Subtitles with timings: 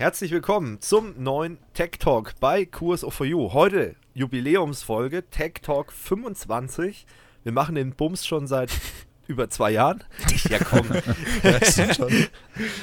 [0.00, 3.52] Herzlich willkommen zum neuen Tech Talk bei QSO4U.
[3.52, 7.04] Heute Jubiläumsfolge Tech Talk 25.
[7.42, 8.70] Wir machen den Bums schon seit
[9.26, 10.04] über zwei Jahren.
[10.48, 10.86] Ja, komm.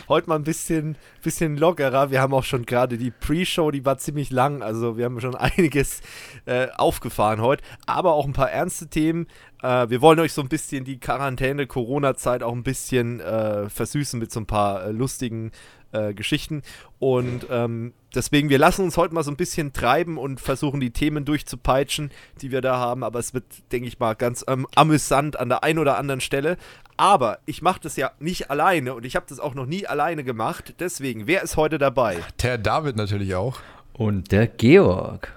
[0.10, 2.12] Heute mal ein bisschen, bisschen lockerer.
[2.12, 4.62] Wir haben auch schon gerade die Pre-Show, die war ziemlich lang.
[4.62, 6.02] Also wir haben schon einiges
[6.46, 7.64] äh, aufgefahren heute.
[7.86, 9.28] Aber auch ein paar ernste Themen.
[9.64, 14.34] Äh, wir wollen euch so ein bisschen die Quarantäne-Corona-Zeit auch ein bisschen äh, versüßen mit
[14.34, 15.54] so ein paar äh, lustigen
[15.96, 16.62] äh, Geschichten.
[17.00, 20.92] Und ähm, deswegen, wir lassen uns heute mal so ein bisschen treiben und versuchen die
[20.92, 23.04] Themen durchzupeitschen, die wir da haben.
[23.04, 26.58] Aber es wird, denke ich mal, ganz ähm, amüsant an der einen oder anderen Stelle.
[26.98, 30.24] Aber ich mache das ja nicht alleine und ich habe das auch noch nie alleine
[30.24, 30.76] gemacht.
[30.80, 32.18] Deswegen, wer ist heute dabei?
[32.42, 33.60] Der David natürlich auch.
[33.94, 35.34] Und der Georg.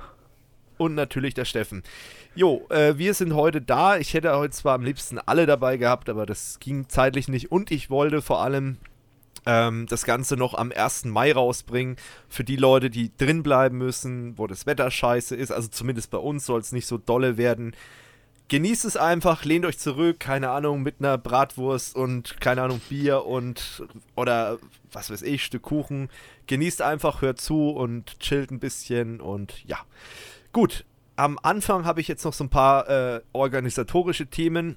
[0.77, 1.83] Und natürlich der Steffen.
[2.35, 3.99] Jo, äh, wir sind heute da.
[3.99, 7.51] Ich hätte heute zwar am liebsten alle dabei gehabt, aber das ging zeitlich nicht.
[7.51, 8.79] Und ich wollte vor allem
[9.49, 11.07] ähm, das Ganze noch am 1.
[11.07, 11.97] Mai rausbringen.
[12.29, 16.19] Für die Leute, die drin bleiben müssen, wo das Wetter scheiße ist, also zumindest bei
[16.19, 17.75] uns soll es nicht so dolle werden.
[18.49, 23.25] Genießt es einfach, lehnt euch zurück, keine Ahnung, mit einer Bratwurst und keine Ahnung, Bier
[23.25, 23.85] und
[24.17, 24.59] oder
[24.93, 26.11] was weiß ich, Stück Kuchen.
[26.47, 29.79] Genießt einfach, hört zu und chillt ein bisschen und ja.
[30.53, 30.85] Gut,
[31.17, 34.77] am Anfang habe ich jetzt noch so ein paar äh, organisatorische Themen.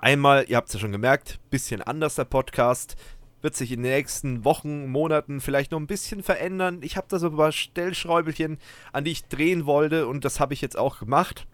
[0.00, 2.96] Einmal, ihr habt es ja schon gemerkt, bisschen anders der Podcast
[3.42, 6.80] wird sich in den nächsten Wochen, Monaten vielleicht noch ein bisschen verändern.
[6.82, 8.58] Ich habe da so ein paar Stellschräubelchen,
[8.92, 11.46] an die ich drehen wollte und das habe ich jetzt auch gemacht.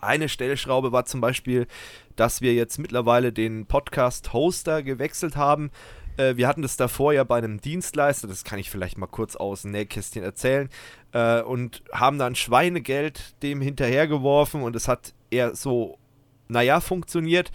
[0.00, 1.66] Eine Stellschraube war zum Beispiel,
[2.16, 5.70] dass wir jetzt mittlerweile den Podcast-Hoster gewechselt haben.
[6.16, 9.36] Äh, wir hatten das davor ja bei einem Dienstleister, das kann ich vielleicht mal kurz
[9.36, 10.68] aus dem Nähkästchen erzählen,
[11.12, 15.98] äh, und haben dann Schweinegeld dem hinterhergeworfen und es hat eher so,
[16.48, 17.50] naja, funktioniert.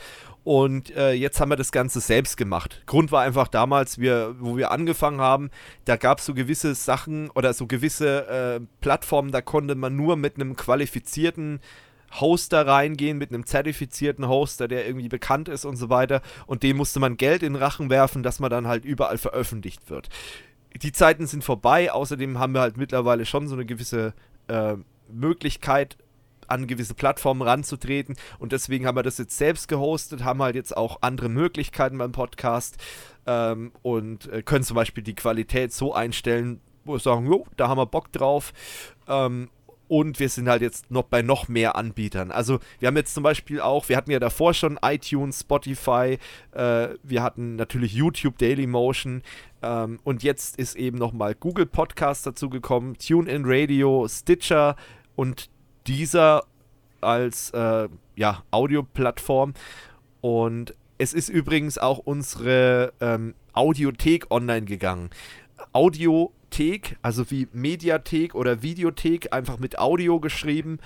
[0.50, 2.82] Und äh, jetzt haben wir das Ganze selbst gemacht.
[2.88, 5.52] Grund war einfach damals, wir, wo wir angefangen haben,
[5.86, 10.16] da gab es so gewisse Sachen oder so gewisse äh, Plattformen, da konnte man nur
[10.16, 11.60] mit einem qualifizierten
[12.20, 16.24] Hoster reingehen, mit einem zertifizierten Hoster, der irgendwie bekannt ist und so weiter.
[16.48, 19.92] Und dem musste man Geld in den Rachen werfen, dass man dann halt überall veröffentlicht
[19.92, 20.10] wird.
[20.82, 24.16] Die Zeiten sind vorbei, außerdem haben wir halt mittlerweile schon so eine gewisse
[24.48, 24.78] äh,
[25.12, 25.96] Möglichkeit,
[26.52, 28.16] an gewisse Plattformen ranzutreten.
[28.40, 32.12] Und deswegen haben wir das jetzt selbst gehostet, haben halt jetzt auch andere Möglichkeiten beim
[32.12, 32.78] Podcast
[33.26, 37.68] ähm, und äh, können zum Beispiel die Qualität so einstellen, wo wir sagen, jo, da
[37.68, 38.54] haben wir Bock drauf.
[39.08, 39.50] Ähm,
[39.90, 42.32] und wir sind halt jetzt noch bei noch mehr Anbietern.
[42.32, 46.20] Also wir haben jetzt zum Beispiel auch, wir hatten ja davor schon iTunes, Spotify,
[46.52, 49.24] äh, wir hatten natürlich YouTube, Dailymotion
[49.64, 54.76] ähm, und jetzt ist eben nochmal Google Podcast dazu gekommen, TuneIn Radio, Stitcher
[55.16, 55.50] und
[55.90, 56.46] dieser
[57.02, 59.54] als äh, ja, Audioplattform.
[60.22, 65.10] Und es ist übrigens auch unsere ähm, Audiothek online gegangen.
[65.74, 70.80] Audiothek, also wie Mediathek oder Videothek, einfach mit Audio geschrieben,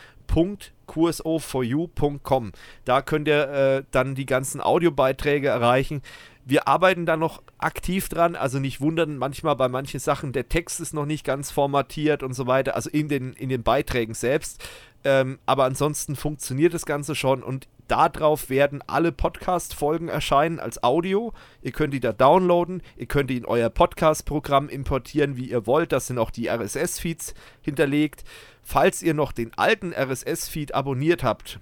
[0.88, 2.52] .qso4u.com.
[2.86, 6.02] Da könnt ihr äh, dann die ganzen Audiobeiträge erreichen.
[6.46, 10.82] Wir arbeiten da noch aktiv dran, also nicht wundern, manchmal bei manchen Sachen, der Text
[10.82, 14.62] ist noch nicht ganz formatiert und so weiter, also in den, in den Beiträgen selbst.
[15.06, 21.34] Ähm, aber ansonsten funktioniert das Ganze schon und darauf werden alle Podcast-Folgen erscheinen als Audio.
[21.62, 25.92] Ihr könnt die da downloaden, ihr könnt die in euer Podcast-Programm importieren, wie ihr wollt.
[25.92, 28.24] Das sind auch die RSS-Feeds hinterlegt.
[28.64, 31.60] Falls ihr noch den alten RSS-Feed abonniert habt,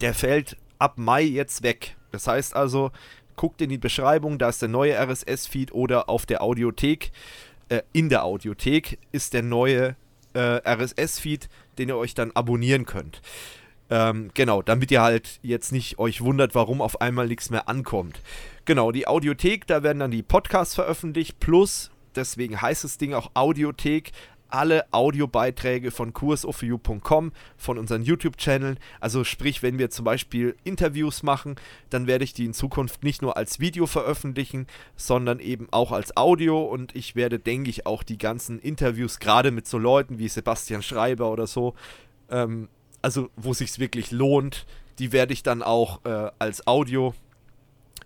[0.00, 1.96] der fällt ab Mai jetzt weg.
[2.10, 2.90] Das heißt also,
[3.36, 7.12] guckt in die Beschreibung, da ist der neue RSS-Feed oder auf der Audiothek,
[7.68, 9.96] äh, in der Audiothek ist der neue
[10.34, 11.48] äh, RSS-Feed
[11.78, 13.20] den ihr euch dann abonnieren könnt.
[13.88, 18.20] Ähm, genau, damit ihr halt jetzt nicht euch wundert, warum auf einmal nichts mehr ankommt.
[18.64, 23.30] Genau, die Audiothek, da werden dann die Podcasts veröffentlicht, plus, deswegen heißt das Ding auch
[23.34, 24.10] Audiothek,
[24.48, 28.78] alle Audiobeiträge von kursoforyou.com, von unseren YouTube-Channeln.
[29.00, 31.56] Also sprich, wenn wir zum Beispiel Interviews machen,
[31.90, 34.66] dann werde ich die in Zukunft nicht nur als Video veröffentlichen,
[34.96, 36.62] sondern eben auch als Audio.
[36.62, 40.82] Und ich werde, denke ich, auch die ganzen Interviews, gerade mit so Leuten wie Sebastian
[40.82, 41.74] Schreiber oder so,
[42.30, 42.68] ähm,
[43.02, 44.66] also wo sich wirklich lohnt,
[44.98, 47.14] die werde ich dann auch äh, als Audio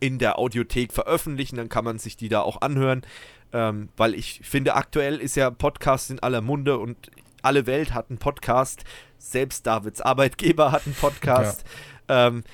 [0.01, 1.57] in der Audiothek veröffentlichen.
[1.57, 3.03] Dann kann man sich die da auch anhören.
[3.53, 7.11] Ähm, weil ich finde, aktuell ist ja Podcast in aller Munde und
[7.43, 8.85] alle Welt hat einen Podcast.
[9.19, 11.65] Selbst Davids Arbeitgeber hat einen Podcast.
[12.09, 12.45] Ja, ähm,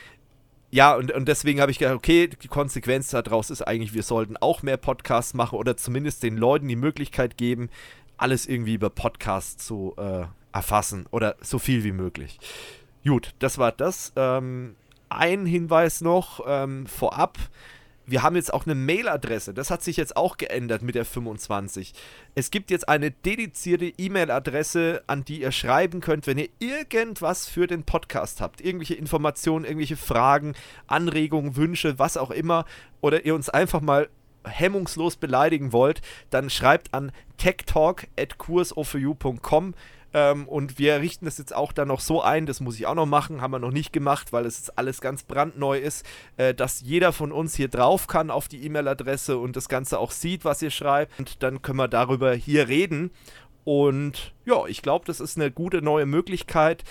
[0.70, 4.37] ja und, und deswegen habe ich gedacht, okay, die Konsequenz daraus ist eigentlich, wir sollten
[4.37, 7.69] auch mehr Podcasts machen oder zumindest den Leuten die Möglichkeit geben,
[8.16, 12.38] alles irgendwie über Podcasts zu äh, erfassen oder so viel wie möglich.
[13.04, 14.12] Gut, das war das.
[14.16, 14.75] Ähm,
[15.08, 17.38] ein Hinweis noch ähm, vorab
[18.06, 19.53] wir haben jetzt auch eine Mailadresse.
[19.53, 21.93] Das hat sich jetzt auch geändert mit der 25.
[22.35, 27.67] Es gibt jetzt eine dedizierte E-Mail-Adresse, an die ihr schreiben könnt, wenn ihr irgendwas für
[27.67, 28.61] den Podcast habt.
[28.61, 30.55] Irgendwelche Informationen, irgendwelche Fragen,
[30.87, 32.64] Anregungen, Wünsche, was auch immer.
[33.00, 34.08] Oder ihr uns einfach mal
[34.44, 39.75] hemmungslos beleidigen wollt, dann schreibt an techtalk.kursoforyou.com
[40.17, 42.95] ähm, und wir richten das jetzt auch dann noch so ein, das muss ich auch
[42.95, 46.07] noch machen, haben wir noch nicht gemacht, weil es alles ganz brandneu ist,
[46.39, 50.13] äh, dass jeder von uns hier drauf kann auf die E-Mail-Adresse und das Ganze auch
[50.13, 51.19] sieht, was ihr schreibt.
[51.19, 53.11] Und dann können wir darüber hier reden.
[53.65, 56.83] Und ja, ich glaube, das ist eine gute neue Möglichkeit.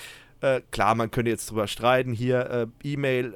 [0.42, 3.34] Äh, klar, man könnte jetzt drüber streiten, hier äh, E-Mail,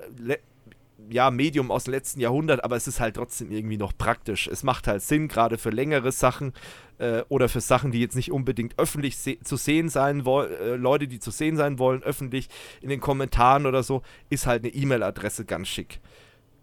[1.09, 4.47] ja, Medium aus dem letzten Jahrhundert, aber es ist halt trotzdem irgendwie noch praktisch.
[4.47, 6.53] Es macht halt Sinn, gerade für längere Sachen
[6.99, 10.75] äh, oder für Sachen, die jetzt nicht unbedingt öffentlich se zu sehen sein wollen, äh,
[10.75, 12.49] Leute, die zu sehen sein wollen, öffentlich
[12.81, 15.99] in den Kommentaren oder so, ist halt eine E-Mail-Adresse ganz schick.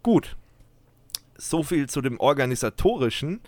[0.03, 0.37] Gut.
[1.37, 3.41] So viel zu dem organisatorischen.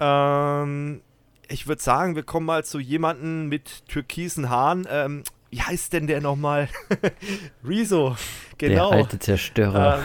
[0.00, 1.02] Ähm,
[1.48, 4.86] ich würde sagen, wir kommen mal zu jemandem mit türkisen Haaren.
[4.90, 6.68] Ähm, wie heißt denn der nochmal?
[7.64, 8.16] Rezo,
[8.58, 8.90] genau.
[8.90, 9.98] Der alte Zerstörer.
[9.98, 10.04] Ähm,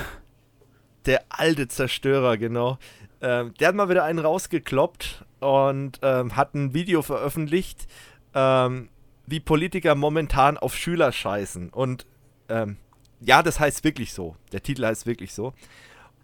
[1.05, 2.77] der alte Zerstörer, genau.
[3.21, 7.87] Ähm, der hat mal wieder einen rausgekloppt und ähm, hat ein Video veröffentlicht,
[8.33, 8.89] ähm,
[9.25, 11.69] wie Politiker momentan auf Schüler scheißen.
[11.69, 12.05] Und
[12.49, 12.77] ähm,
[13.21, 14.35] ja, das heißt wirklich so.
[14.51, 15.53] Der Titel heißt wirklich so.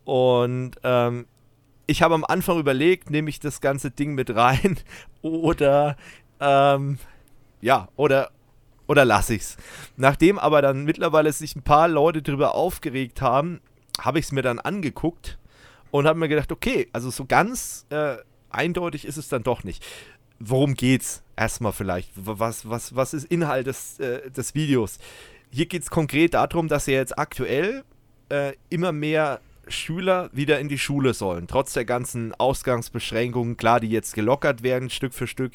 [0.03, 1.25] Und ähm,
[1.87, 4.79] ich habe am Anfang überlegt, nehme ich das ganze Ding mit rein
[5.21, 5.95] oder
[6.39, 6.99] ähm,
[7.61, 8.31] ja, oder
[8.87, 9.55] oder lasse ich's.
[9.97, 13.61] Nachdem aber dann mittlerweile sich ein paar Leute darüber aufgeregt haben,
[13.99, 15.37] habe ich es mir dann angeguckt
[15.91, 18.17] und habe mir gedacht, okay, also so ganz äh,
[18.49, 19.85] eindeutig ist es dann doch nicht.
[20.39, 21.23] Worum geht's?
[21.35, 22.11] Erstmal vielleicht.
[22.15, 24.99] Was, was, was ist Inhalt des, äh, des Videos?
[25.51, 27.83] Hier geht es konkret darum, dass ja jetzt aktuell
[28.29, 31.47] äh, immer mehr Schüler wieder in die Schule sollen.
[31.47, 35.53] Trotz der ganzen Ausgangsbeschränkungen, klar, die jetzt gelockert werden, Stück für Stück.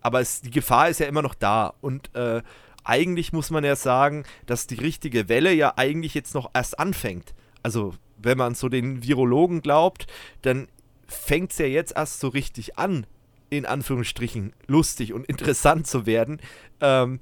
[0.00, 1.74] Aber es, die Gefahr ist ja immer noch da.
[1.80, 2.42] Und äh,
[2.84, 7.34] eigentlich muss man ja sagen, dass die richtige Welle ja eigentlich jetzt noch erst anfängt
[7.62, 10.06] also wenn man so den Virologen glaubt,
[10.42, 10.68] dann
[11.06, 13.06] fängt es ja jetzt erst so richtig an,
[13.48, 16.40] in Anführungsstrichen lustig und interessant zu werden.
[16.80, 17.20] Ähm,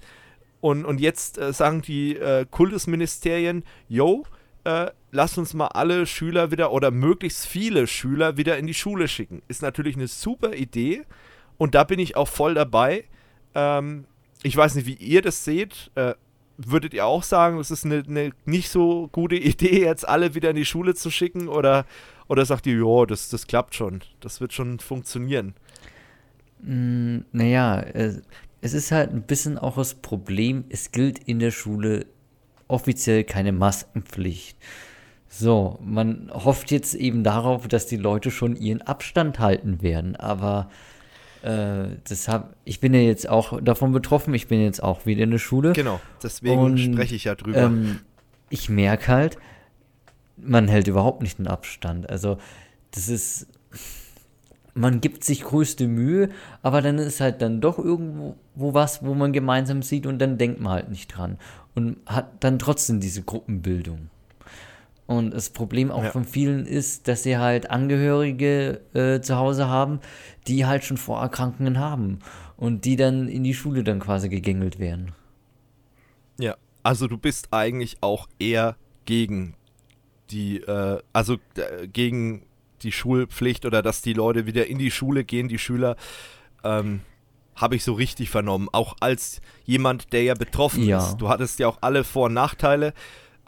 [0.60, 4.24] und, und jetzt äh, sagen die äh, Kultusministerien, yo,
[4.64, 9.08] äh, lass uns mal alle Schüler wieder oder möglichst viele Schüler wieder in die Schule
[9.08, 9.42] schicken.
[9.48, 11.04] Ist natürlich eine super Idee
[11.56, 13.04] und da bin ich auch voll dabei.
[13.54, 14.04] Ähm,
[14.42, 15.90] ich weiß nicht, wie ihr das seht.
[16.58, 20.34] Äh, würdet ihr auch sagen, es ist eine, eine, nicht so gute Idee, jetzt alle
[20.34, 21.48] wieder in die Schule zu schicken?
[21.48, 21.86] Oder,
[22.28, 25.54] oder sagt ihr, ja, das, das klappt schon, das wird schon funktionieren?
[26.60, 28.22] Mm, naja, es,
[28.60, 32.06] es ist halt ein bisschen auch das Problem, es gilt in der Schule
[32.66, 34.56] offiziell keine Maskenpflicht.
[35.28, 40.70] So, man hofft jetzt eben darauf, dass die Leute schon ihren Abstand halten werden, aber
[41.42, 45.24] äh, das hab, ich bin ja jetzt auch davon betroffen, ich bin jetzt auch wieder
[45.24, 45.72] in der Schule.
[45.72, 47.58] Genau, deswegen und, spreche ich ja drüber.
[47.58, 48.00] Ähm,
[48.50, 49.38] ich merke halt,
[50.36, 52.08] man hält überhaupt nicht den Abstand.
[52.08, 52.38] Also,
[52.92, 53.46] das ist.
[54.74, 56.28] Man gibt sich größte Mühe,
[56.62, 60.60] aber dann ist halt dann doch irgendwo was, wo man gemeinsam sieht und dann denkt
[60.60, 61.36] man halt nicht dran.
[61.74, 64.08] Und hat dann trotzdem diese Gruppenbildung.
[65.08, 66.10] Und das Problem auch ja.
[66.10, 70.00] von vielen ist, dass sie halt Angehörige äh, zu Hause haben,
[70.46, 72.18] die halt schon Vorerkrankungen haben
[72.58, 75.12] und die dann in die Schule dann quasi gegängelt werden.
[76.38, 79.54] Ja, also du bist eigentlich auch eher gegen
[80.30, 82.42] die, äh, also äh, gegen
[82.82, 85.96] die Schulpflicht oder dass die Leute wieder in die Schule gehen, die Schüler.
[86.62, 87.00] Ähm,
[87.56, 88.68] habe ich so richtig vernommen.
[88.72, 90.98] Auch als jemand, der ja betroffen ja.
[90.98, 91.16] ist.
[91.16, 92.92] Du hattest ja auch alle Vor- und Nachteile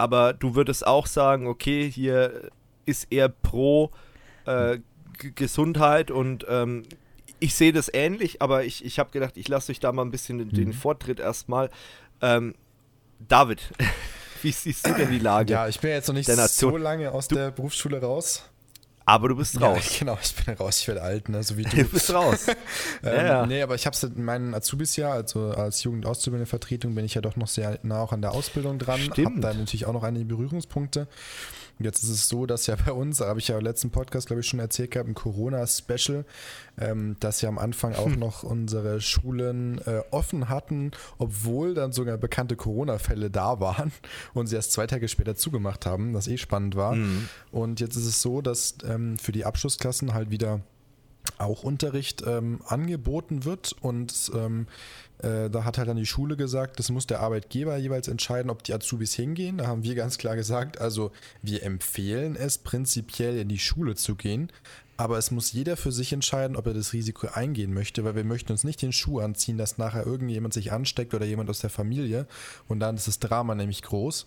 [0.01, 2.51] aber du würdest auch sagen, okay, hier
[2.87, 3.91] ist eher pro
[4.47, 4.79] äh,
[5.19, 6.85] Gesundheit und ähm,
[7.39, 10.11] ich sehe das ähnlich, aber ich, ich habe gedacht, ich lasse euch da mal ein
[10.11, 10.73] bisschen den, den mhm.
[10.73, 11.71] Vortritt erstmal.
[12.23, 12.55] Ähm,
[13.29, 13.73] David,
[14.43, 15.53] wie siehst du denn die Lage?
[15.53, 18.45] Ja, ich bin jetzt noch nicht so lange aus du, der Berufsschule raus.
[19.05, 19.79] Aber du bist raus.
[19.93, 21.77] Ja, genau, ich bin raus, ich werde alt, ne, so wie du.
[21.77, 22.47] Du bist raus.
[22.49, 22.57] ähm,
[23.03, 23.47] ja, ja.
[23.47, 27.21] Nee, aber ich habe es in meinen Azubis ja, also als Jugendauszubildende-Vertretung bin ich ja
[27.21, 29.01] doch noch sehr nah auch an der Ausbildung dran.
[29.01, 29.37] Stimmt.
[29.37, 31.09] Hab da natürlich auch noch einige Berührungspunkte.
[31.83, 34.41] Jetzt ist es so, dass ja bei uns, habe ich ja im letzten Podcast, glaube
[34.41, 36.27] ich, schon erzählt gehabt, ein Corona-Special,
[36.79, 38.19] ähm, dass ja am Anfang auch hm.
[38.19, 43.93] noch unsere Schulen äh, offen hatten, obwohl dann sogar bekannte Corona-Fälle da waren
[44.35, 46.97] und sie erst zwei Tage später zugemacht haben, was eh spannend war.
[46.97, 47.29] Mhm.
[47.51, 50.61] Und jetzt ist es so, dass ähm, für die Abschlussklassen halt wieder
[51.39, 54.67] auch Unterricht ähm, angeboten wird und ähm,
[55.19, 58.63] äh, da hat halt dann die Schule gesagt, das muss der Arbeitgeber jeweils entscheiden, ob
[58.63, 59.59] die Azubis hingehen.
[59.59, 64.17] Da haben wir ganz klar gesagt, also wir empfehlen es prinzipiell in die Schule zu
[64.17, 64.51] gehen,
[64.97, 68.25] aber es muss jeder für sich entscheiden, ob er das Risiko eingehen möchte, weil wir
[68.25, 71.71] möchten uns nicht den Schuh anziehen, dass nachher irgendjemand sich ansteckt oder jemand aus der
[71.71, 72.27] Familie
[72.69, 74.27] und dann ist das Drama nämlich groß.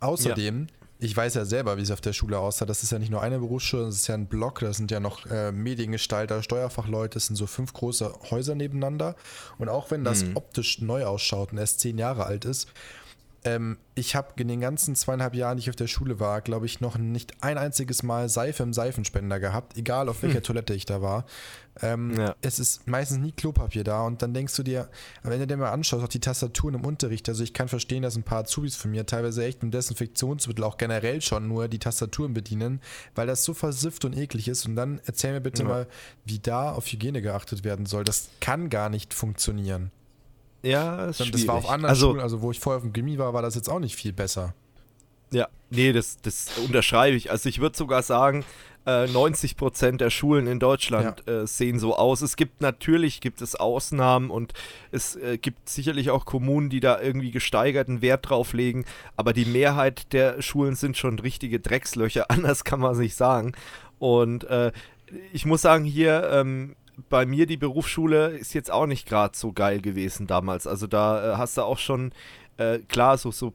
[0.00, 2.64] Außerdem ja ich weiß ja selber, wie es auf der Schule aussah.
[2.64, 5.00] Das ist ja nicht nur eine Berufsschule, das ist ja ein Block, da sind ja
[5.00, 9.14] noch äh, Mediengestalter, Steuerfachleute, das sind so fünf große Häuser nebeneinander.
[9.58, 10.36] Und auch wenn das mhm.
[10.36, 12.68] optisch neu ausschaut und erst zehn Jahre alt ist,
[13.46, 16.66] ähm, ich habe in den ganzen zweieinhalb Jahren, die ich auf der Schule war, glaube
[16.66, 20.42] ich, noch nicht ein einziges Mal Seife im Seifenspender gehabt, egal auf welcher hm.
[20.42, 21.24] Toilette ich da war.
[21.80, 22.34] Ähm, ja.
[22.40, 24.88] Es ist meistens nie Klopapier da und dann denkst du dir,
[25.22, 28.16] wenn du dir mal anschaust, auch die Tastaturen im Unterricht, also ich kann verstehen, dass
[28.16, 32.34] ein paar Azubis von mir teilweise echt mit Desinfektionsmittel auch generell schon nur die Tastaturen
[32.34, 32.80] bedienen,
[33.14, 35.68] weil das so versifft und eklig ist und dann erzähl mir bitte ja.
[35.68, 35.86] mal,
[36.24, 38.02] wie da auf Hygiene geachtet werden soll.
[38.02, 39.92] Das kann gar nicht funktionieren.
[40.66, 43.18] Ja, ist Das war auf anderen also, Schulen, also wo ich vorher auf dem Gimmi
[43.18, 44.54] war, war das jetzt auch nicht viel besser.
[45.32, 47.30] Ja, nee, das, das unterschreibe ich.
[47.30, 48.44] Also ich würde sogar sagen,
[48.86, 51.42] äh, 90 Prozent der Schulen in Deutschland ja.
[51.42, 52.22] äh, sehen so aus.
[52.22, 54.52] Es gibt natürlich gibt es Ausnahmen und
[54.92, 58.84] es äh, gibt sicherlich auch Kommunen, die da irgendwie gesteigerten Wert drauf legen,
[59.16, 63.52] aber die Mehrheit der Schulen sind schon richtige Dreckslöcher, anders kann man sich sagen.
[63.98, 64.70] Und äh,
[65.32, 66.76] ich muss sagen, hier ähm,
[67.08, 70.66] bei mir die Berufsschule ist jetzt auch nicht gerade so geil gewesen damals.
[70.66, 72.12] Also da äh, hast du auch schon,
[72.56, 73.52] äh, klar, so, so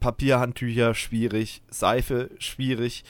[0.00, 3.04] Papierhandtücher schwierig, Seife schwierig,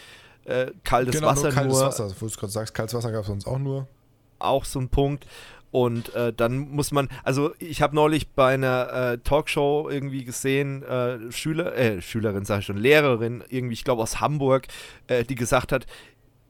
[0.44, 1.52] äh, kaltes genau, Wasser nur.
[1.52, 3.88] Kaltes nur, Wasser, wo du gerade sagst, kaltes Wasser gab es sonst auch nur.
[4.38, 5.26] Auch so ein Punkt.
[5.70, 10.82] Und äh, dann muss man, also ich habe neulich bei einer äh, Talkshow irgendwie gesehen,
[10.82, 14.66] äh, Schüler, äh, Schülerin sage ich schon, Lehrerin, irgendwie, ich glaube aus Hamburg,
[15.06, 15.86] äh, die gesagt hat,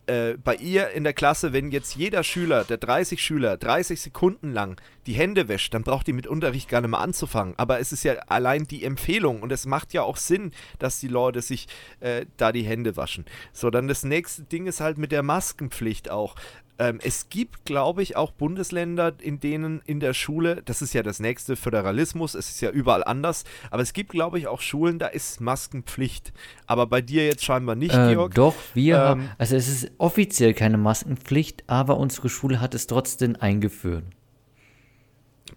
[0.07, 4.53] äh, bei ihr in der Klasse, wenn jetzt jeder Schüler, der 30 Schüler, 30 Sekunden
[4.53, 7.55] lang die Hände wäscht, dann braucht die mit Unterricht gar nicht mehr anzufangen.
[7.57, 11.09] Aber es ist ja allein die Empfehlung und es macht ja auch Sinn, dass die
[11.09, 11.69] Leute sich
[12.01, 13.25] äh, da die Hände waschen.
[13.53, 16.35] So, dann das nächste Ding ist halt mit der Maskenpflicht auch.
[16.79, 21.03] Ähm, es gibt, glaube ich, auch Bundesländer, in denen in der Schule, das ist ja
[21.03, 24.99] das nächste Föderalismus, es ist ja überall anders, aber es gibt, glaube ich, auch Schulen,
[24.99, 26.33] da ist Maskenpflicht.
[26.67, 28.35] Aber bei dir jetzt scheinbar nicht, äh, Georg.
[28.35, 33.37] Doch, wir, ähm, also es ist offiziell keine Maskenpflicht, aber unsere Schule hat es trotzdem
[33.39, 34.05] eingeführt.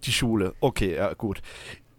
[0.03, 1.41] Die Schule, okay, ja, gut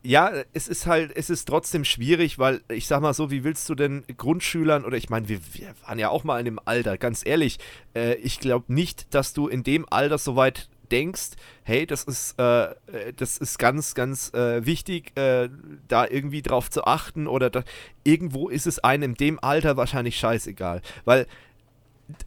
[0.06, 3.68] ja, es ist halt, es ist trotzdem schwierig, weil ich sag mal so, wie willst
[3.68, 6.96] du denn Grundschülern oder ich meine, wir, wir, waren ja auch mal in dem Alter,
[6.96, 7.58] ganz ehrlich,
[7.94, 11.30] äh, ich glaube nicht, dass du in dem Alter so weit denkst,
[11.64, 12.74] hey, das ist, äh,
[13.16, 15.48] das ist ganz, ganz äh, wichtig, äh,
[15.88, 17.64] da irgendwie drauf zu achten oder da,
[18.04, 21.26] irgendwo ist es einem in dem Alter wahrscheinlich scheißegal, weil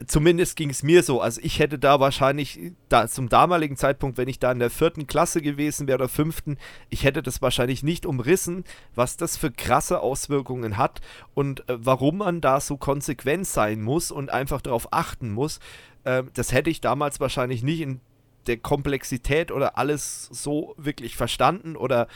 [0.05, 1.21] zumindest ging es mir so.
[1.21, 5.07] Also ich hätte da wahrscheinlich, da zum damaligen Zeitpunkt, wenn ich da in der vierten
[5.07, 6.57] Klasse gewesen wäre oder fünften,
[6.89, 11.01] ich hätte das wahrscheinlich nicht umrissen, was das für krasse Auswirkungen hat
[11.33, 15.59] und äh, warum man da so konsequent sein muss und einfach darauf achten muss.
[16.03, 18.01] Äh, das hätte ich damals wahrscheinlich nicht in
[18.49, 22.07] der Komplexität oder alles so wirklich verstanden oder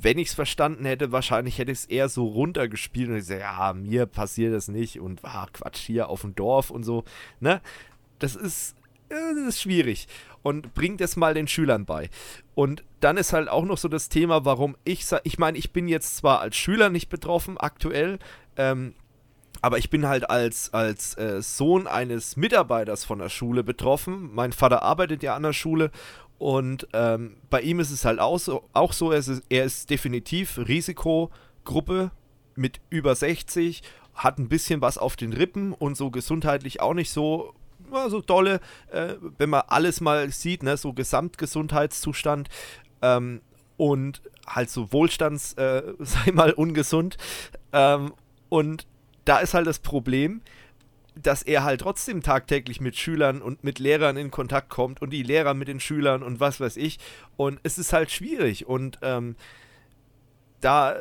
[0.00, 3.72] wenn ich es verstanden hätte, wahrscheinlich hätte ich es eher so runtergespielt und gesagt, ja,
[3.72, 7.04] mir passiert das nicht und ah, Quatsch hier auf dem Dorf und so,
[7.40, 7.62] ne?
[8.18, 8.76] Das ist,
[9.08, 10.08] das ist schwierig
[10.42, 12.10] und bringt es mal den Schülern bei.
[12.54, 15.88] Und dann ist halt auch noch so das Thema, warum ich ich meine, ich bin
[15.88, 18.18] jetzt zwar als Schüler nicht betroffen aktuell,
[18.56, 18.94] ähm,
[19.64, 24.28] aber ich bin halt als, als äh, Sohn eines Mitarbeiters von der Schule betroffen.
[24.34, 25.90] Mein Vater arbeitet ja an der Schule
[26.36, 29.88] und ähm, bei ihm ist es halt auch so, auch so er, ist, er ist
[29.88, 32.10] definitiv Risikogruppe
[32.54, 37.10] mit über 60, hat ein bisschen was auf den Rippen und so gesundheitlich auch nicht
[37.10, 37.54] so
[38.10, 42.50] so dolle, äh, wenn man alles mal sieht, ne, so Gesamtgesundheitszustand
[43.00, 43.40] ähm,
[43.78, 47.16] und halt so Wohlstands, äh, sei mal ungesund.
[47.72, 48.12] Ähm,
[48.50, 48.86] und
[49.24, 50.42] da ist halt das Problem,
[51.14, 55.22] dass er halt trotzdem tagtäglich mit Schülern und mit Lehrern in Kontakt kommt und die
[55.22, 56.98] Lehrer mit den Schülern und was weiß ich.
[57.36, 58.66] Und es ist halt schwierig.
[58.66, 59.36] Und ähm,
[60.60, 60.96] da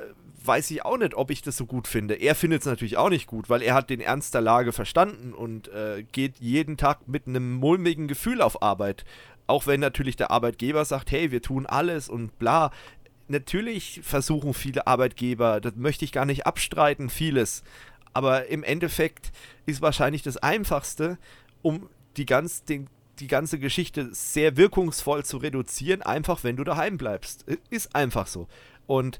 [0.45, 2.15] weiß ich auch nicht, ob ich das so gut finde.
[2.15, 5.33] Er findet es natürlich auch nicht gut, weil er hat den Ernst der Lage verstanden
[5.33, 9.05] und äh, geht jeden Tag mit einem mulmigen Gefühl auf Arbeit.
[9.47, 12.71] Auch wenn natürlich der Arbeitgeber sagt, hey, wir tun alles und bla.
[13.29, 17.63] Natürlich versuchen viele Arbeitgeber, das möchte ich gar nicht abstreiten, vieles.
[18.13, 19.31] Aber im Endeffekt
[19.65, 21.17] ist wahrscheinlich das Einfachste,
[21.61, 22.87] um die, ganz, den,
[23.19, 27.45] die ganze Geschichte sehr wirkungsvoll zu reduzieren, einfach wenn du daheim bleibst.
[27.69, 28.47] Ist einfach so.
[28.85, 29.19] Und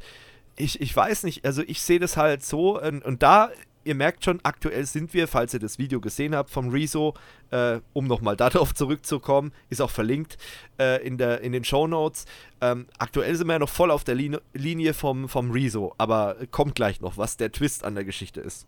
[0.56, 3.52] ich, ich weiß nicht, also ich sehe das halt so und, und da
[3.86, 7.14] ihr merkt schon, aktuell sind wir, falls ihr das Video gesehen habt vom Rezo,
[7.52, 10.38] äh, um nochmal darauf zurückzukommen, ist auch verlinkt
[10.80, 12.26] äh, in, der, in den Show Notes.
[12.62, 16.76] Ähm, aktuell sind wir ja noch voll auf der Linie, vom, vom Rezo, aber kommt
[16.76, 18.68] gleich noch, was der Twist an der Geschichte ist.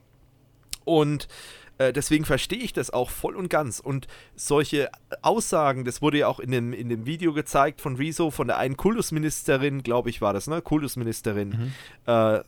[0.86, 1.27] Und
[1.77, 3.80] äh, deswegen verstehe ich das auch voll und ganz.
[3.80, 4.89] Und solche
[5.22, 8.58] Aussagen, das wurde ja auch in dem, in dem Video gezeigt von Rezo, von der
[8.58, 10.62] einen Kultusministerin, glaube ich, war das, ne?
[10.62, 11.72] Kultusministerin, mhm.
[12.06, 12.42] äh,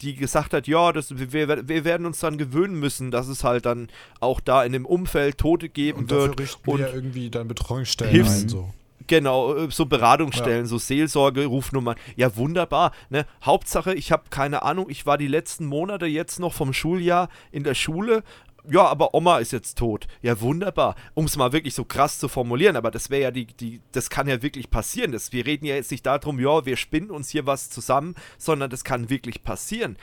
[0.00, 3.66] die gesagt hat, ja, das, wir, wir werden uns dann gewöhnen müssen, dass es halt
[3.66, 6.40] dann auch da in dem Umfeld Tote geben und wird.
[6.66, 8.74] Und wir irgendwie dann Betreuungsstellen Hilfs ein, so.
[9.06, 10.66] Genau, äh, so Beratungsstellen, ja.
[10.66, 11.96] so Seelsorge, Rufnummern.
[12.16, 12.92] Ja, wunderbar.
[13.10, 13.26] Ne?
[13.44, 17.64] Hauptsache, ich habe keine Ahnung, ich war die letzten Monate jetzt noch vom Schuljahr in
[17.64, 18.22] der Schule
[18.70, 20.06] ja, aber Oma ist jetzt tot.
[20.22, 20.94] Ja, wunderbar.
[21.14, 24.08] Um es mal wirklich so krass zu formulieren, aber das wäre ja die, die, das
[24.08, 25.12] kann ja wirklich passieren.
[25.12, 28.70] Das, wir reden ja jetzt nicht darum, ja, wir spinnen uns hier was zusammen, sondern
[28.70, 29.96] das kann wirklich passieren.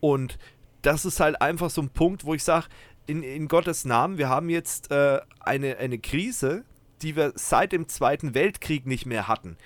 [0.00, 0.38] Und
[0.82, 2.66] das ist halt einfach so ein Punkt, wo ich sage,
[3.06, 6.64] in, in Gottes Namen, wir haben jetzt äh, eine, eine Krise,
[7.04, 9.56] die wir seit dem Zweiten Weltkrieg nicht mehr hatten.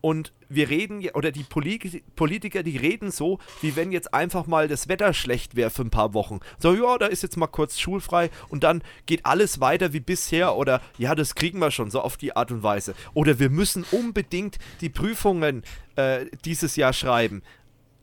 [0.00, 4.88] Und wir reden, oder die Politiker, die reden so, wie wenn jetzt einfach mal das
[4.88, 6.38] Wetter schlecht wäre für ein paar Wochen.
[6.58, 10.56] So, ja, da ist jetzt mal kurz schulfrei und dann geht alles weiter wie bisher
[10.56, 12.94] oder ja, das kriegen wir schon, so auf die Art und Weise.
[13.14, 15.64] Oder wir müssen unbedingt die Prüfungen
[15.96, 17.42] äh, dieses Jahr schreiben.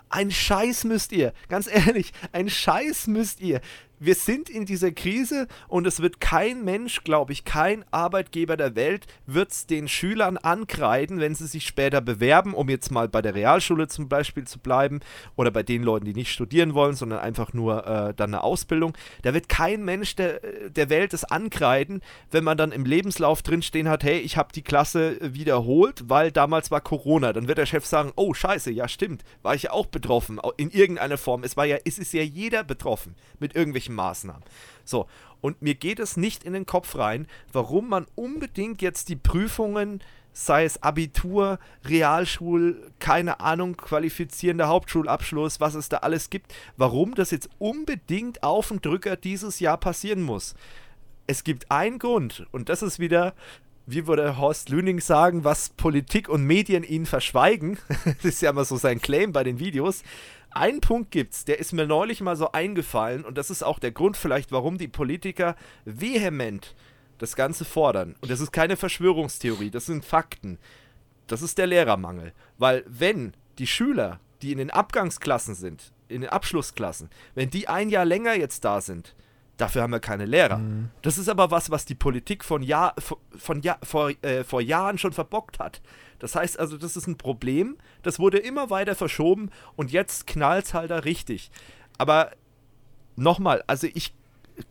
[0.09, 3.61] Ein Scheiß müsst ihr, ganz ehrlich, ein Scheiß müsst ihr
[3.99, 8.75] wir sind in dieser Krise und es wird kein Mensch, glaube ich, kein Arbeitgeber der
[8.75, 13.21] Welt wird es den Schülern ankreiden, wenn sie sich später bewerben, um jetzt mal bei
[13.21, 14.99] der Realschule zum Beispiel zu bleiben
[15.35, 18.93] oder bei den Leuten, die nicht studieren wollen, sondern einfach nur äh, dann eine Ausbildung.
[19.21, 23.89] Da wird kein Mensch der, der Welt es ankreiden, wenn man dann im Lebenslauf drinstehen
[23.89, 27.33] hat, hey, ich habe die Klasse wiederholt, weil damals war Corona.
[27.33, 30.69] Dann wird der Chef sagen, oh scheiße, ja stimmt, war ich ja auch betroffen, in
[30.69, 31.43] irgendeiner Form.
[31.43, 34.43] Es war ja, es ist ja jeder betroffen mit irgendwelchen irgendwelchen Maßnahmen.
[34.83, 35.07] So,
[35.41, 40.01] und mir geht es nicht in den Kopf rein, warum man unbedingt jetzt die Prüfungen,
[40.33, 47.31] sei es Abitur, Realschul, keine Ahnung, qualifizierender Hauptschulabschluss, was es da alles gibt, warum das
[47.31, 50.55] jetzt unbedingt auf den Drücker dieses Jahr passieren muss.
[51.27, 53.33] Es gibt einen Grund und das ist wieder
[53.87, 57.77] wie würde Horst Lüning sagen, was Politik und Medien ihnen verschweigen.
[58.05, 60.01] das ist ja immer so sein Claim bei den Videos
[60.55, 63.91] einen Punkt gibt's, der ist mir neulich mal so eingefallen und das ist auch der
[63.91, 66.75] Grund vielleicht, warum die Politiker vehement
[67.17, 68.15] das Ganze fordern.
[68.21, 70.57] Und das ist keine Verschwörungstheorie, das sind Fakten.
[71.27, 72.33] Das ist der Lehrermangel.
[72.57, 77.89] Weil wenn die Schüler, die in den Abgangsklassen sind, in den Abschlussklassen, wenn die ein
[77.89, 79.15] Jahr länger jetzt da sind,
[79.57, 80.57] dafür haben wir keine Lehrer.
[80.57, 80.89] Mhm.
[81.01, 82.93] Das ist aber was, was die Politik von Jahr,
[83.35, 85.81] von, Jahr, vor, äh, vor Jahren schon verbockt hat.
[86.19, 90.65] Das heißt also, das ist ein Problem, das wurde immer weiter verschoben und jetzt knallt
[90.65, 91.51] es halt da richtig.
[91.97, 92.31] Aber
[93.15, 94.13] nochmal, also ich,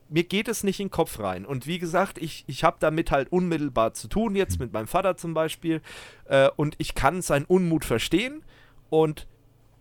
[0.08, 1.44] mir geht es nicht in den Kopf rein.
[1.44, 5.16] Und wie gesagt, ich, ich habe damit halt unmittelbar zu tun, jetzt mit meinem Vater
[5.16, 5.80] zum Beispiel.
[6.26, 8.42] Äh, und ich kann seinen Unmut verstehen.
[8.90, 9.26] Und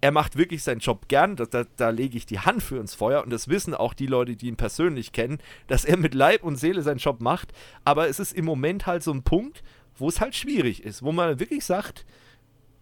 [0.04, 1.38] er macht wirklich seinen Job gern.
[1.38, 3.24] Da, da, da lege ich die Hand für ins Feuer.
[3.24, 5.38] Und das wissen auch die Leute, die ihn persönlich kennen,
[5.68, 7.54] dass er mit Leib und Seele seinen Job macht.
[7.86, 9.64] Aber es ist im Moment halt so ein Punkt,
[9.96, 12.06] wo es halt schwierig ist, wo man wirklich sagt,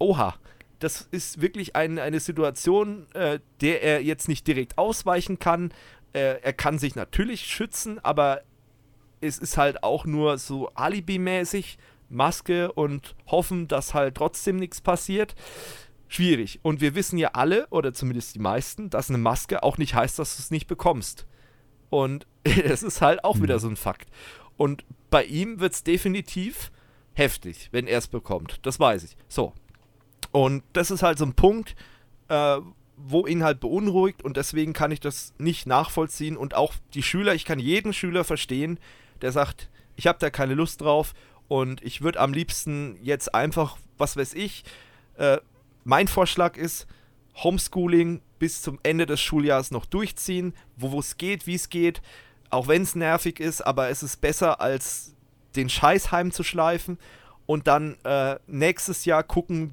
[0.00, 0.34] oha,
[0.80, 5.72] das ist wirklich ein, eine Situation, äh, der er jetzt nicht direkt ausweichen kann.
[6.12, 8.42] Äh, er kann sich natürlich schützen, aber
[9.20, 15.36] es ist halt auch nur so alibimäßig Maske und hoffen, dass halt trotzdem nichts passiert.
[16.12, 16.60] Schwierig.
[16.60, 20.18] Und wir wissen ja alle, oder zumindest die meisten, dass eine Maske auch nicht heißt,
[20.18, 21.26] dass du es nicht bekommst.
[21.88, 23.44] Und das ist halt auch mhm.
[23.44, 24.10] wieder so ein Fakt.
[24.58, 26.70] Und bei ihm wird es definitiv
[27.14, 28.60] heftig, wenn er es bekommt.
[28.60, 29.16] Das weiß ich.
[29.26, 29.54] So.
[30.32, 31.76] Und das ist halt so ein Punkt,
[32.28, 32.58] äh,
[32.98, 36.36] wo ihn halt beunruhigt und deswegen kann ich das nicht nachvollziehen.
[36.36, 38.78] Und auch die Schüler, ich kann jeden Schüler verstehen,
[39.22, 41.14] der sagt, ich habe da keine Lust drauf
[41.48, 44.64] und ich würde am liebsten jetzt einfach, was weiß ich,
[45.14, 45.38] äh,
[45.84, 46.86] mein Vorschlag ist,
[47.36, 52.02] Homeschooling bis zum Ende des Schuljahres noch durchziehen, wo es geht, wie es geht,
[52.50, 55.14] auch wenn es nervig ist, aber es ist besser als
[55.56, 56.98] den Scheiß heimzuschleifen
[57.46, 59.72] und dann äh, nächstes Jahr gucken,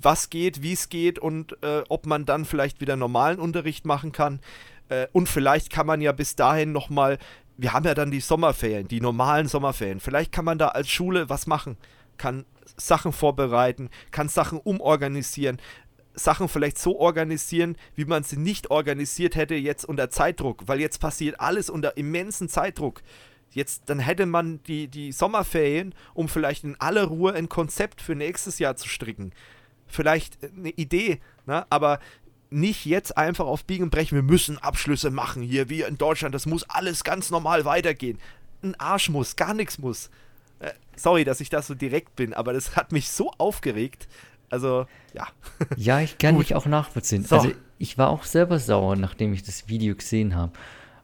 [0.00, 4.12] was geht, wie es geht und äh, ob man dann vielleicht wieder normalen Unterricht machen
[4.12, 4.40] kann.
[4.88, 7.18] Äh, und vielleicht kann man ja bis dahin nochmal,
[7.56, 10.00] wir haben ja dann die Sommerferien, die normalen Sommerferien.
[10.00, 11.76] Vielleicht kann man da als Schule was machen,
[12.16, 12.44] kann
[12.76, 15.58] Sachen vorbereiten, kann Sachen umorganisieren.
[16.14, 20.98] Sachen vielleicht so organisieren, wie man sie nicht organisiert hätte jetzt unter Zeitdruck, weil jetzt
[20.98, 23.02] passiert alles unter immensen Zeitdruck.
[23.50, 28.14] Jetzt, dann hätte man die, die Sommerferien, um vielleicht in aller Ruhe ein Konzept für
[28.14, 29.32] nächstes Jahr zu stricken.
[29.86, 31.66] Vielleicht eine Idee, ne?
[31.70, 32.00] aber
[32.50, 36.46] nicht jetzt einfach auf Biegen Brechen, wir müssen Abschlüsse machen hier, wie in Deutschland, das
[36.46, 38.18] muss alles ganz normal weitergehen.
[38.62, 40.10] Ein Arsch muss, gar nichts muss.
[40.60, 44.08] Äh, sorry, dass ich da so direkt bin, aber das hat mich so aufgeregt.
[44.50, 45.26] Also, ja.
[45.76, 47.24] Ja, ich kann mich auch nachvollziehen.
[47.24, 47.36] So.
[47.36, 50.52] Also, ich war auch selber sauer, nachdem ich das Video gesehen habe.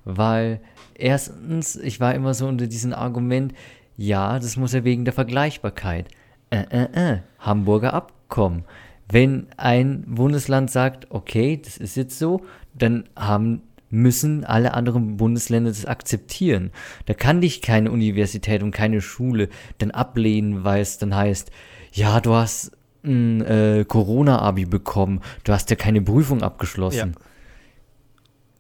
[0.05, 0.61] Weil,
[0.95, 3.55] erstens, ich war immer so unter diesem Argument,
[3.97, 6.09] ja, das muss ja wegen der Vergleichbarkeit.
[6.51, 8.65] Äh, äh, äh, Hamburger Abkommen.
[9.09, 12.43] Wenn ein Bundesland sagt, okay, das ist jetzt so,
[12.75, 13.63] dann haben
[13.93, 16.73] müssen alle anderen Bundesländer das akzeptieren.
[17.05, 21.51] Da kann dich keine Universität und keine Schule dann ablehnen, weil es dann heißt,
[21.93, 22.73] ja, du hast
[23.05, 27.15] ein äh, Corona-Abi bekommen, du hast ja keine Prüfung abgeschlossen.
[27.15, 27.27] Ja.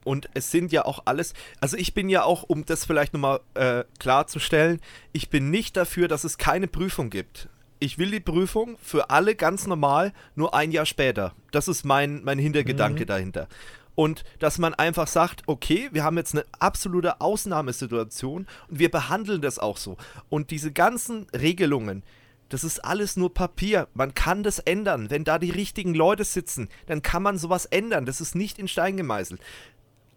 [0.04, 3.40] Und es sind ja auch alles, also ich bin ja auch, um das vielleicht nochmal
[3.54, 4.80] äh, klarzustellen,
[5.12, 7.48] ich bin nicht dafür, dass es keine Prüfung gibt.
[7.78, 11.34] Ich will die Prüfung für alle ganz normal, nur ein Jahr später.
[11.52, 13.06] Das ist mein, mein Hintergedanke mhm.
[13.06, 13.48] dahinter.
[13.94, 19.42] Und dass man einfach sagt, okay, wir haben jetzt eine absolute Ausnahmesituation und wir behandeln
[19.42, 19.96] das auch so.
[20.30, 22.02] Und diese ganzen Regelungen,
[22.48, 23.88] das ist alles nur Papier.
[23.94, 25.10] Man kann das ändern.
[25.10, 28.06] Wenn da die richtigen Leute sitzen, dann kann man sowas ändern.
[28.06, 29.40] Das ist nicht in Stein gemeißelt.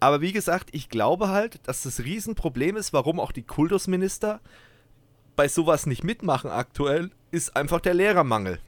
[0.00, 4.40] Aber wie gesagt, ich glaube halt, dass das Riesenproblem ist, warum auch die Kultusminister
[5.34, 8.58] bei sowas nicht mitmachen aktuell, ist einfach der Lehrermangel.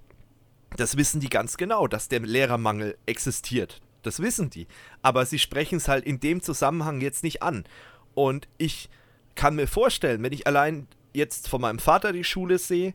[0.76, 3.80] Das wissen die ganz genau, dass der Lehrermangel existiert.
[4.02, 4.66] Das wissen die.
[5.02, 7.64] Aber sie sprechen es halt in dem Zusammenhang jetzt nicht an.
[8.14, 8.88] Und ich
[9.34, 12.94] kann mir vorstellen, wenn ich allein jetzt von meinem Vater die Schule sehe,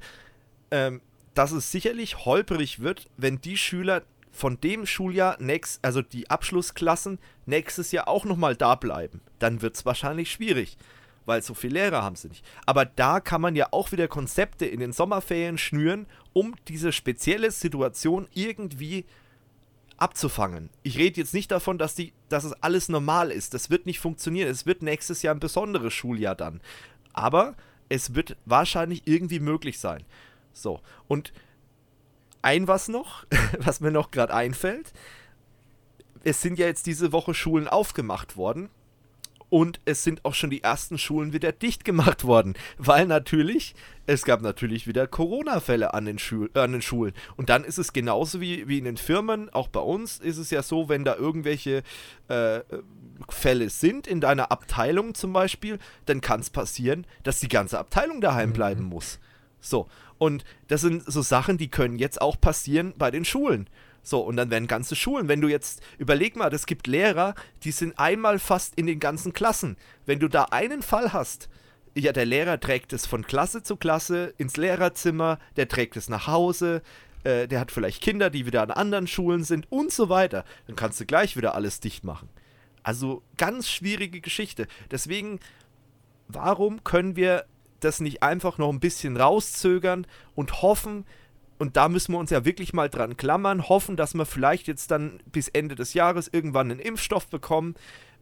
[0.72, 1.02] ähm,
[1.34, 7.20] dass es sicherlich holprig wird, wenn die Schüler von dem Schuljahr, nächst, also die Abschlussklassen,
[7.46, 9.22] nächstes Jahr auch nochmal da bleiben.
[9.40, 10.78] Dann wird es wahrscheinlich schwierig,
[11.26, 12.44] weil so viele Lehrer haben sie nicht.
[12.66, 17.52] Aber da kann man ja auch wieder Konzepte in den Sommerferien schnüren, um diese spezielle
[17.52, 19.06] Situation irgendwie
[20.04, 20.70] abzufangen.
[20.84, 23.54] Ich rede jetzt nicht davon, dass, die, dass es alles normal ist.
[23.54, 24.50] Das wird nicht funktionieren.
[24.50, 26.60] Es wird nächstes Jahr ein besonderes Schuljahr dann.
[27.14, 27.56] Aber
[27.88, 30.04] es wird wahrscheinlich irgendwie möglich sein.
[30.52, 31.32] So, und
[32.42, 33.26] ein was noch,
[33.60, 34.92] was mir noch gerade einfällt.
[36.26, 38.70] Es sind ja jetzt diese Woche Schulen aufgemacht worden
[39.54, 43.76] und es sind auch schon die ersten Schulen wieder dicht gemacht worden, weil natürlich,
[44.08, 46.18] es gab natürlich wieder Corona-Fälle an, den
[46.56, 47.14] an den Schulen.
[47.38, 50.50] Und dann ist es genauso wie, wie in den Firmen, auch bei uns ist es
[50.50, 51.84] ja so, wenn da irgendwelche
[52.30, 52.62] äh,
[53.30, 58.22] Fälle sind, in deiner Abteilung zum Beispiel, dann kann es passieren, dass die ganze Abteilung
[58.22, 58.54] daheim mhm.
[58.54, 59.20] bleiben muss.
[59.60, 59.88] So,
[60.18, 63.70] und das sind so Sachen, die können jetzt auch passieren bei den Schulen.
[64.04, 65.30] So, und dann werden ganze Schulen.
[65.30, 69.34] Wenn du jetzt, überleg mal, es gibt Lehrer, die sind einmal fast in den ganzen
[69.34, 69.78] Klassen.
[70.06, 71.50] Wenn du da einen Fall hast,
[71.96, 76.28] ja, der Lehrer trägt es von Klasse zu Klasse ins Lehrerzimmer, der trägt es nach
[76.28, 76.82] Hause,
[77.24, 80.44] äh, der hat vielleicht Kinder, die wieder an anderen Schulen sind und so weiter.
[80.68, 82.30] Dann kannst du gleich wieder alles dicht machen.
[82.82, 84.68] Also ganz schwierige Geschichte.
[84.92, 85.40] Deswegen,
[86.28, 87.46] warum können wir
[87.80, 91.06] das nicht einfach noch ein bisschen rauszögern und hoffen,
[91.60, 94.92] und da müssen wir uns ja wirklich mal dran klammern, hoffen, dass wir vielleicht jetzt
[94.92, 97.76] dann bis Ende des Jahres irgendwann einen Impfstoff bekommen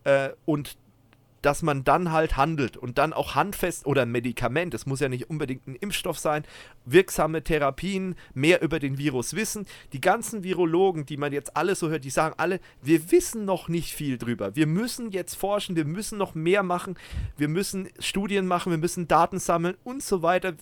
[0.04, 0.78] äh, und
[1.42, 5.10] dass man dann halt handelt und dann auch handfest oder ein Medikament, es muss ja
[5.10, 6.44] nicht unbedingt ein Impfstoff sein,
[6.86, 9.66] wirksame Therapien, mehr über den Virus wissen.
[9.94, 13.68] Die ganzen Virologen, die man jetzt alle so hört, die sagen alle, wir wissen noch
[13.68, 14.56] nicht viel drüber.
[14.56, 16.96] Wir müssen jetzt forschen, wir müssen noch mehr machen,
[17.38, 20.54] wir müssen Studien machen, wir müssen Daten sammeln und so weiter.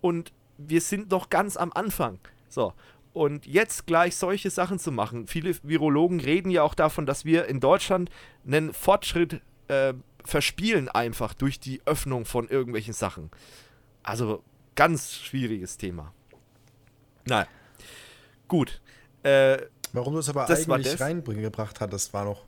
[0.00, 0.32] Und
[0.68, 2.18] wir sind noch ganz am Anfang.
[2.48, 2.72] So.
[3.12, 5.26] Und jetzt gleich solche Sachen zu machen.
[5.26, 8.10] Viele Virologen reden ja auch davon, dass wir in Deutschland
[8.46, 9.94] einen Fortschritt äh,
[10.24, 13.30] verspielen einfach durch die Öffnung von irgendwelchen Sachen.
[14.02, 14.42] Also
[14.74, 16.12] ganz schwieriges Thema.
[17.26, 17.46] Nein.
[18.48, 18.80] Gut.
[19.22, 19.58] Äh,
[19.92, 22.44] Warum du es aber eigentlich reingebracht hast, das war noch.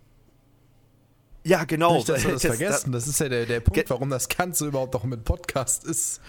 [1.45, 1.99] Ja, genau.
[1.99, 2.93] Wir das, das vergessen.
[2.93, 6.21] Das, ist ja der, der Punkt, warum das Ganze überhaupt noch mit Podcast ist.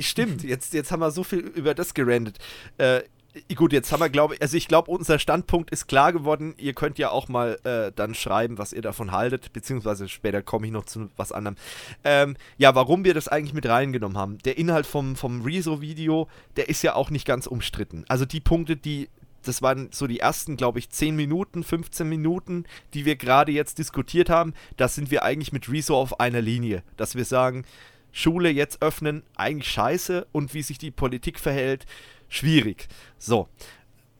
[0.00, 2.38] Stimmt, jetzt, jetzt haben wir so viel über das gerandet.
[2.78, 3.02] Äh,
[3.54, 6.54] gut, jetzt haben wir, glaube ich, also ich glaube, unser Standpunkt ist klar geworden.
[6.56, 10.66] Ihr könnt ja auch mal äh, dann schreiben, was ihr davon haltet, beziehungsweise später komme
[10.66, 11.56] ich noch zu was anderem.
[12.02, 14.38] Ähm, ja, warum wir das eigentlich mit reingenommen haben.
[14.38, 18.06] Der Inhalt vom, vom Rezo-Video, der ist ja auch nicht ganz umstritten.
[18.08, 19.10] Also die Punkte, die
[19.42, 23.78] das waren so die ersten, glaube ich, 10 Minuten, 15 Minuten, die wir gerade jetzt
[23.78, 24.54] diskutiert haben.
[24.76, 27.64] Da sind wir eigentlich mit Rezo auf einer Linie, dass wir sagen,
[28.12, 31.86] Schule jetzt öffnen, eigentlich scheiße und wie sich die Politik verhält,
[32.28, 32.88] schwierig.
[33.18, 33.48] So,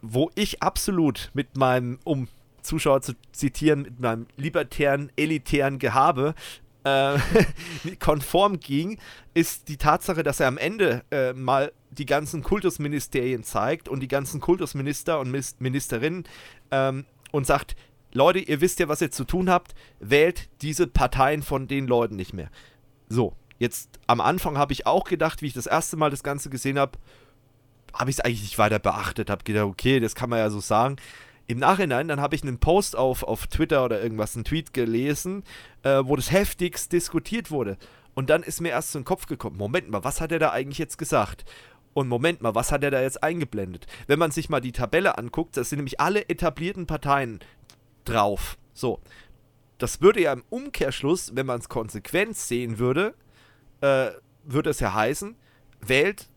[0.02, 2.28] wo ich absolut mit meinem, um
[2.62, 6.34] Zuschauer zu zitieren, mit meinem libertären, elitären Gehabe
[6.84, 7.18] äh,
[8.00, 8.98] konform ging,
[9.34, 14.08] ist die Tatsache, dass er am Ende äh, mal die ganzen Kultusministerien zeigt und die
[14.08, 16.24] ganzen Kultusminister und Ministerinnen
[16.70, 17.76] ähm, und sagt,
[18.12, 22.16] Leute, ihr wisst ja, was ihr zu tun habt, wählt diese Parteien von den Leuten
[22.16, 22.50] nicht mehr.
[23.08, 26.50] So, jetzt am Anfang habe ich auch gedacht, wie ich das erste Mal das Ganze
[26.50, 26.98] gesehen habe,
[27.92, 30.60] habe ich es eigentlich nicht weiter beachtet, habe gedacht, okay, das kann man ja so
[30.60, 30.96] sagen.
[31.48, 35.44] Im Nachhinein, dann habe ich einen Post auf, auf Twitter oder irgendwas, einen Tweet gelesen,
[35.82, 37.78] äh, wo das heftigst diskutiert wurde.
[38.14, 40.38] Und dann ist mir erst so in den Kopf gekommen, Moment mal, was hat er
[40.38, 41.46] da eigentlich jetzt gesagt?
[41.94, 43.86] Und Moment mal, was hat er da jetzt eingeblendet?
[44.06, 47.40] Wenn man sich mal die Tabelle anguckt, das sind nämlich alle etablierten Parteien
[48.04, 48.58] drauf.
[48.74, 49.00] So.
[49.78, 53.14] Das würde ja im Umkehrschluss, wenn man es konsequent sehen würde,
[53.80, 54.10] äh,
[54.44, 55.34] würde es ja heißen,
[55.80, 56.28] wählt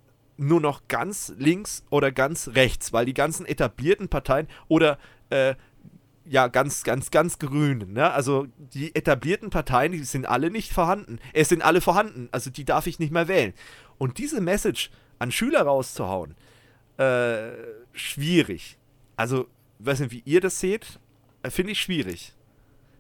[0.42, 4.98] nur noch ganz links oder ganz rechts, weil die ganzen etablierten Parteien oder
[5.30, 5.56] äh,
[6.26, 7.94] ja, ganz, ganz, ganz grün.
[7.94, 8.12] Ne?
[8.12, 11.20] Also die etablierten Parteien, die sind alle nicht vorhanden.
[11.34, 13.54] Es sind alle vorhanden, also die darf ich nicht mehr wählen.
[13.98, 16.36] Und diese Message an Schüler rauszuhauen,
[16.98, 17.52] äh,
[17.94, 18.78] schwierig.
[19.16, 19.48] Also,
[19.80, 21.00] weiß nicht, wie ihr das seht,
[21.44, 22.34] äh, finde ich schwierig.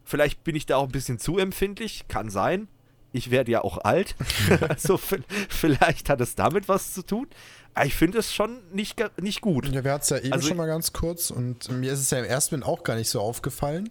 [0.03, 2.67] Vielleicht bin ich da auch ein bisschen zu empfindlich, kann sein.
[3.13, 4.15] Ich werde ja auch alt.
[4.69, 7.27] also vielleicht hat es damit was zu tun.
[7.73, 9.67] Aber ich finde es schon nicht, nicht gut.
[9.69, 12.09] Ja, wir hatten es ja eben also, schon mal ganz kurz und mir ist es
[12.09, 13.89] ja im ersten Moment auch gar nicht so aufgefallen.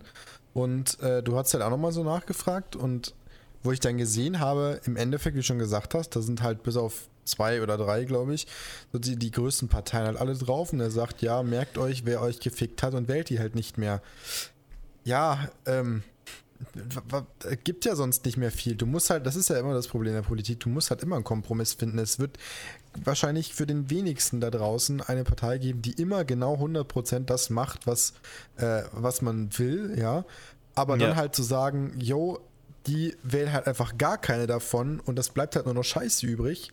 [0.52, 3.14] Und äh, du hast halt auch nochmal so nachgefragt und
[3.62, 6.62] wo ich dann gesehen habe, im Endeffekt, wie du schon gesagt hast, da sind halt
[6.62, 8.46] bis auf zwei oder drei, glaube ich,
[8.92, 12.22] so die, die größten Parteien halt alle drauf und er sagt, ja, merkt euch, wer
[12.22, 14.02] euch gefickt hat und wählt die halt nicht mehr.
[15.04, 16.02] Ja, ähm,
[17.64, 18.74] gibt ja sonst nicht mehr viel.
[18.74, 21.16] Du musst halt, das ist ja immer das Problem der Politik, du musst halt immer
[21.16, 21.98] einen Kompromiss finden.
[21.98, 22.38] Es wird
[23.04, 27.86] wahrscheinlich für den wenigsten da draußen eine Partei geben, die immer genau 100% das macht,
[27.86, 28.14] was,
[28.56, 30.24] äh, was man will, ja.
[30.74, 31.08] Aber ja.
[31.08, 32.40] dann halt zu sagen, yo,
[32.86, 36.72] die wählen halt einfach gar keine davon und das bleibt halt nur noch Scheiße übrig.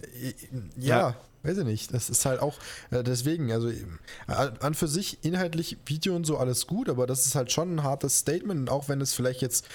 [0.00, 0.34] Äh,
[0.76, 1.94] ja, ja, weiß ich nicht.
[1.94, 2.58] Das ist halt auch
[2.90, 3.84] äh, deswegen, also äh,
[4.26, 7.82] an für sich inhaltlich Video und so alles gut, aber das ist halt schon ein
[7.82, 9.66] hartes Statement, auch wenn es vielleicht jetzt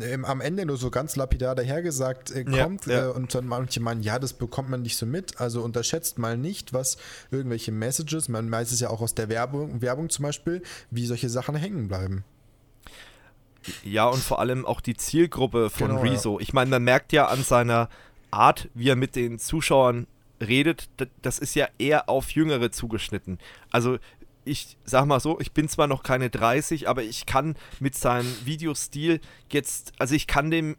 [0.00, 3.06] ähm, am Ende nur so ganz lapidar dahergesagt äh, kommt ja, ja.
[3.06, 5.40] Äh, und dann manche meinen, ja, das bekommt man nicht so mit.
[5.40, 6.98] Also unterschätzt mal nicht, was
[7.30, 11.28] irgendwelche Messages, man weiß es ja auch aus der Werbung, Werbung zum Beispiel, wie solche
[11.28, 12.24] Sachen hängen bleiben.
[13.82, 16.38] Ja, und vor allem auch die Zielgruppe von genau, Rezo.
[16.38, 16.42] Ja.
[16.42, 17.88] Ich meine, man merkt ja an seiner
[18.30, 20.06] Art, wie er mit den Zuschauern
[20.40, 20.88] redet,
[21.22, 23.38] das ist ja eher auf Jüngere zugeschnitten.
[23.70, 23.98] Also
[24.44, 28.32] ich sag mal so, ich bin zwar noch keine 30, aber ich kann mit seinem
[28.44, 29.20] Videostil
[29.50, 30.76] jetzt, also ich kann dem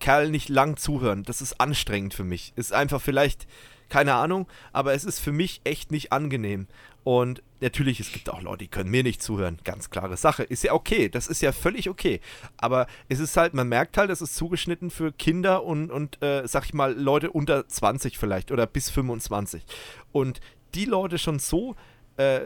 [0.00, 1.22] Kerl nicht lang zuhören.
[1.22, 2.52] Das ist anstrengend für mich.
[2.56, 3.46] Ist einfach vielleicht,
[3.88, 6.66] keine Ahnung, aber es ist für mich echt nicht angenehm.
[7.06, 9.58] Und natürlich, es gibt auch Leute, die können mir nicht zuhören.
[9.62, 10.42] Ganz klare Sache.
[10.42, 11.08] Ist ja okay.
[11.08, 12.20] Das ist ja völlig okay.
[12.56, 16.48] Aber es ist halt, man merkt halt, es ist zugeschnitten für Kinder und, und äh,
[16.48, 19.64] sag ich mal, Leute unter 20 vielleicht oder bis 25.
[20.10, 20.40] Und
[20.74, 21.76] die Leute schon so
[22.16, 22.40] äh,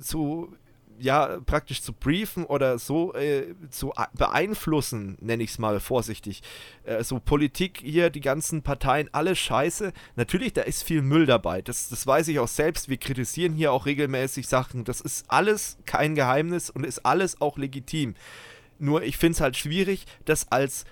[0.00, 0.52] zu
[0.98, 6.42] ja, praktisch zu briefen oder so äh, zu beeinflussen, nenne ich es mal vorsichtig.
[6.84, 9.92] Äh, so Politik hier, die ganzen Parteien, alles scheiße.
[10.16, 11.62] Natürlich, da ist viel Müll dabei.
[11.62, 12.88] Das, das weiß ich auch selbst.
[12.88, 14.84] Wir kritisieren hier auch regelmäßig Sachen.
[14.84, 18.14] Das ist alles kein Geheimnis und ist alles auch legitim.
[18.78, 20.84] Nur ich finde es halt schwierig, das als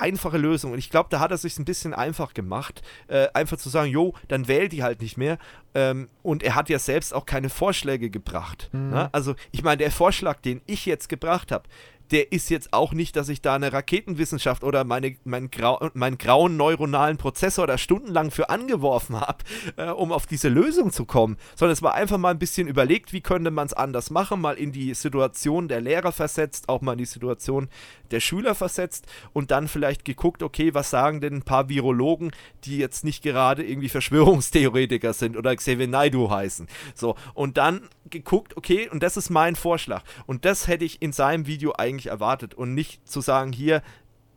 [0.00, 0.72] einfache Lösung.
[0.72, 3.90] Und ich glaube, da hat er sich ein bisschen einfach gemacht, äh, einfach zu sagen,
[3.90, 5.38] jo, dann wählt die halt nicht mehr.
[5.74, 8.70] Ähm, und er hat ja selbst auch keine Vorschläge gebracht.
[8.72, 8.90] Mhm.
[8.90, 9.08] Ne?
[9.12, 11.68] Also ich meine, der Vorschlag, den ich jetzt gebracht habe,
[12.10, 16.18] der ist jetzt auch nicht, dass ich da eine Raketenwissenschaft oder meine, mein grau, meinen
[16.18, 19.44] grauen neuronalen Prozessor da stundenlang für angeworfen habe,
[19.76, 23.12] äh, um auf diese Lösung zu kommen, sondern es war einfach mal ein bisschen überlegt,
[23.12, 26.92] wie könnte man es anders machen, mal in die Situation der Lehrer versetzt, auch mal
[26.92, 27.68] in die Situation
[28.10, 32.32] der Schüler versetzt und dann vielleicht geguckt, okay, was sagen denn ein paar Virologen,
[32.64, 36.68] die jetzt nicht gerade irgendwie Verschwörungstheoretiker sind oder Xavier Naidu heißen.
[36.94, 40.02] So, und dann geguckt, okay, und das ist mein Vorschlag.
[40.26, 43.82] Und das hätte ich in seinem Video eigentlich erwartet und nicht zu sagen, hier,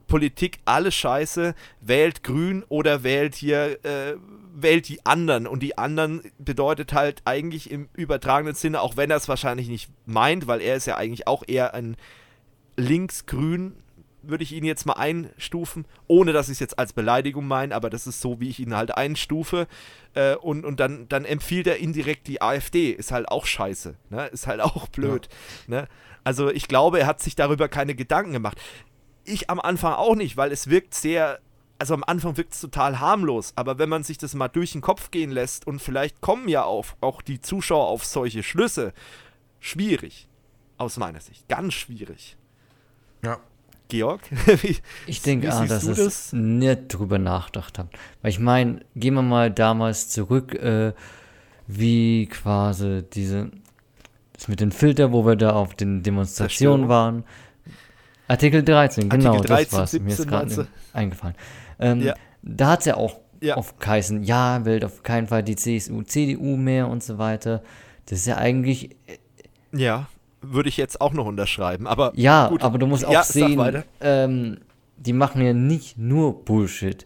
[0.07, 4.15] Politik, alles scheiße, wählt grün oder wählt hier, äh,
[4.53, 5.47] wählt die anderen.
[5.47, 9.89] Und die anderen bedeutet halt eigentlich im übertragenen Sinne, auch wenn er es wahrscheinlich nicht
[10.05, 11.95] meint, weil er ist ja eigentlich auch eher ein
[12.75, 13.75] linksgrün
[14.23, 17.89] würde ich ihn jetzt mal einstufen, ohne dass ich es jetzt als Beleidigung meine, aber
[17.89, 19.67] das ist so, wie ich ihn halt einstufe.
[20.13, 22.91] Äh, und und dann, dann empfiehlt er indirekt die AfD.
[22.91, 23.95] Ist halt auch scheiße.
[24.09, 24.27] Ne?
[24.27, 25.27] Ist halt auch blöd.
[25.67, 25.81] Ja.
[25.81, 25.87] Ne?
[26.23, 28.59] Also ich glaube, er hat sich darüber keine Gedanken gemacht.
[29.23, 31.39] Ich am Anfang auch nicht, weil es wirkt sehr.
[31.79, 34.81] Also am Anfang wirkt es total harmlos, aber wenn man sich das mal durch den
[34.81, 38.93] Kopf gehen lässt und vielleicht kommen ja auch, auch die Zuschauer auf solche Schlüsse,
[39.59, 40.27] schwierig.
[40.77, 41.47] Aus meiner Sicht.
[41.47, 42.37] Ganz schwierig.
[43.23, 43.39] Ja.
[43.87, 44.21] Georg?
[44.61, 47.89] wie, ich denke, ah, dass ich nicht drüber nachgedacht habe.
[48.21, 50.93] Weil ich meine, gehen wir mal damals zurück, äh,
[51.67, 53.51] wie quasi diese
[54.41, 57.25] Das mit dem Filter, wo wir da auf den Demonstrationen waren.
[58.27, 59.91] Artikel 13, genau, Artikel 13, das war's.
[59.91, 61.35] 17, Mir ist gerade eingefallen.
[61.77, 62.15] Ähm, ja.
[62.41, 63.53] Da hat es ja auch ja.
[63.53, 67.61] auf geheißen, ja, will auf keinen Fall die CSU, CDU mehr und so weiter.
[68.07, 68.95] Das ist ja eigentlich.
[69.05, 70.07] Äh, ja,
[70.41, 71.85] würde ich jetzt auch noch unterschreiben.
[71.85, 72.63] Aber ja, gut.
[72.63, 74.57] aber du musst auch ja, sehen, ähm,
[74.97, 77.05] die machen ja nicht nur Bullshit.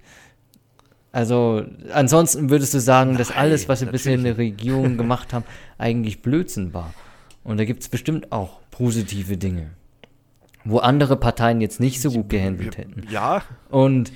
[1.11, 5.33] Also ansonsten würdest du sagen, Nein, dass alles, was wir bisher in der Regierung gemacht
[5.33, 5.43] haben,
[5.77, 6.93] eigentlich Blödsinn war.
[7.45, 9.69] Und da gibt es bestimmt auch positive Dinge,
[10.65, 13.03] wo andere Parteien jetzt nicht so gut gehandelt hätten.
[13.09, 13.43] Ja.
[13.69, 14.11] Und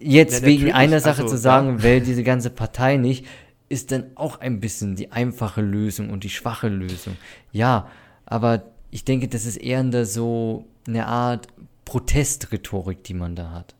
[0.00, 1.82] jetzt ja, wegen einer Sache also, zu sagen, ja.
[1.82, 3.26] wählt diese ganze Partei nicht,
[3.68, 7.16] ist dann auch ein bisschen die einfache Lösung und die schwache Lösung.
[7.52, 7.86] Ja,
[8.24, 11.48] aber ich denke, das ist eher so eine Art
[11.84, 13.74] Protestrhetorik, die man da hat.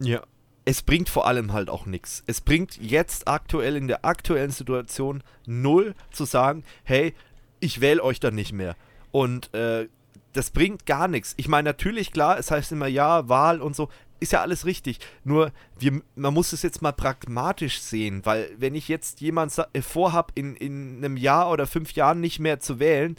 [0.00, 0.22] Ja,
[0.64, 2.22] es bringt vor allem halt auch nichts.
[2.26, 7.14] Es bringt jetzt aktuell in der aktuellen Situation null zu sagen, hey,
[7.60, 8.76] ich wähle euch dann nicht mehr.
[9.10, 9.88] Und äh,
[10.32, 11.34] das bringt gar nichts.
[11.36, 13.88] Ich meine, natürlich, klar, es heißt immer ja, Wahl und so,
[14.20, 15.00] ist ja alles richtig.
[15.22, 19.82] Nur, wir, man muss es jetzt mal pragmatisch sehen, weil wenn ich jetzt jemand äh,
[19.82, 23.16] vorhab, in, in einem Jahr oder fünf Jahren nicht mehr zu wählen,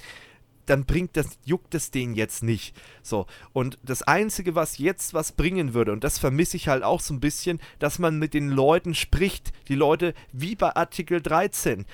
[0.65, 2.75] dann bringt das, juckt es den jetzt nicht.
[3.01, 3.25] So.
[3.53, 7.13] Und das Einzige, was jetzt was bringen würde, und das vermisse ich halt auch so
[7.13, 9.51] ein bisschen, dass man mit den Leuten spricht.
[9.67, 11.85] Die Leute, wie bei Artikel 13,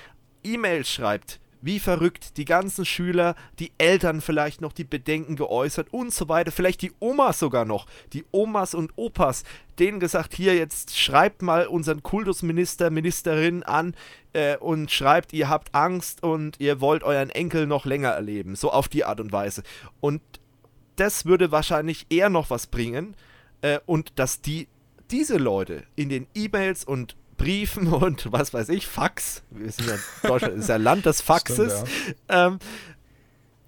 [0.44, 6.12] E-Mails schreibt, wie verrückt, die ganzen Schüler, die Eltern vielleicht noch die Bedenken geäußert und
[6.12, 9.44] so weiter, vielleicht die Omas sogar noch, die Omas und Opas,
[9.78, 13.94] denen gesagt, hier jetzt schreibt mal unseren Kultusminister, Ministerin an
[14.32, 18.70] äh, und schreibt, ihr habt Angst und ihr wollt euren Enkel noch länger erleben, so
[18.70, 19.62] auf die Art und Weise.
[20.00, 20.20] Und
[20.96, 23.14] das würde wahrscheinlich eher noch was bringen
[23.62, 24.68] äh, und dass die
[25.10, 29.42] diese Leute in den E-Mails und Briefen und was weiß ich, Fax.
[29.50, 29.96] Wir sind ja
[30.28, 31.80] Deutschland ist ja Land des Faxes.
[31.80, 32.46] Stimmt, ja.
[32.46, 32.58] ähm,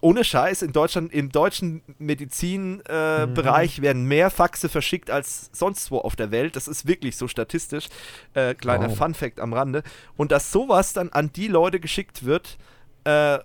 [0.05, 3.83] ohne Scheiß, in Deutschland, im deutschen Medizinbereich äh, mhm.
[3.83, 6.57] werden mehr Faxe verschickt als sonst wo auf der Welt.
[6.57, 7.88] Das ist wirklich so statistisch.
[8.35, 8.98] Äh, kleiner wow.
[8.98, 9.83] Fun-Fact am Rande.
[10.18, 12.59] Und dass sowas dann an die Leute geschickt wird,
[13.05, 13.38] äh,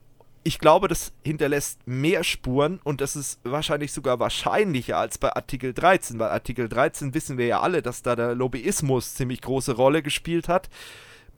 [0.43, 5.73] ich glaube, das hinterlässt mehr Spuren und das ist wahrscheinlich sogar wahrscheinlicher als bei Artikel
[5.73, 6.17] 13.
[6.17, 10.47] Bei Artikel 13 wissen wir ja alle, dass da der Lobbyismus ziemlich große Rolle gespielt
[10.47, 10.69] hat.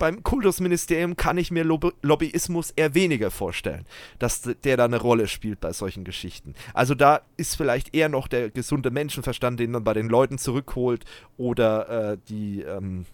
[0.02, 3.86] Beim Kultusministerium kann ich mir Lobby Lobbyismus eher weniger vorstellen,
[4.18, 6.56] dass der da eine Rolle spielt bei solchen Geschichten.
[6.74, 11.06] Also da ist vielleicht eher noch der gesunde Menschenverstand, den man bei den Leuten zurückholt
[11.38, 13.06] oder äh, die, ähm,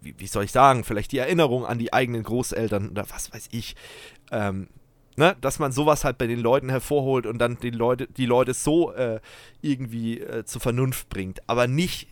[0.00, 3.74] wie, soll ich sagen, vielleicht die Erinnerung an die eigenen Großeltern oder was weiß ich.
[4.30, 4.68] Ähm,
[5.16, 8.54] ne, dass man sowas halt bei den Leuten hervorholt und dann die Leute, die Leute
[8.54, 9.20] so äh,
[9.60, 11.40] irgendwie äh, zur Vernunft bringt.
[11.48, 12.08] Aber nicht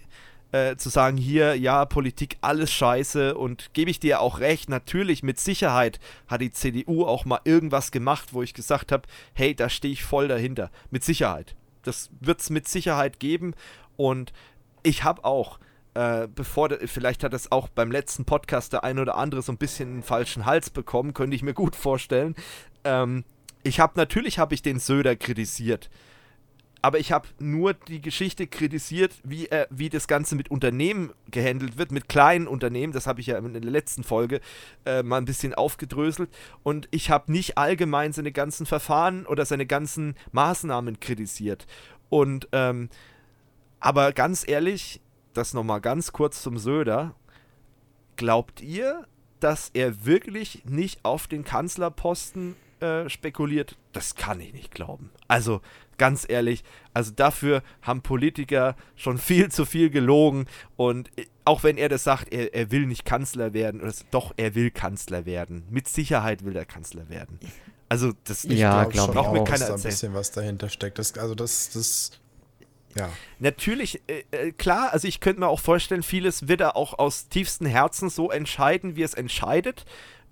[0.53, 5.23] äh, zu sagen, hier, ja, Politik, alles scheiße und gebe ich dir auch recht, natürlich,
[5.23, 9.69] mit Sicherheit hat die CDU auch mal irgendwas gemacht, wo ich gesagt habe, hey, da
[9.69, 10.71] stehe ich voll dahinter.
[10.91, 11.55] Mit Sicherheit.
[11.83, 13.55] Das wird es mit Sicherheit geben
[13.97, 14.33] und
[14.83, 15.59] ich habe auch
[16.01, 19.59] äh, bevor, vielleicht hat es auch beim letzten Podcast der ein oder andere so ein
[19.59, 22.35] bisschen einen falschen Hals bekommen, könnte ich mir gut vorstellen.
[22.85, 23.23] Ähm,
[23.65, 25.91] ich habe natürlich habe ich den Söder kritisiert,
[26.81, 31.77] aber ich habe nur die Geschichte kritisiert, wie, äh, wie das Ganze mit Unternehmen gehandelt
[31.77, 32.95] wird, mit kleinen Unternehmen.
[32.95, 34.41] Das habe ich ja in der letzten Folge
[34.87, 36.31] äh, mal ein bisschen aufgedröselt.
[36.63, 41.67] Und ich habe nicht allgemein seine ganzen Verfahren oder seine ganzen Maßnahmen kritisiert.
[42.09, 42.89] Und ähm,
[43.81, 45.03] aber ganz ehrlich,
[45.35, 47.15] das nochmal ganz kurz zum Söder.
[48.17, 49.07] Glaubt ihr,
[49.41, 53.77] dass er wirklich nicht auf den Kanzlerposten äh, spekuliert?
[53.93, 55.11] Das kann ich nicht glauben.
[55.29, 55.61] Also
[55.99, 56.65] ganz ehrlich,
[56.95, 62.05] also dafür haben Politiker schon viel zu viel gelogen und äh, auch wenn er das
[62.05, 65.65] sagt, er, er will nicht Kanzler werden, das, doch, er will Kanzler werden.
[65.69, 67.39] Mit Sicherheit will er Kanzler werden.
[67.91, 69.75] Also das ich ja, glaube glaub, mir keiner erzählen.
[69.75, 70.99] ein bisschen was dahinter steckt.
[70.99, 72.13] Das, also das, das
[72.97, 73.09] ja.
[73.39, 77.29] Natürlich, äh, äh, klar, also ich könnte mir auch vorstellen, vieles wird er auch aus
[77.29, 79.85] tiefstem Herzen so entscheiden, wie es entscheidet.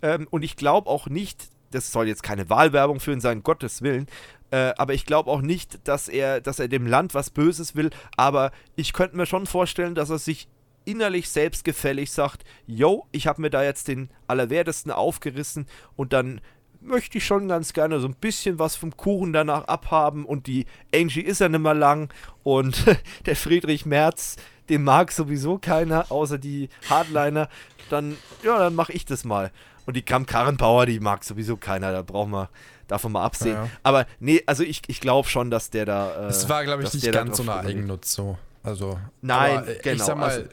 [0.03, 3.83] Ähm, und ich glaube auch nicht, das soll jetzt keine Wahlwerbung für ihn sein, Gottes
[3.83, 4.07] Willen,
[4.51, 7.91] äh, aber ich glaube auch nicht, dass er, dass er dem Land was Böses will.
[8.17, 10.49] Aber ich könnte mir schon vorstellen, dass er sich
[10.85, 16.41] innerlich selbstgefällig sagt, yo, ich habe mir da jetzt den Allerwertesten aufgerissen und dann
[16.81, 20.67] möchte ich schon ganz gerne so ein bisschen was vom Kuchen danach abhaben und die
[20.95, 22.13] Angie ist ja nicht mehr lang
[22.43, 22.85] und
[23.27, 24.37] der Friedrich Merz,
[24.69, 27.49] den mag sowieso keiner, außer die Hardliner,
[27.91, 29.51] dann, ja, dann mache ich das mal.
[29.87, 32.51] Und die Kram Karrenbauer, die mag sowieso keiner, da brauchen wir
[32.89, 33.55] davon mal absehen.
[33.55, 33.71] Ja.
[33.83, 36.27] Aber nee, also ich, ich glaube schon, dass der da.
[36.27, 38.37] Äh, es war, glaube ich, nicht ganz so eine Eigennutz so.
[38.63, 39.97] Also, Nein, aber, genau.
[39.97, 40.49] Ich sag mal, also,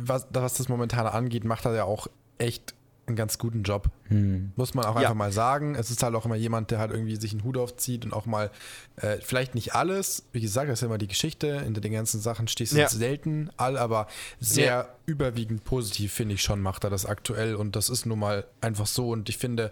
[0.00, 2.08] was, was das momentan angeht, macht er ja auch
[2.38, 2.74] echt
[3.06, 3.90] einen ganz guten Job.
[4.08, 4.52] Hm.
[4.56, 5.02] Muss man auch ja.
[5.02, 5.74] einfach mal sagen.
[5.74, 8.26] Es ist halt auch immer jemand, der halt irgendwie sich einen Hut aufzieht und auch
[8.26, 8.50] mal,
[8.96, 12.48] äh, vielleicht nicht alles, wie gesagt, das ist immer die Geschichte, hinter den ganzen Sachen
[12.48, 12.88] stehst du ja.
[12.88, 14.06] selten all, aber
[14.40, 14.88] sehr ja.
[15.06, 18.86] überwiegend positiv, finde ich schon, macht er das aktuell und das ist nun mal einfach
[18.86, 19.70] so und ich finde,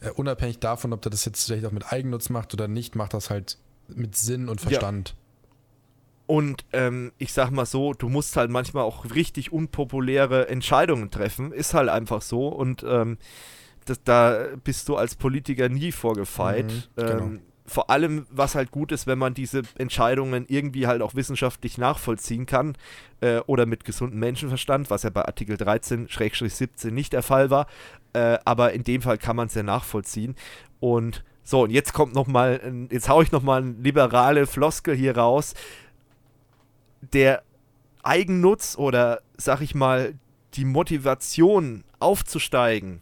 [0.00, 3.14] äh, unabhängig davon, ob er das jetzt vielleicht auch mit Eigennutz macht oder nicht, macht
[3.14, 3.58] das halt
[3.88, 5.14] mit Sinn und Verstand.
[6.26, 11.52] Und ähm, ich sag mal so, du musst halt manchmal auch richtig unpopuläre Entscheidungen treffen.
[11.52, 12.48] Ist halt einfach so.
[12.48, 13.18] Und ähm,
[13.84, 16.72] das, da bist du als Politiker nie vorgefeit.
[16.72, 17.24] Mhm, genau.
[17.24, 21.78] ähm, vor allem, was halt gut ist, wenn man diese Entscheidungen irgendwie halt auch wissenschaftlich
[21.78, 22.76] nachvollziehen kann
[23.20, 27.66] äh, oder mit gesundem Menschenverstand, was ja bei Artikel 13-17 nicht der Fall war.
[28.12, 30.36] Äh, aber in dem Fall kann man es ja nachvollziehen.
[30.80, 34.94] Und so, und jetzt kommt noch mal, jetzt haue ich noch mal eine liberale Floskel
[34.94, 35.54] hier raus
[37.12, 37.42] der
[38.02, 40.14] Eigennutz oder, sag ich mal,
[40.54, 43.00] die Motivation aufzusteigen,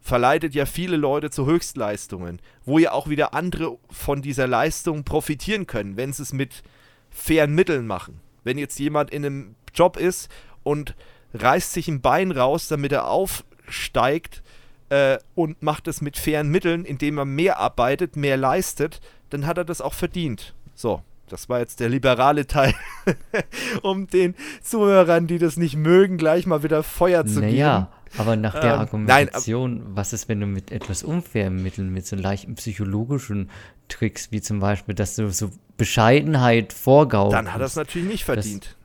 [0.00, 5.66] verleitet ja viele Leute zu Höchstleistungen, wo ja auch wieder andere von dieser Leistung profitieren
[5.66, 6.62] können, wenn sie es mit
[7.10, 8.20] fairen Mitteln machen.
[8.42, 10.30] Wenn jetzt jemand in einem Job ist
[10.62, 10.94] und
[11.34, 14.42] reißt sich ein Bein raus, damit er aufsteigt
[14.88, 19.58] äh, und macht es mit fairen Mitteln, indem er mehr arbeitet, mehr leistet, dann hat
[19.58, 20.54] er das auch verdient.
[20.74, 22.74] So, das war jetzt der liberale Teil,
[23.82, 27.58] um den Zuhörern, die das nicht mögen, gleich mal wieder Feuer zu naja, geben.
[27.58, 31.92] Naja, aber nach der ähm, Argumentation, nein, was ist, wenn du mit etwas unfairen Mitteln,
[31.92, 33.50] mit so leichten psychologischen
[33.88, 37.36] Tricks, wie zum Beispiel, dass du so Bescheidenheit vorgaukelst.
[37.36, 38.76] Dann hat er es natürlich nicht verdient.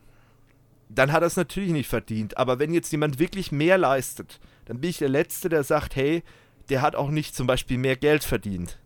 [0.90, 2.38] Dann hat er es natürlich nicht verdient.
[2.38, 6.24] Aber wenn jetzt jemand wirklich mehr leistet, dann bin ich der Letzte, der sagt, hey,
[6.70, 8.80] der hat auch nicht zum Beispiel mehr Geld verdient.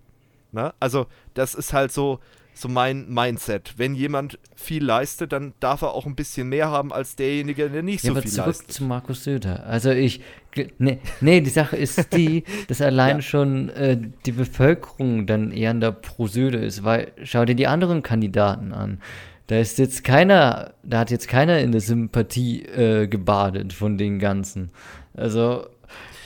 [0.51, 0.73] Na?
[0.79, 2.19] Also, das ist halt so,
[2.59, 3.73] so mein Mindset.
[3.77, 7.83] Wenn jemand viel leistet, dann darf er auch ein bisschen mehr haben als derjenige, der
[7.83, 8.71] nicht ja, so aber viel zurück leistet.
[8.71, 9.65] zu Markus Söder.
[9.65, 10.21] Also ich,
[10.77, 13.21] nee, nee, die Sache ist die, dass allein ja.
[13.21, 17.67] schon äh, die Bevölkerung dann eher an der pro Söder ist, weil schau dir die
[17.67, 18.99] anderen Kandidaten an.
[19.47, 24.19] Da ist jetzt keiner, da hat jetzt keiner in der Sympathie äh, gebadet von den
[24.19, 24.71] ganzen.
[25.15, 25.65] Also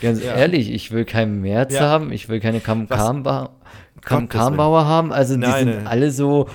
[0.01, 0.35] ganz ja.
[0.35, 5.13] ehrlich, ich will keinen März haben, ich will keine Kam Kam Kam haben.
[5.13, 6.49] Also die Nein, sind alle so.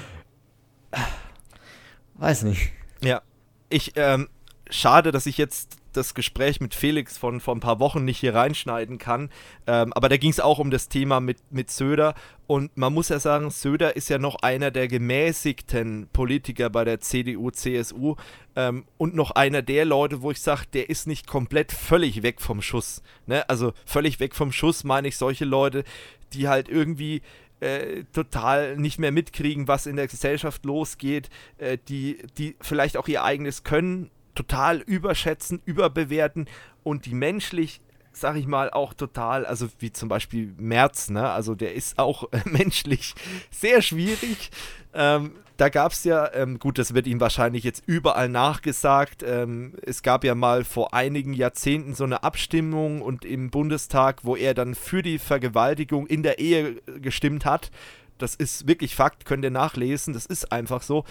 [2.14, 2.72] Weiß nicht.
[3.02, 3.22] Ja.
[3.70, 4.28] Ich, ähm,
[4.70, 8.34] schade, dass ich jetzt das Gespräch mit Felix von vor ein paar Wochen nicht hier
[8.34, 9.30] reinschneiden kann.
[9.66, 12.14] Ähm, aber da ging es auch um das Thema mit, mit Söder.
[12.46, 17.00] Und man muss ja sagen, Söder ist ja noch einer der gemäßigten Politiker bei der
[17.00, 18.16] CDU, CSU.
[18.56, 22.40] Ähm, und noch einer der Leute, wo ich sage, der ist nicht komplett völlig weg
[22.40, 23.02] vom Schuss.
[23.26, 23.48] Ne?
[23.50, 25.84] Also völlig weg vom Schuss meine ich solche Leute,
[26.32, 27.22] die halt irgendwie
[27.60, 31.28] äh, total nicht mehr mitkriegen, was in der Gesellschaft losgeht,
[31.58, 36.48] äh, die, die vielleicht auch ihr eigenes Können total überschätzen, überbewerten
[36.84, 37.80] und die menschlich
[38.12, 41.30] sag ich mal, auch total, also wie zum Beispiel Merz, ne?
[41.30, 43.14] Also der ist auch menschlich
[43.52, 44.50] sehr schwierig.
[44.92, 49.22] Ähm, da gab es ja, ähm, gut, das wird ihm wahrscheinlich jetzt überall nachgesagt.
[49.22, 54.36] Ähm, es gab ja mal vor einigen Jahrzehnten so eine Abstimmung und im Bundestag, wo
[54.36, 57.70] er dann für die Vergewaltigung in der Ehe gestimmt hat.
[58.18, 60.14] Das ist wirklich Fakt, könnt ihr nachlesen.
[60.14, 61.04] Das ist einfach so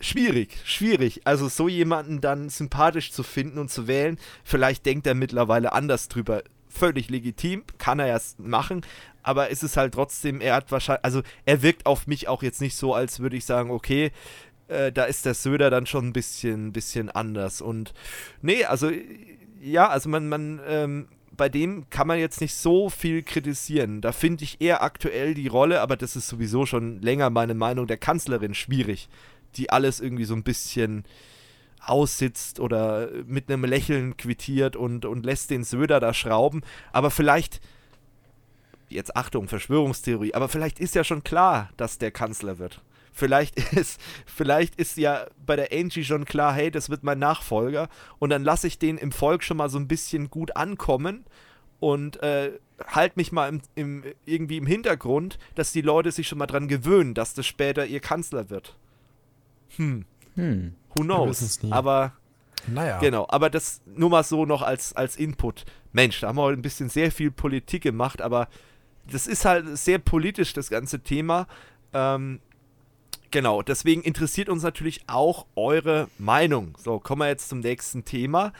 [0.00, 1.20] schwierig, schwierig.
[1.24, 6.08] Also so jemanden dann sympathisch zu finden und zu wählen, vielleicht denkt er mittlerweile anders
[6.08, 6.42] drüber.
[6.68, 8.82] Völlig legitim, kann er ja machen,
[9.22, 12.60] aber es ist halt trotzdem, er hat wahrscheinlich, also er wirkt auf mich auch jetzt
[12.60, 14.12] nicht so, als würde ich sagen, okay,
[14.68, 17.60] äh, da ist der Söder dann schon ein bisschen, bisschen anders.
[17.60, 17.92] Und
[18.40, 18.90] nee, also
[19.60, 24.00] ja, also man, man, ähm, bei dem kann man jetzt nicht so viel kritisieren.
[24.00, 27.86] Da finde ich eher aktuell die Rolle, aber das ist sowieso schon länger meine Meinung,
[27.86, 29.08] der Kanzlerin schwierig
[29.56, 31.04] die alles irgendwie so ein bisschen
[31.84, 36.62] aussitzt oder mit einem Lächeln quittiert und, und lässt den Söder da schrauben.
[36.92, 37.60] Aber vielleicht,
[38.88, 42.82] jetzt Achtung, Verschwörungstheorie, aber vielleicht ist ja schon klar, dass der Kanzler wird.
[43.12, 47.88] Vielleicht ist, vielleicht ist ja bei der Angie schon klar, hey, das wird mein Nachfolger.
[48.18, 51.24] Und dann lasse ich den im Volk schon mal so ein bisschen gut ankommen
[51.80, 52.52] und äh,
[52.86, 56.68] halt mich mal im, im, irgendwie im Hintergrund, dass die Leute sich schon mal dran
[56.68, 58.76] gewöhnen, dass das später ihr Kanzler wird.
[59.76, 60.04] Hm.
[60.34, 60.74] Hm.
[60.96, 61.60] Who knows?
[61.70, 62.12] Aber
[62.66, 62.98] naja.
[62.98, 65.64] Genau, aber das nur mal so noch als, als Input.
[65.92, 68.48] Mensch, da haben wir heute ein bisschen sehr viel Politik gemacht, aber
[69.10, 71.46] das ist halt sehr politisch, das ganze Thema.
[71.92, 72.40] Ähm,
[73.30, 76.76] genau, deswegen interessiert uns natürlich auch eure Meinung.
[76.78, 78.52] So, kommen wir jetzt zum nächsten Thema.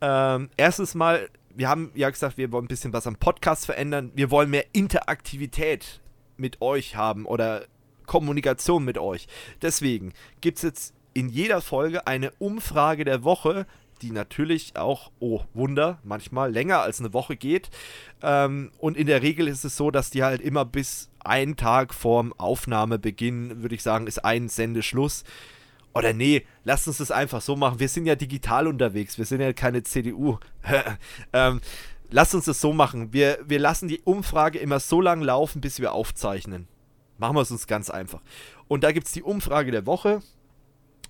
[0.00, 4.10] Ähm, erstens mal, wir haben ja gesagt, wir wollen ein bisschen was am Podcast verändern.
[4.14, 6.00] Wir wollen mehr Interaktivität
[6.36, 7.64] mit euch haben oder
[8.06, 9.26] Kommunikation mit euch.
[9.62, 13.66] Deswegen gibt es jetzt in jeder Folge eine Umfrage der Woche,
[14.02, 17.70] die natürlich auch, oh Wunder, manchmal länger als eine Woche geht.
[18.22, 21.94] Ähm, und in der Regel ist es so, dass die halt immer bis einen Tag
[21.94, 25.24] vorm Aufnahmebeginn, würde ich sagen, ist ein Sendeschluss.
[25.94, 27.80] Oder nee, lasst uns das einfach so machen.
[27.80, 30.38] Wir sind ja digital unterwegs, wir sind ja keine CDU.
[31.32, 31.60] ähm,
[32.10, 33.14] lasst uns das so machen.
[33.14, 36.68] Wir, wir lassen die Umfrage immer so lange laufen, bis wir aufzeichnen.
[37.18, 38.20] Machen wir es uns ganz einfach.
[38.68, 40.20] Und da gibt es die Umfrage der Woche.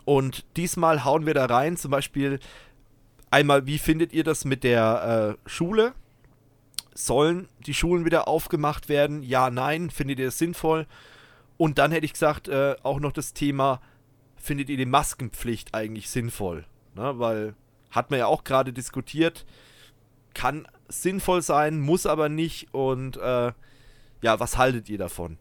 [0.04, 2.38] Und diesmal hauen wir da rein, zum Beispiel
[3.30, 5.94] einmal, wie findet ihr das mit der äh, Schule?
[6.94, 9.22] Sollen die Schulen wieder aufgemacht werden?
[9.22, 9.90] Ja, nein.
[9.90, 10.86] Findet ihr das sinnvoll?
[11.56, 13.80] Und dann hätte ich gesagt, äh, auch noch das Thema,
[14.36, 16.64] findet ihr die Maskenpflicht eigentlich sinnvoll?
[16.94, 17.54] Ne, weil,
[17.90, 19.44] hat man ja auch gerade diskutiert,
[20.34, 22.72] kann sinnvoll sein, muss aber nicht.
[22.72, 23.52] Und äh,
[24.22, 25.38] ja, was haltet ihr davon?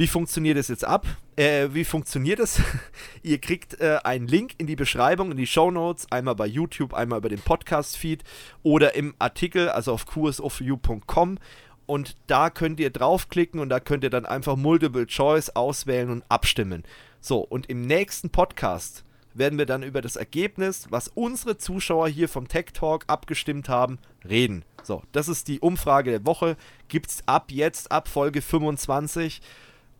[0.00, 1.06] Wie funktioniert es jetzt ab?
[1.36, 2.58] Äh, wie funktioniert es?
[3.22, 6.94] Ihr kriegt äh, einen Link in die Beschreibung, in die Show Notes, einmal bei YouTube,
[6.94, 8.24] einmal über den Podcast-Feed
[8.62, 11.36] oder im Artikel, also auf kursofu.com.
[11.84, 16.24] Und da könnt ihr draufklicken und da könnt ihr dann einfach Multiple Choice auswählen und
[16.30, 16.84] abstimmen.
[17.20, 22.30] So, und im nächsten Podcast werden wir dann über das Ergebnis, was unsere Zuschauer hier
[22.30, 24.64] vom Tech Talk abgestimmt haben, reden.
[24.82, 26.56] So, das ist die Umfrage der Woche.
[26.88, 29.42] Gibt es ab jetzt, ab Folge 25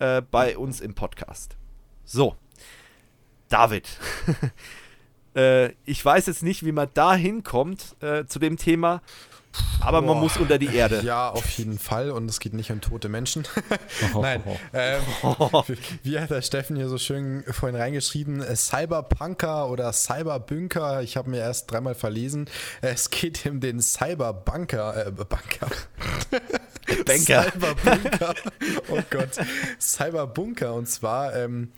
[0.01, 1.57] äh, bei uns im Podcast.
[2.05, 2.34] So,
[3.48, 3.88] David.
[5.36, 9.03] äh, ich weiß jetzt nicht, wie man da hinkommt äh, zu dem Thema.
[9.80, 10.14] Aber Boah.
[10.14, 11.01] man muss unter die Erde.
[11.11, 12.11] Ja, auf jeden Fall.
[12.11, 13.48] Und es geht nicht um tote Menschen.
[14.20, 14.42] Nein.
[14.72, 15.03] Ähm,
[16.03, 18.42] wie hat der Steffen hier so schön vorhin reingeschrieben?
[18.42, 21.03] Äh, Cyberpunker oder Cyberbunker.
[21.03, 22.48] Ich habe mir erst dreimal verlesen.
[22.80, 25.07] Es geht um den Cyberbunker.
[25.07, 25.70] Äh, Bunker.
[27.05, 27.45] Banker.
[27.45, 28.34] Cyberbunker.
[28.88, 29.38] Oh Gott.
[29.80, 30.74] Cyberbunker.
[30.74, 31.72] Und zwar ähm,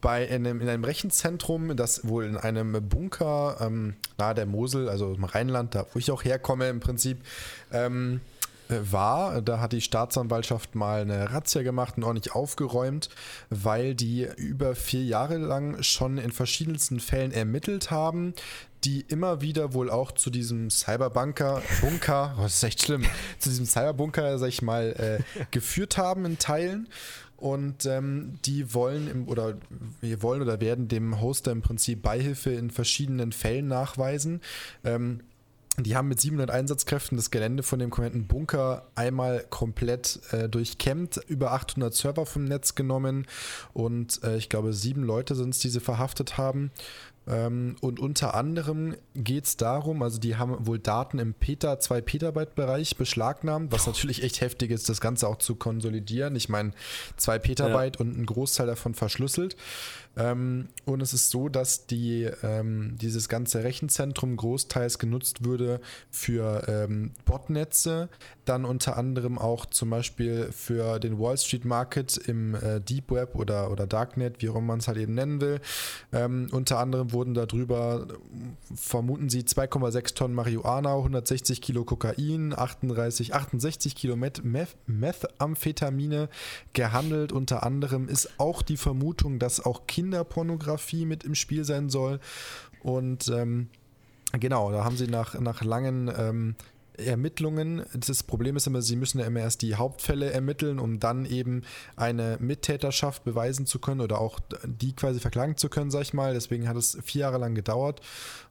[0.00, 5.14] bei einem, in einem Rechenzentrum, das wohl in einem Bunker ähm, nahe der Mosel, also
[5.14, 7.18] im Rheinland, da wo ich auch herkomme im Prinzip,
[7.72, 8.20] ähm,
[8.68, 9.42] äh, war.
[9.42, 13.08] Da hat die Staatsanwaltschaft mal eine Razzia gemacht und ordentlich aufgeräumt,
[13.50, 18.34] weil die über vier Jahre lang schon in verschiedensten Fällen ermittelt haben,
[18.84, 23.04] die immer wieder wohl auch zu diesem Cyberbunker, Bunker, oh, das ist echt schlimm,
[23.38, 26.88] zu diesem Cyberbunker, sag ich mal, äh, geführt haben in Teilen.
[27.36, 29.56] Und ähm, die wollen im, oder
[30.00, 34.40] wir wollen oder werden dem Hoster im Prinzip Beihilfe in verschiedenen Fällen nachweisen.
[34.84, 35.22] Ähm,
[35.78, 41.20] die haben mit 700 Einsatzkräften das Gelände von dem kompletten Bunker einmal komplett äh, durchkämmt,
[41.28, 43.26] über 800 Server vom Netz genommen
[43.72, 46.70] und äh, ich glaube sieben Leute sind es, die sie verhaftet haben.
[47.26, 52.00] Ähm, und unter anderem geht es darum, also die haben wohl Daten im Peta, 2
[52.00, 56.34] Petabyte Bereich beschlagnahmt, was natürlich echt heftig ist, das Ganze auch zu konsolidieren.
[56.34, 56.72] Ich meine,
[57.16, 58.00] 2 Petabyte ja.
[58.00, 59.56] und ein Großteil davon verschlüsselt.
[60.16, 66.64] Ähm, und es ist so, dass die, ähm, dieses ganze Rechenzentrum großteils genutzt würde für
[66.68, 68.08] ähm, Botnetze,
[68.44, 73.36] dann unter anderem auch zum Beispiel für den Wall Street Market im äh, Deep Web
[73.36, 75.60] oder, oder Darknet, wie auch immer man es halt eben nennen will.
[76.12, 78.06] Ähm, unter anderem wurden darüber,
[78.74, 86.28] vermuten sie, 2,6 Tonnen Marihuana, 160 Kilo Kokain, 38, 68 Kilo Meth, Meth, Methamphetamine
[86.72, 87.32] gehandelt.
[87.32, 92.20] Unter anderem ist auch die Vermutung, dass auch Kinder Kinderpornografie mit im Spiel sein soll.
[92.82, 93.68] Und ähm,
[94.38, 96.54] genau, da haben sie nach, nach langen ähm,
[96.96, 97.84] Ermittlungen.
[97.94, 101.62] Das Problem ist immer, sie müssen ja immer erst die Hauptfälle ermitteln, um dann eben
[101.96, 106.34] eine Mittäterschaft beweisen zu können oder auch die quasi verklagen zu können, sag ich mal.
[106.34, 108.00] Deswegen hat es vier Jahre lang gedauert.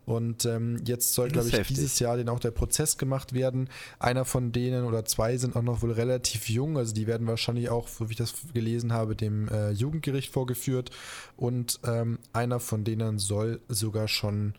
[0.05, 1.75] Und ähm, jetzt soll, glaube ich, heftig.
[1.75, 3.69] dieses Jahr den auch der Prozess gemacht werden.
[3.99, 7.69] Einer von denen oder zwei sind auch noch wohl relativ jung, also die werden wahrscheinlich
[7.69, 10.89] auch, so wie ich das gelesen habe, dem äh, Jugendgericht vorgeführt.
[11.37, 14.55] Und ähm, einer von denen soll sogar schon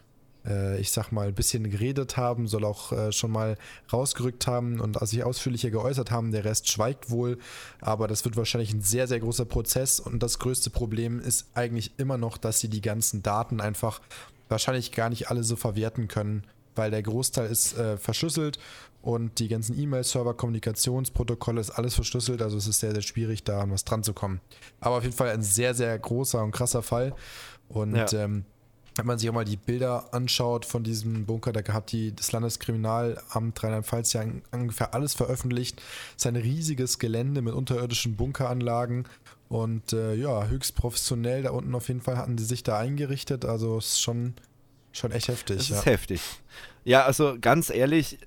[0.47, 3.57] äh, ich sag mal, ein bisschen geredet haben, soll auch äh, schon mal
[3.93, 6.33] rausgerückt haben und sich ausführlicher geäußert haben.
[6.33, 7.39] Der Rest schweigt wohl,
[7.81, 11.93] aber das wird wahrscheinlich ein sehr, sehr großer Prozess und das größte Problem ist eigentlich
[11.99, 14.01] immer noch, dass sie die ganzen Daten einfach
[14.49, 18.59] wahrscheinlich gar nicht alle so verwerten können, weil der Großteil ist äh, verschlüsselt
[19.03, 23.61] und die ganzen E-Mail-Server, Kommunikationsprotokolle ist alles verschlüsselt, also es ist sehr, sehr schwierig, da
[23.61, 24.41] an was dran zu kommen.
[24.81, 27.13] Aber auf jeden Fall ein sehr, sehr großer und krasser Fall.
[27.69, 28.07] Und ja.
[28.13, 28.45] ähm,
[28.97, 32.33] wenn man sich auch mal die Bilder anschaut von diesem Bunker, da hat die, das
[32.33, 35.81] Landeskriminalamt Rheinland-Pfalz ja ungefähr alles veröffentlicht.
[36.17, 39.09] Es ist ein riesiges Gelände mit unterirdischen Bunkeranlagen
[39.49, 43.45] und äh, ja, höchst professionell da unten auf jeden Fall hatten die sich da eingerichtet.
[43.45, 44.35] Also es ist schon,
[44.93, 45.59] schon echt heftig.
[45.59, 45.79] Das ja.
[45.79, 46.21] ist heftig.
[46.85, 48.19] Ja, also ganz ehrlich,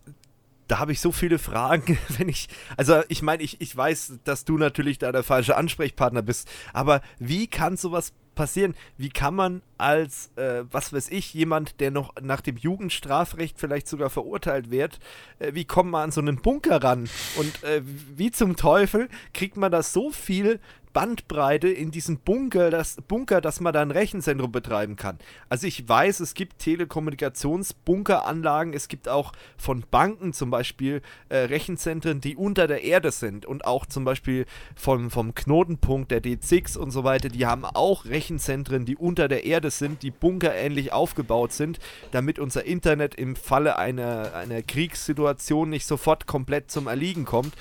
[0.67, 4.45] da habe ich so viele Fragen, wenn ich, also ich meine, ich, ich weiß, dass
[4.45, 8.75] du natürlich da der falsche Ansprechpartner bist, aber wie kann sowas passieren?
[8.97, 13.87] Wie kann man als, äh, was weiß ich, jemand, der noch nach dem Jugendstrafrecht vielleicht
[13.87, 14.99] sogar verurteilt wird,
[15.39, 17.09] äh, wie kommt man an so einen Bunker ran?
[17.37, 20.59] Und äh, wie zum Teufel kriegt man da so viel
[20.95, 25.19] Bandbreite in diesem Bunker, das Bunker, dass man da ein Rechenzentrum betreiben kann.
[25.49, 32.21] Also ich weiß, es gibt Telekommunikationsbunkeranlagen, es gibt auch von Banken zum Beispiel äh, Rechenzentren,
[32.21, 36.91] die unter der Erde sind und auch zum Beispiel vom, vom Knotenpunkt der D6 und
[36.91, 41.79] so weiter, die haben auch Rechenzentren, die unter der Erde sind, die bunkerähnlich aufgebaut sind,
[42.11, 47.53] damit unser Internet im Falle einer, einer Kriegssituation nicht sofort komplett zum Erliegen kommt.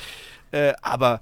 [0.53, 1.21] Äh, aber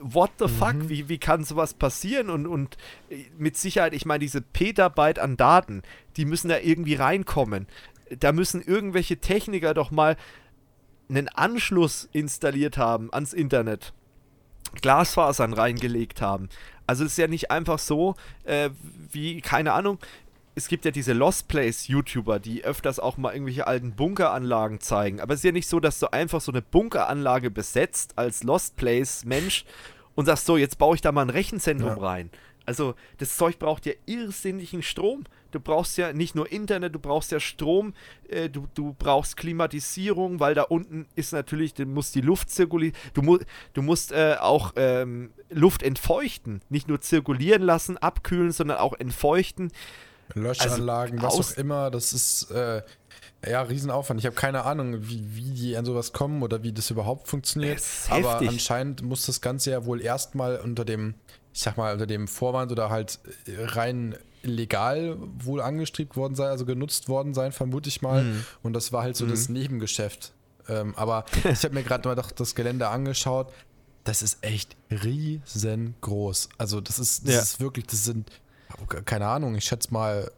[0.00, 0.88] what the fuck, mhm.
[0.88, 2.30] wie, wie kann sowas passieren?
[2.30, 2.76] Und, und
[3.10, 5.82] äh, mit Sicherheit, ich meine, diese Petabyte an Daten,
[6.16, 7.66] die müssen da irgendwie reinkommen.
[8.18, 10.16] Da müssen irgendwelche Techniker doch mal
[11.08, 13.92] einen Anschluss installiert haben ans Internet.
[14.82, 16.48] Glasfasern reingelegt haben.
[16.86, 18.70] Also es ist ja nicht einfach so, äh,
[19.12, 19.98] wie, keine Ahnung,
[20.58, 25.20] es gibt ja diese Lost Place YouTuber, die öfters auch mal irgendwelche alten Bunkeranlagen zeigen.
[25.20, 28.76] Aber es ist ja nicht so, dass du einfach so eine Bunkeranlage besetzt als Lost
[28.76, 29.64] Place Mensch
[30.16, 32.02] und sagst so, jetzt baue ich da mal ein Rechenzentrum ja.
[32.02, 32.30] rein.
[32.66, 35.24] Also das Zeug braucht ja irrsinnigen Strom.
[35.52, 37.94] Du brauchst ja nicht nur Internet, du brauchst ja Strom,
[38.28, 42.96] äh, du, du brauchst Klimatisierung, weil da unten ist natürlich, du musst die Luft zirkulieren,
[43.14, 43.38] du, mu
[43.74, 46.62] du musst äh, auch ähm, Luft entfeuchten.
[46.68, 49.70] Nicht nur zirkulieren lassen, abkühlen, sondern auch entfeuchten.
[50.34, 52.82] Löschanlagen, also, was auch immer, das ist äh,
[53.46, 54.20] ja Riesenaufwand.
[54.20, 57.78] Ich habe keine Ahnung, wie, wie die an sowas kommen oder wie das überhaupt funktioniert.
[57.78, 58.48] Das Aber heftig.
[58.48, 61.14] anscheinend muss das Ganze ja wohl erstmal unter dem,
[61.52, 66.48] ich sag mal, unter dem Vorwand oder halt äh, rein legal wohl angestrebt worden sein,
[66.48, 68.24] also genutzt worden sein, vermute ich mal.
[68.24, 68.44] Mhm.
[68.62, 69.30] Und das war halt so mhm.
[69.30, 70.32] das Nebengeschäft.
[70.68, 73.52] Ähm, aber ich habe mir gerade mal doch das Gelände angeschaut.
[74.04, 76.48] Das ist echt riesengroß.
[76.56, 77.40] Also das ist, das ja.
[77.40, 78.30] ist wirklich, das sind
[79.04, 80.30] keine Ahnung, ich schätze mal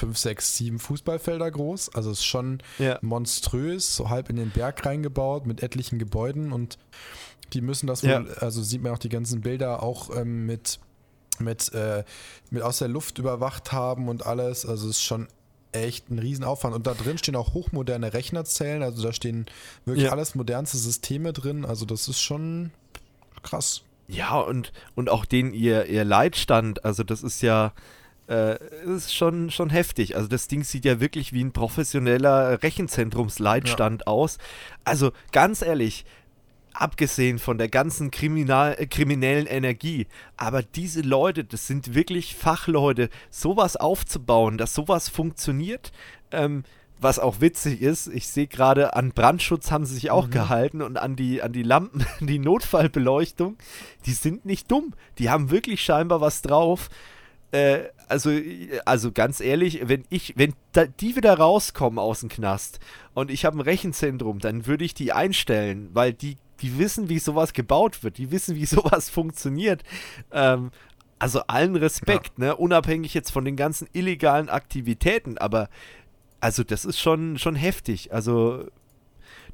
[0.00, 1.94] fünf, sechs, sieben Fußballfelder groß.
[1.94, 2.98] Also ist schon ja.
[3.02, 6.78] monströs, so halb in den Berg reingebaut mit etlichen Gebäuden und
[7.52, 8.24] die müssen das wohl, ja.
[8.38, 10.78] also sieht man auch die ganzen Bilder auch ähm, mit,
[11.38, 12.04] mit, äh,
[12.50, 14.64] mit aus der Luft überwacht haben und alles.
[14.64, 15.28] Also ist schon
[15.72, 16.74] echt ein Riesenaufwand.
[16.74, 19.46] Und da drin stehen auch hochmoderne Rechnerzellen, also da stehen
[19.84, 20.12] wirklich ja.
[20.12, 21.64] alles modernste Systeme drin.
[21.64, 22.70] Also das ist schon
[23.42, 23.82] krass.
[24.10, 27.72] Ja, und, und auch den ihr, ihr Leitstand, also das ist ja
[28.28, 30.16] äh, ist schon, schon heftig.
[30.16, 34.06] Also das Ding sieht ja wirklich wie ein professioneller Rechenzentrumsleitstand ja.
[34.06, 34.38] aus.
[34.84, 36.04] Also ganz ehrlich,
[36.72, 40.06] abgesehen von der ganzen Kriminal äh, kriminellen Energie.
[40.36, 45.92] Aber diese Leute, das sind wirklich Fachleute, sowas aufzubauen, dass sowas funktioniert.
[46.30, 46.64] Ähm,
[47.00, 50.32] was auch witzig ist, ich sehe gerade, an Brandschutz haben sie sich auch mhm.
[50.32, 53.56] gehalten und an die, an die Lampen, die Notfallbeleuchtung,
[54.06, 54.94] die sind nicht dumm.
[55.18, 56.88] Die haben wirklich scheinbar was drauf.
[57.52, 58.30] Äh, also,
[58.84, 60.54] also ganz ehrlich, wenn ich, wenn
[61.00, 62.80] die wieder rauskommen aus dem Knast
[63.14, 67.18] und ich habe ein Rechenzentrum, dann würde ich die einstellen, weil die, die wissen, wie
[67.18, 69.82] sowas gebaut wird, die wissen, wie sowas funktioniert.
[70.32, 70.70] Ähm,
[71.18, 72.46] also allen Respekt, ja.
[72.46, 72.56] ne?
[72.56, 75.68] Unabhängig jetzt von den ganzen illegalen Aktivitäten, aber
[76.40, 78.12] also das ist schon, schon heftig.
[78.12, 78.66] Also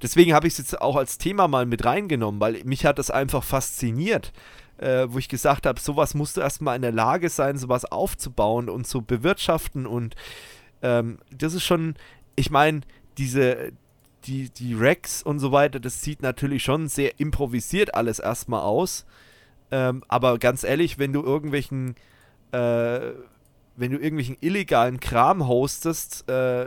[0.03, 3.11] deswegen habe ich es jetzt auch als Thema mal mit reingenommen, weil mich hat das
[3.11, 4.33] einfach fasziniert,
[4.79, 8.69] äh, wo ich gesagt habe, sowas musst du erstmal in der Lage sein, sowas aufzubauen
[8.69, 10.15] und zu bewirtschaften und
[10.83, 11.95] ähm, das ist schon,
[12.37, 12.83] ich meine,
[13.19, 13.73] diese,
[14.25, 19.07] die, die Racks und so weiter, das sieht natürlich schon sehr improvisiert alles erstmal aus.
[19.71, 21.97] Ähm, aber ganz ehrlich, wenn du irgendwelchen
[22.53, 23.13] äh,
[23.77, 26.67] wenn du irgendwelchen illegalen Kram hostest, äh,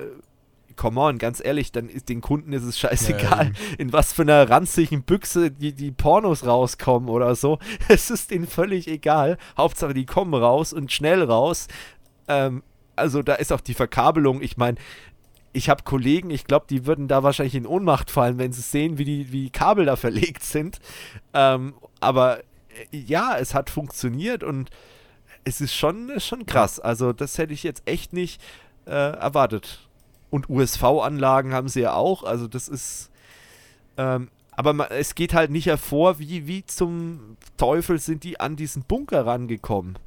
[0.80, 4.22] come on, ganz ehrlich, dann ist den Kunden ist es scheißegal, ja, in was für
[4.22, 7.60] einer ranzigen Büchse die, die Pornos rauskommen oder so.
[7.90, 9.38] Es ist denen völlig egal.
[9.58, 11.68] Hauptsache, die kommen raus und schnell raus.
[12.30, 12.64] Ähm,
[12.96, 14.78] also da ist auch die Verkabelung, ich meine,
[15.52, 18.98] ich habe Kollegen, ich glaube, die würden da wahrscheinlich in Ohnmacht fallen, wenn sie sehen,
[18.98, 20.80] wie die, wie die Kabel da verlegt sind.
[21.34, 24.70] Ähm, aber äh, ja, es hat funktioniert und
[25.44, 26.80] es ist schon, schon krass.
[26.80, 28.42] Also, das hätte ich jetzt echt nicht
[28.86, 29.88] äh, erwartet.
[30.30, 32.24] Und USV-Anlagen haben sie ja auch.
[32.24, 33.10] Also, das ist.
[33.98, 38.58] Ähm, aber man, es geht halt nicht hervor, wie, wie zum Teufel sind die an
[38.58, 39.98] diesen Bunker rangekommen.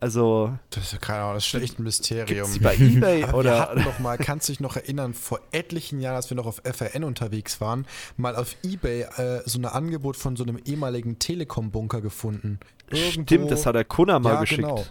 [0.00, 0.56] Also.
[0.70, 2.48] Das ist ja keine Ahnung, das ist echt ein Mysterium.
[2.48, 3.50] Sie bei eBay oder.
[3.50, 6.46] Wir hatten noch mal, kannst du dich noch erinnern, vor etlichen Jahren, als wir noch
[6.46, 7.86] auf FRN unterwegs waren,
[8.16, 12.60] mal auf eBay äh, so ein Angebot von so einem ehemaligen Telekom-Bunker gefunden.
[12.90, 14.62] Irgendwo, Stimmt, das hat der Kunner mal ja, geschickt.
[14.62, 14.84] Genau.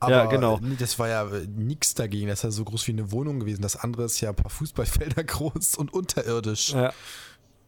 [0.00, 0.58] Aber ja, genau.
[0.78, 2.26] das war ja nichts dagegen.
[2.26, 3.62] Das ist ja so groß wie eine Wohnung gewesen.
[3.62, 6.72] Das andere ist ja ein paar Fußballfelder groß und unterirdisch.
[6.72, 6.92] Ja,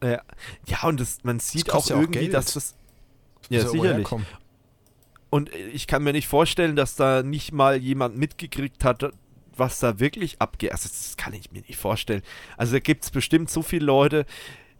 [0.03, 0.21] ja.
[0.67, 2.75] ja und das, man sieht das auch irgendwie, auch dass das.
[3.49, 4.07] Ja, sicherlich.
[5.35, 9.11] Und ich kann mir nicht vorstellen, dass da nicht mal jemand mitgekriegt hat,
[9.53, 10.71] was da wirklich abgeht.
[10.71, 12.21] Also das kann ich mir nicht vorstellen.
[12.55, 14.25] Also da gibt es bestimmt so viele Leute.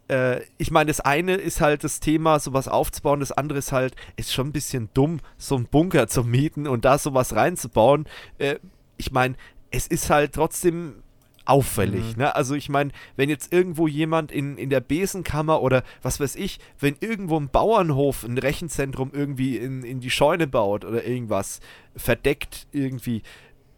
[0.08, 3.20] Äh, ich meine, das eine ist halt das Thema, sowas aufzubauen.
[3.20, 6.86] Das andere ist halt, ist schon ein bisschen dumm, so einen Bunker zu mieten und
[6.86, 8.06] da sowas reinzubauen.
[8.38, 8.56] Äh,
[8.96, 9.34] ich meine,
[9.70, 11.02] es ist halt trotzdem
[11.46, 12.16] auffällig.
[12.16, 12.22] Mhm.
[12.22, 12.34] Ne?
[12.34, 16.58] Also ich meine, wenn jetzt irgendwo jemand in, in der Besenkammer oder was weiß ich,
[16.78, 21.60] wenn irgendwo ein Bauernhof ein Rechenzentrum irgendwie in, in die Scheune baut oder irgendwas
[21.96, 23.22] verdeckt irgendwie,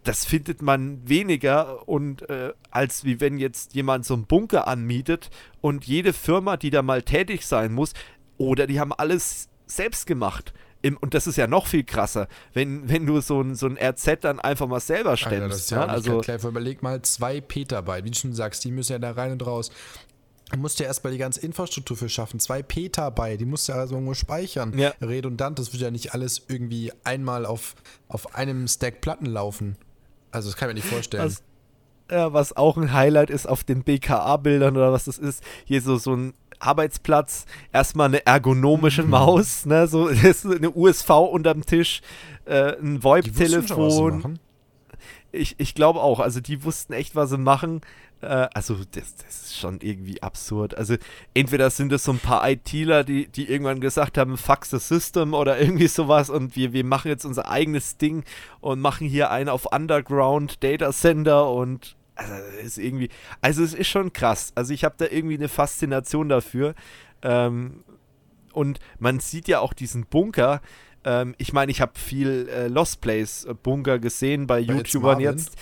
[0.05, 5.31] das findet man weniger und äh, als wie wenn jetzt jemand so einen Bunker anmietet
[5.61, 7.93] und jede Firma, die da mal tätig sein muss,
[8.39, 10.55] oder die haben alles selbst gemacht.
[10.81, 13.77] Im, und das ist ja noch viel krasser, wenn, wenn du so ein, so ein
[13.77, 15.35] RZ dann einfach mal selber stemmst.
[15.35, 15.89] Alter, das ist ja ne?
[15.89, 16.45] also klar.
[16.45, 19.71] Überleg mal, zwei Petabyte, wie du schon sagst, die müssen ja da rein und raus.
[20.51, 22.41] Du musst ja erstmal die ganze Infrastruktur für schaffen.
[22.41, 24.79] Zwei Petabyte, die musst du ja also irgendwo speichern.
[24.79, 24.95] Ja.
[25.01, 27.75] Redundant, das wird ja nicht alles irgendwie einmal auf,
[28.09, 29.77] auf einem Stack Platten laufen.
[30.31, 31.25] Also, das kann ich mir nicht vorstellen.
[31.25, 31.43] Was,
[32.11, 35.97] ja, was auch ein Highlight ist auf den BKA-Bildern oder was das ist, hier so,
[35.97, 39.11] so ein Arbeitsplatz, erstmal eine ergonomische mhm.
[39.11, 40.09] Maus, ne, so
[40.45, 42.01] eine USV unterm Tisch,
[42.45, 44.39] äh, ein VoIP-Telefon.
[45.31, 47.83] Ich, ich glaube auch, also die wussten echt, was sie machen.
[48.21, 50.77] Äh, also das, das ist schon irgendwie absurd.
[50.77, 50.97] Also
[51.35, 55.35] entweder sind es so ein paar ITler, die, die irgendwann gesagt haben, fuck the system
[55.35, 58.25] oder irgendwie sowas und wir, wir machen jetzt unser eigenes Ding
[58.61, 63.09] und machen hier einen auf Underground Data Center und also ist irgendwie,
[63.41, 64.53] also es ist schon krass.
[64.55, 66.75] Also ich habe da irgendwie eine Faszination dafür.
[67.23, 67.85] Ähm,
[68.53, 70.61] und man sieht ja auch diesen Bunker.
[71.05, 75.21] Ähm, ich meine, ich habe viel äh, Lost Place äh, Bunker gesehen bei, bei YouTubern
[75.21, 75.55] jetzt.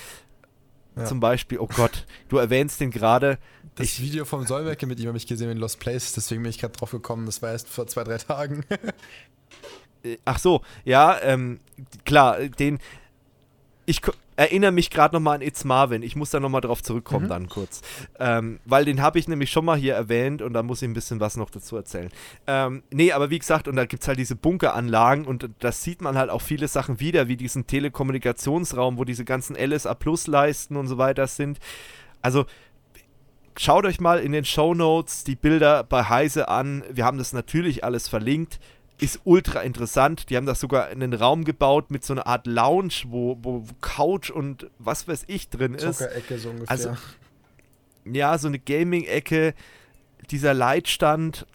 [0.96, 1.04] Ja.
[1.04, 3.38] Zum Beispiel, oh Gott, du erwähnst den gerade.
[3.74, 6.48] Das ich, Video vom Solberke mit ihm habe ich gesehen in Lost Place, deswegen bin
[6.48, 7.26] ich gerade drauf gekommen.
[7.26, 8.64] Das war erst vor zwei, drei Tagen.
[10.02, 11.60] Äh, ach so, ja, ähm,
[12.04, 12.80] klar, den.
[13.86, 14.02] Ich,
[14.36, 16.02] erinnere mich gerade nochmal an It's Marvin.
[16.02, 17.30] Ich muss da nochmal drauf zurückkommen mhm.
[17.30, 17.80] dann kurz.
[18.18, 20.94] Ähm, weil den habe ich nämlich schon mal hier erwähnt und da muss ich ein
[20.94, 22.10] bisschen was noch dazu erzählen.
[22.46, 26.02] Ähm, nee, aber wie gesagt, und da gibt es halt diese Bunkeranlagen und das sieht
[26.02, 30.76] man halt auch viele Sachen wieder, wie diesen Telekommunikationsraum, wo diese ganzen LSA Plus Leisten
[30.76, 31.58] und so weiter sind.
[32.20, 32.44] Also
[33.56, 36.84] schaut euch mal in den Show Notes die Bilder bei Heise an.
[36.90, 38.60] Wir haben das natürlich alles verlinkt
[38.98, 40.30] ist ultra interessant.
[40.30, 43.64] Die haben das sogar in einen Raum gebaut mit so einer Art Lounge, wo, wo
[43.80, 45.98] Couch und was weiß ich drin ist.
[45.98, 46.70] Zockerecke so ungefähr.
[46.70, 46.96] Also,
[48.04, 49.54] ja, so eine Gaming-Ecke,
[50.30, 51.46] dieser Leitstand.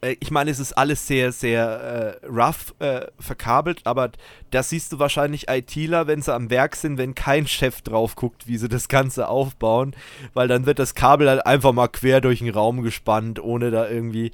[0.00, 4.12] Äh, ich meine, es ist alles sehr, sehr äh, rough äh, verkabelt, aber
[4.50, 8.46] da siehst du wahrscheinlich ITler, wenn sie am Werk sind, wenn kein Chef drauf guckt,
[8.46, 9.94] wie sie das Ganze aufbauen,
[10.32, 13.88] weil dann wird das Kabel halt einfach mal quer durch den Raum gespannt, ohne da
[13.88, 14.32] irgendwie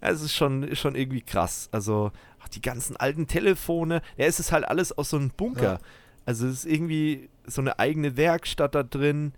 [0.00, 1.68] es ist schon, schon irgendwie krass.
[1.72, 5.62] Also ach, die ganzen alten Telefone, ja, es ist halt alles aus so einem Bunker.
[5.62, 5.78] Ja.
[6.24, 9.32] Also es ist irgendwie so eine eigene Werkstatt da drin.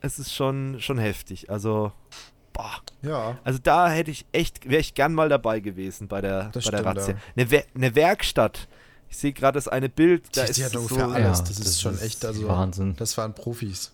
[0.00, 1.50] Es ist schon, schon heftig.
[1.50, 1.92] Also,
[2.52, 2.80] boah.
[3.02, 3.38] Ja.
[3.44, 6.70] Also da hätte ich echt, wäre ich gern mal dabei gewesen bei der, das bei
[6.72, 7.14] der Razzia.
[7.36, 8.68] Eine, eine Werkstatt.
[9.08, 11.38] Ich sehe gerade das eine Bild, da die, ist die hat ungefähr so, alles.
[11.38, 12.94] Ja, das, das, ist schon echt, also Wahnsinn.
[12.96, 13.92] Das waren Profis.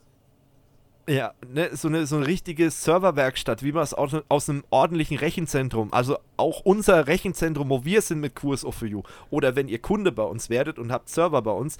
[1.09, 5.17] Ja, ne, so, eine, so eine richtige Serverwerkstatt, wie man es aus, aus einem ordentlichen
[5.17, 9.79] Rechenzentrum, also auch unser Rechenzentrum, wo wir sind mit QSO for You, oder wenn ihr
[9.79, 11.79] Kunde bei uns werdet und habt Server bei uns,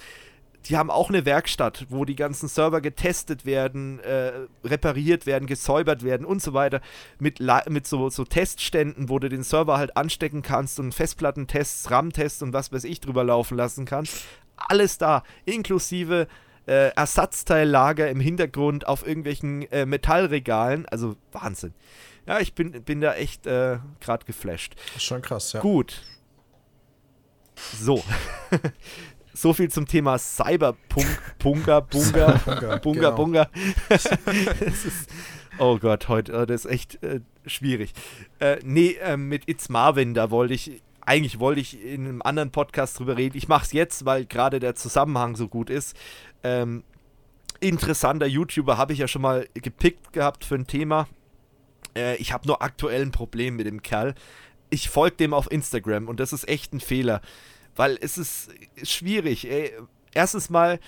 [0.69, 4.33] die haben auch eine Werkstatt, wo die ganzen Server getestet werden, äh,
[4.65, 6.81] repariert werden, gesäubert werden und so weiter.
[7.19, 12.43] Mit, mit so, so Testständen, wo du den Server halt anstecken kannst und Festplattentests, RAM-Tests
[12.43, 14.25] und was weiß ich drüber laufen lassen kannst.
[14.57, 16.27] Alles da, inklusive
[16.67, 20.87] äh, Ersatzteillager im Hintergrund auf irgendwelchen äh, Metallregalen.
[20.87, 21.75] Also Wahnsinn.
[22.27, 24.75] Ja, ich bin, bin da echt äh, gerade geflasht.
[24.97, 25.61] Ist schon krass, ja.
[25.61, 26.03] Gut.
[27.79, 28.03] So.
[29.37, 31.07] so viel zum Thema Cyberpunk,
[31.39, 33.17] Bunga, Bunga, Bunga, Bunga, genau.
[33.17, 33.51] Bunga.
[35.59, 37.93] oh Gott, heute, das ist echt äh, schwierig.
[38.41, 42.51] Äh, nee, äh, mit It's Marvin, da wollte ich, eigentlich wollte ich in einem anderen
[42.51, 43.37] Podcast drüber reden.
[43.37, 45.97] Ich mache es jetzt, weil gerade der Zusammenhang so gut ist.
[46.43, 46.85] Ähm,
[47.61, 51.09] interessanter YouTuber habe ich ja schon mal gepickt gehabt für ein Thema.
[51.97, 54.15] Äh, ich habe nur aktuell ein Problem mit dem Kerl.
[54.71, 57.21] Ich folge dem auf Instagram und das ist echt ein Fehler,
[57.75, 58.51] weil es ist
[58.83, 59.49] schwierig.
[59.51, 59.73] Ey.
[60.13, 60.81] Erstens mal,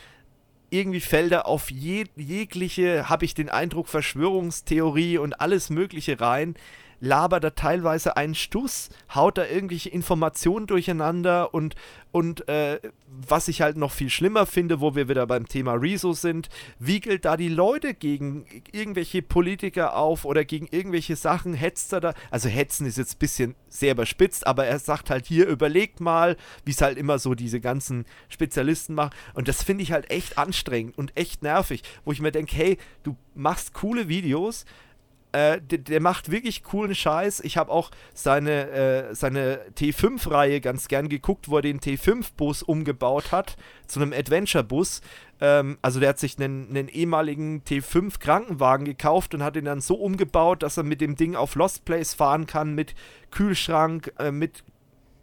[0.70, 6.55] irgendwie fällt er auf je, jegliche, habe ich den Eindruck, Verschwörungstheorie und alles Mögliche rein.
[7.01, 11.74] Labert er teilweise einen Stuss, haut da irgendwelche Informationen durcheinander und,
[12.11, 16.12] und äh, was ich halt noch viel schlimmer finde, wo wir wieder beim Thema Rezo
[16.12, 22.01] sind, wiegelt da die Leute gegen irgendwelche Politiker auf oder gegen irgendwelche Sachen, hetzt er
[22.01, 26.01] da, also hetzen ist jetzt ein bisschen sehr überspitzt, aber er sagt halt hier, überlegt
[26.01, 29.14] mal, wie es halt immer so diese ganzen Spezialisten machen.
[29.34, 32.78] Und das finde ich halt echt anstrengend und echt nervig, wo ich mir denke, hey,
[33.03, 34.64] du machst coole Videos,
[35.32, 37.40] äh, der, der, macht wirklich coolen Scheiß.
[37.40, 43.30] Ich habe auch seine, äh, seine T5-Reihe ganz gern geguckt, wo er den T5-Bus umgebaut
[43.32, 43.56] hat
[43.86, 45.02] zu einem Adventure-Bus.
[45.40, 49.96] Ähm, also der hat sich einen, einen ehemaligen T5-Krankenwagen gekauft und hat ihn dann so
[49.96, 52.94] umgebaut, dass er mit dem Ding auf Lost Place fahren kann, mit
[53.30, 54.64] Kühlschrank, äh, mit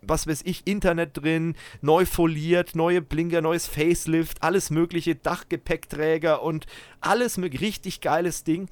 [0.07, 6.67] was weiß ich, Internet drin, neu foliert, neue Blinker, neues Facelift, alles mögliche, Dachgepäckträger und
[7.01, 8.69] alles mögliche, richtig geiles Ding.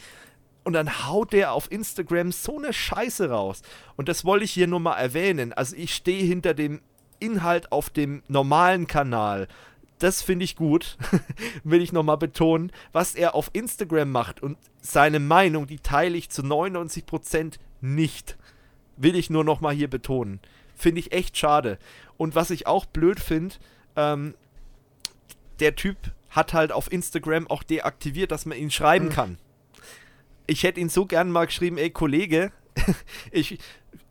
[0.64, 3.61] Und dann haut der auf Instagram so eine Scheiße raus.
[3.97, 5.51] Und das wollte ich hier nur mal erwähnen.
[5.53, 6.82] Also ich stehe hinter dem
[7.20, 9.47] Inhalt auf dem normalen Kanal.
[9.99, 10.97] Das finde ich gut,
[11.64, 12.72] will ich nochmal betonen.
[12.93, 18.38] Was er auf Instagram macht und seine Meinung, die teile ich zu 99% nicht.
[18.95, 20.39] Will ich nur nochmal hier betonen.
[20.76, 21.78] Finde ich echt schade.
[22.18, 23.55] Und was ich auch blöd finde,
[23.95, 24.34] ähm,
[25.59, 25.97] der Typ
[26.30, 29.11] hat halt auf Instagram auch deaktiviert, dass man ihn schreiben mhm.
[29.11, 29.38] kann
[30.48, 32.52] ich hätte ihn so gern mal geschrieben, ey Kollege,
[33.32, 33.60] ich,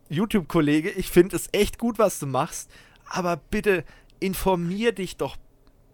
[0.09, 2.69] YouTube-Kollege, ich finde es echt gut, was du machst,
[3.07, 3.83] aber bitte
[4.19, 5.37] informier dich doch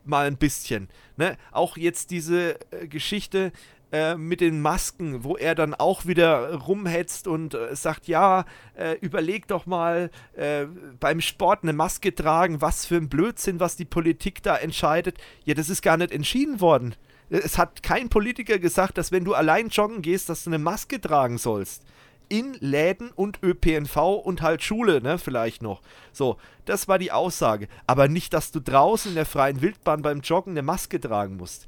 [0.05, 0.89] mal ein bisschen.
[1.17, 1.37] Ne?
[1.51, 3.51] Auch jetzt diese äh, Geschichte
[3.91, 8.97] äh, mit den Masken, wo er dann auch wieder rumhetzt und äh, sagt, ja, äh,
[9.01, 10.65] überleg doch mal äh,
[10.99, 15.17] beim Sport eine Maske tragen, was für ein Blödsinn, was die Politik da entscheidet.
[15.43, 16.95] Ja, das ist gar nicht entschieden worden.
[17.29, 20.99] Es hat kein Politiker gesagt, dass wenn du allein joggen gehst, dass du eine Maske
[20.99, 21.83] tragen sollst.
[22.27, 25.81] In Läden und ÖPNV und halt Schule, ne, vielleicht noch.
[26.11, 27.67] So, das war die Aussage.
[27.87, 31.65] Aber nicht, dass du draußen in der freien Wildbahn beim Joggen eine Maske tragen musst.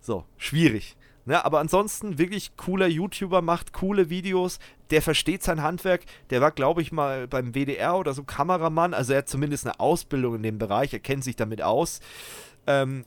[0.00, 0.96] So, schwierig.
[1.24, 6.52] Ne, aber ansonsten wirklich cooler YouTuber, macht coole Videos, der versteht sein Handwerk, der war,
[6.52, 10.44] glaube ich, mal beim WDR oder so Kameramann, also er hat zumindest eine Ausbildung in
[10.44, 11.98] dem Bereich, er kennt sich damit aus.
[12.68, 13.04] Ähm,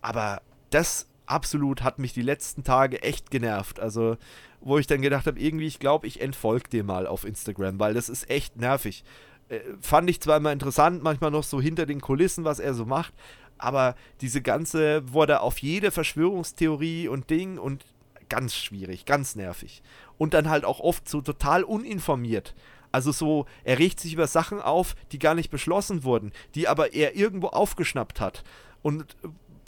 [0.00, 3.80] aber das absolut hat mich die letzten Tage echt genervt.
[3.80, 4.16] Also,
[4.60, 7.94] wo ich dann gedacht habe, irgendwie, ich glaube, ich entfolge dir mal auf Instagram, weil
[7.94, 9.04] das ist echt nervig.
[9.48, 12.84] Äh, fand ich zwar immer interessant, manchmal noch so hinter den Kulissen, was er so
[12.84, 13.14] macht,
[13.58, 17.84] aber diese ganze, wurde auf jede Verschwörungstheorie und Ding und
[18.28, 19.82] ganz schwierig, ganz nervig.
[20.18, 22.54] Und dann halt auch oft so total uninformiert.
[22.92, 26.92] Also so, er regt sich über Sachen auf, die gar nicht beschlossen wurden, die aber
[26.94, 28.42] er irgendwo aufgeschnappt hat.
[28.82, 29.16] Und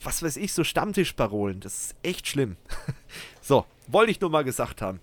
[0.04, 1.60] was weiß ich, so Stammtischparolen.
[1.60, 2.56] Das ist echt schlimm.
[3.40, 5.00] so, wollte ich nur mal gesagt haben.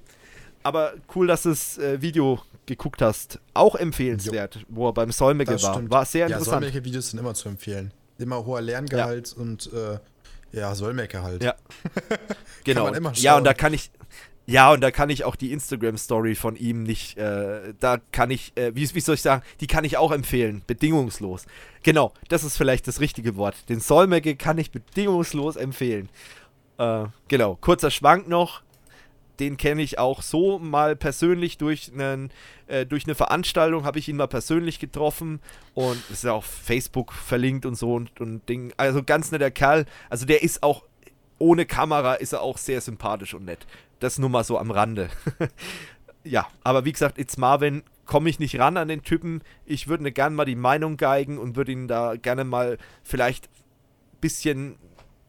[0.63, 3.39] Aber cool, dass du das äh, Video geguckt hast.
[3.53, 4.61] Auch empfehlenswert, jo.
[4.69, 5.89] wo er beim Solmecke war.
[5.89, 6.47] War sehr interessant.
[6.47, 7.91] Ja, Solmecke-Videos sind immer zu empfehlen.
[8.17, 9.41] Immer hoher Lerngehalt ja.
[9.41, 9.99] und äh,
[10.51, 11.43] ja, Solmecke halt.
[11.43, 11.55] Ja.
[12.63, 12.91] genau.
[13.13, 13.91] ja, und da kann ich,
[14.49, 18.51] ja, und da kann ich auch die Instagram-Story von ihm nicht, äh, da kann ich,
[18.55, 21.45] äh, wie, wie, soll ich sagen, die kann ich auch empfehlen, bedingungslos.
[21.83, 23.69] Genau, das ist vielleicht das richtige Wort.
[23.69, 26.09] Den Solmecke kann ich bedingungslos empfehlen.
[26.79, 28.63] Äh, genau, kurzer Schwank noch,
[29.39, 32.31] den kenne ich auch so mal persönlich durch, einen,
[32.65, 35.41] äh, durch eine Veranstaltung, habe ich ihn mal persönlich getroffen
[35.75, 38.73] und ist ja auf Facebook verlinkt und so und, und Ding.
[38.77, 39.85] Also ganz netter Kerl.
[40.09, 40.83] Also der ist auch
[41.39, 43.65] ohne Kamera ist er auch sehr sympathisch und nett.
[43.99, 45.09] Das nur mal so am Rande.
[46.23, 49.41] ja, aber wie gesagt, It's Marvin komme ich nicht ran an den Typen.
[49.65, 53.45] Ich würde ne gerne mal die Meinung geigen und würde ihn da gerne mal vielleicht
[53.45, 54.77] ein bisschen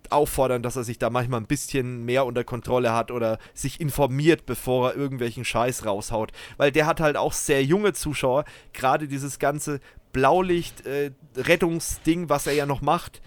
[0.08, 4.46] auffordern, dass er sich da manchmal ein bisschen mehr unter Kontrolle hat oder sich informiert,
[4.46, 6.32] bevor er irgendwelchen Scheiß raushaut.
[6.56, 8.44] Weil der hat halt auch sehr junge Zuschauer.
[8.72, 9.80] Gerade dieses ganze
[10.12, 13.22] Blaulicht-Rettungsding, äh, was er ja noch macht,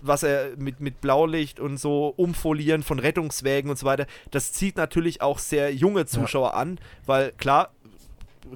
[0.00, 4.76] was er mit, mit Blaulicht und so umfolieren von Rettungswägen und so weiter, das zieht
[4.76, 6.54] natürlich auch sehr junge Zuschauer ja.
[6.54, 7.70] an, weil klar,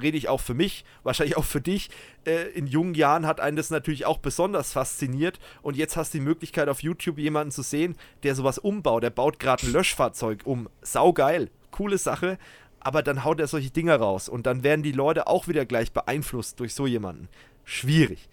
[0.01, 1.91] rede ich auch für mich, wahrscheinlich auch für dich.
[2.25, 5.39] Äh, in jungen Jahren hat einen das natürlich auch besonders fasziniert.
[5.63, 9.03] Und jetzt hast du die Möglichkeit, auf YouTube jemanden zu sehen, der sowas umbaut.
[9.03, 10.69] Der baut gerade ein Löschfahrzeug um.
[10.83, 11.51] Saugeil.
[11.71, 12.39] Coole Sache.
[12.81, 14.29] Aber dann haut er solche Dinger raus.
[14.29, 17.29] Und dann werden die Leute auch wieder gleich beeinflusst durch so jemanden.
[17.65, 18.29] Schwierig.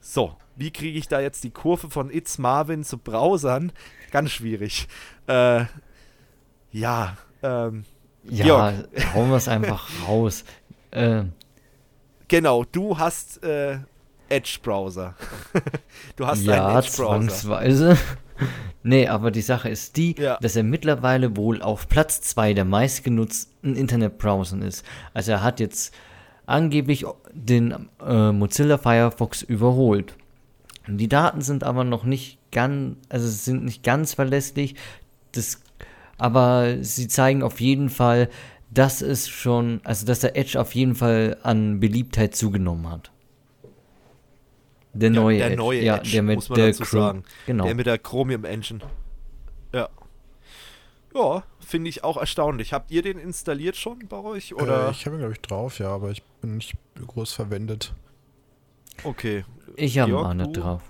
[0.00, 3.72] So, wie kriege ich da jetzt die Kurve von It's Marvin zu Browsern?
[4.10, 4.88] Ganz schwierig.
[5.26, 5.64] Äh,
[6.72, 7.84] ja, ähm,
[8.24, 9.14] ja, Georg.
[9.14, 10.44] hauen wir es einfach raus.
[10.90, 11.24] Äh,
[12.28, 13.78] genau, du hast äh,
[14.30, 15.14] Edge-Browser.
[16.16, 17.28] du hast ja, einen Edge-Browser.
[17.28, 17.98] zwangsweise.
[18.82, 20.38] nee, aber die Sache ist die, ja.
[20.40, 24.84] dass er mittlerweile wohl auf Platz 2 der meistgenutzten Internetbrowser ist.
[25.12, 25.94] Also er hat jetzt
[26.50, 30.16] angeblich den äh, Mozilla Firefox überholt.
[30.86, 34.74] Die Daten sind aber noch nicht ganz, also sind nicht ganz verlässlich.
[35.32, 35.62] Das,
[36.18, 38.28] aber sie zeigen auf jeden Fall,
[38.70, 43.10] dass es schon, also dass der Edge auf jeden Fall an Beliebtheit zugenommen hat.
[44.92, 47.24] Der neue, ja, der neue Edge, ja, der mit muss man der dazu sagen.
[47.46, 47.64] Genau.
[47.64, 48.80] Der mit der Chromium Engine.
[49.72, 49.88] Ja.
[51.14, 52.72] Ja, finde ich auch erstaunlich.
[52.72, 54.54] Habt ihr den installiert schon bei euch?
[54.54, 54.88] Oder?
[54.88, 56.74] Äh, ich habe ihn, glaube ich, drauf, ja, aber ich bin nicht
[57.06, 57.94] groß verwendet.
[59.04, 59.44] Okay.
[59.76, 60.82] Ich habe ihn auch nicht drauf.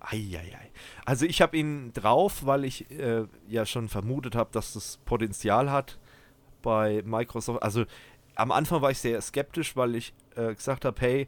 [0.00, 0.70] Eieiei.
[1.06, 5.70] Also ich habe ihn drauf, weil ich äh, ja schon vermutet habe, dass das Potenzial
[5.70, 5.98] hat
[6.62, 7.62] bei Microsoft.
[7.62, 7.84] Also
[8.34, 11.26] am Anfang war ich sehr skeptisch, weil ich äh, gesagt habe, hey,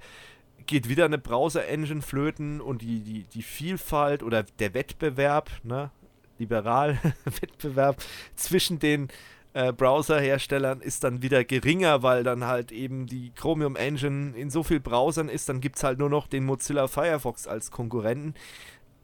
[0.67, 5.91] geht wieder eine Browser-Engine flöten und die, die, die Vielfalt oder der Wettbewerb, ne,
[6.39, 8.03] liberal Wettbewerb
[8.35, 9.09] zwischen den
[9.53, 14.63] äh, Browser-Herstellern ist dann wieder geringer, weil dann halt eben die Chromium Engine in so
[14.63, 18.35] vielen Browsern ist, dann gibt es halt nur noch den Mozilla Firefox als Konkurrenten.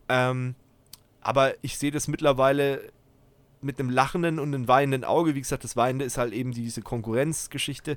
[0.08, 0.54] Ähm,
[1.22, 2.92] aber ich sehe das mittlerweile
[3.62, 5.34] mit einem lachenden und einem weinenden Auge.
[5.34, 7.96] Wie gesagt, das Weinende ist halt eben diese Konkurrenzgeschichte.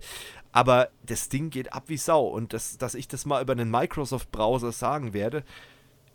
[0.52, 2.26] Aber das Ding geht ab wie Sau.
[2.26, 5.44] Und das, dass ich das mal über einen Microsoft-Browser sagen werde,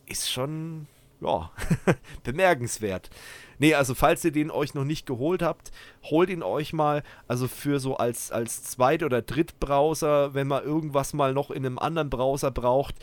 [0.06, 0.86] ist schon,
[1.20, 1.50] ja,
[2.24, 3.10] bemerkenswert.
[3.58, 5.70] Nee, also falls ihr den euch noch nicht geholt habt,
[6.04, 7.02] holt ihn euch mal.
[7.28, 11.78] Also für so als, als Zweit- oder Drittbrowser, wenn man irgendwas mal noch in einem
[11.78, 12.94] anderen Browser braucht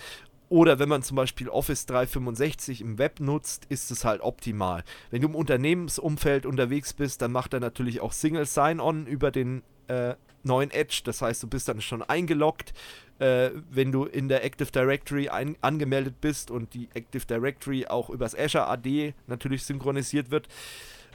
[0.49, 4.84] oder wenn man zum Beispiel Office 365 im Web nutzt, ist es halt optimal.
[5.11, 9.61] Wenn du im Unternehmensumfeld unterwegs bist, dann macht er natürlich auch Single Sign-On über den
[9.88, 11.01] äh, neuen Edge.
[11.03, 12.73] Das heißt, du bist dann schon eingeloggt,
[13.19, 18.09] äh, wenn du in der Active Directory ein, angemeldet bist und die Active Directory auch
[18.09, 20.47] übers Azure AD natürlich synchronisiert wird.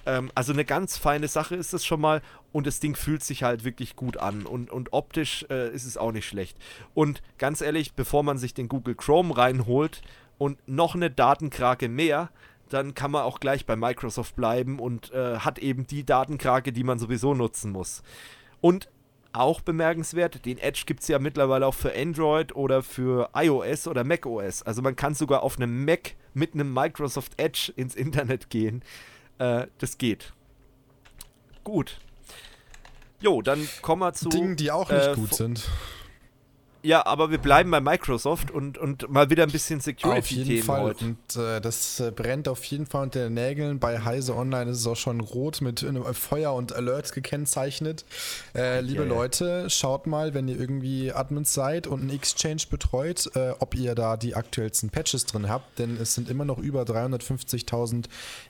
[0.04, 3.42] Ähm, also eine ganz feine Sache ist es schon mal und das Ding fühlt sich
[3.42, 6.56] halt wirklich gut an und, und optisch äh, ist es auch nicht schlecht.
[6.94, 10.02] Und ganz ehrlich, bevor man sich den Google Chrome reinholt
[10.38, 12.30] und noch eine Datenkrake mehr,
[12.68, 16.84] dann kann man auch gleich bei Microsoft bleiben und äh, hat eben die Datenkrake, die
[16.84, 18.02] man sowieso nutzen muss.
[18.60, 18.88] Und
[19.32, 24.04] auch bemerkenswert, den Edge gibt es ja mittlerweile auch für Android oder für iOS oder
[24.04, 24.62] macOS.
[24.62, 28.82] Also man kann sogar auf einem Mac mit einem Microsoft Edge ins Internet gehen.
[29.38, 30.32] Äh, das geht.
[31.64, 31.98] Gut.
[33.20, 34.28] Jo, dann kommen wir zu.
[34.28, 35.68] Dingen, die auch nicht äh, gut sind.
[36.84, 40.62] Ja, aber wir bleiben bei Microsoft und, und mal wieder ein bisschen Security-Themen Auf jeden
[40.64, 40.82] Fall.
[40.82, 41.04] Heute.
[41.04, 43.78] Und äh, das äh, brennt auf jeden Fall unter den Nägeln.
[43.78, 48.04] Bei Heise Online ist es auch schon rot mit Feuer und Alerts gekennzeichnet.
[48.56, 49.14] Äh, liebe yeah.
[49.14, 53.94] Leute, schaut mal, wenn ihr irgendwie Admins seid und einen Exchange betreut, äh, ob ihr
[53.94, 55.78] da die aktuellsten Patches drin habt.
[55.78, 58.06] Denn es sind immer noch über 350.000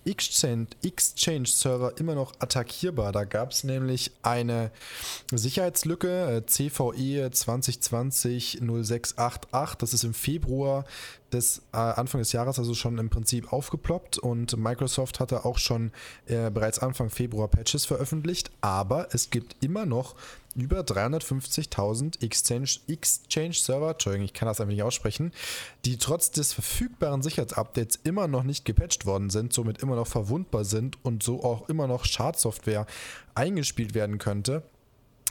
[0.07, 3.13] Exchange-Server immer noch attackierbar.
[3.13, 4.71] Da gab es nämlich eine
[5.31, 9.79] Sicherheitslücke, äh, CVE 2020 0688.
[9.79, 10.85] Das ist im Februar
[11.33, 15.91] des äh, Anfang des Jahres also schon im Prinzip aufgeploppt und Microsoft hatte auch schon
[16.27, 20.15] äh, bereits Anfang Februar Patches veröffentlicht, aber es gibt immer noch
[20.55, 25.33] über 350.000 Exchange, Exchange Server, Entschuldigung, ich kann das einfach nicht aussprechen,
[25.87, 30.65] die trotz des verfügbaren Sicherheitsupdates immer noch nicht gepatcht worden sind, somit immer noch verwundbar
[30.65, 32.87] sind und so auch immer noch Schadsoftware
[33.35, 34.63] eingespielt werden könnte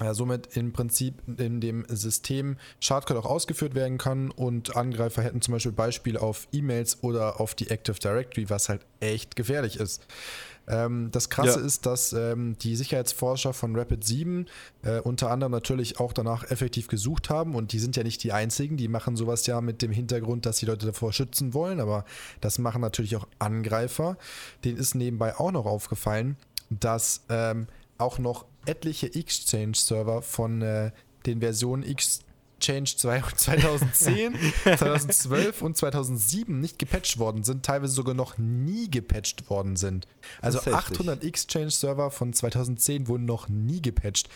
[0.01, 5.41] ja, somit im Prinzip in dem System Schadcode auch ausgeführt werden kann und Angreifer hätten
[5.41, 10.05] zum Beispiel Beispiele auf E-Mails oder auf die Active Directory, was halt echt gefährlich ist.
[10.67, 11.65] Ähm, das Krasse ja.
[11.65, 14.45] ist, dass ähm, die Sicherheitsforscher von Rapid 7
[14.83, 18.31] äh, unter anderem natürlich auch danach effektiv gesucht haben und die sind ja nicht die
[18.31, 22.05] einzigen, die machen sowas ja mit dem Hintergrund, dass die Leute davor schützen wollen, aber
[22.41, 24.17] das machen natürlich auch Angreifer.
[24.63, 26.37] Denen ist nebenbei auch noch aufgefallen,
[26.69, 30.91] dass ähm, auch noch etliche Exchange-Server von äh,
[31.25, 38.89] den Versionen Exchange 2010, 2012 und 2007 nicht gepatcht worden sind, teilweise sogar noch nie
[38.89, 40.07] gepatcht worden sind.
[40.41, 44.29] Also 800 Exchange-Server von 2010 wurden noch nie gepatcht.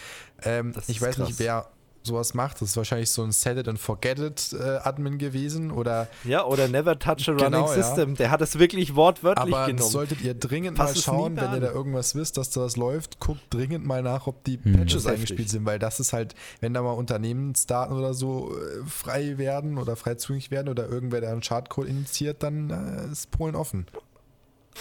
[0.43, 1.27] Ähm, ich weiß krass.
[1.27, 1.71] nicht, wer
[2.05, 2.61] sowas macht.
[2.61, 6.45] Das ist wahrscheinlich so ein Set it and forget it äh, Admin gewesen oder ja
[6.45, 8.09] oder never touch a running genau, system.
[8.11, 8.15] Ja.
[8.15, 9.89] Der hat es wirklich wortwörtlich Aber genommen.
[9.89, 13.41] solltet ihr dringend Pass mal schauen, wenn ihr da irgendwas wisst, dass das läuft, guckt
[13.49, 16.81] dringend mal nach, ob die hm, Patches eingespielt sind, weil das ist halt, wenn da
[16.81, 21.43] mal Unternehmensdaten oder so äh, frei werden oder frei zugänglich werden oder irgendwer da einen
[21.43, 23.85] Schadcode initiiert, dann äh, ist Polen offen.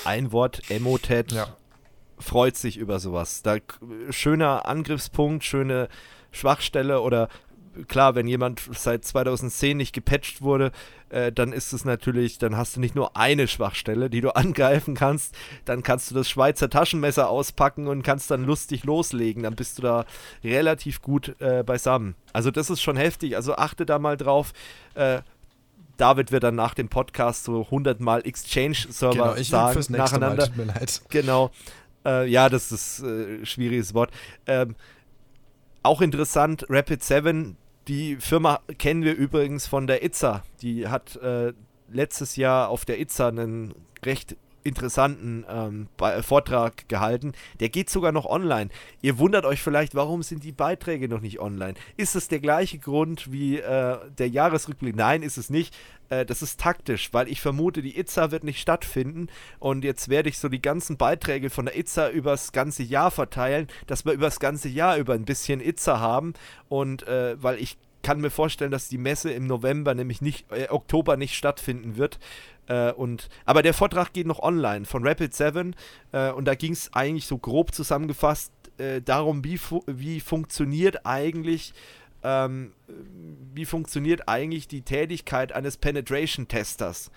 [0.04, 1.32] Ein Wort, Emotet.
[1.32, 1.56] Ja
[2.18, 3.42] freut sich über sowas.
[3.42, 3.56] Da
[4.10, 5.88] schöner Angriffspunkt, schöne
[6.34, 7.28] Schwachstelle oder
[7.88, 10.70] klar, wenn jemand seit 2010 nicht gepatcht wurde,
[11.10, 14.94] äh, dann ist es natürlich, dann hast du nicht nur eine Schwachstelle, die du angreifen
[14.94, 19.42] kannst, dann kannst du das Schweizer Taschenmesser auspacken und kannst dann lustig loslegen.
[19.42, 20.04] Dann bist du da
[20.42, 22.14] relativ gut äh, beisammen.
[22.32, 23.36] Also das ist schon heftig.
[23.36, 24.52] Also achte da mal drauf.
[24.94, 25.22] Äh,
[25.96, 30.42] David wird dann nach dem Podcast so 100 Mal Exchange-Server genau, sagen nacheinander.
[30.42, 31.02] Mal, tut mir leid.
[31.08, 31.50] Genau.
[32.04, 34.10] Äh, ja, das ist ein äh, schwieriges Wort.
[34.46, 34.74] Ähm,
[35.84, 37.56] auch interessant, Rapid 7,
[37.88, 40.42] die Firma kennen wir übrigens von der ITSA.
[40.62, 41.52] Die hat äh,
[41.88, 43.74] letztes Jahr auf der ITSA einen
[44.04, 45.88] recht interessanten ähm,
[46.22, 47.32] Vortrag gehalten.
[47.60, 48.70] Der geht sogar noch online.
[49.02, 51.74] Ihr wundert euch vielleicht, warum sind die Beiträge noch nicht online?
[51.96, 54.96] Ist es der gleiche Grund wie äh, der Jahresrückblick?
[54.96, 55.76] Nein, ist es nicht.
[56.08, 60.28] Äh, das ist taktisch, weil ich vermute, die ITSA wird nicht stattfinden und jetzt werde
[60.28, 64.40] ich so die ganzen Beiträge von der ITSA übers ganze Jahr verteilen, dass wir übers
[64.40, 66.34] ganze Jahr über ein bisschen ITSA haben
[66.68, 70.68] und äh, weil ich kann mir vorstellen, dass die Messe im November, nämlich nicht äh,
[70.68, 72.20] Oktober, nicht stattfinden wird.
[72.66, 75.74] Äh, und, aber der Vortrag geht noch online von Rapid 7
[76.12, 81.04] äh, und da ging es eigentlich so grob zusammengefasst äh, darum, wie, fu wie funktioniert
[81.04, 81.74] eigentlich
[82.24, 82.72] ähm,
[83.52, 87.12] wie funktioniert eigentlich die Tätigkeit eines Penetration-Testers.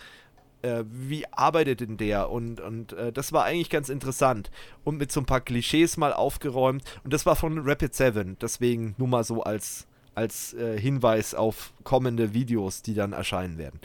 [0.61, 2.29] Äh, wie arbeitet denn der?
[2.29, 4.51] Und, und äh, das war eigentlich ganz interessant.
[4.83, 6.83] Und mit so ein paar Klischees mal aufgeräumt.
[7.03, 8.37] Und das war von Rapid 7.
[8.41, 13.79] Deswegen nur mal so als, als äh, Hinweis auf kommende Videos, die dann erscheinen werden.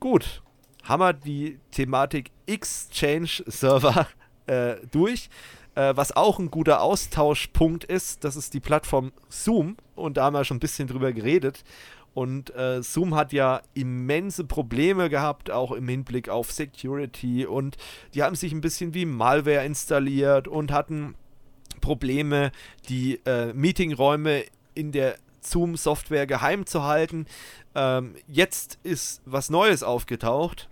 [0.00, 0.42] Gut,
[1.00, 4.06] wir die Thematik Exchange-Server
[4.46, 5.28] äh, durch.
[5.74, 9.76] Äh, was auch ein guter Austauschpunkt ist, das ist die Plattform Zoom.
[9.94, 11.64] Und da haben wir schon ein bisschen drüber geredet.
[12.14, 17.44] Und äh, Zoom hat ja immense Probleme gehabt, auch im Hinblick auf Security.
[17.44, 17.76] Und
[18.14, 21.14] die haben sich ein bisschen wie Malware installiert und hatten
[21.82, 22.52] Probleme,
[22.88, 27.26] die äh, Meetingräume in der Zoom-Software geheim zu halten.
[27.74, 30.70] Ähm, jetzt ist was Neues aufgetaucht.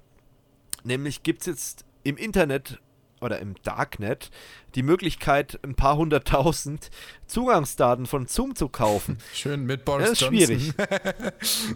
[0.85, 2.79] Nämlich gibt es jetzt im Internet
[3.21, 4.31] oder im Darknet
[4.75, 6.91] die Möglichkeit, ein paar hunderttausend
[7.27, 9.19] Zugangsdaten von Zoom zu kaufen.
[9.35, 10.47] Schön mit Boris das ist Johnson.
[10.47, 10.75] schwierig.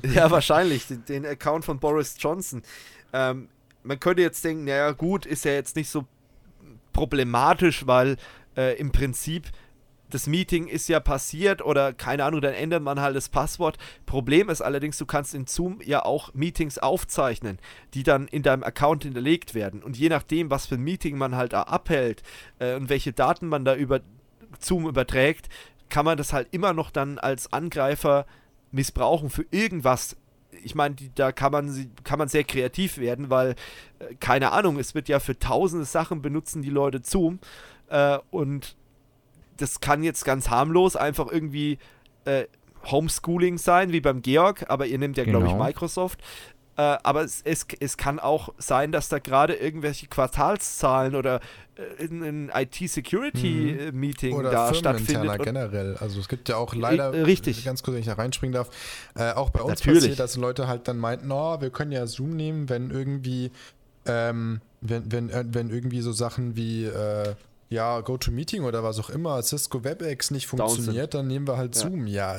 [0.15, 0.87] ja, wahrscheinlich.
[0.87, 2.63] Den, den, Account von Boris Johnson.
[3.13, 3.49] Ähm,
[3.83, 6.07] man könnte jetzt denken, naja, gut, ist ja jetzt nicht so
[6.93, 8.17] problematisch, weil
[8.57, 9.47] äh, im Prinzip
[10.11, 13.79] das Meeting ist ja passiert oder keine Ahnung, dann ändert man halt das Passwort.
[14.07, 17.59] Problem ist allerdings, du kannst in Zoom ja auch Meetings aufzeichnen,
[17.95, 19.83] die dann in deinem Account hinterlegt werden.
[19.83, 22.23] Und je nachdem, was für ein Meeting man halt da abhält
[22.59, 24.01] äh, und welche Daten man da über
[24.59, 25.49] Zoom überträgt,
[25.89, 28.27] kann man das halt immer noch dann als Angreifer
[28.71, 30.17] missbrauchen für irgendwas.
[30.65, 33.55] Ich meine, da kann man, kann man sehr kreativ werden, weil,
[33.99, 37.39] äh, keine Ahnung, es wird ja für tausende Sachen benutzen die Leute Zoom.
[37.89, 38.77] Äh, und
[39.59, 41.79] das kann jetzt ganz harmlos einfach irgendwie
[42.25, 42.45] äh,
[42.87, 45.41] Homeschooling sein, wie beim Georg, aber ihr nehmt ja, genau.
[45.41, 46.21] glaube ich, Microsoft.
[46.77, 51.41] Äh, aber es, es, es kann auch sein, dass da gerade irgendwelche Quartalszahlen oder
[51.75, 54.43] äh, ein IT-Security-Meeting mhm.
[54.45, 55.43] da stattfindet.
[55.43, 55.97] generell.
[55.97, 57.65] Also es gibt ja auch leider, richtig.
[57.65, 58.71] ganz kurz, wenn ich da reinspringen darf,
[59.17, 60.03] äh, auch bei uns Natürlich.
[60.03, 63.51] passiert, dass Leute halt dann meinten, oh, wir können ja Zoom nehmen, wenn irgendwie
[64.07, 67.35] ähm, wenn, wenn, äh, wenn irgendwie so Sachen wie äh,
[67.71, 71.83] ja, GoToMeeting oder was auch immer, Cisco WebEx nicht funktioniert, dann nehmen wir halt ja.
[71.83, 72.07] Zoom.
[72.07, 72.37] Ja,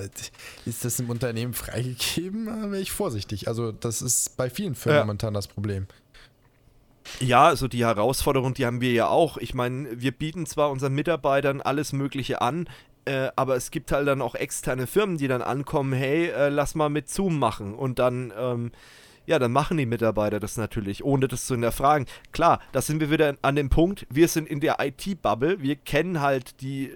[0.65, 2.47] ist das im Unternehmen freigegeben?
[2.47, 3.47] Da wäre ich vorsichtig.
[3.47, 5.03] Also, das ist bei vielen Firmen ja.
[5.05, 5.87] momentan das Problem.
[7.19, 9.37] Ja, also die Herausforderung, die haben wir ja auch.
[9.37, 12.67] Ich meine, wir bieten zwar unseren Mitarbeitern alles Mögliche an,
[13.05, 16.75] äh, aber es gibt halt dann auch externe Firmen, die dann ankommen, hey, äh, lass
[16.75, 17.73] mal mit Zoom machen.
[17.73, 18.71] Und dann ähm,
[19.29, 22.07] ja, dann machen die Mitarbeiter das natürlich, ohne das zu hinterfragen.
[22.31, 26.19] Klar, da sind wir wieder an dem Punkt, wir sind in der IT-Bubble, wir kennen
[26.19, 26.93] halt die,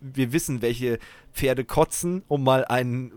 [0.00, 0.98] wir wissen, welche
[1.34, 3.12] Pferde kotzen, um mal einen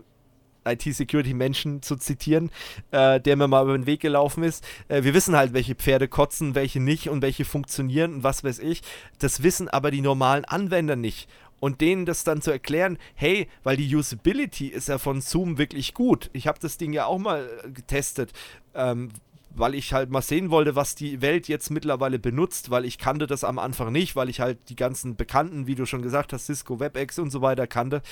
[0.66, 2.50] IT-Security-Menschen zu zitieren,
[2.90, 4.62] äh, der mir mal über den Weg gelaufen ist.
[4.88, 8.58] Äh, wir wissen halt, welche Pferde kotzen, welche nicht und welche funktionieren und was weiß
[8.58, 8.82] ich.
[9.20, 11.30] Das wissen aber die normalen Anwender nicht
[11.60, 15.94] und denen das dann zu erklären, hey, weil die Usability ist ja von Zoom wirklich
[15.94, 16.30] gut.
[16.32, 18.32] Ich habe das Ding ja auch mal äh, getestet,
[18.74, 19.10] ähm,
[19.56, 23.26] weil ich halt mal sehen wollte, was die Welt jetzt mittlerweile benutzt, weil ich kannte
[23.26, 26.46] das am Anfang nicht, weil ich halt die ganzen bekannten, wie du schon gesagt hast,
[26.46, 28.02] Cisco WebEx und so weiter kannte,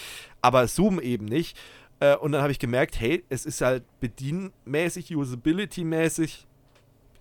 [0.40, 1.59] aber Zoom eben nicht.
[2.01, 6.47] Äh, und dann habe ich gemerkt, hey, es ist halt bedienmäßig, usability-mäßig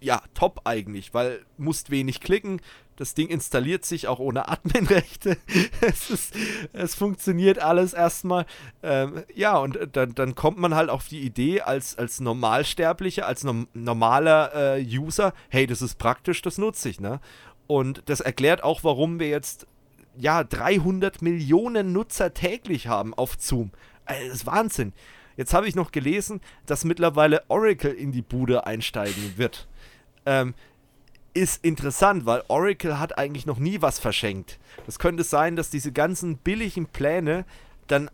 [0.02, 2.60] ja, top eigentlich, weil musst wenig klicken.
[3.02, 5.36] Das Ding installiert sich auch ohne Adminrechte.
[5.82, 6.36] es, ist,
[6.72, 8.45] es funktioniert alles erstmal.
[8.84, 13.44] Ähm, ja, und dann, dann kommt man halt auf die Idee als, als Normalsterblicher, als
[13.44, 17.19] no normaler äh, User, hey, das ist praktisch, das nutze ich, ne?
[17.65, 19.65] Und das erklärt auch, warum wir jetzt
[20.15, 23.72] ja 300 Millionen Nutzer täglich haben auf Zoom.
[24.06, 24.94] Also, das ist Wahnsinn.
[25.38, 29.68] Jetzt habe ich noch gelesen, dass mittlerweile Oracle in die Bude einsteigen wird.
[30.28, 30.53] Ähm,
[31.34, 34.60] ist interessant, weil Oracle hat eigentlich noch nie was verschenkt.
[34.86, 37.45] Das könnte sein, dass diese ganzen billigen Pläne
[37.88, 38.10] dann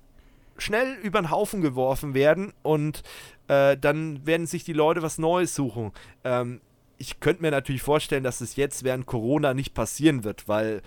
[0.58, 3.04] schnell über den Haufen geworfen werden und
[3.48, 5.92] äh, dann werden sich die Leute was Neues suchen.
[6.24, 6.62] Ähm,
[6.98, 10.82] ich könnte mir natürlich vorstellen, dass es jetzt während Corona nicht passieren wird, weil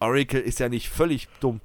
[0.00, 1.60] Oracle ist ja nicht völlig dumm.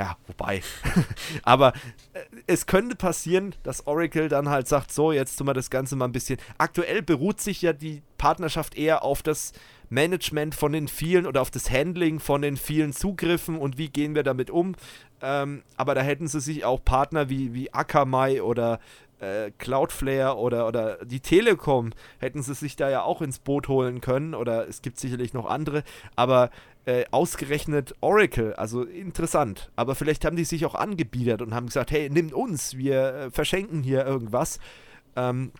[0.00, 0.62] Ja, wobei.
[1.42, 1.74] Aber
[2.14, 5.94] äh, es könnte passieren, dass Oracle dann halt sagt, so, jetzt tun wir das Ganze
[5.94, 6.38] mal ein bisschen.
[6.56, 9.52] Aktuell beruht sich ja die Partnerschaft eher auf das
[9.90, 14.14] Management von den vielen oder auf das Handling von den vielen Zugriffen und wie gehen
[14.14, 14.74] wir damit um.
[15.20, 18.80] Ähm, aber da hätten sie sich auch Partner wie, wie Akamai oder
[19.20, 21.90] äh, Cloudflare oder, oder die Telekom
[22.20, 25.44] hätten sie sich da ja auch ins Boot holen können oder es gibt sicherlich noch
[25.44, 25.84] andere,
[26.16, 26.48] aber
[26.86, 29.70] äh, ausgerechnet Oracle, also interessant.
[29.76, 33.30] Aber vielleicht haben die sich auch angebiedert und haben gesagt, hey, nimmt uns, wir äh,
[33.30, 34.58] verschenken hier irgendwas.
[35.16, 35.52] Ähm,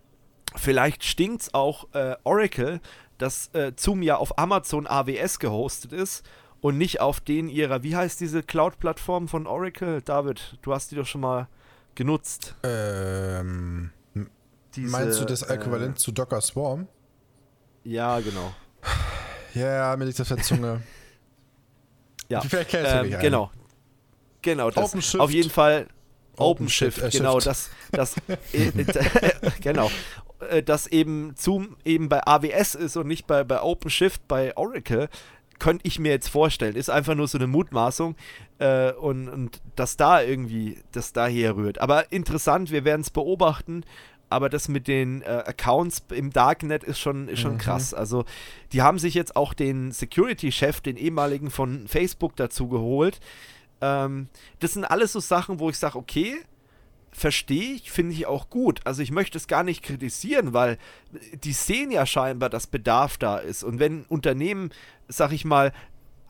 [0.56, 2.80] vielleicht es auch äh, Oracle,
[3.18, 6.24] dass äh, Zoom ja auf Amazon AWS gehostet ist
[6.60, 10.02] und nicht auf den ihrer, wie heißt diese Cloud-Plattform von Oracle?
[10.02, 11.48] David, du hast die doch schon mal
[11.94, 12.54] genutzt.
[12.62, 13.90] Ähm,
[14.74, 16.88] diese, meinst du das äh, Äquivalent zu Docker Swarm?
[17.84, 18.52] Ja, genau.
[19.54, 20.80] Ja, mir liegt das der Zunge.
[22.30, 23.50] Ja, Vielleicht ähm, genau.
[24.42, 25.20] Genau, das OpenShift.
[25.20, 25.86] auf jeden Fall
[26.36, 28.16] OpenShift, Open äh, genau, das, das,
[28.52, 28.70] äh,
[29.60, 29.90] genau,
[30.48, 35.08] äh, dass eben Zoom eben bei AWS ist und nicht bei, bei OpenShift bei Oracle,
[35.58, 36.74] könnte ich mir jetzt vorstellen.
[36.74, 38.16] Ist einfach nur so eine Mutmaßung
[38.58, 41.80] äh, und, und dass da irgendwie das daher rührt.
[41.80, 43.84] Aber interessant, wir werden es beobachten.
[44.30, 47.58] Aber das mit den äh, Accounts im Darknet ist schon, ist schon mhm.
[47.58, 47.92] krass.
[47.92, 48.24] Also,
[48.72, 53.20] die haben sich jetzt auch den Security-Chef, den ehemaligen von Facebook, dazu geholt.
[53.80, 54.28] Ähm,
[54.60, 56.36] das sind alles so Sachen, wo ich sage, okay,
[57.12, 58.80] verstehe ich, finde ich auch gut.
[58.84, 60.78] Also ich möchte es gar nicht kritisieren, weil
[61.44, 63.64] die sehen ja scheinbar, dass Bedarf da ist.
[63.64, 64.70] Und wenn Unternehmen,
[65.08, 65.72] sag ich mal,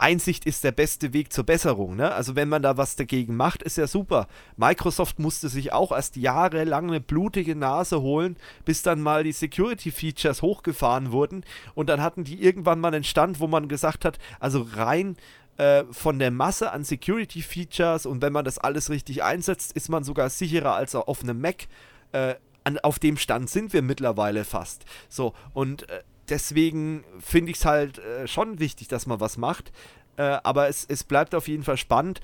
[0.01, 1.97] Einsicht ist der beste Weg zur Besserung.
[1.97, 2.13] Ne?
[2.13, 4.29] Also wenn man da was dagegen macht, ist ja super.
[4.57, 10.43] Microsoft musste sich auch erst jahrelang eine blutige Nase holen, bis dann mal die Security-Features
[10.43, 11.45] hochgefahren wurden.
[11.75, 15.17] Und dann hatten die irgendwann mal einen Stand, wo man gesagt hat, also rein
[15.59, 20.05] äh, von der Masse an Security-Features und wenn man das alles richtig einsetzt, ist man
[20.05, 21.67] sogar sicherer als auf einem Mac.
[22.13, 24.85] Äh, an, auf dem Stand sind wir mittlerweile fast.
[25.09, 29.73] So, und äh, deswegen finde ich es halt äh, schon wichtig, dass man was macht.
[30.17, 32.21] Äh, aber es, es bleibt auf jeden Fall spannend.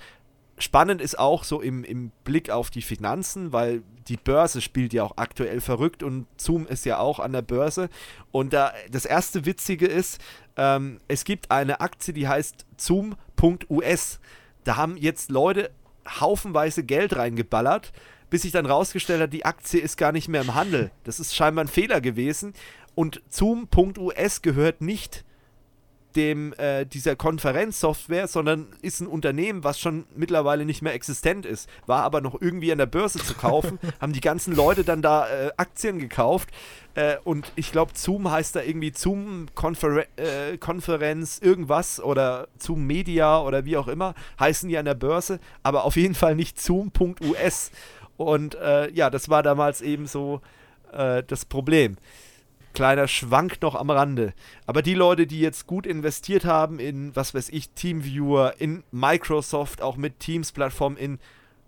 [0.58, 5.02] Spannend ist auch so im, im Blick auf die Finanzen, weil die Börse spielt ja
[5.02, 7.90] auch aktuell verrückt und Zoom ist ja auch an der Börse.
[8.32, 10.18] Und da, das erste Witzige ist,
[10.56, 14.20] ähm, es gibt eine Aktie, die heißt Zoom.us.
[14.64, 15.70] Da haben jetzt Leute
[16.08, 17.92] haufenweise Geld reingeballert,
[18.30, 20.90] bis sich dann rausgestellt hat, die Aktie ist gar nicht mehr im Handel.
[21.04, 22.54] Das ist scheinbar ein Fehler gewesen.
[22.96, 25.24] Und Zoom.us gehört nicht
[26.16, 31.68] dem äh, dieser Konferenzsoftware, sondern ist ein Unternehmen, was schon mittlerweile nicht mehr existent ist,
[31.84, 35.28] war aber noch irgendwie an der Börse zu kaufen, haben die ganzen Leute dann da
[35.28, 36.48] äh, Aktien gekauft.
[36.94, 42.86] Äh, und ich glaube Zoom heißt da irgendwie Zoom Konfer äh, Konferenz irgendwas oder Zoom
[42.86, 46.58] Media oder wie auch immer, heißen die an der Börse, aber auf jeden Fall nicht
[46.58, 47.70] Zoom.us
[48.16, 50.40] und äh, ja, das war damals eben so
[50.92, 51.98] äh, das Problem
[52.76, 54.34] kleiner Schwank noch am Rande.
[54.66, 59.80] Aber die Leute, die jetzt gut investiert haben in, was weiß ich, Teamviewer, in Microsoft,
[59.80, 61.18] auch mit Teams-Plattform, in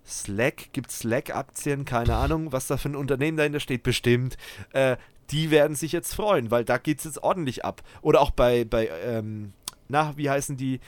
[0.05, 4.37] Slack, gibt es Slack-Aktien, keine Ahnung, was da für ein Unternehmen dahinter steht, bestimmt.
[4.71, 4.97] Äh,
[5.31, 7.81] die werden sich jetzt freuen, weil da geht es jetzt ordentlich ab.
[8.01, 9.53] Oder auch bei, bei ähm,
[9.87, 10.79] na, wie heißen die,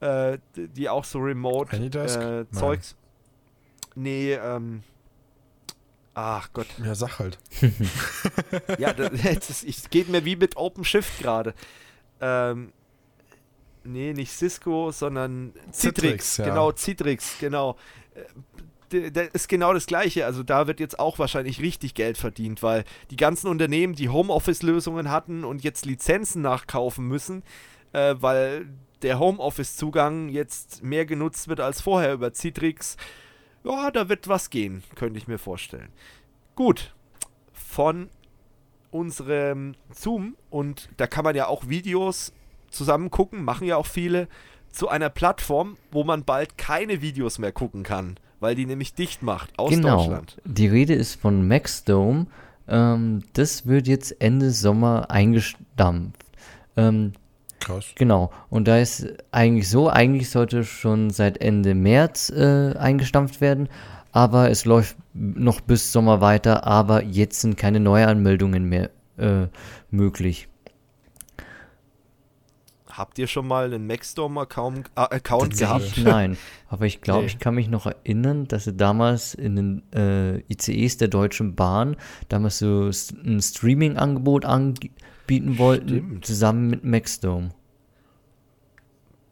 [0.00, 2.92] äh, die auch so Remote-Zeugs?
[2.92, 2.94] Äh,
[3.94, 4.82] nee, ähm,
[6.14, 6.66] Ach Gott.
[6.84, 7.38] Ja, sag halt.
[8.78, 11.54] ja, das, es geht mir wie mit OpenShift gerade.
[12.20, 12.72] Ähm,
[13.84, 15.78] nee, nicht Cisco, sondern Citrix.
[15.78, 16.44] Citrix ja.
[16.46, 17.76] Genau, Citrix, genau.
[18.14, 20.26] Äh, das ist genau das Gleiche.
[20.26, 25.10] Also da wird jetzt auch wahrscheinlich richtig Geld verdient, weil die ganzen Unternehmen, die Homeoffice-Lösungen
[25.10, 27.42] hatten und jetzt Lizenzen nachkaufen müssen,
[27.92, 28.66] äh, weil
[29.00, 32.96] der Homeoffice-Zugang jetzt mehr genutzt wird als vorher über Citrix
[33.64, 35.88] ja, da wird was gehen, könnte ich mir vorstellen.
[36.54, 36.94] Gut,
[37.52, 38.08] von
[38.90, 42.32] unserem Zoom und da kann man ja auch Videos
[42.70, 44.28] zusammen gucken, machen ja auch viele,
[44.70, 49.22] zu einer Plattform, wo man bald keine Videos mehr gucken kann, weil die nämlich dicht
[49.22, 49.98] macht aus genau.
[49.98, 50.40] Deutschland.
[50.44, 52.26] Die Rede ist von Maxdome.
[52.68, 56.24] Ähm, das wird jetzt Ende Sommer eingestampft.
[56.76, 57.12] Ähm,
[57.62, 57.92] Krass.
[57.94, 58.30] Genau.
[58.50, 63.68] Und da ist eigentlich so, eigentlich sollte schon seit Ende März äh, eingestampft werden,
[64.10, 69.46] aber es läuft noch bis Sommer weiter, aber jetzt sind keine Neuanmeldungen mehr äh,
[69.90, 70.48] möglich.
[72.90, 75.98] Habt ihr schon mal einen Maxstorm-Account äh, Account gehabt?
[76.02, 76.36] Nein,
[76.68, 77.26] aber ich glaube, nee.
[77.26, 81.96] ich kann mich noch erinnern, dass sie damals in den äh, ICEs der Deutschen Bahn
[82.28, 82.90] damals so
[83.24, 84.44] ein Streaming-Angebot
[85.22, 86.26] anbieten wollten, Stimmt.
[86.26, 87.50] zusammen mit Maxstorm.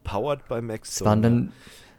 [0.05, 1.05] Powered by Maxstorm.
[1.05, 1.53] Das waren dann,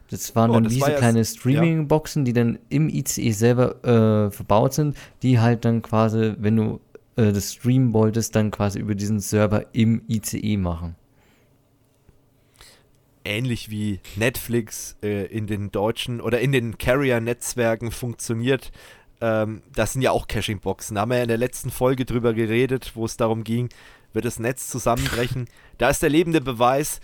[0.09, 4.31] das waren oh, dann das diese war kleine Streaming-Boxen, die dann im ICE selber äh,
[4.31, 6.81] verbaut sind, die halt dann quasi, wenn du
[7.15, 10.95] äh, das streamen wolltest, dann quasi über diesen Server im ICE machen
[13.23, 18.71] ähnlich wie Netflix äh, in den deutschen oder in den Carrier-Netzwerken funktioniert.
[19.21, 20.95] Ähm, das sind ja auch Caching-Boxen.
[20.95, 23.69] Da haben wir ja in der letzten Folge drüber geredet, wo es darum ging,
[24.13, 25.47] wird das Netz zusammenbrechen.
[25.77, 26.99] Da ist der lebende Beweis,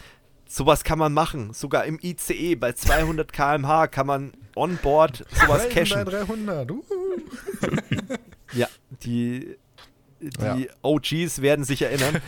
[0.47, 1.51] sowas kann man machen.
[1.51, 6.05] Sogar im ICE bei 200 km/h kann man on board sowas cachen.
[6.05, 6.69] 300.
[6.69, 6.83] Uh.
[8.53, 8.67] ja,
[9.01, 9.57] die,
[10.19, 10.57] die ja.
[10.83, 12.21] OGs werden sich erinnern.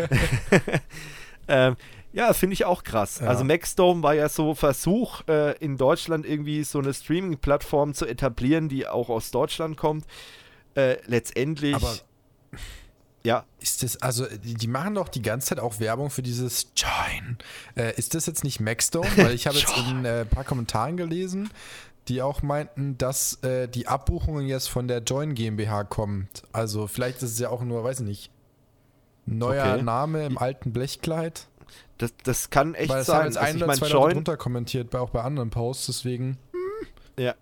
[1.48, 1.76] ähm,
[2.12, 3.20] ja, finde ich auch krass.
[3.20, 3.28] Ja.
[3.28, 8.70] Also Maxdome war ja so Versuch, äh, in Deutschland irgendwie so eine Streaming-Plattform zu etablieren,
[8.70, 10.06] die auch aus Deutschland kommt.
[10.76, 11.76] Äh, letztendlich.
[11.76, 11.94] Aber
[13.24, 13.46] ja.
[13.60, 17.38] Ist das, also die, machen doch die ganze Zeit auch Werbung für dieses Join.
[17.76, 19.10] Äh, ist das jetzt nicht Maxdome?
[19.18, 21.50] Weil ich habe jetzt in äh, ein paar Kommentaren gelesen,
[22.08, 26.44] die auch meinten, dass äh, die Abbuchungen jetzt von der Join GmbH kommt.
[26.54, 28.32] Also vielleicht ist es ja auch nur, weiß ich nicht,
[29.26, 29.84] neuer okay.
[29.84, 31.48] Name im alten Blechkleid.
[31.98, 33.20] Das, das kann echt Weil sein.
[33.20, 36.38] Weil es ein oder zwei Join drunter kommentiert, auch bei anderen Posts, deswegen.
[36.52, 36.88] Hm.
[37.24, 37.36] Ja.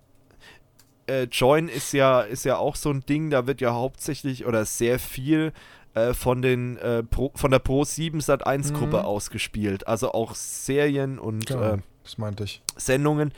[1.06, 4.64] Äh, Join ist ja, ist ja auch so ein Ding, da wird ja hauptsächlich oder
[4.64, 5.52] sehr viel
[5.94, 9.04] äh, von, den, äh, Pro, von der Pro 7 Sat 1 Gruppe mhm.
[9.04, 9.86] ausgespielt.
[9.86, 11.78] Also auch Serien und genau, äh,
[12.44, 12.62] ich.
[12.76, 13.32] Sendungen.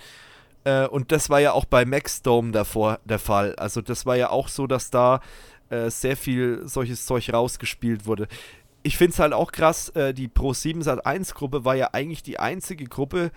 [0.64, 3.54] Äh, und das war ja auch bei Maxdome davor der Fall.
[3.56, 5.20] Also das war ja auch so, dass da
[5.70, 8.26] äh, sehr viel solches Zeug rausgespielt wurde
[8.82, 12.38] ich finde es halt auch krass, äh, die Pro7 Sat1 Gruppe war ja eigentlich die
[12.38, 13.30] einzige Gruppe,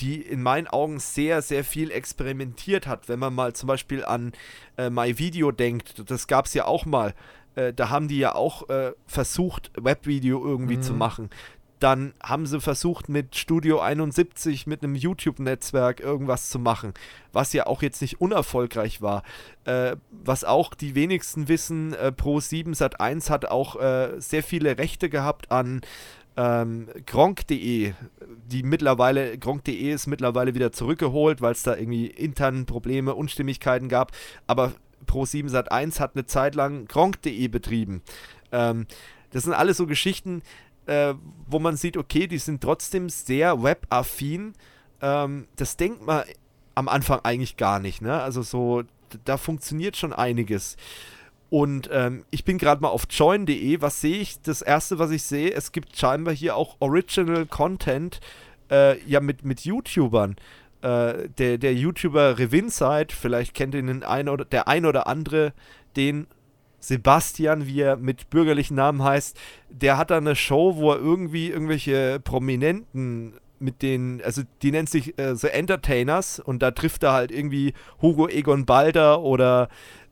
[0.00, 3.08] die in meinen Augen sehr, sehr viel experimentiert hat.
[3.08, 4.32] Wenn man mal zum Beispiel an
[4.76, 7.14] äh, MyVideo denkt, das gab es ja auch mal.
[7.54, 10.82] Äh, da haben die ja auch äh, versucht, Webvideo irgendwie mhm.
[10.82, 11.30] zu machen.
[11.82, 16.94] Dann haben sie versucht, mit Studio 71, mit einem YouTube-Netzwerk irgendwas zu machen,
[17.32, 19.24] was ja auch jetzt nicht unerfolgreich war.
[19.64, 24.44] Äh, was auch die wenigsten wissen, äh, Pro 7 Sat 1 hat auch äh, sehr
[24.44, 25.80] viele Rechte gehabt an
[26.36, 27.94] ähm, Gronk.de,
[28.46, 34.12] die mittlerweile, Gronk.de ist mittlerweile wieder zurückgeholt, weil es da irgendwie intern Probleme, Unstimmigkeiten gab.
[34.46, 34.72] Aber
[35.06, 38.02] Pro 7 Sat 1 hat eine Zeit lang Gronk.de betrieben.
[38.52, 38.86] Ähm,
[39.32, 40.42] das sind alles so Geschichten,
[40.86, 41.14] äh,
[41.46, 44.54] wo man sieht, okay, die sind trotzdem sehr webaffin.
[45.00, 46.24] Ähm, das denkt man
[46.74, 48.20] am Anfang eigentlich gar nicht, ne?
[48.20, 48.82] Also so,
[49.24, 50.76] da funktioniert schon einiges.
[51.50, 53.82] Und ähm, ich bin gerade mal auf join.de.
[53.82, 54.40] Was sehe ich?
[54.40, 58.20] Das erste, was ich sehe, es gibt scheinbar hier auch Original Content,
[58.70, 60.36] äh, ja, mit, mit YouTubern.
[60.80, 65.52] Äh, der, der YouTuber Revinside, vielleicht kennt ihn ein oder, der ein oder andere,
[65.94, 66.26] den
[66.82, 69.38] Sebastian, wie er mit bürgerlichen Namen heißt,
[69.70, 74.90] der hat da eine Show, wo er irgendwie irgendwelche Prominenten mit den, also die nennt
[74.90, 77.72] sich äh, The Entertainers und da trifft er halt irgendwie
[78.02, 79.68] Hugo Egon Balder oder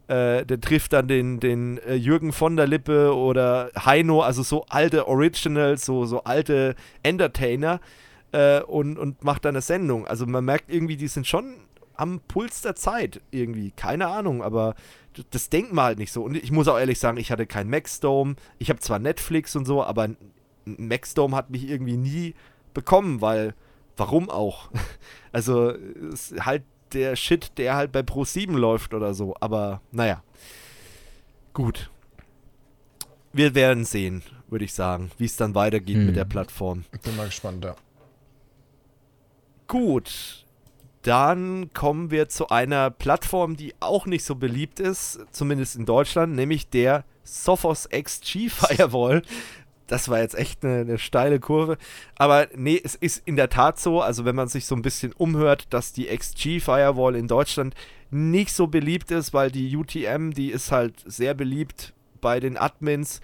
[0.07, 4.65] äh, der trifft dann den, den äh, Jürgen von der Lippe oder Heino, also so
[4.69, 7.81] alte Originals, so, so alte Entertainer
[8.31, 10.07] äh, und, und macht dann eine Sendung.
[10.07, 11.55] Also man merkt irgendwie, die sind schon
[12.01, 13.73] am Puls der Zeit irgendwie.
[13.73, 14.75] Keine Ahnung, aber
[15.31, 16.23] das denkt man halt nicht so.
[16.23, 18.37] Und ich muss auch ehrlich sagen, ich hatte kein Maxdome.
[18.59, 20.11] Ich habe zwar Netflix und so, aber
[20.65, 22.35] Maxdome hat mich irgendwie nie
[22.75, 23.55] bekommen, weil
[23.97, 24.71] warum auch?
[25.33, 29.37] Also ist halt der Shit, der halt bei Pro 7 läuft oder so.
[29.39, 30.25] Aber naja.
[31.55, 31.89] Gut.
[33.33, 36.07] Wir werden sehen, würde ich sagen, wie es dann weitergeht hm.
[36.07, 36.85] mit der Plattform.
[36.93, 37.77] Ich bin mal gespannt, ja.
[39.69, 40.45] Gut.
[41.03, 46.35] Dann kommen wir zu einer Plattform, die auch nicht so beliebt ist, zumindest in Deutschland,
[46.35, 49.23] nämlich der Sophos XG Firewall.
[49.87, 51.77] Das war jetzt echt eine, eine, steile Kurve.
[52.17, 55.13] Aber nee, es ist in der Tat so, also wenn man sich so ein bisschen
[55.13, 57.75] umhört, dass die XG Firewall in Deutschland
[58.11, 63.21] nicht so beliebt ist, weil die UTM, die ist halt sehr beliebt bei den Admins.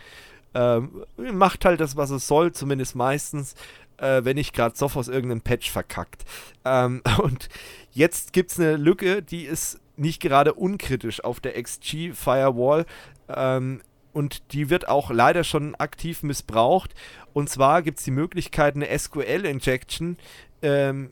[0.54, 3.54] Ähm, macht halt das, was es soll, zumindest meistens
[3.98, 6.24] äh, wenn nicht gerade Sophos irgendeinen Patch verkackt.
[6.64, 7.48] Ähm, und
[7.92, 12.86] jetzt gibt es eine Lücke, die ist nicht gerade unkritisch auf der XG Firewall.
[13.28, 13.80] Ähm,
[14.12, 16.94] und die wird auch leider schon aktiv missbraucht.
[17.34, 20.16] Und zwar gibt es die Möglichkeit, eine SQL-Injection
[20.62, 21.10] ähm,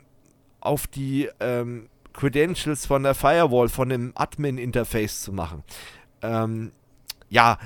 [0.60, 5.64] auf die ähm, Credentials von der Firewall, von dem Admin-Interface zu machen.
[6.22, 6.72] Ähm,
[7.28, 7.58] ja,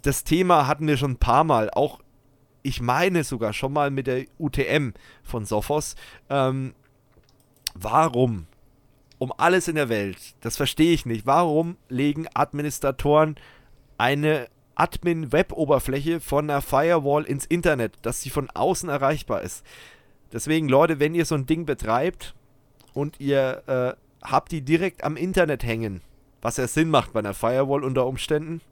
[0.00, 2.00] das Thema hatten wir schon ein paar Mal, auch
[2.62, 4.90] ich meine sogar schon mal mit der UTM
[5.22, 5.94] von Sophos.
[6.28, 6.74] Ähm,
[7.74, 8.46] warum?
[9.18, 11.26] Um alles in der Welt, das verstehe ich nicht.
[11.26, 13.36] Warum legen Administratoren
[13.98, 19.64] eine Admin-Web-Oberfläche von der Firewall ins Internet, dass sie von außen erreichbar ist?
[20.32, 22.34] Deswegen, Leute, wenn ihr so ein Ding betreibt
[22.94, 26.00] und ihr äh, habt die direkt am Internet hängen,
[26.40, 28.62] was ja Sinn macht bei einer Firewall unter Umständen,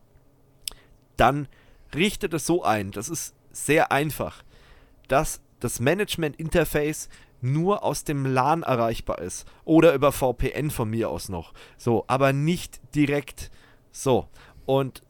[1.17, 1.49] dann
[1.95, 2.91] richtet es so ein.
[2.91, 4.43] Das ist sehr einfach,
[5.09, 7.09] dass das Management-Interface
[7.41, 9.47] nur aus dem LAN erreichbar ist.
[9.65, 11.53] Oder über VPN von mir aus noch.
[11.77, 13.51] So, aber nicht direkt.
[13.93, 14.29] So.
[14.67, 15.03] Und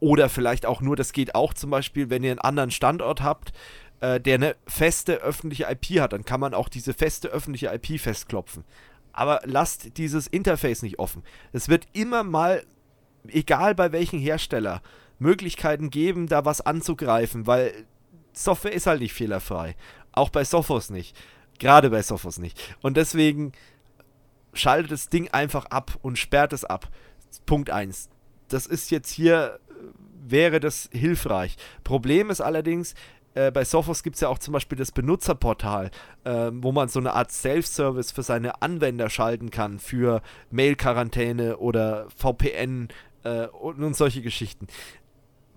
[0.00, 3.52] oder vielleicht auch nur, das geht auch zum Beispiel, wenn ihr einen anderen Standort habt,
[4.00, 7.98] äh, der eine feste öffentliche IP hat, dann kann man auch diese feste öffentliche IP
[8.00, 8.64] festklopfen.
[9.12, 11.22] Aber lasst dieses Interface nicht offen.
[11.52, 12.64] Es wird immer mal,
[13.28, 14.82] egal bei welchem Hersteller,
[15.18, 17.72] Möglichkeiten geben, da was anzugreifen, weil
[18.32, 19.76] Software ist halt nicht fehlerfrei.
[20.12, 21.16] Auch bei Sophos nicht.
[21.58, 22.58] Gerade bei Sophos nicht.
[22.82, 23.52] Und deswegen
[24.52, 26.88] schaltet das Ding einfach ab und sperrt es ab.
[27.46, 28.08] Punkt 1.
[28.48, 29.58] Das ist jetzt hier,
[30.26, 31.56] wäre das hilfreich.
[31.82, 32.94] Problem ist allerdings,
[33.34, 35.90] äh, bei Sophos gibt es ja auch zum Beispiel das Benutzerportal,
[36.24, 42.06] äh, wo man so eine Art Self-Service für seine Anwender schalten kann, für Mail-Quarantäne oder
[42.16, 42.88] VPN
[43.24, 44.68] äh, und, und solche Geschichten.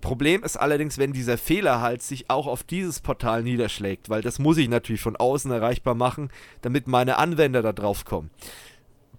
[0.00, 4.38] Problem ist allerdings, wenn dieser Fehler halt sich auch auf dieses Portal niederschlägt, weil das
[4.38, 6.30] muss ich natürlich von außen erreichbar machen,
[6.62, 8.30] damit meine Anwender da drauf kommen.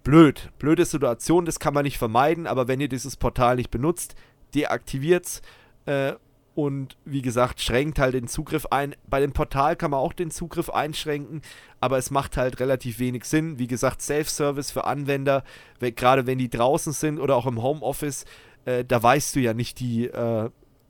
[0.04, 4.16] Blöd, blöde Situation, das kann man nicht vermeiden, aber wenn ihr dieses Portal nicht benutzt,
[4.56, 5.42] deaktiviert's
[5.86, 6.14] äh,
[6.56, 8.96] und wie gesagt, schränkt halt den Zugriff ein.
[9.08, 11.42] Bei dem Portal kann man auch den Zugriff einschränken,
[11.80, 13.60] aber es macht halt relativ wenig Sinn.
[13.60, 15.44] Wie gesagt, Self-Service für Anwender,
[15.80, 18.26] gerade wenn die draußen sind oder auch im Homeoffice,
[18.66, 20.50] äh, da weißt du ja nicht die äh,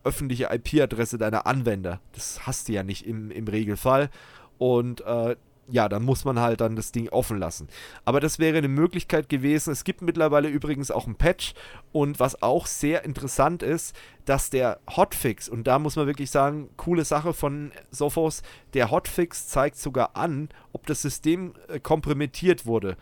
[0.09, 2.01] öffentliche IP-Adresse deiner Anwender.
[2.13, 4.09] Das hast du ja nicht im, im Regelfall.
[4.57, 5.35] Und äh,
[5.71, 7.67] ja, dann muss man halt dann das Ding offen lassen.
[8.03, 9.71] Aber das wäre eine Möglichkeit gewesen.
[9.71, 11.53] Es gibt mittlerweile übrigens auch ein Patch
[11.91, 13.95] und was auch sehr interessant ist,
[14.25, 18.41] dass der Hotfix, und da muss man wirklich sagen, coole Sache von Sophos,
[18.73, 22.97] der Hotfix zeigt sogar an, ob das System äh, kompromittiert wurde.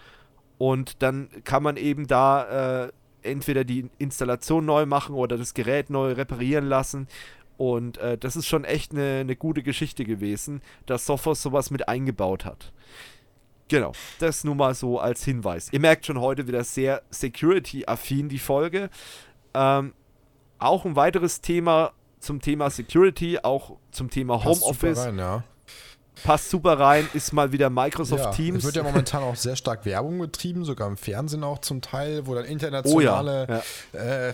[0.57, 2.91] Und dann kann man eben da äh,
[3.27, 7.07] entweder die Installation neu machen oder das Gerät neu reparieren lassen.
[7.57, 11.87] Und äh, das ist schon echt eine, eine gute Geschichte gewesen, dass Sophos sowas mit
[11.87, 12.71] eingebaut hat.
[13.67, 15.69] Genau, das nur mal so als Hinweis.
[15.73, 18.89] Ihr merkt schon heute wieder sehr security-affin die Folge.
[19.53, 19.93] Ähm,
[20.59, 24.99] auch ein weiteres Thema zum Thema Security, auch zum Thema Homeoffice.
[24.99, 25.43] Rein, ja
[26.23, 28.59] passt super rein, ist mal wieder Microsoft ja, Teams.
[28.59, 32.27] Es wird ja momentan auch sehr stark Werbung betrieben, sogar im Fernsehen auch zum Teil,
[32.27, 34.29] wo dann internationale oh ja.
[34.29, 34.33] Äh,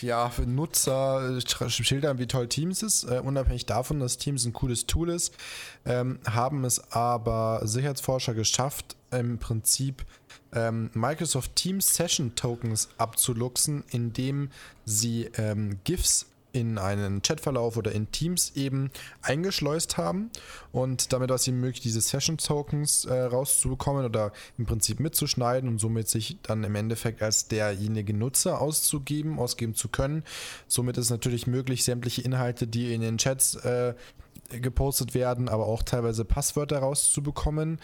[0.00, 3.04] ja, Nutzer schildern, wie toll Teams ist.
[3.04, 5.34] Äh, unabhängig davon, dass Teams ein cooles Tool ist,
[5.84, 10.04] ähm, haben es aber Sicherheitsforscher geschafft, im Prinzip
[10.54, 14.50] ähm, Microsoft Teams Session Tokens abzuluxen, indem
[14.84, 18.90] sie ähm, GIFs in einen Chatverlauf oder in Teams eben
[19.20, 20.30] eingeschleust haben
[20.72, 25.78] und damit war es ihnen möglich, diese Session-Tokens äh, rauszubekommen oder im Prinzip mitzuschneiden und
[25.78, 30.22] somit sich dann im Endeffekt als derjenige Nutzer auszugeben, ausgeben zu können.
[30.68, 33.94] Somit ist es natürlich möglich, sämtliche Inhalte, die in den Chats äh,
[34.50, 37.80] gepostet werden, aber auch teilweise Passwörter rauszubekommen.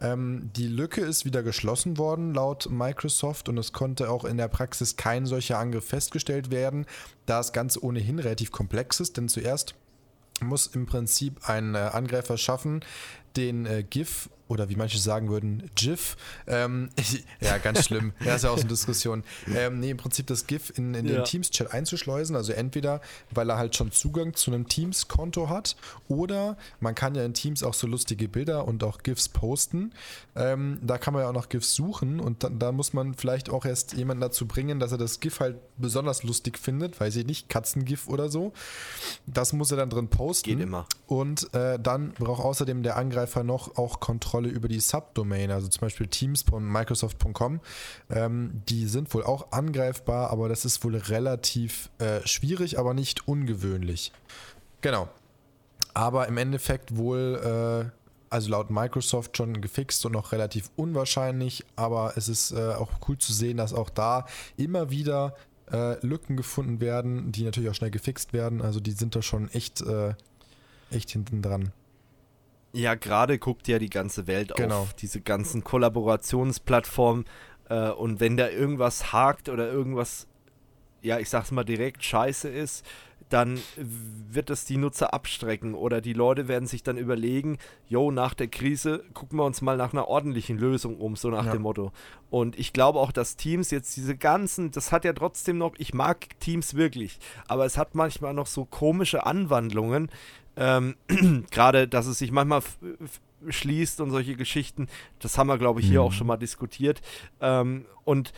[0.00, 4.48] Ähm, die Lücke ist wieder geschlossen worden laut Microsoft und es konnte auch in der
[4.48, 6.86] Praxis kein solcher Angriff festgestellt werden,
[7.26, 9.74] da es ganz ohnehin relativ komplex ist, denn zuerst
[10.40, 12.84] muss im Prinzip ein äh, Angreifer schaffen,
[13.36, 16.16] den äh, GIF oder wie manche sagen würden, GIF.
[16.46, 16.88] Ähm,
[17.40, 18.12] ja, ganz schlimm.
[18.24, 19.22] ja, ist ja auch so eine Diskussion.
[19.54, 21.16] Ähm, nee, im Prinzip das GIF in, in ja.
[21.16, 22.34] den Teams-Chat einzuschleusen.
[22.34, 23.00] Also entweder,
[23.30, 25.76] weil er halt schon Zugang zu einem Teams-Konto hat
[26.08, 29.92] oder man kann ja in Teams auch so lustige Bilder und auch GIFs posten.
[30.34, 33.50] Ähm, da kann man ja auch noch GIFs suchen und da, da, muss man vielleicht
[33.50, 37.26] auch erst jemanden dazu bringen, dass er das GIF halt besonders lustig findet, weiß ich
[37.26, 38.52] nicht, Katzengif oder so.
[39.26, 40.50] Das muss er dann drin posten.
[40.50, 40.86] Geht immer.
[41.06, 45.68] Und äh, dann braucht außerdem der Angreifer noch auch Kontrolle Kontrolle über die Subdomain, also
[45.68, 47.60] zum Beispiel Teams von Microsoft.com.
[48.10, 53.26] Ähm, die sind wohl auch angreifbar, aber das ist wohl relativ äh, schwierig, aber nicht
[53.26, 54.12] ungewöhnlich.
[54.80, 55.08] Genau.
[55.92, 57.90] Aber im Endeffekt wohl, äh,
[58.30, 63.18] also laut Microsoft schon gefixt und noch relativ unwahrscheinlich, aber es ist äh, auch cool
[63.18, 65.34] zu sehen, dass auch da immer wieder
[65.72, 68.62] äh, Lücken gefunden werden, die natürlich auch schnell gefixt werden.
[68.62, 70.14] Also die sind da schon echt, äh,
[70.90, 71.72] echt hinten dran.
[72.72, 74.82] Ja, gerade guckt ja die ganze Welt genau.
[74.82, 77.24] auf diese ganzen Kollaborationsplattformen.
[77.68, 80.26] Äh, und wenn da irgendwas hakt oder irgendwas,
[81.02, 82.84] ja, ich sag's mal direkt, scheiße ist,
[83.28, 88.34] dann wird es die Nutzer abstrecken oder die Leute werden sich dann überlegen, yo, nach
[88.34, 91.52] der Krise gucken wir uns mal nach einer ordentlichen Lösung um, so nach ja.
[91.52, 91.92] dem Motto.
[92.30, 95.92] Und ich glaube auch, dass Teams jetzt diese ganzen, das hat ja trotzdem noch, ich
[95.94, 97.18] mag Teams wirklich,
[97.48, 100.10] aber es hat manchmal noch so komische Anwandlungen,
[100.58, 100.96] ähm,
[101.50, 102.62] gerade, dass es sich manchmal
[103.48, 104.88] schließt und solche Geschichten,
[105.20, 106.06] das haben wir, glaube ich, hier mhm.
[106.06, 107.00] auch schon mal diskutiert.
[107.40, 108.32] Ähm, und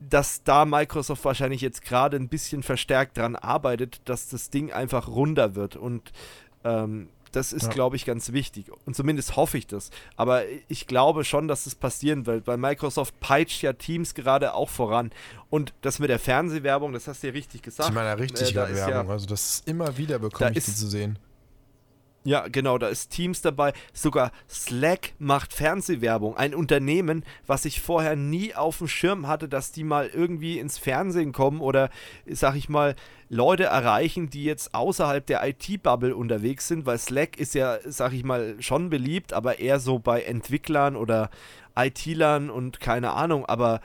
[0.00, 5.08] dass da Microsoft wahrscheinlich jetzt gerade ein bisschen verstärkt dran arbeitet, dass das Ding einfach
[5.08, 5.76] runder wird.
[5.76, 6.12] Und
[6.64, 7.68] ähm, das ist, ja.
[7.70, 8.66] glaube ich, ganz wichtig.
[8.86, 9.90] Und zumindest hoffe ich das.
[10.16, 14.68] Aber ich glaube schon, dass das passieren wird, weil Microsoft peitscht ja Teams gerade auch
[14.68, 15.10] voran.
[15.50, 17.88] Und das mit der Fernsehwerbung, das hast du ja richtig gesagt.
[17.88, 19.08] Ich meine, richtig äh, Werbung.
[19.08, 21.18] Ja, also das immer wieder bekomme ich die zu sehen.
[22.28, 23.72] Ja, genau, da ist Teams dabei.
[23.94, 26.36] Sogar Slack macht Fernsehwerbung.
[26.36, 30.76] Ein Unternehmen, was ich vorher nie auf dem Schirm hatte, dass die mal irgendwie ins
[30.76, 31.88] Fernsehen kommen oder,
[32.26, 32.96] sag ich mal,
[33.30, 38.24] Leute erreichen, die jetzt außerhalb der IT-Bubble unterwegs sind, weil Slack ist ja, sag ich
[38.24, 41.30] mal, schon beliebt, aber eher so bei Entwicklern oder
[41.76, 43.80] IT-Lern und keine Ahnung, aber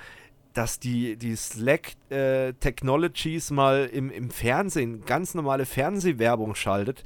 [0.54, 7.06] dass die, die Slack äh, Technologies mal im, im Fernsehen ganz normale Fernsehwerbung schaltet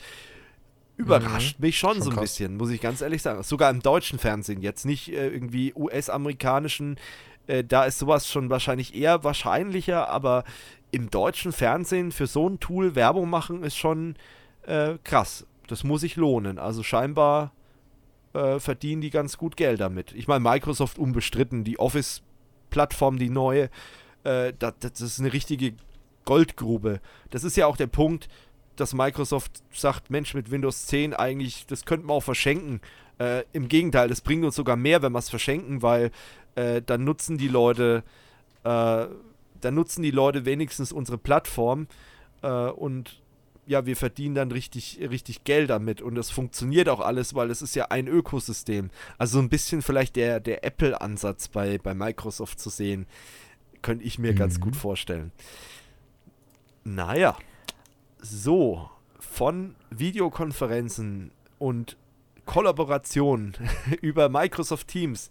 [0.98, 1.66] überrascht mhm.
[1.66, 2.24] mich schon, schon so ein krass.
[2.24, 3.44] bisschen, muss ich ganz ehrlich sagen.
[3.44, 6.98] Sogar im deutschen Fernsehen, jetzt nicht äh, irgendwie US-amerikanischen,
[7.46, 10.44] äh, da ist sowas schon wahrscheinlich eher wahrscheinlicher, aber
[10.92, 14.16] im deutschen Fernsehen für so ein Tool Werbung machen ist schon
[14.64, 15.46] äh, krass.
[15.68, 16.60] Das muss sich lohnen.
[16.60, 17.54] Also scheinbar
[18.34, 20.14] äh, verdienen die ganz gut Geld damit.
[20.14, 23.70] Ich meine, Microsoft unbestritten, die Office-Plattform, die neue,
[24.24, 25.74] das, äh, das ist eine richtige
[26.26, 27.00] Goldgrube.
[27.30, 28.28] Das ist ja auch der Punkt,
[28.80, 32.82] dass Microsoft sagt, Mensch, mit Windows 10 eigentlich, das könnten wir auch verschenken.
[33.20, 36.12] Äh, Im Gegenteil, das bringt uns sogar mehr, wenn wir es verschenken, weil
[36.56, 38.04] äh, dann nutzen die Leute,
[38.64, 39.06] äh,
[39.62, 41.88] dann nutzen die Leute wenigstens unsere Plattform
[42.42, 43.22] äh, und
[43.68, 47.62] ja, wir verdienen dann richtig, richtig Geld damit und es funktioniert auch alles, weil es
[47.62, 48.90] ist ja ein Ökosystem.
[49.18, 53.08] Also ein bisschen vielleicht der, der Apple-Ansatz bei, bei Microsoft zu sehen,
[53.82, 54.38] könnte ich mir mhm.
[54.38, 55.32] ganz gut vorstellen.
[56.86, 57.38] Naja.
[58.22, 58.90] So,
[59.20, 61.98] von Videokonferenzen und
[62.46, 63.54] Kollaborationen
[64.02, 65.30] über Microsoft Teams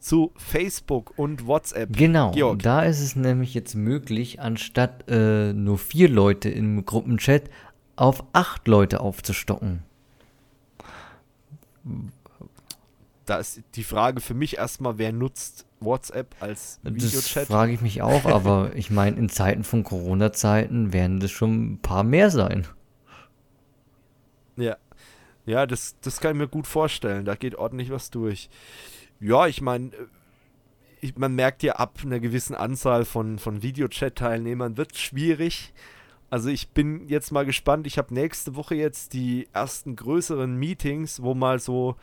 [0.00, 1.96] zu Facebook und WhatsApp.
[1.96, 2.62] Genau, Georg.
[2.62, 7.44] da ist es nämlich jetzt möglich, anstatt äh, nur vier Leute im Gruppenchat
[7.96, 9.82] auf acht Leute aufzustocken.
[13.24, 17.36] Da ist die Frage für mich erstmal, wer nutzt WhatsApp als Videochat?
[17.36, 21.74] Das frage ich mich auch, aber ich meine, in Zeiten von Corona-Zeiten werden das schon
[21.74, 22.66] ein paar mehr sein.
[24.56, 24.76] Ja.
[25.46, 27.24] Ja, das, das kann ich mir gut vorstellen.
[27.24, 28.48] Da geht ordentlich was durch.
[29.20, 29.90] Ja, ich meine,
[31.16, 35.74] man merkt ja ab einer gewissen Anzahl von, von Videochat-Teilnehmern wird es schwierig.
[36.30, 37.86] Also ich bin jetzt mal gespannt.
[37.86, 41.96] Ich habe nächste Woche jetzt die ersten größeren Meetings, wo mal so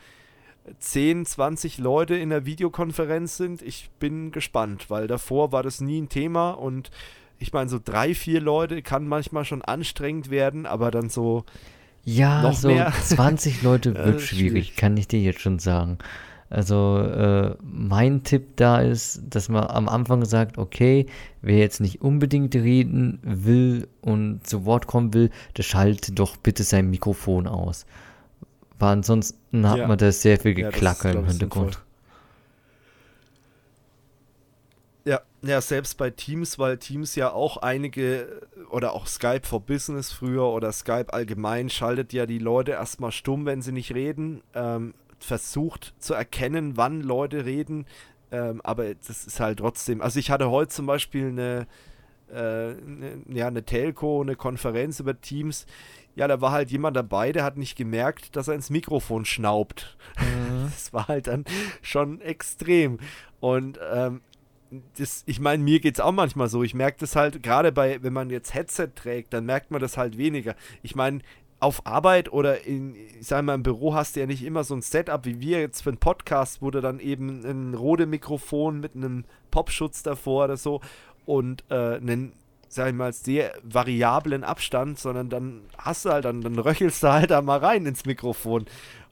[0.78, 3.62] 10, 20 Leute in der Videokonferenz sind.
[3.62, 6.90] Ich bin gespannt, weil davor war das nie ein Thema und
[7.38, 11.44] ich meine, so drei, vier Leute kann manchmal schon anstrengend werden, aber dann so.
[12.04, 12.92] Ja, noch so mehr.
[12.92, 15.98] 20 Leute wird schwierig, schwierig, kann ich dir jetzt schon sagen.
[16.52, 21.06] Also äh, mein Tipp da ist, dass man am Anfang sagt, okay,
[21.40, 26.62] wer jetzt nicht unbedingt reden will und zu Wort kommen will, der schaltet doch bitte
[26.62, 27.86] sein Mikrofon aus.
[28.82, 29.86] Aber ansonsten hat ja.
[29.86, 31.80] man da sehr viel Geklacker ja, im Hintergrund.
[35.04, 40.10] Ja, ja, selbst bei Teams, weil Teams ja auch einige oder auch Skype for Business
[40.10, 44.94] früher oder Skype allgemein schaltet ja die Leute erstmal stumm, wenn sie nicht reden, ähm,
[45.20, 47.86] versucht zu erkennen, wann Leute reden,
[48.32, 50.00] ähm, aber das ist halt trotzdem.
[50.00, 51.68] Also ich hatte heute zum Beispiel eine,
[52.32, 55.66] äh, eine, ja, eine Telco, eine Konferenz über Teams
[56.14, 59.96] ja, da war halt jemand dabei, der hat nicht gemerkt, dass er ins Mikrofon schnaubt.
[60.18, 60.52] Mhm.
[60.72, 61.44] Das war halt dann
[61.82, 62.98] schon extrem.
[63.40, 64.22] Und ähm,
[64.96, 66.62] das, ich meine, mir geht es auch manchmal so.
[66.62, 69.96] Ich merke das halt, gerade bei, wenn man jetzt Headset trägt, dann merkt man das
[69.96, 70.54] halt weniger.
[70.82, 71.20] Ich meine,
[71.60, 74.74] auf Arbeit oder in, ich sage mal, im Büro hast du ja nicht immer so
[74.74, 78.80] ein Setup wie wir jetzt für einen Podcast, wo du dann eben ein Rode Mikrofon
[78.80, 80.80] mit einem Popschutz davor oder so
[81.24, 82.32] und äh, einen
[82.72, 87.12] sag ich mal, sehr variablen Abstand, sondern dann hast du halt, dann, dann röchelst du
[87.12, 88.64] halt da mal rein ins Mikrofon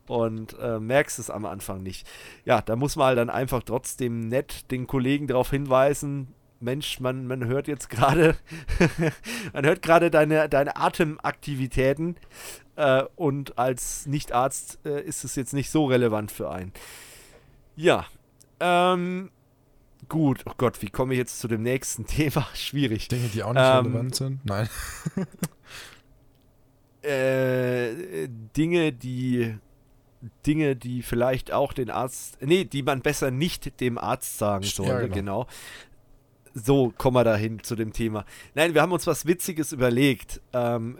[0.06, 2.06] und äh, merkst es am Anfang nicht.
[2.44, 7.26] Ja, da muss man halt dann einfach trotzdem nett den Kollegen darauf hinweisen, Mensch, man,
[7.26, 8.36] man hört jetzt gerade,
[9.52, 12.16] man hört gerade deine, deine Atemaktivitäten
[12.76, 16.72] äh, und als Nichtarzt äh, ist es jetzt nicht so relevant für einen.
[17.76, 18.06] Ja,
[18.58, 19.30] ähm,
[20.10, 20.42] gut.
[20.44, 22.46] Oh Gott, wie komme ich jetzt zu dem nächsten Thema?
[22.52, 23.08] Schwierig.
[23.08, 24.44] Dinge, die auch nicht ähm, relevant sind?
[24.44, 24.68] Nein.
[27.02, 29.56] äh, Dinge, die
[30.46, 34.92] Dinge, die vielleicht auch den Arzt, nee, die man besser nicht dem Arzt sagen sollte,
[34.92, 35.14] ja, genau.
[35.14, 35.46] genau.
[36.52, 38.26] So, kommen wir dahin zu dem Thema.
[38.54, 40.42] Nein, wir haben uns was Witziges überlegt.
[40.52, 40.98] Ähm,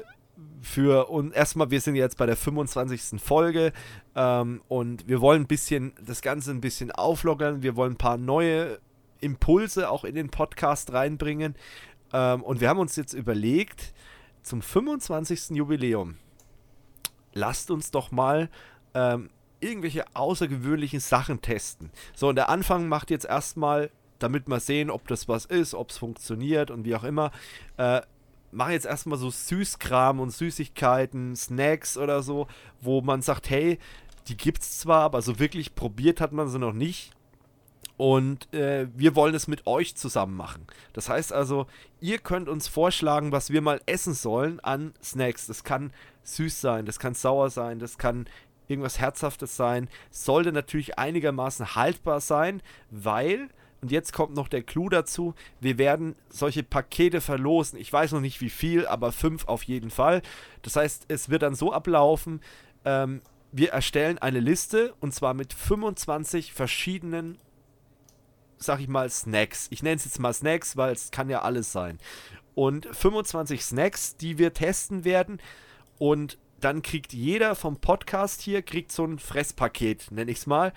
[0.63, 3.21] für und erstmal, wir sind jetzt bei der 25.
[3.21, 3.73] Folge
[4.15, 7.63] ähm, und wir wollen ein bisschen das Ganze ein bisschen auflockern.
[7.63, 8.79] Wir wollen ein paar neue
[9.21, 11.55] Impulse auch in den Podcast reinbringen.
[12.13, 13.93] Ähm, und wir haben uns jetzt überlegt,
[14.43, 15.51] zum 25.
[15.51, 16.17] Jubiläum,
[17.33, 18.49] lasst uns doch mal
[18.95, 19.31] ähm,
[19.61, 21.91] irgendwelche außergewöhnlichen Sachen testen.
[22.15, 25.91] So, und der Anfang macht jetzt erstmal, damit wir sehen, ob das was ist, ob
[25.91, 27.31] es funktioniert und wie auch immer,
[27.77, 28.01] äh,
[28.53, 32.49] mache jetzt erstmal so Süßkram und Süßigkeiten, Snacks oder so,
[32.81, 33.79] wo man sagt, hey,
[34.29, 37.13] die gibt's zwar, aber so wirklich probiert hat man sie noch nicht.
[37.97, 40.67] Und äh, wir wollen es mit euch zusammen machen.
[40.95, 41.67] Das heißt also,
[42.01, 45.47] ihr könnt uns vorschlagen, was wir mal essen sollen an Snacks.
[45.47, 45.93] Das kann
[46.23, 48.27] süß sein, das kann sauer sein, das kann
[48.69, 49.89] irgendwas Herzhaftes sein.
[50.11, 53.51] Sollte natürlich einigermaßen haltbar sein, weil,
[53.83, 57.79] und jetzt kommt noch der Clou dazu, wir werden solche Pakete verlosen.
[57.79, 60.23] Ich weiß noch nicht wie viel, aber fünf auf jeden Fall.
[60.63, 62.41] Das heißt, es wird dann so ablaufen,
[62.85, 63.21] ähm,
[63.53, 67.37] wir erstellen eine Liste und zwar mit 25 verschiedenen
[68.61, 69.67] sag ich mal, Snacks.
[69.71, 71.99] Ich nenne es jetzt mal Snacks, weil es kann ja alles sein.
[72.55, 75.41] Und 25 Snacks, die wir testen werden.
[75.99, 80.73] Und dann kriegt jeder vom Podcast hier, kriegt so ein Fresspaket, nenne ich es mal,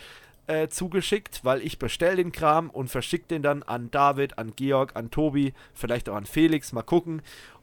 [0.48, 4.96] äh, zugeschickt, weil ich bestelle den Kram und verschicke den dann an David, an Georg,
[4.96, 7.22] an Tobi, vielleicht auch an Felix, mal gucken.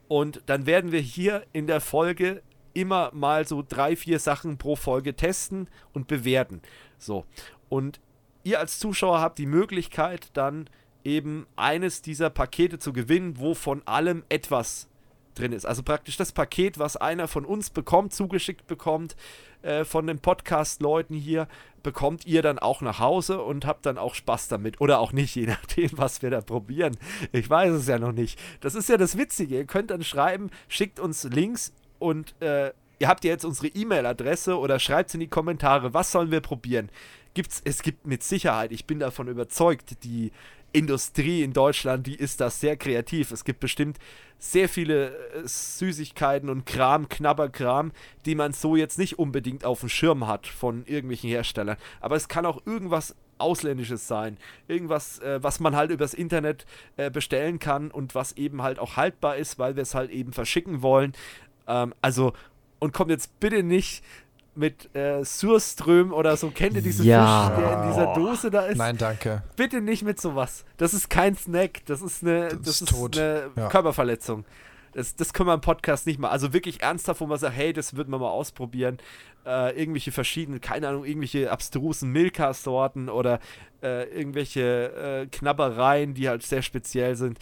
[0.08, 2.42] Und dann werden wir hier in der Folge
[2.74, 6.62] immer mal so drei, vier Sachen pro Folge testen und bewerten.
[6.98, 7.24] So.
[7.68, 8.00] Und
[8.50, 10.68] ihr als Zuschauer habt die Möglichkeit, dann
[11.04, 14.88] eben eines dieser Pakete zu gewinnen, wo von allem etwas
[15.34, 15.64] drin ist.
[15.64, 19.16] Also praktisch das Paket, was einer von uns bekommt, zugeschickt bekommt,
[19.62, 21.46] äh, von den Podcast-Leuten hier,
[21.82, 24.80] bekommt ihr dann auch nach Hause und habt dann auch Spaß damit.
[24.80, 26.96] Oder auch nicht, je nachdem, was wir da probieren.
[27.32, 28.38] Ich weiß es ja noch nicht.
[28.60, 29.56] Das ist ja das Witzige.
[29.56, 34.78] Ihr könnt dann schreiben, schickt uns Links und äh, ihr habt jetzt unsere E-Mail-Adresse oder
[34.78, 36.90] schreibt es in die Kommentare, was sollen wir probieren.
[37.34, 40.32] Gibt's, es gibt mit Sicherheit, ich bin davon überzeugt, die
[40.72, 43.32] Industrie in Deutschland, die ist da sehr kreativ.
[43.32, 43.98] Es gibt bestimmt
[44.38, 47.92] sehr viele äh, Süßigkeiten und Kram, Knabberkram,
[48.24, 51.76] die man so jetzt nicht unbedingt auf dem Schirm hat von irgendwelchen Herstellern.
[52.00, 54.36] Aber es kann auch irgendwas Ausländisches sein.
[54.68, 56.66] Irgendwas, äh, was man halt übers Internet
[56.96, 60.32] äh, bestellen kann und was eben halt auch haltbar ist, weil wir es halt eben
[60.32, 61.12] verschicken wollen.
[61.66, 62.32] Ähm, also,
[62.78, 64.04] und kommt jetzt bitte nicht
[64.54, 66.50] mit äh, Surström oder so.
[66.50, 67.50] Kennt ihr diesen ja.
[67.50, 68.78] Fisch, der in dieser Dose da ist?
[68.78, 69.42] Nein, danke.
[69.56, 70.64] Bitte nicht mit sowas.
[70.76, 71.84] Das ist kein Snack.
[71.86, 73.68] Das ist eine, das, das ist, ist eine ja.
[73.68, 74.44] Körperverletzung.
[74.92, 76.30] Das, das können wir im Podcast nicht mal.
[76.30, 78.98] Also wirklich ernsthaft, wo man sagt, hey, das würden wir mal ausprobieren.
[79.46, 83.38] Äh, irgendwelche verschiedenen, keine Ahnung, irgendwelche abstrusen Milka-Sorten oder
[83.82, 87.38] äh, irgendwelche äh, Knabbereien, die halt sehr speziell sind.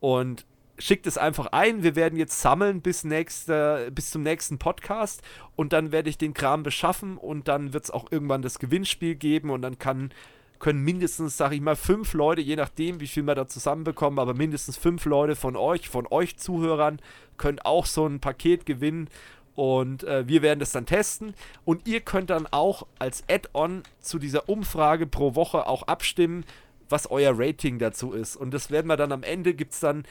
[0.00, 0.44] Und
[0.78, 1.82] schickt es einfach ein.
[1.82, 5.22] Wir werden jetzt sammeln bis, nächste, bis zum nächsten Podcast
[5.56, 9.16] und dann werde ich den Kram beschaffen und dann wird es auch irgendwann das Gewinnspiel
[9.16, 10.12] geben und dann kann,
[10.58, 14.34] können mindestens, sag ich mal, fünf Leute, je nachdem, wie viel wir da zusammenbekommen, aber
[14.34, 17.00] mindestens fünf Leute von euch, von euch Zuhörern,
[17.36, 19.08] können auch so ein Paket gewinnen
[19.54, 21.34] und äh, wir werden das dann testen
[21.64, 26.44] und ihr könnt dann auch als Add-on zu dieser Umfrage pro Woche auch abstimmen,
[26.88, 28.36] was euer Rating dazu ist.
[28.36, 30.04] Und das werden wir dann am Ende, gibt es dann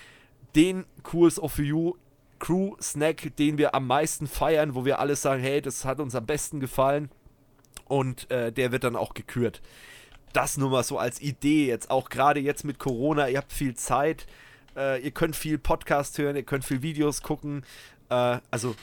[0.57, 1.93] den Kurs of You
[2.39, 6.15] Crew Snack, den wir am meisten feiern, wo wir alle sagen, hey, das hat uns
[6.15, 7.09] am besten gefallen.
[7.85, 9.61] Und äh, der wird dann auch gekürt.
[10.33, 13.75] Das nur mal so als Idee jetzt, auch gerade jetzt mit Corona, ihr habt viel
[13.75, 14.27] Zeit,
[14.75, 17.63] äh, ihr könnt viel Podcast hören, ihr könnt viel Videos gucken.
[18.09, 18.75] Äh, also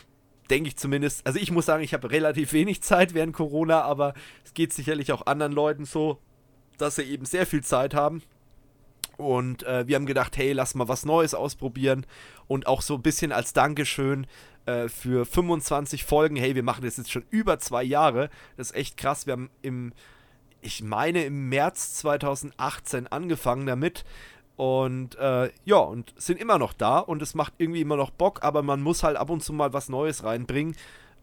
[0.51, 1.27] denke ich zumindest.
[1.27, 4.15] Also ich muss sagen, ich habe relativ wenig Zeit während Corona, aber
[4.45, 6.19] es geht sicherlich auch anderen Leuten so,
[6.79, 8.23] dass sie eben sehr viel Zeit haben.
[9.17, 12.07] Und äh, wir haben gedacht, hey, lass mal was Neues ausprobieren.
[12.47, 14.27] Und auch so ein bisschen als Dankeschön
[14.67, 16.37] äh, für 25 Folgen.
[16.37, 18.31] Hey, wir machen das jetzt schon über zwei Jahre.
[18.57, 19.27] Das ist echt krass.
[19.27, 19.93] Wir haben im,
[20.61, 24.05] ich meine, im März 2018 angefangen damit.
[24.57, 26.99] Und äh, ja, und sind immer noch da.
[26.99, 28.43] Und es macht irgendwie immer noch Bock.
[28.43, 30.77] Aber man muss halt ab und zu mal was Neues reinbringen.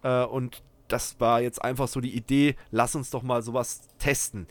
[0.03, 4.47] Äh, und das war jetzt einfach so die Idee, lass uns doch mal sowas testen.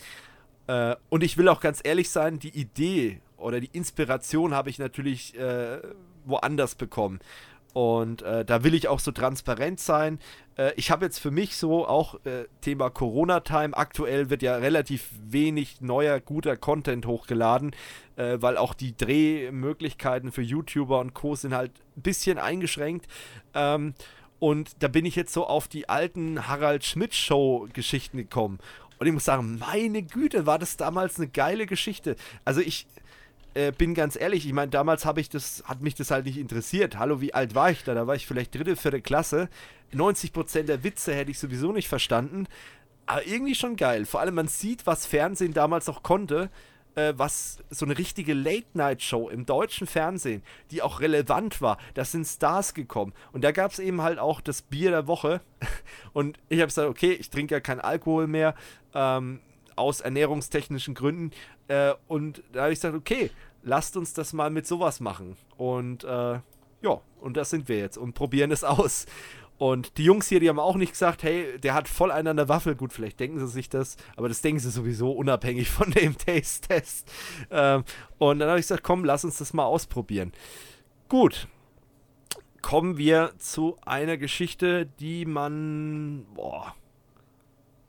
[0.66, 4.78] Äh, und ich will auch ganz ehrlich sein, die Idee oder die Inspiration habe ich
[4.78, 5.78] natürlich äh,
[6.24, 7.20] woanders bekommen.
[7.72, 10.18] Und äh, da will ich auch so transparent sein.
[10.56, 13.76] Äh, ich habe jetzt für mich so auch äh, Thema Corona-Time.
[13.76, 17.70] Aktuell wird ja relativ wenig neuer, guter Content hochgeladen,
[18.16, 21.36] äh, weil auch die Drehmöglichkeiten für YouTuber und Co.
[21.36, 23.06] sind halt ein bisschen eingeschränkt.
[23.54, 23.94] Ähm,
[24.40, 28.58] und da bin ich jetzt so auf die alten Harald Schmidt-Show-Geschichten gekommen.
[28.98, 32.16] Und ich muss sagen, meine Güte, war das damals eine geile Geschichte.
[32.44, 32.86] Also ich
[33.54, 36.38] äh, bin ganz ehrlich, ich meine, damals habe ich das, hat mich das halt nicht
[36.38, 36.98] interessiert.
[36.98, 37.94] Hallo, wie alt war ich da?
[37.94, 39.48] Da war ich vielleicht dritte, vierte Klasse.
[39.94, 42.46] 90% der Witze hätte ich sowieso nicht verstanden.
[43.06, 44.06] Aber irgendwie schon geil.
[44.06, 46.50] Vor allem, man sieht, was Fernsehen damals auch konnte
[46.94, 51.78] äh, was so eine richtige Late-Night-Show im deutschen Fernsehen, die auch relevant war.
[51.94, 53.12] Da sind Stars gekommen.
[53.32, 55.40] Und da gab es eben halt auch das Bier der Woche.
[56.12, 58.54] Und ich habe gesagt, okay, ich trinke ja keinen Alkohol mehr,
[58.94, 59.40] ähm,
[59.76, 61.30] aus ernährungstechnischen Gründen.
[61.70, 63.30] Äh, und da habe ich gesagt, okay,
[63.62, 65.36] lasst uns das mal mit sowas machen.
[65.56, 66.40] Und äh,
[66.82, 69.06] ja, und das sind wir jetzt und probieren es aus.
[69.56, 72.36] Und die Jungs hier, die haben auch nicht gesagt, hey, der hat voll einen an
[72.38, 72.74] der Waffel.
[72.74, 77.08] Gut, vielleicht denken sie sich das, aber das denken sie sowieso unabhängig von dem Taste-Test.
[77.50, 77.84] Ähm,
[78.18, 80.32] und dann habe ich gesagt, komm, lass uns das mal ausprobieren.
[81.08, 81.46] Gut.
[82.62, 86.74] Kommen wir zu einer Geschichte, die man, boah,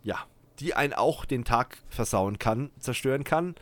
[0.03, 0.25] ja,
[0.61, 3.55] die einen auch den Tag versauen kann, zerstören kann.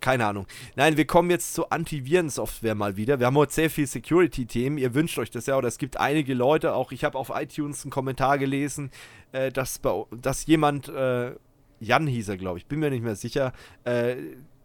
[0.00, 0.46] Keine Ahnung.
[0.76, 3.18] Nein, wir kommen jetzt zu Antivirensoftware mal wieder.
[3.20, 4.78] Wir haben heute sehr viel Security-Themen.
[4.78, 7.84] Ihr wünscht euch das ja, oder es gibt einige Leute, auch ich habe auf iTunes
[7.84, 8.90] einen Kommentar gelesen,
[9.32, 11.32] äh, dass, bei, dass jemand, äh,
[11.80, 13.52] Jan hieß er, glaube ich, bin mir nicht mehr sicher,
[13.84, 14.16] äh,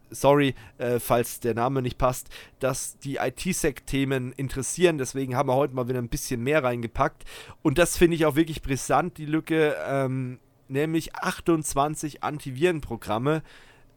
[0.09, 2.29] sorry, äh, falls der Name nicht passt,
[2.59, 4.97] dass die IT-Sec-Themen interessieren.
[4.97, 7.25] Deswegen haben wir heute mal wieder ein bisschen mehr reingepackt.
[7.61, 13.43] Und das finde ich auch wirklich brisant, die Lücke, ähm, nämlich 28 Antivirenprogramme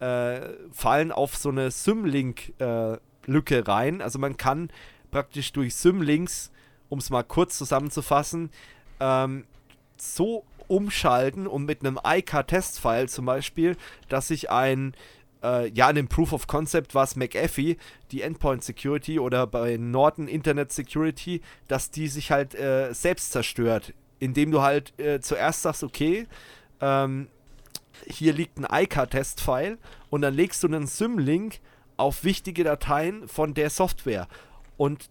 [0.00, 0.40] äh,
[0.72, 4.00] fallen auf so eine Symlink-Lücke äh, rein.
[4.00, 4.70] Also man kann
[5.10, 6.50] praktisch durch Symlinks,
[6.88, 8.50] um es mal kurz zusammenzufassen,
[9.00, 9.44] ähm,
[9.96, 13.76] so umschalten und mit einem IK-Test-File zum Beispiel,
[14.08, 14.94] dass sich ein
[15.42, 17.76] äh, ja, in dem Proof of Concept war es McAfee,
[18.10, 23.94] die Endpoint Security oder bei Norton Internet Security, dass die sich halt äh, selbst zerstört,
[24.18, 26.26] indem du halt äh, zuerst sagst, okay,
[26.80, 27.28] ähm,
[28.06, 29.78] hier liegt ein IK-Test-File
[30.10, 31.60] und dann legst du einen Symlink
[31.96, 34.28] auf wichtige Dateien von der Software.
[34.76, 35.10] Und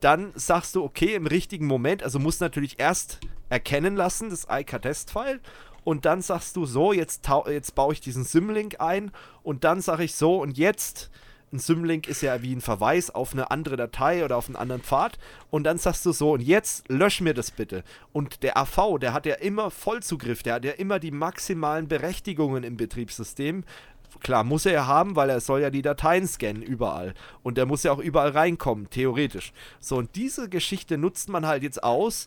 [0.00, 3.18] dann sagst du, okay, im richtigen Moment, also musst natürlich erst
[3.48, 5.40] erkennen lassen, das IK-Test-File,
[5.84, 9.10] und dann sagst du so, jetzt, jetzt baue ich diesen Symlink ein
[9.42, 11.10] und dann sage ich so, und jetzt
[11.52, 14.82] ein Symlink ist ja wie ein Verweis auf eine andere Datei oder auf einen anderen
[14.82, 15.18] Pfad.
[15.50, 17.84] Und dann sagst du so, und jetzt lösch mir das bitte.
[18.12, 22.64] Und der AV, der hat ja immer Vollzugriff, der hat ja immer die maximalen Berechtigungen
[22.64, 23.64] im Betriebssystem.
[24.20, 27.14] Klar, muss er ja haben, weil er soll ja die Dateien scannen überall.
[27.42, 29.52] Und der muss ja auch überall reinkommen, theoretisch.
[29.80, 32.26] So, und diese Geschichte nutzt man halt jetzt aus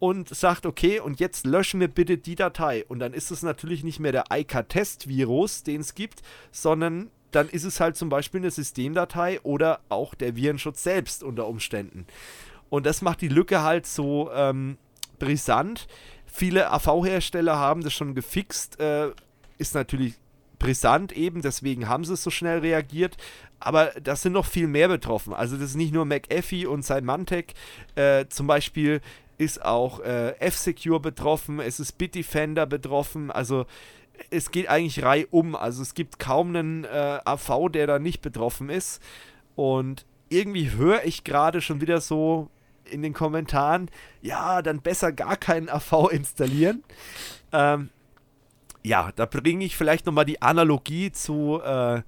[0.00, 2.84] und sagt, okay, und jetzt löschen wir bitte die Datei.
[2.88, 7.64] Und dann ist es natürlich nicht mehr der IK-Test-Virus, den es gibt, sondern dann ist
[7.64, 12.06] es halt zum Beispiel eine Systemdatei oder auch der Virenschutz selbst unter Umständen.
[12.68, 14.78] Und das macht die Lücke halt so ähm,
[15.18, 15.86] brisant.
[16.26, 19.10] Viele AV-Hersteller haben das schon gefixt, äh,
[19.58, 20.14] ist natürlich
[20.58, 23.16] brisant eben, deswegen haben sie es so schnell reagiert.
[23.58, 25.34] Aber das sind noch viel mehr betroffen.
[25.34, 27.54] Also das ist nicht nur McAfee und Symantec.
[27.94, 29.00] Äh, zum Beispiel
[29.36, 33.30] ist auch äh, F-Secure betroffen, es ist Bitdefender betroffen.
[33.30, 33.66] Also
[34.30, 35.54] es geht eigentlich reihum.
[35.56, 39.02] Also es gibt kaum einen äh, AV, der da nicht betroffen ist.
[39.56, 42.48] Und irgendwie höre ich gerade schon wieder so
[42.84, 43.90] in den Kommentaren,
[44.20, 46.82] ja, dann besser gar keinen AV installieren.
[47.52, 47.90] Ähm,
[48.82, 52.02] ja, da bringe ich vielleicht nochmal die Analogie zu äh,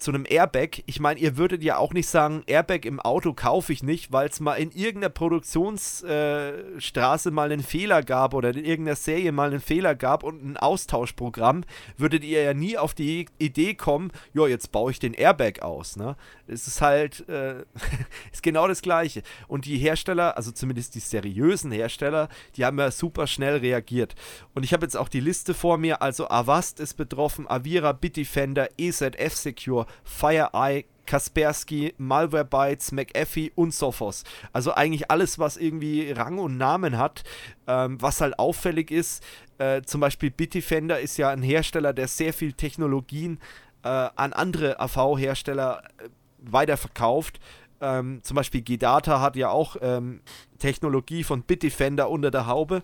[0.00, 0.82] zu einem Airbag.
[0.86, 4.28] Ich meine, ihr würdet ja auch nicht sagen, Airbag im Auto kaufe ich nicht, weil
[4.28, 9.50] es mal in irgendeiner Produktionsstraße äh, mal einen Fehler gab oder in irgendeiner Serie mal
[9.50, 11.64] einen Fehler gab und ein Austauschprogramm,
[11.98, 15.96] würdet ihr ja nie auf die Idee kommen, ja, jetzt baue ich den Airbag aus.
[15.96, 16.16] Ne?
[16.46, 17.64] Es ist halt, äh,
[18.32, 19.22] ist genau das Gleiche.
[19.48, 24.14] Und die Hersteller, also zumindest die seriösen Hersteller, die haben ja super schnell reagiert.
[24.54, 28.70] Und ich habe jetzt auch die Liste vor mir, also Avast ist betroffen, Avira, Bitdefender,
[28.78, 34.22] EZF Secure, FireEye, Kaspersky, Malwarebytes, McAfee und Sophos.
[34.52, 37.24] Also eigentlich alles, was irgendwie Rang und Namen hat,
[37.66, 39.24] ähm, was halt auffällig ist.
[39.58, 43.40] Äh, zum Beispiel Bitdefender ist ja ein Hersteller, der sehr viel Technologien
[43.82, 46.08] äh, an andere AV-Hersteller äh,
[46.38, 47.40] weiterverkauft.
[47.80, 50.20] Ähm, zum Beispiel G-Data hat ja auch ähm,
[50.58, 52.82] Technologie von Bitdefender unter der Haube.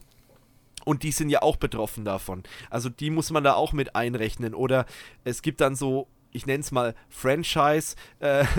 [0.84, 2.42] Und die sind ja auch betroffen davon.
[2.70, 4.54] Also die muss man da auch mit einrechnen.
[4.54, 4.86] Oder
[5.24, 7.96] es gibt dann so ich nenne es mal Franchise.
[8.20, 8.44] Äh,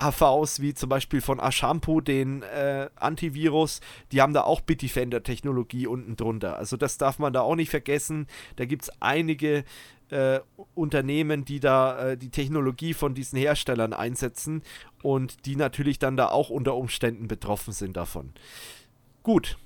[0.00, 3.80] HVs wie zum Beispiel von Ashampoo, den äh, Antivirus,
[4.12, 6.56] die haben da auch Bitdefender-Technologie unten drunter.
[6.56, 8.28] Also das darf man da auch nicht vergessen.
[8.56, 9.64] Da gibt es einige
[10.10, 10.40] äh,
[10.74, 14.62] Unternehmen, die da äh, die Technologie von diesen Herstellern einsetzen
[15.02, 18.32] und die natürlich dann da auch unter Umständen betroffen sind davon.
[19.22, 19.58] Gut,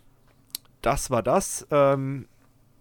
[0.80, 1.66] das war das.
[1.70, 2.26] Ähm,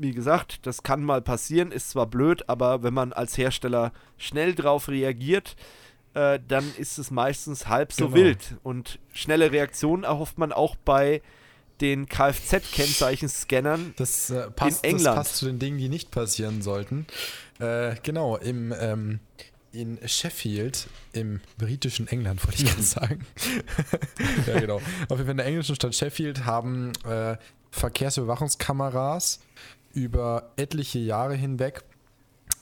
[0.02, 4.56] wie gesagt, das kann mal passieren, ist zwar blöd, aber wenn man als Hersteller schnell
[4.56, 5.56] drauf reagiert,
[6.14, 8.16] äh, dann ist es meistens halb so genau.
[8.18, 8.56] wild.
[8.64, 11.22] Und schnelle Reaktionen erhofft man auch bei
[11.80, 15.06] den Kfz-Kennzeichenscannern das, äh, passt, in England.
[15.06, 17.08] Das passt zu den Dingen, die nicht passieren sollten.
[17.60, 19.20] Äh, genau, im, ähm,
[19.72, 23.26] in Sheffield, im britischen England, wollte ich gerade sagen.
[24.48, 24.78] ja, genau.
[24.78, 27.38] Auf jeden Fall in der englischen Stadt Sheffield haben äh,
[27.72, 29.40] Verkehrsüberwachungskameras
[29.94, 31.84] über etliche Jahre hinweg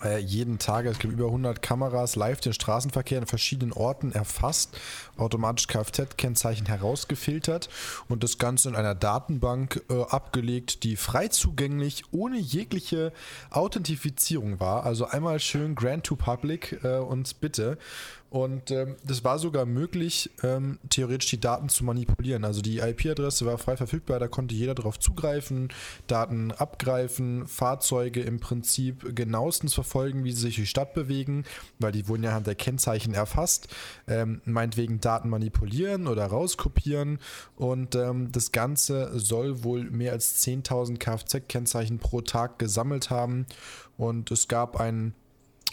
[0.03, 4.77] äh, jeden Tag, es gibt über 100 Kameras live den Straßenverkehr in verschiedenen Orten erfasst,
[5.18, 7.69] automatisch Kfz-Kennzeichen herausgefiltert
[8.07, 13.11] und das Ganze in einer Datenbank äh, abgelegt, die frei zugänglich ohne jegliche
[13.49, 14.85] Authentifizierung war.
[14.85, 17.77] Also einmal schön Grand to Public äh, und bitte.
[18.30, 22.45] Und ähm, das war sogar möglich, ähm, theoretisch die Daten zu manipulieren.
[22.45, 25.69] Also die IP-Adresse war frei verfügbar, da konnte jeder darauf zugreifen,
[26.06, 31.43] Daten abgreifen, Fahrzeuge im Prinzip genauestens verfolgen, wie sie sich durch die Stadt bewegen,
[31.80, 33.68] weil die wurden ja anhand der Kennzeichen erfasst.
[34.07, 37.18] Ähm, meinetwegen Daten manipulieren oder rauskopieren.
[37.56, 43.47] Und ähm, das Ganze soll wohl mehr als 10.000 Kfz-Kennzeichen pro Tag gesammelt haben.
[43.97, 45.15] Und es gab einen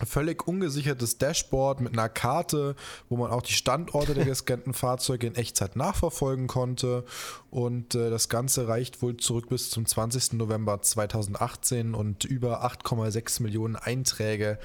[0.05, 2.77] völlig ungesichertes Dashboard mit einer Karte,
[3.09, 7.05] wo man auch die Standorte der gescannten Fahrzeuge in Echtzeit nachverfolgen konnte.
[7.51, 10.35] Und äh, das Ganze reicht wohl zurück bis zum 20.
[10.35, 14.59] November 2018 und über 8,6 Millionen Einträge,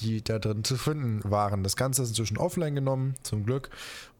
[0.00, 1.62] die da drin zu finden waren.
[1.62, 3.70] Das Ganze ist inzwischen offline genommen, zum Glück.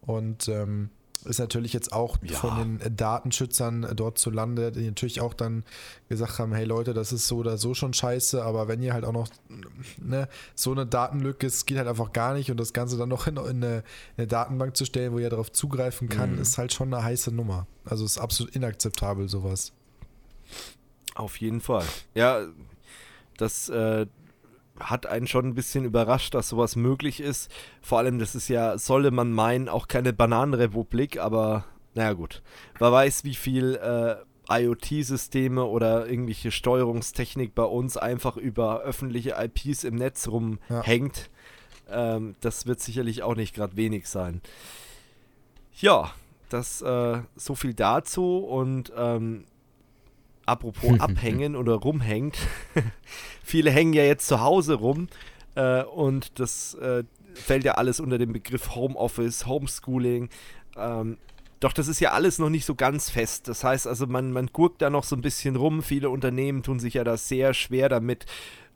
[0.00, 0.90] Und ähm,
[1.26, 2.36] ist natürlich jetzt auch ja.
[2.36, 5.64] von den Datenschützern dort zu Lande, die natürlich auch dann
[6.08, 9.04] gesagt haben, hey Leute, das ist so oder so schon scheiße, aber wenn ihr halt
[9.04, 9.28] auch noch
[9.98, 13.26] ne, so eine Datenlücke, es geht halt einfach gar nicht und das Ganze dann noch
[13.26, 13.82] in, in, eine, in
[14.18, 16.42] eine, Datenbank zu stellen, wo ihr darauf zugreifen kann, mhm.
[16.42, 17.66] ist halt schon eine heiße Nummer.
[17.84, 19.72] Also ist absolut inakzeptabel sowas.
[21.14, 21.84] Auf jeden Fall.
[22.14, 22.46] Ja,
[23.36, 24.06] das äh,
[24.80, 27.50] hat einen schon ein bisschen überrascht, dass sowas möglich ist.
[27.80, 32.42] Vor allem, das ist ja, solle man meinen, auch keine Bananenrepublik, aber naja gut.
[32.78, 34.16] Wer weiß, wie viel äh,
[34.48, 41.30] IoT-Systeme oder irgendwelche Steuerungstechnik bei uns einfach über öffentliche IPs im Netz rumhängt.
[41.88, 42.16] Ja.
[42.16, 44.40] Ähm, das wird sicherlich auch nicht gerade wenig sein.
[45.78, 46.12] Ja,
[46.48, 49.44] das äh, so viel dazu und ähm,
[50.46, 52.38] apropos abhängen oder rumhängt,
[53.42, 55.08] viele hängen ja jetzt zu Hause rum
[55.54, 57.04] äh, und das äh,
[57.34, 60.30] fällt ja alles unter den Begriff Homeoffice, Homeschooling.
[60.76, 61.18] Ähm,
[61.60, 63.48] doch das ist ja alles noch nicht so ganz fest.
[63.48, 65.82] Das heißt also, man, man gurkt da noch so ein bisschen rum.
[65.82, 68.26] Viele Unternehmen tun sich ja da sehr schwer damit,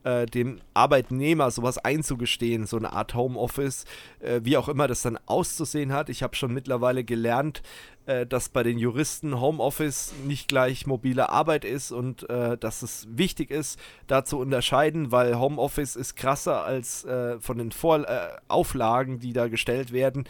[0.05, 3.85] äh, dem Arbeitnehmer sowas einzugestehen, so eine Art Homeoffice,
[4.20, 6.09] äh, wie auch immer das dann auszusehen hat.
[6.09, 7.62] Ich habe schon mittlerweile gelernt,
[8.06, 13.06] äh, dass bei den Juristen Homeoffice nicht gleich mobile Arbeit ist und äh, dass es
[13.10, 18.31] wichtig ist, da zu unterscheiden, weil Homeoffice ist krasser als äh, von den Vor äh,
[18.48, 20.24] Auflagen, die da gestellt werden,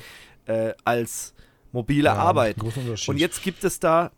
[0.84, 1.32] als
[1.70, 2.56] mobile ja, Arbeit.
[3.06, 4.10] Und jetzt gibt es da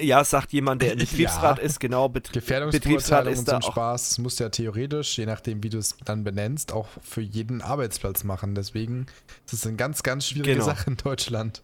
[0.00, 1.64] ja, sagt jemand, der Betriebsrat ja.
[1.64, 2.08] ist, genau.
[2.08, 3.72] Bet Betriebsrat ist da auch.
[3.72, 7.62] Spaß das muss ja theoretisch, je nachdem, wie du es dann benennst, auch für jeden
[7.62, 8.54] Arbeitsplatz machen.
[8.54, 9.06] Deswegen
[9.46, 10.64] ist es eine ganz, ganz schwierige genau.
[10.64, 11.62] Sache in Deutschland.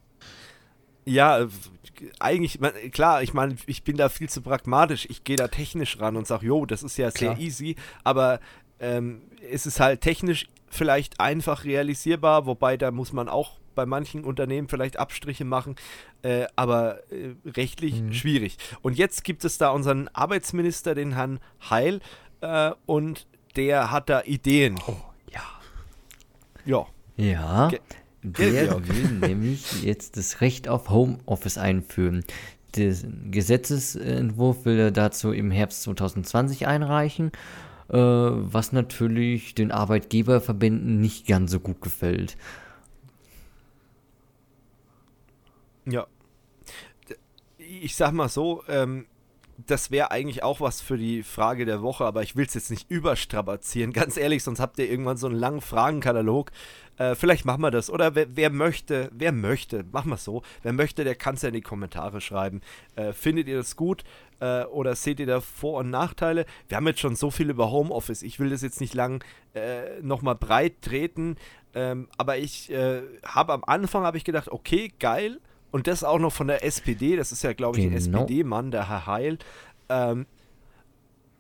[1.05, 1.47] Ja,
[2.19, 2.61] eigentlich,
[2.93, 5.07] klar, ich meine, ich bin da viel zu pragmatisch.
[5.09, 7.35] Ich gehe da technisch ran und sage, jo, das ist ja klar.
[7.35, 8.41] sehr easy, aber
[8.79, 14.25] ähm, es ist halt technisch vielleicht einfach realisierbar, wobei da muss man auch bei manchen
[14.25, 15.77] Unternehmen vielleicht Abstriche machen,
[16.23, 18.13] äh, aber äh, rechtlich mhm.
[18.13, 18.59] schwierig.
[18.83, 21.39] Und jetzt gibt es da unseren Arbeitsminister, den Herrn
[21.71, 22.01] Heil,
[22.41, 23.27] äh, und
[23.57, 24.79] der hat da Ideen.
[24.87, 24.97] Oh,
[25.33, 25.43] ja.
[26.65, 26.87] Ja.
[27.17, 27.69] Ja.
[27.69, 27.81] Ge
[28.23, 32.25] der will nämlich jetzt das Recht auf Homeoffice einführen.
[32.77, 32.95] Der
[33.31, 37.33] Gesetzesentwurf will er dazu im Herbst 2020 einreichen,
[37.89, 42.37] was natürlich den Arbeitgeberverbänden nicht ganz so gut gefällt.
[45.87, 46.07] Ja.
[47.57, 49.07] Ich sag mal so, ähm,
[49.67, 52.71] das wäre eigentlich auch was für die Frage der Woche, aber ich will es jetzt
[52.71, 53.93] nicht überstrapazieren.
[53.95, 56.53] Ganz ehrlich, sonst habt ihr irgendwann so einen langen Fragenkatalog.
[56.97, 57.91] Äh, vielleicht machen wir das.
[57.91, 60.43] Oder wer, wer möchte, wer möchte, machen wir es so.
[60.63, 62.61] Wer möchte, der kann es ja in die Kommentare schreiben.
[62.95, 64.05] Äh, findet ihr das gut?
[64.41, 66.47] Äh, oder seht ihr da Vor- und Nachteile?
[66.69, 68.23] Wir haben jetzt schon so viel über Homeoffice.
[68.23, 69.25] Ich will das jetzt nicht lang
[69.55, 71.37] äh, nochmal breit treten.
[71.75, 75.41] Ähm, aber ich äh, habe am Anfang habe ich gedacht, okay, geil.
[75.71, 77.17] Und das auch noch von der SPD.
[77.17, 78.21] Das ist ja, glaube ich, ein genau.
[78.21, 79.39] SPD-Mann, der Herr Heil.
[79.89, 80.27] Ähm,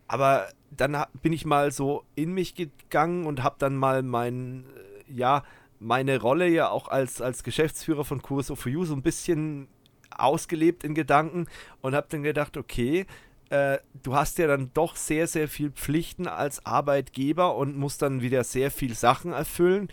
[0.06, 4.64] aber dann bin ich mal so in mich gegangen und habe dann mal mein,
[5.08, 5.44] äh, ja,
[5.78, 9.68] meine Rolle ja auch als, als Geschäftsführer von QSO for You so ein bisschen
[10.10, 11.46] ausgelebt in Gedanken
[11.80, 13.06] und habe dann gedacht, okay,
[13.50, 18.20] äh, du hast ja dann doch sehr, sehr viel Pflichten als Arbeitgeber und musst dann
[18.20, 19.88] wieder sehr viel Sachen erfüllen.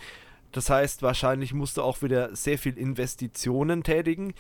[0.52, 4.34] Das heißt, wahrscheinlich musst du auch wieder sehr viel Investitionen tätigen,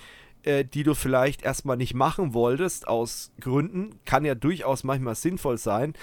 [0.44, 4.00] äh, die du vielleicht erstmal nicht machen wolltest aus Gründen.
[4.06, 5.94] Kann ja durchaus manchmal sinnvoll sein.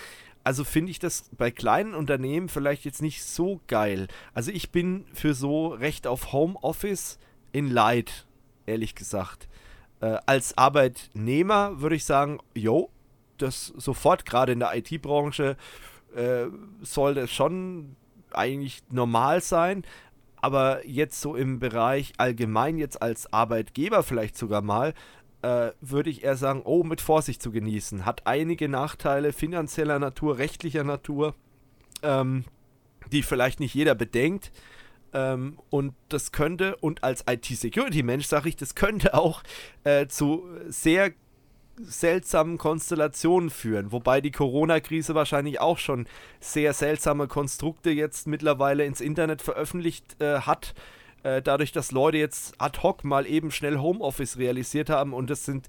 [0.45, 4.09] Also finde ich das bei kleinen Unternehmen vielleicht jetzt nicht so geil.
[4.35, 7.19] Also ich bin für so recht auf Homeoffice
[7.53, 8.27] in Light,
[8.67, 9.49] ehrlich gesagt.
[10.03, 12.91] Äh, als Arbeitnehmer würde ich sagen, jo,
[13.39, 15.57] das sofort, gerade in der IT-Branche,
[16.15, 16.47] äh,
[16.83, 17.97] soll das schon
[18.33, 19.85] eigentlich normal sein.
[20.37, 24.93] Aber jetzt so im Bereich allgemein, jetzt als Arbeitgeber vielleicht sogar mal,
[25.43, 28.05] äh, würde ich eher sagen, oh, mit Vorsicht zu genießen.
[28.05, 31.35] Hat einige Nachteile finanzieller Natur, rechtlicher Natur,
[32.03, 32.45] ähm,
[33.13, 34.51] die vielleicht nicht jeder bedenkt.
[35.13, 39.43] Ähm, und das könnte, und als IT-Security-Mensch sage ich, das könnte auch
[39.85, 41.13] äh, zu sehr
[41.77, 43.93] seltsamen Konstellationen führen.
[43.93, 46.07] Wobei die Corona-Krise wahrscheinlich auch schon
[46.41, 50.75] sehr seltsame Konstrukte jetzt mittlerweile ins Internet veröffentlicht äh, hat.
[51.23, 55.45] Äh, dadurch, dass Leute jetzt ad hoc mal eben schnell Homeoffice realisiert haben und es
[55.45, 55.67] sind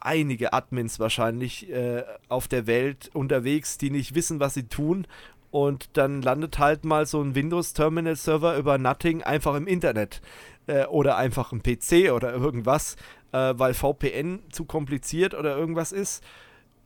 [0.00, 5.06] einige Admins wahrscheinlich äh, auf der Welt unterwegs, die nicht wissen, was sie tun
[5.52, 10.22] und dann landet halt mal so ein Windows-Terminal-Server über Nothing einfach im Internet
[10.66, 12.96] äh, oder einfach ein PC oder irgendwas,
[13.32, 16.24] äh, weil VPN zu kompliziert oder irgendwas ist.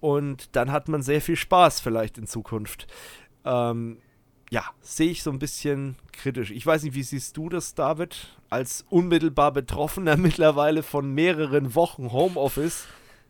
[0.00, 2.88] Und dann hat man sehr viel Spaß vielleicht in Zukunft.
[3.44, 3.98] Ähm,
[4.50, 6.50] ja, sehe ich so ein bisschen kritisch.
[6.50, 12.10] Ich weiß nicht, wie siehst du das, David, als unmittelbar Betroffener mittlerweile von mehreren Wochen
[12.10, 12.88] Homeoffice?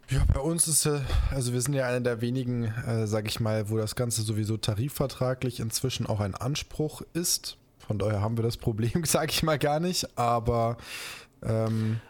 [0.09, 1.01] Ja, bei uns ist ja,
[1.31, 4.57] also wir sind ja einer der wenigen, äh, sag ich mal, wo das Ganze sowieso
[4.57, 7.57] tarifvertraglich inzwischen auch ein Anspruch ist.
[7.79, 10.77] Von daher haben wir das Problem, sag ich mal, gar nicht, aber
[11.43, 12.01] ähm,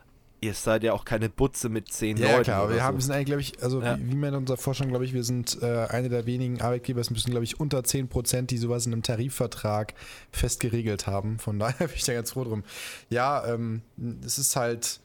[0.43, 2.37] Ihr seid ja auch keine Butze mit zehn ja, Leuten.
[2.37, 2.83] Ja, klar, wir so.
[2.83, 3.99] haben, sind eigentlich, glaube ich, also ja.
[3.99, 7.01] wie, wie man in unserer Forschung, glaube ich, wir sind äh, eine der wenigen Arbeitgeber,
[7.01, 9.95] es müssen, glaube ich, unter 10 Prozent, die sowas in einem Tarifvertrag
[10.31, 11.39] fest geregelt haben.
[11.39, 12.65] Von daher bin ich da ganz froh drum.
[13.09, 13.81] Ja, ähm,
[14.25, 15.01] es ist halt,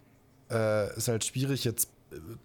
[0.51, 1.89] äh, ist halt schwierig jetzt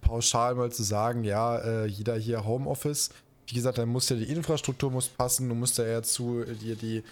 [0.01, 3.09] pauschal mal zu sagen, ja, äh, jeder hier Homeoffice.
[3.47, 6.75] Wie gesagt, dann muss ja die Infrastruktur muss passen, du musst ja eher zu dir
[6.75, 7.03] die,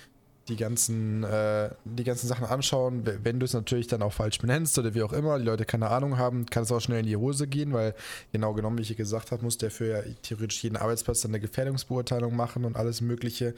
[0.48, 3.03] die ganzen, äh, die ganzen Sachen anschauen.
[3.23, 5.90] Wenn du es natürlich dann auch falsch benennst oder wie auch immer, die Leute keine
[5.90, 7.95] Ahnung haben, kann es auch schnell in die Hose gehen, weil
[8.32, 11.40] genau genommen, wie ich gesagt habe, muss der für ja theoretisch jeden Arbeitsplatz dann eine
[11.40, 13.56] Gefährdungsbeurteilung machen und alles Mögliche.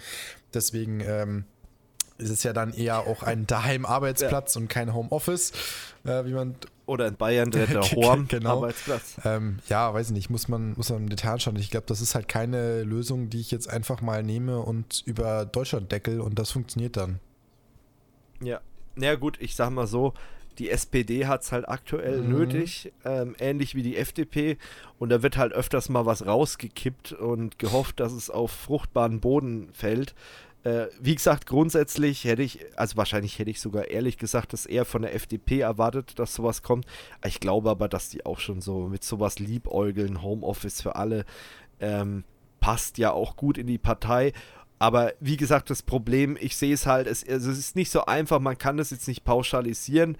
[0.53, 1.45] Deswegen ähm,
[2.17, 4.61] ist es ja dann eher auch ein Daheim-Arbeitsplatz ja.
[4.61, 5.51] und kein Homeoffice,
[6.03, 7.81] äh, wie man oder in Bayern der, der
[8.27, 8.57] genau.
[8.57, 9.17] Arbeitsplatz.
[9.25, 11.57] Ähm, ja, weiß ich nicht, muss man, muss man im Detail anschauen.
[11.57, 15.45] Ich glaube, das ist halt keine Lösung, die ich jetzt einfach mal nehme und über
[15.45, 17.19] Deutschland deckel und das funktioniert dann.
[18.41, 18.61] Ja,
[18.95, 20.13] naja gut, ich sag mal so,
[20.59, 22.29] die SPD hat es halt aktuell mhm.
[22.29, 24.57] nötig, ähm, ähnlich wie die FDP.
[24.97, 29.69] Und da wird halt öfters mal was rausgekippt und gehofft, dass es auf fruchtbaren Boden
[29.73, 30.15] fällt.
[30.67, 34.83] Äh, wie gesagt, grundsätzlich hätte ich, also wahrscheinlich hätte ich sogar ehrlich gesagt, dass eher
[34.83, 36.85] von der FDP erwartet, dass sowas kommt.
[37.25, 41.23] Ich glaube aber, dass die auch schon so mit sowas liebäugeln, Homeoffice für alle,
[41.79, 42.25] ähm,
[42.59, 44.33] passt ja auch gut in die Partei.
[44.77, 48.03] Aber wie gesagt, das Problem, ich sehe es halt, es, also es ist nicht so
[48.05, 50.17] einfach, man kann das jetzt nicht pauschalisieren.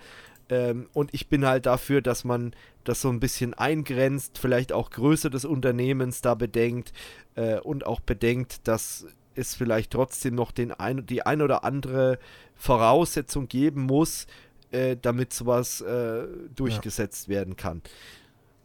[0.48, 2.56] Ähm, und ich bin halt dafür, dass man
[2.86, 6.94] das so ein bisschen eingrenzt, vielleicht auch Größe des Unternehmens da bedenkt
[7.36, 9.08] äh, und auch bedenkt, dass
[9.38, 12.20] es vielleicht trotzdem noch den ein, die ein oder andere
[12.56, 14.28] Voraussetzung geben muss,
[14.72, 17.36] äh, damit sowas äh, durchgesetzt ja.
[17.36, 17.82] werden kann.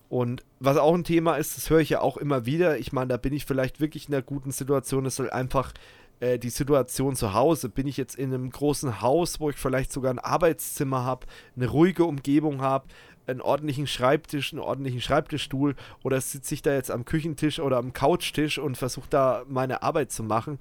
[0.08, 2.78] Und was auch ein Thema ist, das höre ich ja auch immer wieder.
[2.78, 5.06] Ich meine, da bin ich vielleicht wirklich in einer guten Situation.
[5.06, 5.72] Es soll einfach
[6.20, 7.68] äh, die Situation zu Hause.
[7.68, 11.26] Bin ich jetzt in einem großen Haus, wo ich vielleicht sogar ein Arbeitszimmer habe,
[11.56, 12.88] eine ruhige Umgebung habe,
[13.26, 17.92] einen ordentlichen Schreibtisch, einen ordentlichen Schreibtischstuhl oder sitze ich da jetzt am Küchentisch oder am
[17.92, 20.58] Couchtisch und versuche da meine Arbeit zu machen,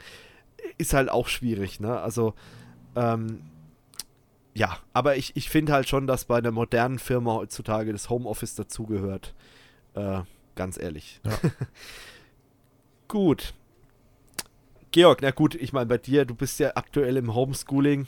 [0.77, 1.99] ist halt auch schwierig, ne?
[1.99, 2.33] Also,
[2.95, 3.41] ähm,
[4.53, 8.55] ja, aber ich, ich finde halt schon, dass bei einer modernen Firma heutzutage das Homeoffice
[8.55, 9.33] dazugehört.
[9.93, 10.21] Äh,
[10.55, 11.21] ganz ehrlich.
[11.23, 11.31] Ja.
[13.07, 13.53] gut.
[14.91, 18.07] Georg, na gut, ich meine, bei dir, du bist ja aktuell im Homeschooling.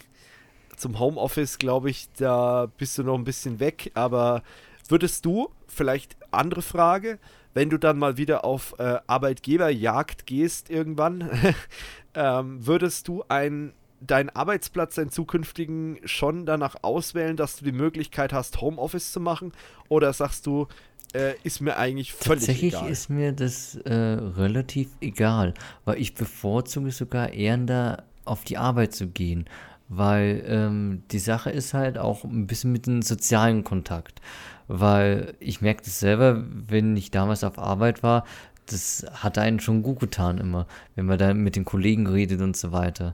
[0.78, 3.92] Zum Homeoffice, glaube ich, da bist du noch ein bisschen weg.
[3.94, 4.44] Aber
[4.90, 7.20] würdest du, vielleicht andere Frage,
[7.54, 11.30] wenn du dann mal wieder auf äh, Arbeitgeberjagd gehst irgendwann,
[12.16, 18.34] ähm, würdest du ein, deinen Arbeitsplatz, deinen zukünftigen schon danach auswählen, dass du die Möglichkeit
[18.34, 19.54] hast, Homeoffice zu machen?
[19.88, 20.68] Oder sagst du,
[21.14, 22.90] äh, ist mir eigentlich völlig Tatsächlich egal.
[22.90, 25.54] Tatsächlich ist mir das äh, relativ egal,
[25.86, 29.46] weil ich bevorzuge sogar eher da auf die Arbeit zu gehen,
[29.90, 34.22] weil ähm, die Sache ist halt auch ein bisschen mit dem sozialen Kontakt,
[34.68, 38.26] weil ich merke das selber, wenn ich damals auf Arbeit war,
[38.66, 42.56] das hat einen schon gut getan immer, wenn man da mit den Kollegen redet und
[42.56, 43.14] so weiter.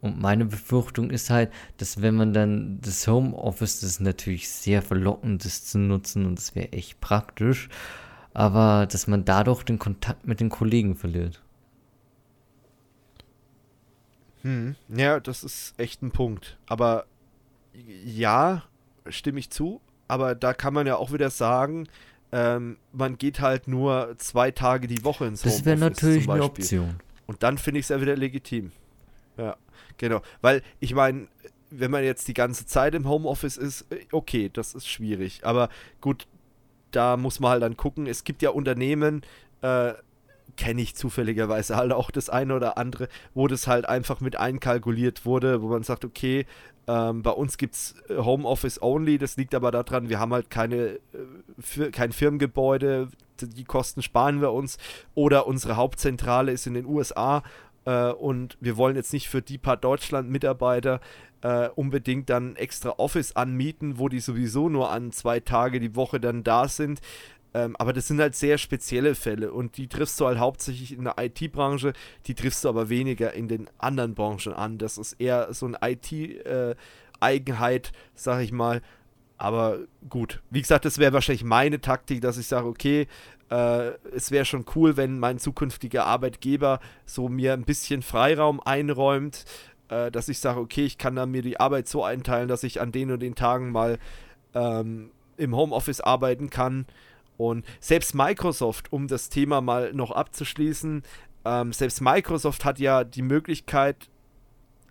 [0.00, 4.82] Und meine Befürchtung ist halt, dass wenn man dann das Homeoffice, das ist natürlich sehr
[4.82, 7.68] verlockend, das zu nutzen und das wäre echt praktisch,
[8.34, 11.41] aber dass man dadurch den Kontakt mit den Kollegen verliert.
[14.42, 16.58] Hm, ja, das ist echt ein Punkt.
[16.66, 17.06] Aber
[18.04, 18.64] ja,
[19.08, 19.80] stimme ich zu.
[20.08, 21.88] Aber da kann man ja auch wieder sagen,
[22.32, 25.58] ähm, man geht halt nur zwei Tage die Woche ins Homeoffice.
[25.58, 26.96] Das wäre natürlich eine Option.
[27.26, 28.72] Und dann finde ich es ja wieder legitim.
[29.36, 29.56] Ja.
[29.98, 31.28] Genau, weil ich meine,
[31.70, 35.40] wenn man jetzt die ganze Zeit im Homeoffice ist, äh, okay, das ist schwierig.
[35.44, 35.68] Aber
[36.00, 36.26] gut,
[36.90, 38.06] da muss man halt dann gucken.
[38.06, 39.22] Es gibt ja Unternehmen,
[39.62, 39.94] äh,
[40.56, 45.24] kenne ich zufälligerweise halt auch das eine oder andere, wo das halt einfach mit einkalkuliert
[45.24, 46.46] wurde, wo man sagt, okay,
[46.86, 50.50] ähm, bei uns gibt es äh, Homeoffice only, das liegt aber daran, wir haben halt
[50.50, 50.98] keine,
[51.76, 53.08] äh, kein Firmengebäude,
[53.40, 54.78] die Kosten sparen wir uns
[55.14, 57.42] oder unsere Hauptzentrale ist in den USA
[57.84, 61.00] äh, und wir wollen jetzt nicht für die paar Deutschland-Mitarbeiter
[61.42, 66.20] äh, unbedingt dann extra Office anmieten, wo die sowieso nur an zwei Tage die Woche
[66.20, 67.00] dann da sind.
[67.54, 71.04] Ähm, aber das sind halt sehr spezielle Fälle und die triffst du halt hauptsächlich in
[71.04, 71.92] der IT-Branche,
[72.26, 74.78] die triffst du aber weniger in den anderen Branchen an.
[74.78, 78.80] Das ist eher so eine IT-Eigenheit, äh, sag ich mal.
[79.36, 83.08] Aber gut, wie gesagt, das wäre wahrscheinlich meine Taktik, dass ich sage, okay,
[83.50, 89.44] äh, es wäre schon cool, wenn mein zukünftiger Arbeitgeber so mir ein bisschen Freiraum einräumt,
[89.88, 92.80] äh, dass ich sage, okay, ich kann dann mir die Arbeit so einteilen, dass ich
[92.80, 93.98] an den und den Tagen mal
[94.54, 96.86] ähm, im Homeoffice arbeiten kann.
[97.36, 101.02] Und selbst Microsoft, um das Thema mal noch abzuschließen,
[101.44, 104.08] ähm, selbst Microsoft hat ja die Möglichkeit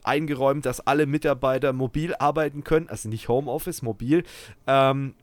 [0.03, 4.23] eingeräumt, dass alle Mitarbeiter mobil arbeiten können, also nicht Homeoffice, mobil.
[4.67, 5.13] Ähm,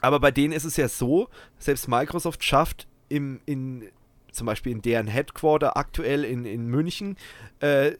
[0.00, 3.88] aber bei denen ist es ja so, selbst Microsoft schafft im, in,
[4.32, 7.16] zum Beispiel in deren Headquarter aktuell in, in München
[7.60, 7.92] äh,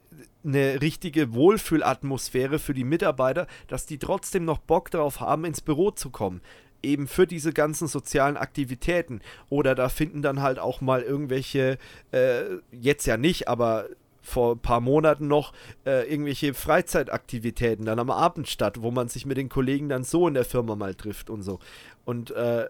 [0.44, 5.90] eine richtige Wohlfühlatmosphäre für die Mitarbeiter, dass die trotzdem noch Bock darauf haben, ins Büro
[5.90, 6.40] zu kommen.
[6.82, 9.20] Eben für diese ganzen sozialen Aktivitäten.
[9.48, 11.78] Oder da finden dann halt auch mal irgendwelche,
[12.10, 12.42] äh,
[12.72, 13.86] jetzt ja nicht, aber
[14.22, 15.52] vor ein paar Monaten noch
[15.84, 20.28] äh, irgendwelche Freizeitaktivitäten dann am Abend statt, wo man sich mit den Kollegen dann so
[20.28, 21.58] in der Firma mal trifft und so.
[22.04, 22.68] Und äh,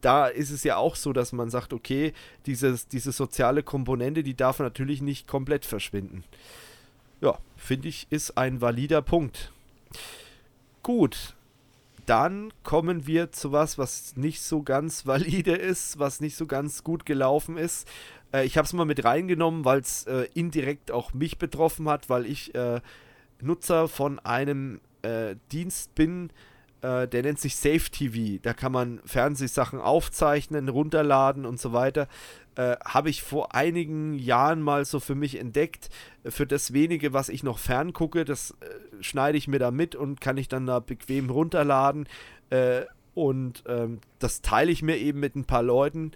[0.00, 2.12] da ist es ja auch so, dass man sagt, okay,
[2.46, 6.24] dieses, diese soziale Komponente, die darf natürlich nicht komplett verschwinden.
[7.20, 9.52] Ja, finde ich, ist ein valider Punkt.
[10.82, 11.33] Gut,
[12.06, 16.84] dann kommen wir zu was, was nicht so ganz valide ist, was nicht so ganz
[16.84, 17.88] gut gelaufen ist.
[18.32, 22.08] Äh, ich habe es mal mit reingenommen, weil es äh, indirekt auch mich betroffen hat,
[22.08, 22.80] weil ich äh,
[23.40, 26.30] Nutzer von einem äh, Dienst bin,
[26.84, 28.40] äh, der nennt sich Safe TV.
[28.42, 32.08] Da kann man Fernsehsachen aufzeichnen, runterladen und so weiter.
[32.56, 35.88] Äh, habe ich vor einigen Jahren mal so für mich entdeckt.
[36.24, 38.54] Für das wenige, was ich noch ferngucke, das
[39.00, 42.08] schneide ich mir da mit und kann ich dann da bequem runterladen.
[43.14, 46.12] und ähm, das teile ich mir eben mit ein paar Leuten,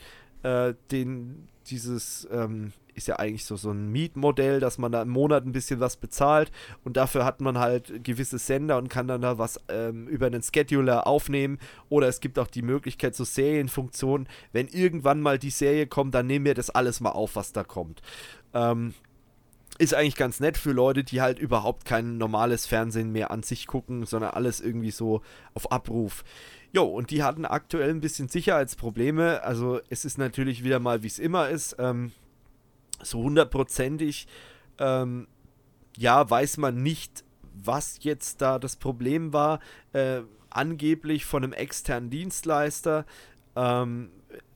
[0.93, 5.44] den dieses ähm, ist ja eigentlich so, so ein Mietmodell, dass man da im Monat
[5.46, 6.50] ein bisschen was bezahlt
[6.84, 10.42] und dafür hat man halt gewisse Sender und kann dann da was ähm, über einen
[10.42, 11.58] Scheduler aufnehmen
[11.88, 16.26] oder es gibt auch die Möglichkeit so Serienfunktionen, wenn irgendwann mal die Serie kommt, dann
[16.26, 18.02] nehmen wir das alles mal auf, was da kommt.
[18.54, 18.94] Ähm,
[19.78, 23.66] ist eigentlich ganz nett für Leute, die halt überhaupt kein normales Fernsehen mehr an sich
[23.66, 25.22] gucken, sondern alles irgendwie so
[25.54, 26.24] auf Abruf.
[26.72, 29.42] Jo, und die hatten aktuell ein bisschen Sicherheitsprobleme.
[29.42, 32.12] Also es ist natürlich wieder mal, wie es immer ist, ähm,
[33.02, 34.26] so hundertprozentig,
[34.78, 35.28] ähm,
[35.96, 39.60] ja, weiß man nicht, was jetzt da das Problem war.
[39.92, 43.04] Äh, angeblich von einem externen Dienstleister
[43.56, 44.10] ähm,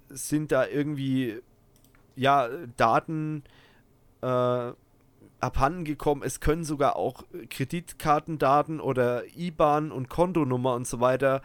[0.08, 1.40] sind da irgendwie,
[2.16, 3.44] ja, Daten
[4.22, 4.72] äh,
[5.40, 6.22] abhanden gekommen.
[6.24, 11.42] Es können sogar auch Kreditkartendaten oder IBAN und Kontonummer und so weiter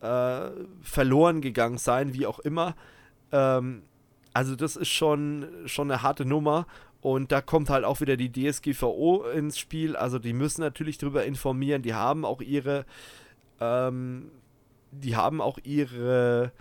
[0.00, 0.50] äh,
[0.82, 2.74] verloren gegangen sein, wie auch immer.
[3.32, 3.82] Ähm,
[4.36, 6.66] also das ist schon, schon eine harte Nummer.
[7.00, 9.96] Und da kommt halt auch wieder die DSGVO ins Spiel.
[9.96, 11.80] Also die müssen natürlich darüber informieren.
[11.80, 12.84] Die haben auch ihre,
[13.60, 14.30] ähm,
[14.90, 16.52] die haben auch ihre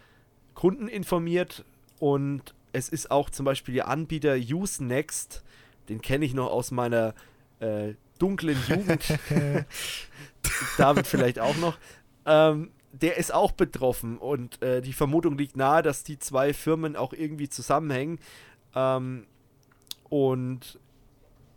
[0.53, 1.65] Kunden informiert.
[1.99, 5.43] Und es ist auch zum Beispiel der Anbieter Usenext,
[5.89, 7.13] den kenne ich noch aus meiner
[7.59, 9.03] äh, dunklen Jugend.
[10.77, 11.77] David vielleicht auch noch.
[12.25, 16.95] Ähm, der ist auch betroffen und äh, die Vermutung liegt nahe, dass die zwei Firmen
[16.95, 18.19] auch irgendwie zusammenhängen.
[18.73, 19.25] Ähm,
[20.09, 20.79] und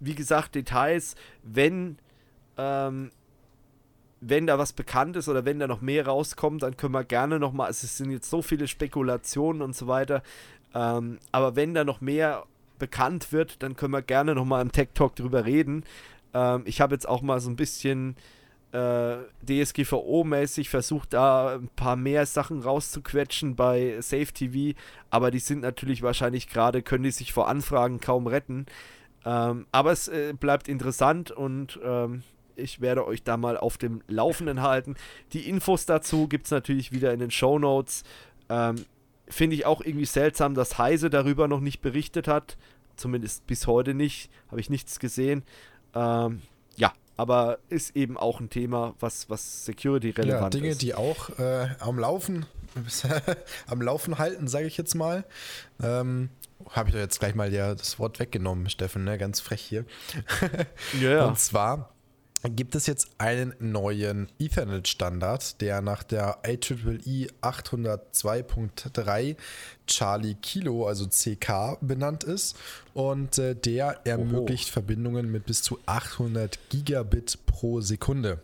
[0.01, 1.99] wie gesagt, Details, wenn,
[2.57, 3.11] ähm,
[4.21, 7.39] wenn da was bekannt ist oder wenn da noch mehr rauskommt, dann können wir gerne
[7.39, 10.23] nochmal, es sind jetzt so viele Spekulationen und so weiter,
[10.75, 12.45] ähm, aber wenn da noch mehr
[12.79, 15.85] bekannt wird, dann können wir gerne nochmal im Tech Talk drüber reden.
[16.35, 18.17] Ähm, ich habe jetzt auch mal so ein bisschen
[18.77, 24.79] DSGVO-mäßig versucht, da ein paar mehr Sachen rauszuquetschen bei Safe TV,
[25.11, 28.67] aber die sind natürlich wahrscheinlich gerade, können die sich vor Anfragen kaum retten.
[29.25, 32.23] Ähm, aber es äh, bleibt interessant und ähm,
[32.57, 34.97] ich werde euch da mal auf dem Laufenden halten.
[35.33, 38.03] Die Infos dazu gibt es natürlich wieder in den Show Notes.
[38.49, 38.85] Ähm,
[39.29, 42.57] Finde ich auch irgendwie seltsam, dass Heise darüber noch nicht berichtet hat.
[42.97, 44.31] Zumindest bis heute nicht.
[44.51, 45.43] Habe ich nichts gesehen.
[45.95, 46.41] Ähm,
[46.77, 50.83] ja, aber ist eben auch ein Thema, was, was Security relevant ja, Dinge, ist.
[50.83, 52.47] die auch äh, am Laufen,
[53.67, 55.25] am Laufen halten, sage ich jetzt mal.
[55.83, 56.31] Ähm,
[56.71, 59.19] Habe ich doch jetzt gleich mal ja das Wort weggenommen, Steffen, ne?
[59.19, 59.85] ganz frech hier.
[61.01, 61.27] ja, ja.
[61.27, 61.93] Und zwar
[62.45, 69.37] gibt es jetzt einen neuen Ethernet-Standard, der nach der IEEE 802.3
[69.89, 72.57] Charlie Kilo, also CK, benannt ist.
[72.95, 74.73] Und äh, der ermöglicht Oho.
[74.73, 78.41] Verbindungen mit bis zu 800 Gigabit pro Sekunde.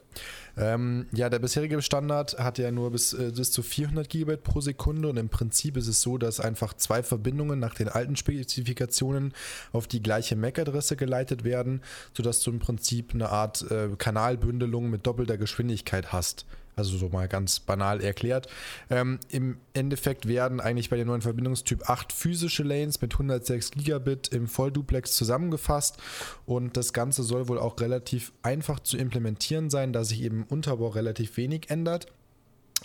[0.57, 4.61] Ähm, ja, der bisherige Standard hat ja nur bis, äh, bis zu 400 Gigabit pro
[4.61, 9.35] Sekunde und im Prinzip ist es so, dass einfach zwei Verbindungen nach den alten Spezifikationen
[9.73, 11.83] auf die gleiche MAC-Adresse geleitet werden,
[12.17, 16.47] sodass du im Prinzip eine Art äh, Kanalbündelung mit doppelter Geschwindigkeit hast.
[16.77, 18.49] Also so mal ganz banal erklärt.
[18.91, 24.29] Ähm, Im Endeffekt werden eigentlich bei dem neuen Verbindungstyp acht physische Lanes mit 106 Gigabit
[24.29, 25.99] im Vollduplex zusammengefasst
[26.47, 30.45] und das Ganze soll wohl auch relativ einfach zu implementieren sein, da sich eben im
[30.45, 32.07] Unterbau relativ wenig ändert.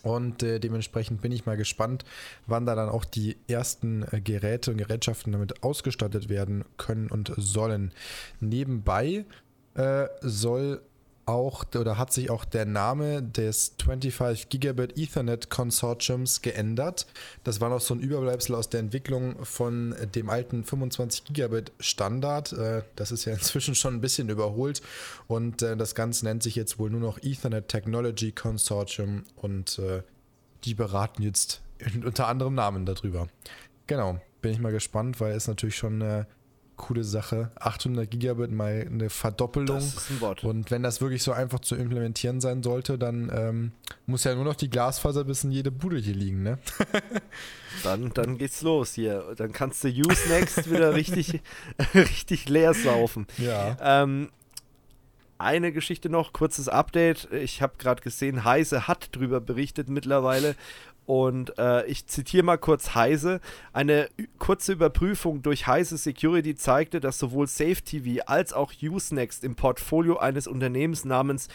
[0.02, 2.06] Und äh, dementsprechend bin ich mal gespannt,
[2.48, 7.34] wann da dann auch die ersten äh, Geräte und Gerätschaften damit ausgestattet werden können und
[7.36, 7.92] sollen.
[8.40, 9.26] Nebenbei
[9.76, 10.82] äh, soll
[11.30, 17.06] auch oder hat sich auch der Name des 25 Gigabit Ethernet Konsortiums geändert.
[17.44, 22.54] Das war noch so ein Überbleibsel aus der Entwicklung von dem alten 25 Gigabit Standard.
[22.54, 24.82] Äh, das ist ja inzwischen schon ein bisschen überholt
[25.28, 30.02] und äh, das Ganze nennt sich jetzt wohl nur noch Ethernet Technology Consortium und äh,
[30.64, 31.62] die beraten jetzt
[32.04, 33.28] unter anderem Namen darüber.
[33.88, 36.26] Genau, bin ich mal gespannt, weil es natürlich schon
[36.80, 37.52] coole Sache.
[37.60, 39.78] 800 Gigabit mal eine Verdoppelung.
[39.78, 40.44] Das ist ein Wort.
[40.44, 43.72] Und wenn das wirklich so einfach zu implementieren sein sollte, dann ähm,
[44.08, 46.58] muss ja nur noch die Glasfaser bis in jede Bude hier liegen, ne?
[47.84, 49.36] dann, dann geht's los hier.
[49.38, 51.42] Dann kannst du Usenext wieder richtig,
[51.94, 53.28] richtig leer saufen.
[53.38, 53.78] Ja.
[53.82, 54.30] Ähm,
[55.38, 57.30] eine Geschichte noch, kurzes Update.
[57.32, 60.56] Ich habe gerade gesehen, Heise hat drüber berichtet mittlerweile
[61.10, 63.42] und äh, ich zitiere mal kurz Heise.
[63.74, 70.18] Eine kurze Überprüfung durch Heise Security zeigte, dass sowohl SafeTV als auch Usenext im Portfolio
[70.18, 71.48] eines Unternehmens namens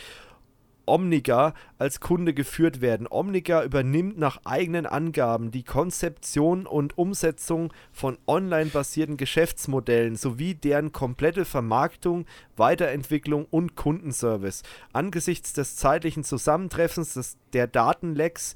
[0.87, 3.07] Omniga als Kunde geführt werden.
[3.09, 11.45] Omniga übernimmt nach eigenen Angaben die Konzeption und Umsetzung von online-basierten Geschäftsmodellen sowie deren komplette
[11.45, 12.27] Vermarktung,
[12.57, 14.63] Weiterentwicklung und Kundenservice.
[14.93, 18.55] Angesichts des zeitlichen Zusammentreffens des, der Datenlecks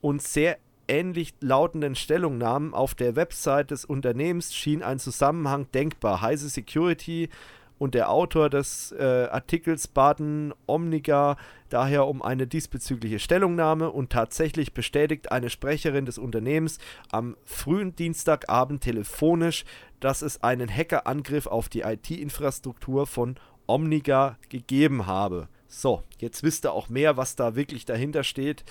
[0.00, 0.58] und sehr
[0.88, 6.20] ähnlich lautenden Stellungnahmen auf der Website des Unternehmens schien ein Zusammenhang denkbar.
[6.20, 7.28] Heise Security
[7.78, 11.36] und der Autor des äh, Artikels baten Omniga
[11.70, 16.78] daher um eine diesbezügliche Stellungnahme und tatsächlich bestätigt eine Sprecherin des Unternehmens
[17.10, 19.64] am frühen Dienstagabend telefonisch,
[19.98, 23.36] dass es einen Hackerangriff auf die IT-Infrastruktur von
[23.66, 25.48] Omniga gegeben habe.
[25.72, 28.64] So, jetzt wisst ihr auch mehr, was da wirklich dahinter steht.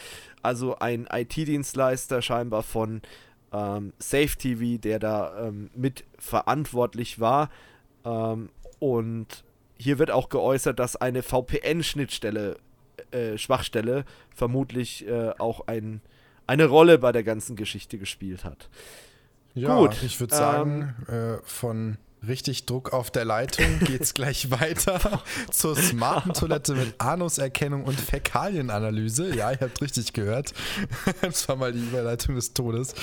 [0.43, 3.01] Also ein IT-Dienstleister scheinbar von
[3.53, 7.49] ähm, SafeTV, der da ähm, mit verantwortlich war.
[8.03, 8.49] Ähm,
[8.79, 9.45] und
[9.77, 12.57] hier wird auch geäußert, dass eine VPN-Schnittstelle,
[13.11, 14.03] äh, Schwachstelle,
[14.35, 16.01] vermutlich äh, auch ein,
[16.47, 18.69] eine Rolle bei der ganzen Geschichte gespielt hat.
[19.53, 21.97] Ja, Gut, ich würde sagen, ähm, äh, von
[22.27, 25.21] Richtig Druck auf der Leitung geht's gleich weiter
[25.51, 29.35] zur smarten Toilette mit Anuserkennung und Fäkalienanalyse.
[29.35, 30.53] Ja, ihr habt richtig gehört.
[31.21, 32.93] Das war mal die Überleitung des Todes.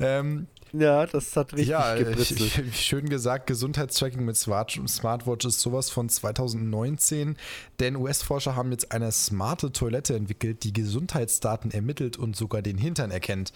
[0.00, 5.90] Ähm, Ja, das hat richtig ja, ich, schön gesagt, Gesundheitstracking mit Smart Smartwatch ist sowas
[5.90, 7.36] von 2019,
[7.78, 13.10] denn US-Forscher haben jetzt eine smarte Toilette entwickelt, die Gesundheitsdaten ermittelt und sogar den Hintern
[13.10, 13.52] erkennt.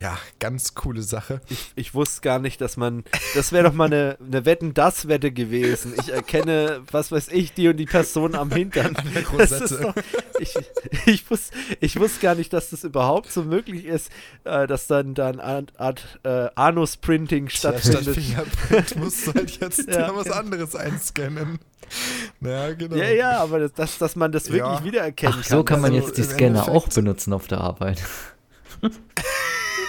[0.00, 1.40] Ja, ganz coole Sache.
[1.48, 3.04] Ich, ich wusste gar nicht, dass man,
[3.34, 5.94] das wäre doch mal eine, eine Wetten-Das-Wette gewesen.
[5.98, 8.94] Ich erkenne, was weiß ich, die und die Person am Hintern.
[9.14, 9.94] Doch,
[10.38, 10.54] ich,
[11.06, 14.10] ich, wusste, ich wusste gar nicht, dass das überhaupt so möglich ist,
[14.44, 18.02] äh, dass dann da eine Art äh, Anus-Printing stattfindet.
[18.02, 20.14] Statt Fingerprint musst du halt jetzt ja.
[20.14, 21.58] was anderes einscannen.
[22.42, 22.96] Ja, genau.
[22.96, 24.84] Ja, ja, aber das, dass man das wirklich ja.
[24.84, 25.80] wiedererkennen Ach, so kann.
[25.80, 28.02] man also jetzt die Scanner auch benutzen auf der Arbeit.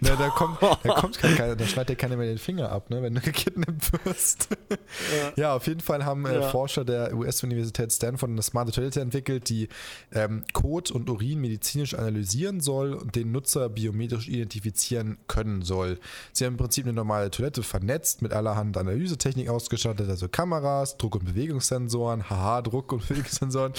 [0.00, 3.02] Na, da kommt, da kommt keiner, da schneidet dir keiner mehr den Finger ab, ne,
[3.02, 4.48] wenn du gekidnappt wirst.
[4.70, 5.32] Ja.
[5.36, 6.42] ja, auf jeden Fall haben äh, ja.
[6.48, 9.68] Forscher der US-Universität Stanford eine smarte Toilette entwickelt, die
[10.12, 15.98] ähm, Kot und Urin medizinisch analysieren soll und den Nutzer biometrisch identifizieren können soll.
[16.32, 21.16] Sie haben im Prinzip eine normale Toilette vernetzt, mit allerhand Analysetechnik ausgestattet, also Kameras, Druck-
[21.16, 23.72] und Bewegungssensoren, haha, Druck- und Bewegungssensoren,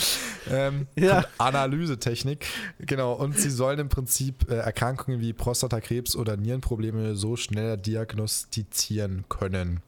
[0.49, 1.25] ähm, ja.
[1.37, 2.45] Analysetechnik,
[2.79, 5.33] genau, und sie sollen im Prinzip äh, Erkrankungen wie
[5.75, 9.81] Prostatakrebs oder Nierenprobleme so schneller diagnostizieren können.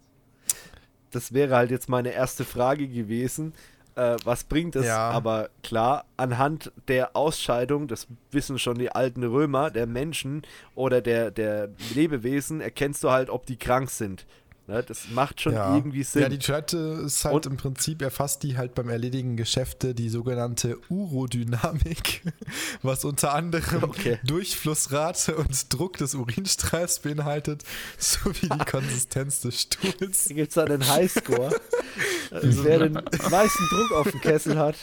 [1.11, 3.53] Das wäre halt jetzt meine erste Frage gewesen.
[3.95, 4.85] Äh, was bringt es?
[4.85, 5.09] Ja.
[5.09, 10.43] Aber klar, anhand der Ausscheidung, das wissen schon die alten Römer, der Menschen
[10.75, 14.25] oder der, der Lebewesen, erkennst du halt, ob die krank sind.
[14.69, 15.73] Ne, das macht schon ja.
[15.73, 16.23] irgendwie Sinn.
[16.23, 20.09] Ja, die Toilette ist halt und, im Prinzip, erfasst die halt beim Erledigen Geschäfte die
[20.09, 22.21] sogenannte Urodynamik,
[22.81, 24.19] was unter anderem okay.
[24.25, 27.63] Durchflussrate und Druck des Urinstrahls beinhaltet,
[27.97, 30.25] sowie die Konsistenz des Stuhls.
[30.25, 31.55] Hier gibt es dann einen Highscore.
[32.29, 32.93] also wer den
[33.31, 34.75] meisten Druck auf dem Kessel hat.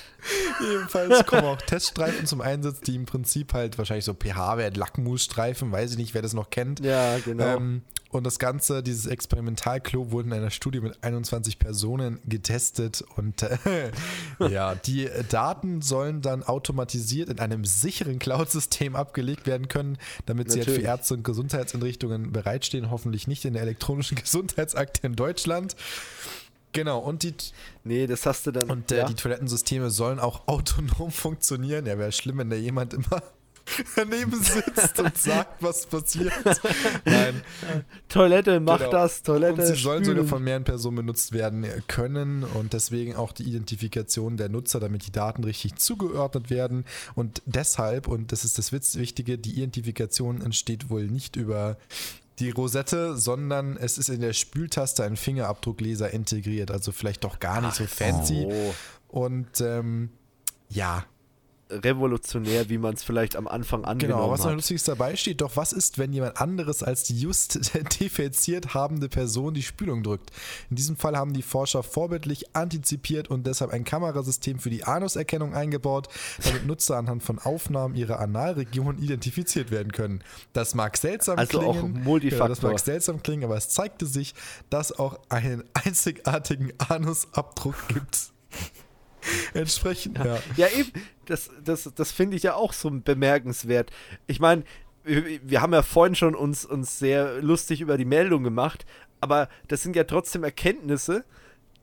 [0.63, 5.91] Jedenfalls kommen auch Teststreifen zum Einsatz, die im Prinzip halt wahrscheinlich so pH-Wert, Lackmusstreifen, weiß
[5.93, 6.81] ich nicht, wer das noch kennt.
[6.81, 7.57] Ja, genau.
[7.57, 7.83] Ähm,
[8.15, 13.05] und das Ganze, dieses Experimentalklo, wurde in einer Studie mit 21 Personen getestet.
[13.17, 13.91] Und äh,
[14.39, 20.67] ja, die Daten sollen dann automatisiert in einem sicheren Cloud-System abgelegt werden können, damit Natürlich.
[20.67, 22.91] sie halt für Ärzte und Gesundheitseinrichtungen bereitstehen.
[22.91, 25.75] Hoffentlich nicht in der elektronischen Gesundheitsakte in Deutschland.
[26.73, 27.35] Genau, und die.
[27.85, 28.71] Nee, das hast du dann.
[28.71, 29.07] Und äh, ja.
[29.07, 31.87] die Toilettensysteme sollen auch autonom funktionieren.
[31.87, 33.23] Ja, wäre schlimm, wenn da jemand immer
[33.97, 36.33] daneben sitzt und sagt, was passiert.
[37.05, 37.43] Nein.
[38.09, 38.91] Toilette, mach genau.
[38.91, 39.63] das, Toilette.
[39.63, 44.37] Und sie sollen sogar von mehreren Personen benutzt werden können und deswegen auch die Identifikation
[44.37, 46.85] der Nutzer, damit die Daten richtig zugeordnet werden.
[47.15, 51.77] Und deshalb, und das ist das Witzwichtige, die Identifikation entsteht wohl nicht über
[52.39, 57.61] die Rosette, sondern es ist in der Spültaste ein Fingerabdruckleser integriert, also vielleicht doch gar
[57.61, 58.47] nicht Ach, so fancy.
[58.49, 58.75] Oh.
[59.09, 60.11] Und ähm,
[60.69, 61.05] ja,
[61.83, 64.27] revolutionär, wie man es vielleicht am Anfang angenommen hat.
[64.27, 67.73] Genau, was noch lustiges dabei steht, doch was ist, wenn jemand anderes als die just
[68.01, 70.31] defiziert habende Person die Spülung drückt?
[70.71, 75.55] In diesem Fall haben die Forscher vorbildlich antizipiert und deshalb ein Kamerasystem für die Anuserkennung
[75.55, 76.09] eingebaut,
[76.43, 80.23] damit Nutzer anhand von Aufnahmen ihrer Analregion identifiziert werden können.
[80.53, 81.97] Das mag seltsam also klingen.
[81.97, 82.47] Auch Multifaktor.
[82.47, 84.35] Genau, das mag seltsam klingen, aber es zeigte sich,
[84.71, 88.35] dass auch einen einzigartigen Anusabdruck gibt.
[89.55, 90.39] Entsprechend, ja.
[90.57, 90.93] Ja, eben,
[91.25, 93.91] das, das, das finde ich ja auch so bemerkenswert.
[94.27, 94.65] Ich meine,
[95.05, 98.87] wir, haben ja vorhin schon uns, uns sehr lustig über die Meldung gemacht,
[99.21, 101.25] aber das sind ja trotzdem Erkenntnisse,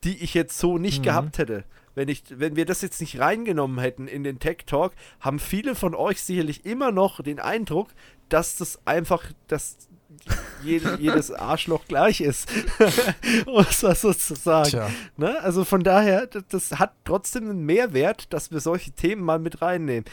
[0.03, 1.03] die ich jetzt so nicht mhm.
[1.03, 1.63] gehabt hätte.
[1.93, 5.75] Wenn, ich, wenn wir das jetzt nicht reingenommen hätten in den Tech Talk, haben viele
[5.75, 7.89] von euch sicherlich immer noch den Eindruck,
[8.29, 9.77] dass das einfach, dass
[10.63, 12.49] jede, jedes Arschloch gleich ist.
[13.45, 14.93] um es mal so zu sagen.
[15.17, 15.39] Ne?
[15.41, 19.61] Also von daher, das, das hat trotzdem einen Mehrwert, dass wir solche Themen mal mit
[19.61, 20.05] reinnehmen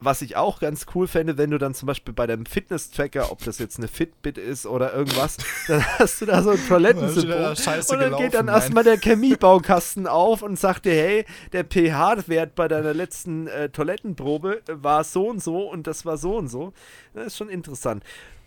[0.00, 3.44] was ich auch ganz cool fände, wenn du dann zum Beispiel bei deinem Fitness-Tracker, ob
[3.44, 5.36] das jetzt eine Fitbit ist oder irgendwas,
[5.68, 10.06] dann hast du da so ein Toilettensymbol und dann gelaufen, geht dann erstmal der Chemiebaukasten
[10.06, 15.42] auf und sagt dir, hey, der pH-Wert bei deiner letzten äh, Toilettenprobe war so und
[15.42, 16.72] so und das war so und so.
[17.14, 18.02] Das ist schon interessant.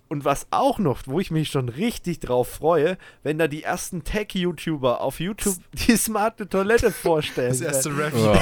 [0.08, 4.04] Und was auch noch, wo ich mich schon richtig drauf freue, wenn da die ersten
[4.04, 7.50] Tech-YouTuber auf YouTube die smarte Toilette vorstellen.
[7.50, 8.34] Das erste Review.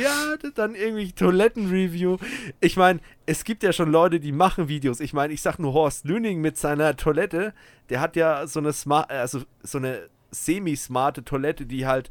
[0.00, 2.16] ja, dann irgendwie Toiletten-Review.
[2.60, 5.00] Ich meine, es gibt ja schon Leute, die machen Videos.
[5.00, 7.52] Ich meine, ich sag nur Horst Lüning mit seiner Toilette,
[7.90, 12.08] der hat ja so eine smart, also so eine semi-smarte Toilette, die halt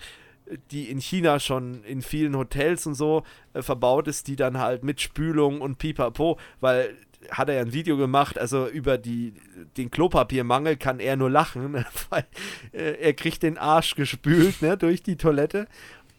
[0.71, 4.83] die in China schon in vielen Hotels und so äh, verbaut ist, die dann halt
[4.83, 6.95] mit Spülung und Pipapo, weil
[7.31, 9.33] hat er ja ein Video gemacht, also über die,
[9.75, 12.25] den Klopapiermangel kann er nur lachen, weil
[12.71, 15.67] äh, er kriegt den Arsch gespült ne, durch die Toilette.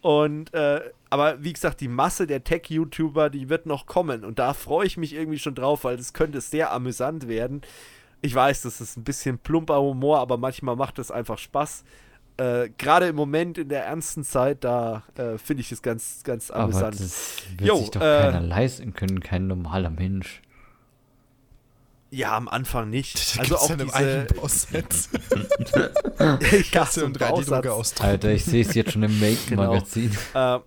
[0.01, 4.23] Und äh, aber wie gesagt, die Masse der Tech-YouTuber, die wird noch kommen.
[4.23, 7.61] Und da freue ich mich irgendwie schon drauf, weil das könnte sehr amüsant werden.
[8.21, 11.83] Ich weiß, das ist ein bisschen plumper Humor, aber manchmal macht das einfach Spaß.
[12.37, 16.51] Äh, Gerade im Moment in der ernsten Zeit, da äh, finde ich es ganz, ganz
[16.51, 16.95] amüsant.
[16.95, 20.41] Aber das wird jo, sich doch äh, keiner leisten können, kein normaler Mensch.
[22.11, 23.35] Ja, am Anfang nicht.
[23.39, 23.93] also auch diese...
[23.93, 25.09] Eigenen Bauset.
[26.59, 30.17] ich hasse im 3D-Drucker Alter, ich sehe es jetzt schon im Make-Magazin.
[30.33, 30.63] Genau.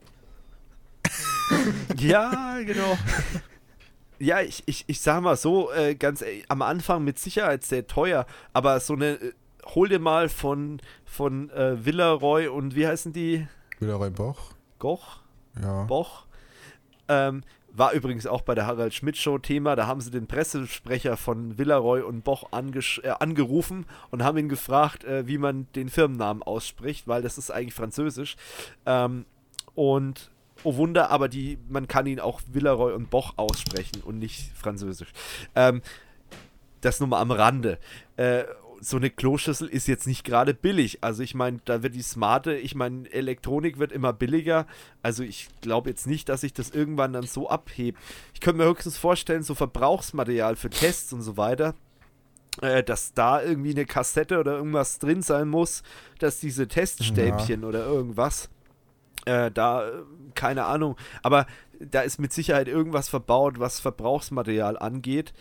[1.98, 2.98] ja, genau.
[4.18, 7.86] Ja, ich, ich, ich sag mal so, äh, ganz äh, am Anfang mit Sicherheit sehr
[7.86, 9.32] teuer, aber so eine, äh,
[9.74, 13.46] hol dir mal von, von äh, Villeroy und wie heißen die?
[13.80, 14.52] Villeroy Boch.
[14.78, 15.18] Goch?
[15.60, 15.84] Ja.
[15.84, 16.26] Boch.
[17.08, 17.42] Ähm,
[17.74, 19.76] war übrigens auch bei der Harald Schmidt Show Thema.
[19.76, 25.04] Da haben sie den Pressesprecher von Villeroy und Boch äh, angerufen und haben ihn gefragt,
[25.04, 28.36] äh, wie man den Firmennamen ausspricht, weil das ist eigentlich französisch.
[28.84, 29.24] Ähm,
[29.74, 30.30] und
[30.64, 35.12] oh Wunder, aber die, man kann ihn auch Villeroy und Boch aussprechen und nicht französisch.
[35.54, 35.82] Ähm,
[36.82, 37.78] das nur mal am Rande.
[38.16, 38.44] Äh,
[38.84, 40.98] so eine Kloschüssel ist jetzt nicht gerade billig.
[41.04, 44.66] Also ich meine, da wird die smarte, ich meine, Elektronik wird immer billiger.
[45.02, 47.96] Also ich glaube jetzt nicht, dass sich das irgendwann dann so abhebt.
[48.34, 51.76] Ich könnte mir höchstens vorstellen, so Verbrauchsmaterial für Tests und so weiter,
[52.60, 55.84] äh, dass da irgendwie eine Kassette oder irgendwas drin sein muss,
[56.18, 57.68] dass diese Teststäbchen ja.
[57.68, 58.50] oder irgendwas,
[59.26, 59.92] äh, da,
[60.34, 61.46] keine Ahnung, aber
[61.78, 65.32] da ist mit Sicherheit irgendwas verbaut, was Verbrauchsmaterial angeht.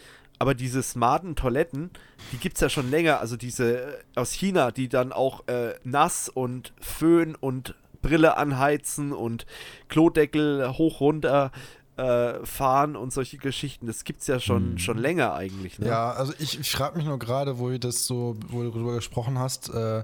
[0.42, 1.92] Aber diese smarten Toiletten,
[2.32, 3.20] die gibt es ja schon länger.
[3.20, 9.14] Also diese äh, aus China, die dann auch äh, nass und Föhn und Brille anheizen
[9.14, 9.46] und
[9.88, 11.52] Klodeckel hoch runter
[11.96, 13.86] äh, fahren und solche Geschichten.
[13.86, 14.78] Das gibt es ja schon, hm.
[14.80, 15.78] schon länger eigentlich.
[15.78, 15.90] Ne?
[15.90, 19.38] Ja, also ich, ich frage mich nur gerade, wo, das so, wo du darüber gesprochen
[19.38, 20.04] hast, äh,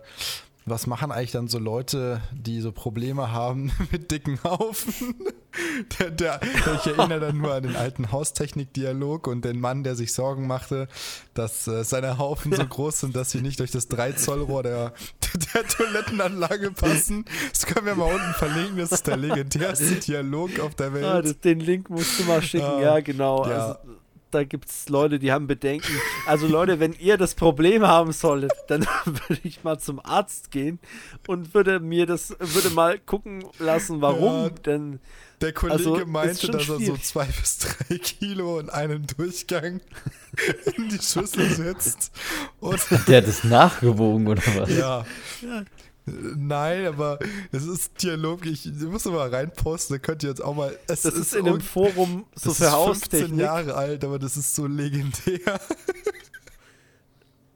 [0.68, 5.16] was machen eigentlich dann so Leute, die so Probleme haben mit dicken Haufen?
[5.98, 10.14] Der, der, ich erinnere dann nur an den alten Haustechnik-Dialog und den Mann, der sich
[10.14, 10.88] Sorgen machte,
[11.34, 14.94] dass äh, seine Haufen so groß sind, dass sie nicht durch das 3-Zoll-Rohr der,
[15.56, 17.26] der Toilettenanlage passen.
[17.50, 18.78] Das können wir mal unten verlinken.
[18.78, 21.06] Das ist der legendärste Dialog auf der Welt.
[21.06, 23.48] Ah, das, den Link musst du mal schicken, ah, ja, genau.
[23.48, 23.68] Ja.
[23.68, 23.80] Also,
[24.38, 25.92] da gibt es Leute, die haben Bedenken.
[26.28, 30.78] Also Leute, wenn ihr das Problem haben solltet, dann würde ich mal zum Arzt gehen
[31.26, 35.00] und würde mir das, würde mal gucken lassen, warum ja, denn.
[35.42, 39.82] Der Kollege also, meinte, dass er so zwei bis drei Kilo in einem Durchgang
[40.76, 42.12] in die Schüssel setzt.
[42.60, 44.70] Und der hat es nachgewogen, oder was?
[44.70, 45.06] Ja.
[45.42, 45.64] ja.
[46.08, 47.20] Nein, aber
[47.52, 48.46] es ist Dialog.
[48.46, 50.78] Ich muss mal reinposten, da könnt ihr jetzt auch mal.
[50.88, 53.28] das ist, ist in einem Forum so für Haustechnik.
[53.28, 55.60] 15 Jahre alt, aber das ist so legendär.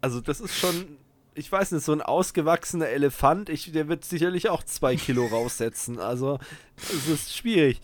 [0.02, 0.98] Also, das ist schon,
[1.34, 5.99] ich weiß nicht, so ein ausgewachsener Elefant, ich, der wird sicherlich auch zwei Kilo raussetzen.
[5.99, 6.40] Also,
[6.78, 7.80] es ist schwierig.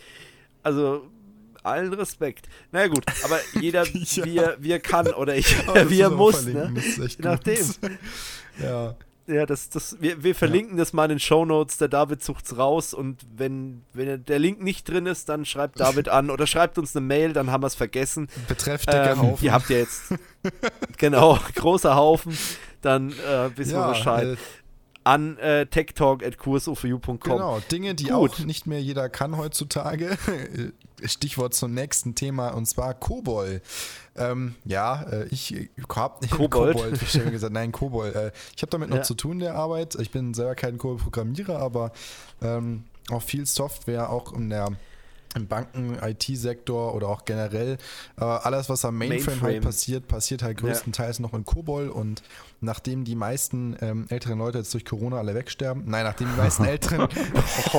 [0.63, 1.09] Also,
[1.63, 2.49] allen Respekt.
[2.71, 4.25] Naja, gut, aber jeder, ja.
[4.25, 5.55] wie, er, wie er kann oder ich,
[5.89, 6.43] wie er muss.
[6.45, 6.73] Ne?
[6.75, 7.65] Je nachdem.
[8.61, 8.95] ja.
[9.27, 10.83] Ja, das, das, wir, wir verlinken ja.
[10.83, 11.77] das mal in den Show Notes.
[11.77, 16.07] Der David sucht's raus und wenn, wenn der Link nicht drin ist, dann schreibt David
[16.07, 18.29] an oder schreibt uns eine Mail, dann haben wir es vergessen.
[18.47, 19.45] Betrefft ähm, Haufen.
[19.45, 20.13] Ihr habt ja jetzt
[20.97, 22.37] genau großer Haufen,
[22.81, 24.37] dann äh, wissen ja, wir Bescheid.
[24.37, 24.37] Äh,
[25.07, 27.19] an äh, techtalk.kursofu.com.
[27.19, 28.13] Genau, Dinge, die Gut.
[28.13, 30.17] auch nicht mehr jeder kann heutzutage.
[31.03, 33.61] Stichwort zum nächsten Thema und zwar Kobol.
[34.17, 36.75] Ähm, ja, äh, ich habe nicht Kobold.
[36.75, 38.07] Kobold ich gesagt, nein, Kobol.
[38.07, 39.03] Äh, ich habe damit noch ja.
[39.03, 39.95] zu tun, der Arbeit.
[39.95, 41.91] Ich bin selber kein Kobol-Programmierer, aber
[42.41, 44.71] ähm, auch viel Software, auch in der
[45.35, 47.77] im Banken-IT-Sektor oder auch generell.
[48.19, 51.21] Äh, alles, was am Mainframe, Mainframe, halt passiert, passiert halt größtenteils ja.
[51.21, 52.23] noch in COBOL und
[52.59, 56.65] nachdem die meisten ähm, älteren Leute jetzt durch Corona alle wegsterben, nein, nachdem die meisten
[56.65, 57.07] älteren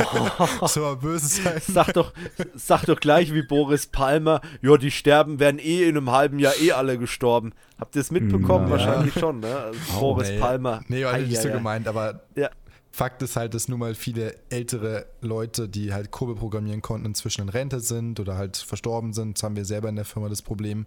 [0.67, 1.61] so böse sein.
[1.67, 2.13] Sag doch,
[2.55, 6.55] sag doch gleich wie Boris Palmer, ja, die sterben, werden eh in einem halben Jahr
[6.61, 7.53] eh alle gestorben.
[7.79, 8.67] Habt ihr es mitbekommen?
[8.67, 8.73] Ja.
[8.73, 9.57] Wahrscheinlich schon, ne?
[9.57, 10.39] Also oh, Boris nee.
[10.39, 10.83] Palmer.
[10.89, 12.51] Nee, war nicht so gemeint, aber ja.
[12.99, 17.43] Fakt ist halt, dass nun mal viele ältere Leute, die halt Kurbel programmieren konnten, inzwischen
[17.43, 19.39] in Rente sind oder halt verstorben sind.
[19.39, 20.85] Das haben wir selber in der Firma das Problem.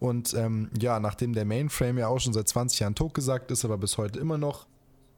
[0.00, 3.78] Und ähm, ja, nachdem der Mainframe ja auch schon seit 20 Jahren totgesagt ist, aber
[3.78, 4.66] bis heute immer noch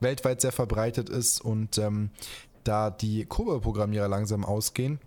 [0.01, 2.11] weltweit sehr verbreitet ist und ähm,
[2.63, 4.99] da die Kurbel-Programmierer langsam ausgehen,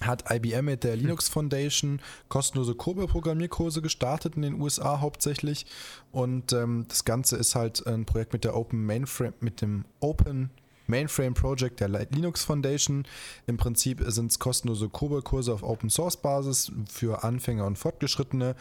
[0.00, 5.64] hat IBM mit der Linux Foundation kostenlose COBOL-Programmierkurse gestartet in den USA hauptsächlich.
[6.10, 10.50] Und ähm, das Ganze ist halt ein Projekt mit der Open Mainframe, mit dem Open
[10.86, 13.04] Mainframe Project der Linux Foundation.
[13.46, 18.56] Im Prinzip sind es kostenlose COBOL-Kurse auf Open Source Basis für Anfänger und Fortgeschrittene.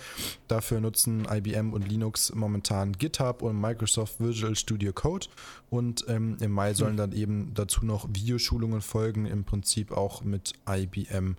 [0.48, 5.28] Dafür nutzen IBM und Linux momentan GitHub und Microsoft Visual Studio Code.
[5.70, 10.54] Und ähm, im Mai sollen dann eben dazu noch Videoschulungen folgen, im Prinzip auch mit
[10.70, 11.36] IBM.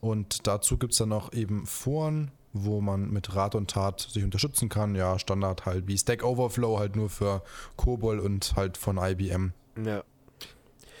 [0.00, 4.24] Und dazu gibt es dann noch eben Foren, wo man mit Rat und Tat sich
[4.24, 4.94] unterstützen kann.
[4.94, 7.42] Ja, Standard halt wie Stack Overflow, halt nur für
[7.76, 9.52] COBOL und halt von IBM.
[9.84, 10.02] Ja.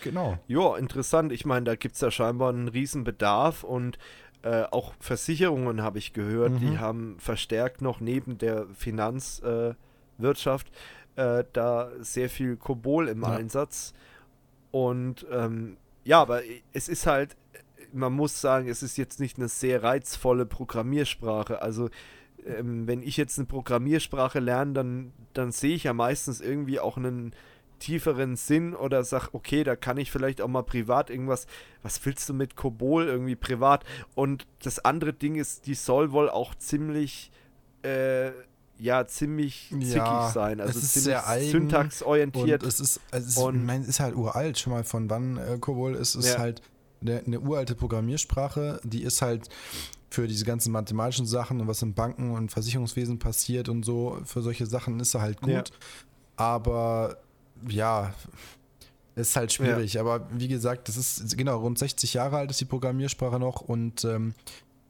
[0.02, 0.38] Genau.
[0.46, 1.32] Ja, interessant.
[1.32, 3.98] Ich meine, da gibt es ja scheinbar einen riesen Bedarf und
[4.42, 6.60] äh, auch Versicherungen habe ich gehört, mhm.
[6.60, 10.68] die haben verstärkt noch neben der Finanzwirtschaft
[11.16, 13.28] äh, äh, da sehr viel Kobol im ja.
[13.28, 13.92] Einsatz.
[14.70, 16.40] Und ähm, ja, aber
[16.72, 17.36] es ist halt,
[17.92, 21.60] man muss sagen, es ist jetzt nicht eine sehr reizvolle Programmiersprache.
[21.60, 21.90] Also
[22.46, 26.96] ähm, wenn ich jetzt eine Programmiersprache lerne, dann, dann sehe ich ja meistens irgendwie auch
[26.96, 27.34] einen
[27.80, 31.46] tieferen Sinn oder sag, okay, da kann ich vielleicht auch mal privat irgendwas,
[31.82, 33.84] was willst du mit Kobol irgendwie privat?
[34.14, 37.32] Und das andere Ding ist, die soll wohl auch ziemlich,
[37.82, 38.30] äh,
[38.78, 40.60] ja, ziemlich zickig ja, sein.
[40.60, 42.62] Also es ist ziemlich syntaxorientiert.
[42.62, 45.94] Es ist, es ist, und, mein, ist halt uralt, schon mal von wann äh, Kobol
[45.94, 46.38] ist, ist ja.
[46.38, 46.62] halt
[47.00, 49.48] eine, eine uralte Programmiersprache, die ist halt
[50.10, 54.42] für diese ganzen mathematischen Sachen und was im Banken- und Versicherungswesen passiert und so, für
[54.42, 55.50] solche Sachen ist er halt gut.
[55.50, 55.64] Ja.
[56.36, 57.18] Aber
[57.68, 58.14] ja,
[59.16, 59.94] ist halt schwierig.
[59.94, 60.00] Ja.
[60.02, 64.04] Aber wie gesagt, das ist genau rund 60 Jahre alt ist die Programmiersprache noch und
[64.04, 64.34] ähm,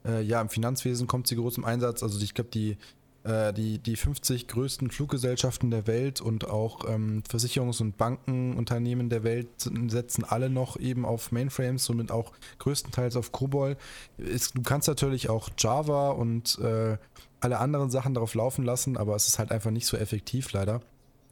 [0.05, 2.03] äh, ja, im Finanzwesen kommt sie groß im Einsatz.
[2.03, 2.77] Also ich glaube, die,
[3.25, 9.25] äh, die, die 50 größten Fluggesellschaften der Welt und auch ähm, Versicherungs- und Bankenunternehmen der
[9.25, 9.49] Welt
[9.89, 13.77] setzen alle noch eben auf Mainframes, somit auch größtenteils auf COBOL.
[14.17, 16.97] Ist, du kannst natürlich auch Java und äh,
[17.41, 20.83] alle anderen Sachen darauf laufen lassen, aber es ist halt einfach nicht so effektiv leider.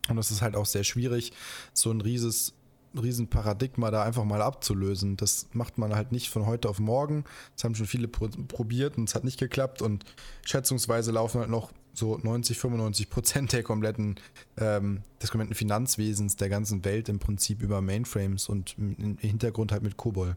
[0.08, 1.32] Und es ist halt auch sehr schwierig,
[1.72, 2.54] so ein rieses,
[3.00, 5.16] riesen Paradigma da einfach mal abzulösen.
[5.16, 7.24] Das macht man halt nicht von heute auf morgen.
[7.54, 9.82] Das haben schon viele probiert und es hat nicht geklappt.
[9.82, 10.04] Und
[10.44, 14.16] schätzungsweise laufen halt noch so 90, 95 Prozent der kompletten,
[14.56, 19.82] ähm, des kompletten Finanzwesens der ganzen Welt im Prinzip über Mainframes und im Hintergrund halt
[19.82, 20.36] mit COBOL.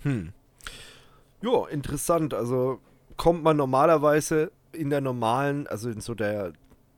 [0.00, 0.32] Hm.
[1.42, 2.34] Ja, interessant.
[2.34, 2.80] Also
[3.16, 6.52] kommt man normalerweise in der normalen, also in so der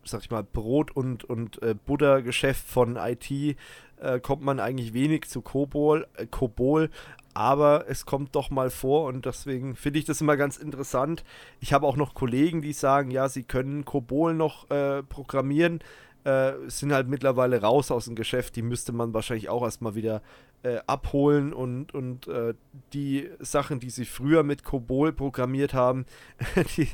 [0.07, 5.29] sag ich mal, Brot- und, und äh, Butter-Geschäft von IT äh, kommt man eigentlich wenig
[5.29, 6.91] zu Kobol, äh, Kobol,
[7.35, 11.25] aber es kommt doch mal vor und deswegen finde ich das immer ganz interessant.
[11.61, 15.81] Ich habe auch noch Kollegen, die sagen, ja, sie können Kobol noch äh, programmieren,
[16.25, 20.23] äh, sind halt mittlerweile raus aus dem Geschäft, die müsste man wahrscheinlich auch erstmal wieder
[20.63, 22.55] äh, abholen und, und äh,
[22.93, 26.07] die Sachen, die sie früher mit Kobol programmiert haben,
[26.77, 26.89] die,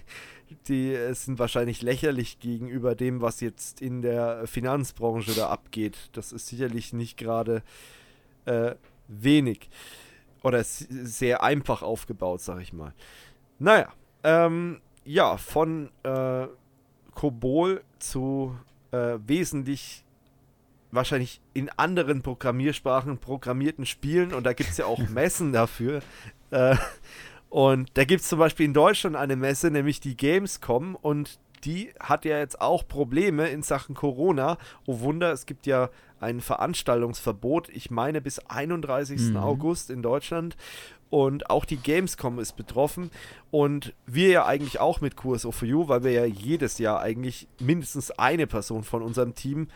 [0.68, 6.10] die äh, sind wahrscheinlich lächerlich gegenüber dem, was jetzt in der Finanzbranche da abgeht.
[6.12, 7.62] Das ist sicherlich nicht gerade
[8.44, 8.74] äh,
[9.08, 9.70] wenig
[10.42, 12.94] oder sehr einfach aufgebaut, sag ich mal.
[13.58, 13.92] Naja,
[14.24, 16.46] ähm, ja, von äh,
[17.14, 18.56] Kobol zu
[18.90, 20.04] äh, wesentlich
[20.90, 26.02] wahrscheinlich in anderen Programmiersprachen programmierten Spielen und da gibt es ja auch Messen dafür.
[26.50, 26.76] Äh,
[27.52, 30.94] und da gibt es zum Beispiel in Deutschland eine Messe, nämlich die Gamescom.
[30.94, 34.56] Und die hat ja jetzt auch Probleme in Sachen Corona.
[34.86, 39.20] Oh Wunder, es gibt ja ein Veranstaltungsverbot, ich meine bis 31.
[39.20, 39.36] Mhm.
[39.36, 40.56] August in Deutschland.
[41.10, 43.10] Und auch die Gamescom ist betroffen.
[43.50, 47.48] Und wir ja eigentlich auch mit QSO for You, weil wir ja jedes Jahr eigentlich
[47.60, 49.68] mindestens eine Person von unserem Team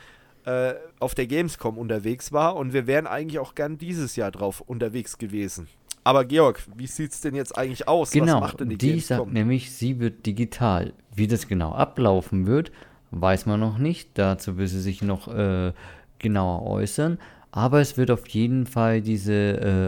[0.46, 2.56] äh, auf der Gamescom unterwegs war.
[2.56, 5.68] Und wir wären eigentlich auch gern dieses Jahr drauf unterwegs gewesen.
[6.06, 8.12] Aber Georg, wie sieht es denn jetzt eigentlich aus?
[8.12, 10.92] Genau, Was macht denn die, die sagt nämlich, sie wird digital.
[11.12, 12.70] Wie das genau ablaufen wird,
[13.10, 14.10] weiß man noch nicht.
[14.14, 15.72] Dazu will sie sich noch äh,
[16.20, 17.18] genauer äußern.
[17.50, 19.32] Aber es wird auf jeden Fall diese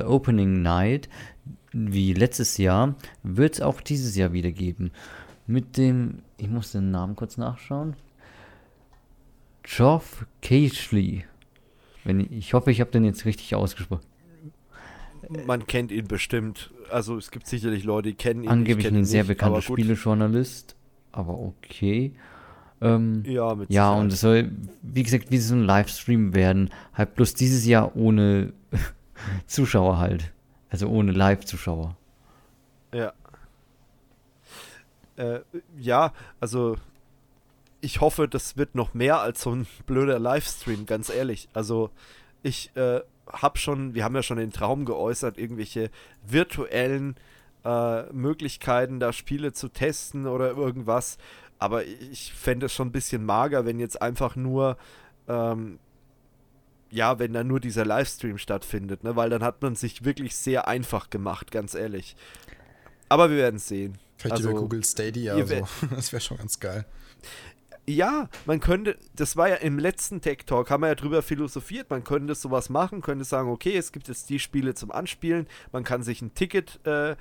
[0.03, 1.09] äh, Opening Night,
[1.71, 4.91] wie letztes Jahr, wird es auch dieses Jahr wieder geben.
[5.47, 7.95] Mit dem, ich muss den Namen kurz nachschauen.
[9.63, 11.27] Geoff Cashley.
[12.03, 14.08] Wenn ich hoffe, ich habe den jetzt richtig ausgesprochen
[15.47, 16.71] man kennt ihn bestimmt.
[16.91, 18.49] Also es gibt sicherlich Leute, die kennen ihn.
[18.49, 20.77] Angeblich ein sehr nicht, bekannter Spielejournalist,
[21.13, 22.13] aber okay.
[22.81, 24.53] Ähm, ja, mit ja und es soll,
[24.83, 26.71] wie gesagt, wie so ein Livestream werden.
[26.95, 28.53] Halt bloß dieses Jahr ohne
[29.47, 30.33] Zuschauer halt.
[30.71, 31.97] Also ohne Live-Zuschauer.
[32.93, 33.13] Ja.
[35.17, 35.41] Äh,
[35.79, 36.77] ja, also
[37.81, 41.49] ich hoffe, das wird noch mehr als so ein blöder Livestream, ganz ehrlich.
[41.53, 41.91] Also
[42.43, 43.01] ich äh,
[43.33, 45.91] habe schon, wir haben ja schon den Traum geäußert, irgendwelche
[46.27, 47.17] virtuellen
[47.65, 51.19] äh, Möglichkeiten, da Spiele zu testen oder irgendwas.
[51.59, 54.77] Aber ich fände es schon ein bisschen mager, wenn jetzt einfach nur
[55.27, 55.79] ähm,
[56.91, 59.17] ja, wenn dann nur dieser Livestream stattfindet, ne?
[59.17, 62.17] weil dann hat man sich wirklich sehr einfach gemacht, ganz ehrlich.
[63.09, 63.99] Aber wir werden es sehen.
[64.17, 65.69] Vielleicht also, über Google Stadia, also.
[65.91, 66.87] das wäre schon ganz geil.
[67.89, 71.89] Ja, man könnte, das war ja im letzten Tech Talk, haben wir ja drüber philosophiert,
[71.89, 75.85] man könnte sowas machen, könnte sagen, okay, es gibt jetzt die Spiele zum Anspielen, man
[75.85, 77.17] kann sich ein Ticket äh,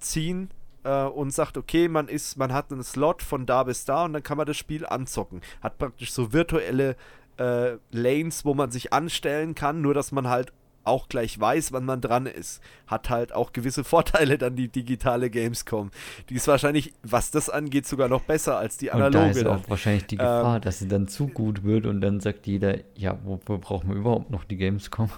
[0.00, 0.50] ziehen
[0.82, 4.12] äh, und sagt, okay, man ist, man hat einen Slot von da bis da und
[4.12, 5.40] dann kann man das Spiel anzocken.
[5.62, 6.96] Hat praktisch so virtuelle
[7.36, 10.52] äh, Lanes, wo man sich anstellen kann, nur dass man halt
[10.84, 12.62] auch gleich weiß, wann man dran ist.
[12.86, 15.90] Hat halt auch gewisse Vorteile dann die digitale Gamescom.
[16.28, 19.18] Die ist wahrscheinlich, was das angeht, sogar noch besser als die analoge.
[19.18, 22.00] Und da ist auch wahrscheinlich die Gefahr, ähm, dass sie dann zu gut wird und
[22.00, 25.10] dann sagt jeder, ja, wofür brauchen wir überhaupt noch die Gamescom?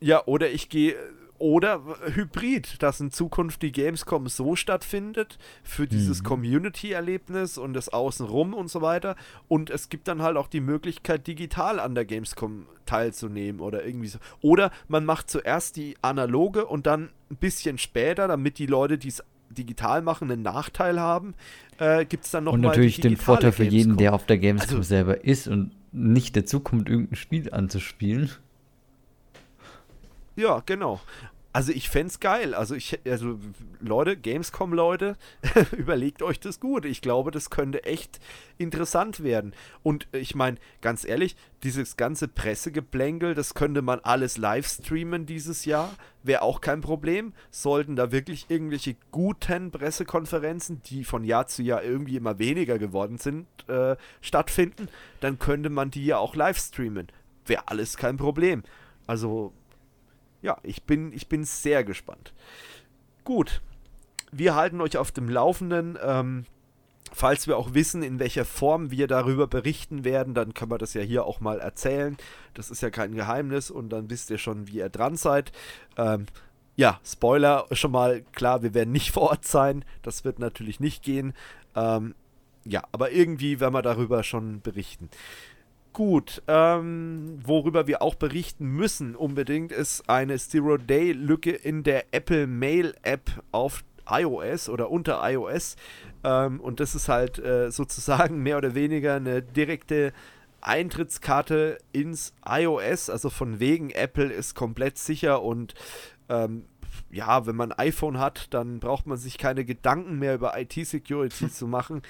[0.00, 0.96] Ja, oder ich gehe
[1.42, 1.82] oder
[2.14, 6.26] Hybrid, dass in Zukunft die Gamescom so stattfindet für dieses mhm.
[6.26, 9.16] Community-Erlebnis und das Außenrum und so weiter.
[9.48, 14.06] Und es gibt dann halt auch die Möglichkeit, digital an der Gamescom teilzunehmen oder irgendwie
[14.06, 14.20] so.
[14.40, 19.08] Oder man macht zuerst die analoge und dann ein bisschen später, damit die Leute, die
[19.08, 21.34] es digital machen, einen Nachteil haben,
[21.78, 23.78] äh, gibt es dann noch Und natürlich den Vorteil für Gamescom.
[23.78, 28.30] jeden, der auf der Gamescom also, selber ist und nicht dazu kommt, irgendein Spiel anzuspielen.
[30.36, 31.00] Ja, genau.
[31.54, 32.54] Also ich fände es geil.
[32.54, 33.38] Also ich, also
[33.80, 35.16] Leute, Gamescom-Leute,
[35.76, 36.86] überlegt euch das gut.
[36.86, 38.20] Ich glaube, das könnte echt
[38.56, 39.54] interessant werden.
[39.82, 45.66] Und ich meine, ganz ehrlich, dieses ganze Pressegeplänkel, das könnte man alles live streamen dieses
[45.66, 45.94] Jahr.
[46.22, 47.34] Wäre auch kein Problem.
[47.50, 53.18] Sollten da wirklich irgendwelche guten Pressekonferenzen, die von Jahr zu Jahr irgendwie immer weniger geworden
[53.18, 54.88] sind, äh, stattfinden,
[55.20, 57.08] dann könnte man die ja auch live streamen.
[57.44, 58.62] Wäre alles kein Problem.
[59.06, 59.52] Also
[60.42, 62.32] ja, ich bin, ich bin sehr gespannt.
[63.24, 63.62] Gut,
[64.32, 65.98] wir halten euch auf dem Laufenden.
[66.02, 66.44] Ähm,
[67.12, 70.94] falls wir auch wissen, in welcher Form wir darüber berichten werden, dann können wir das
[70.94, 72.16] ja hier auch mal erzählen.
[72.54, 75.52] Das ist ja kein Geheimnis und dann wisst ihr schon, wie ihr dran seid.
[75.96, 76.26] Ähm,
[76.74, 79.84] ja, Spoiler schon mal klar, wir werden nicht vor Ort sein.
[80.02, 81.34] Das wird natürlich nicht gehen.
[81.76, 82.14] Ähm,
[82.64, 85.10] ja, aber irgendwie werden wir darüber schon berichten.
[85.92, 93.42] Gut, ähm, worüber wir auch berichten müssen unbedingt, ist eine Zero-Day-Lücke in der Apple Mail-App
[93.52, 95.76] auf iOS oder unter iOS.
[96.24, 100.14] Ähm, und das ist halt äh, sozusagen mehr oder weniger eine direkte
[100.62, 103.10] Eintrittskarte ins iOS.
[103.10, 105.74] Also von wegen Apple ist komplett sicher und
[106.30, 106.64] ähm,
[107.10, 111.48] ja, wenn man ein iPhone hat, dann braucht man sich keine Gedanken mehr über IT-Security
[111.52, 112.00] zu machen.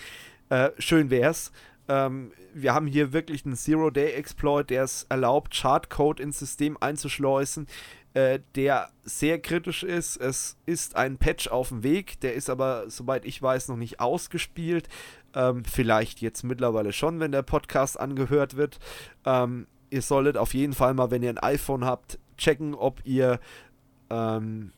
[0.50, 1.50] Äh, schön wär's.
[1.88, 7.66] Ähm, wir haben hier wirklich einen Zero-Day-Exploit, der es erlaubt, Chartcode ins System einzuschleusen,
[8.14, 10.16] äh, der sehr kritisch ist.
[10.16, 14.00] Es ist ein Patch auf dem Weg, der ist aber, soweit ich weiß, noch nicht
[14.00, 14.88] ausgespielt.
[15.34, 18.78] Ähm, vielleicht jetzt mittlerweile schon, wenn der Podcast angehört wird.
[19.24, 23.40] Ähm, ihr solltet auf jeden Fall mal, wenn ihr ein iPhone habt, checken, ob ihr
[24.10, 24.72] ähm,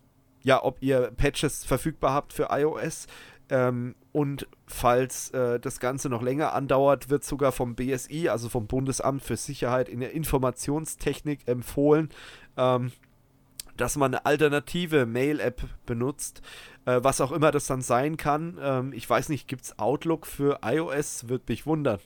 [0.44, 3.06] ja, ob ihr Patches verfügbar habt für iOS.
[3.50, 8.66] Ähm, und falls äh, das Ganze noch länger andauert, wird sogar vom BSI, also vom
[8.66, 12.08] Bundesamt für Sicherheit in der Informationstechnik empfohlen,
[12.56, 12.92] ähm,
[13.76, 16.42] dass man eine alternative Mail-App benutzt,
[16.86, 18.58] äh, was auch immer das dann sein kann.
[18.60, 21.28] Ähm, ich weiß nicht, gibt es Outlook für iOS?
[21.28, 21.98] Wird mich wundern.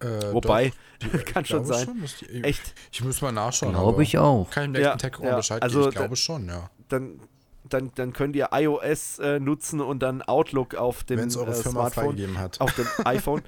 [0.00, 1.86] Äh, Wobei, doch, kann schon sein.
[1.86, 2.74] Schon, die, Echt?
[2.92, 3.72] Ich muss mal nachschauen.
[3.72, 4.50] Glaube ich auch.
[4.50, 6.70] Kann ich ja, Tech ja, Bescheid also, Ich glaube schon, ja.
[6.88, 7.20] Dann,
[7.68, 11.54] dann, dann könnt ihr iOS äh, nutzen und dann Outlook auf dem Wenn's eure äh,
[11.54, 12.60] Firma Smartphone, hat.
[12.60, 13.42] auf dem iPhone.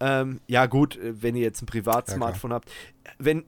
[0.00, 2.70] ähm, ja gut, äh, wenn ihr jetzt ein Privatsmartphone ja, habt.
[3.18, 3.44] Wenn äh,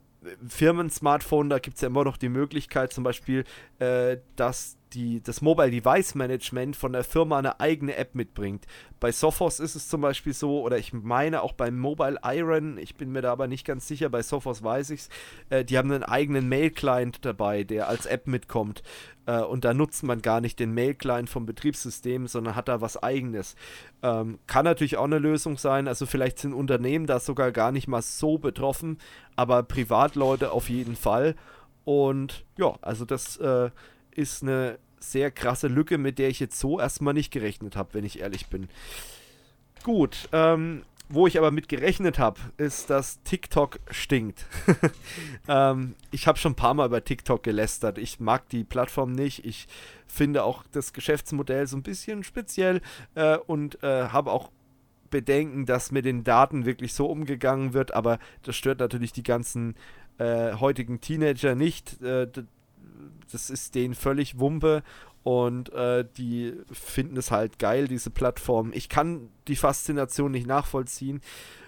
[0.48, 3.44] Firmen-Smartphone, da gibt es ja immer noch die Möglichkeit zum Beispiel,
[3.78, 8.66] äh, dass die, das Mobile Device Management von der Firma eine eigene App mitbringt.
[9.00, 12.96] Bei Sophos ist es zum Beispiel so, oder ich meine auch beim Mobile Iron, ich
[12.96, 15.08] bin mir da aber nicht ganz sicher, bei Sophos weiß ich es,
[15.50, 18.82] äh, die haben einen eigenen Mail-Client dabei, der als App mitkommt.
[19.26, 23.02] Äh, und da nutzt man gar nicht den Mail-Client vom Betriebssystem, sondern hat da was
[23.02, 23.54] eigenes.
[24.02, 27.88] Ähm, kann natürlich auch eine Lösung sein, also vielleicht sind Unternehmen da sogar gar nicht
[27.88, 28.98] mal so betroffen,
[29.36, 31.34] aber Privatleute auf jeden Fall.
[31.84, 33.70] Und ja, also das äh,
[34.19, 38.05] ist eine sehr krasse Lücke, mit der ich jetzt so erstmal nicht gerechnet habe, wenn
[38.05, 38.69] ich ehrlich bin.
[39.85, 44.45] Gut, ähm, wo ich aber mit gerechnet habe, ist, dass TikTok stinkt.
[45.48, 47.97] ähm, ich habe schon ein paar Mal über TikTok gelästert.
[47.97, 49.47] Ich mag die Plattform nicht.
[49.47, 49.69] Ich
[50.06, 52.80] finde auch das Geschäftsmodell so ein bisschen speziell
[53.14, 54.51] äh, und äh, habe auch
[55.11, 57.95] Bedenken, dass mit den Daten wirklich so umgegangen wird.
[57.95, 59.77] Aber das stört natürlich die ganzen
[60.19, 62.03] äh, heutigen Teenager nicht.
[63.30, 64.82] Das ist denen völlig Wumpe
[65.22, 68.70] und äh, die finden es halt geil, diese Plattform.
[68.72, 71.20] Ich kann die Faszination nicht nachvollziehen.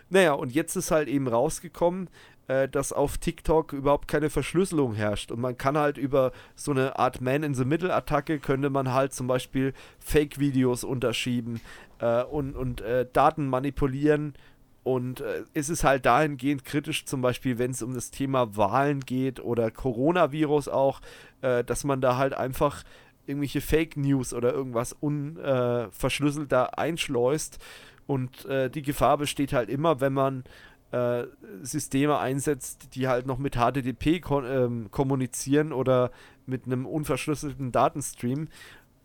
[0.08, 2.08] Naja, und jetzt ist halt eben rausgekommen,
[2.48, 5.30] äh, dass auf TikTok überhaupt keine Verschlüsselung herrscht.
[5.30, 10.82] Und man kann halt über so eine Art Man-in-the-Middle-Attacke, könnte man halt zum Beispiel Fake-Videos
[10.82, 11.60] unterschieben
[12.00, 14.34] äh, und, und äh, Daten manipulieren.
[14.82, 19.00] Und äh, es ist halt dahingehend kritisch, zum Beispiel, wenn es um das Thema Wahlen
[19.00, 21.00] geht oder Coronavirus auch,
[21.42, 22.82] äh, dass man da halt einfach
[23.26, 27.58] irgendwelche Fake News oder irgendwas unverschlüsselt da einschleust.
[28.06, 30.44] Und äh, die Gefahr besteht halt immer, wenn man
[30.90, 31.26] äh,
[31.62, 36.10] Systeme einsetzt, die halt noch mit HTTP kon ähm, kommunizieren oder
[36.46, 38.48] mit einem unverschlüsselten Datenstream.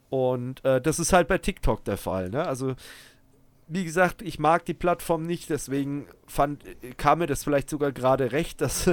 [0.09, 2.29] Und äh, das ist halt bei TikTok der Fall.
[2.29, 2.47] Ne?
[2.47, 2.75] Also,
[3.67, 6.63] wie gesagt, ich mag die Plattform nicht, deswegen fand,
[6.97, 8.89] kam mir das vielleicht sogar gerade recht, dass,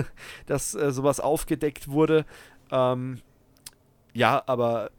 [0.47, 2.25] dass äh, sowas aufgedeckt wurde.
[2.70, 3.20] Ähm,
[4.15, 4.91] ja, aber äh,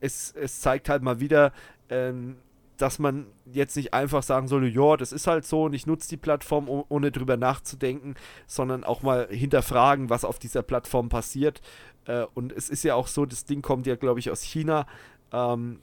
[0.00, 1.52] es, es zeigt halt mal wieder,
[1.88, 2.36] ähm,
[2.76, 6.08] dass man jetzt nicht einfach sagen soll, ja, das ist halt so und ich nutze
[6.08, 11.60] die Plattform, ohne drüber nachzudenken, sondern auch mal hinterfragen, was auf dieser Plattform passiert.
[12.04, 14.86] Äh, und es ist ja auch so, das Ding kommt ja, glaube ich, aus China,
[15.32, 15.80] ähm,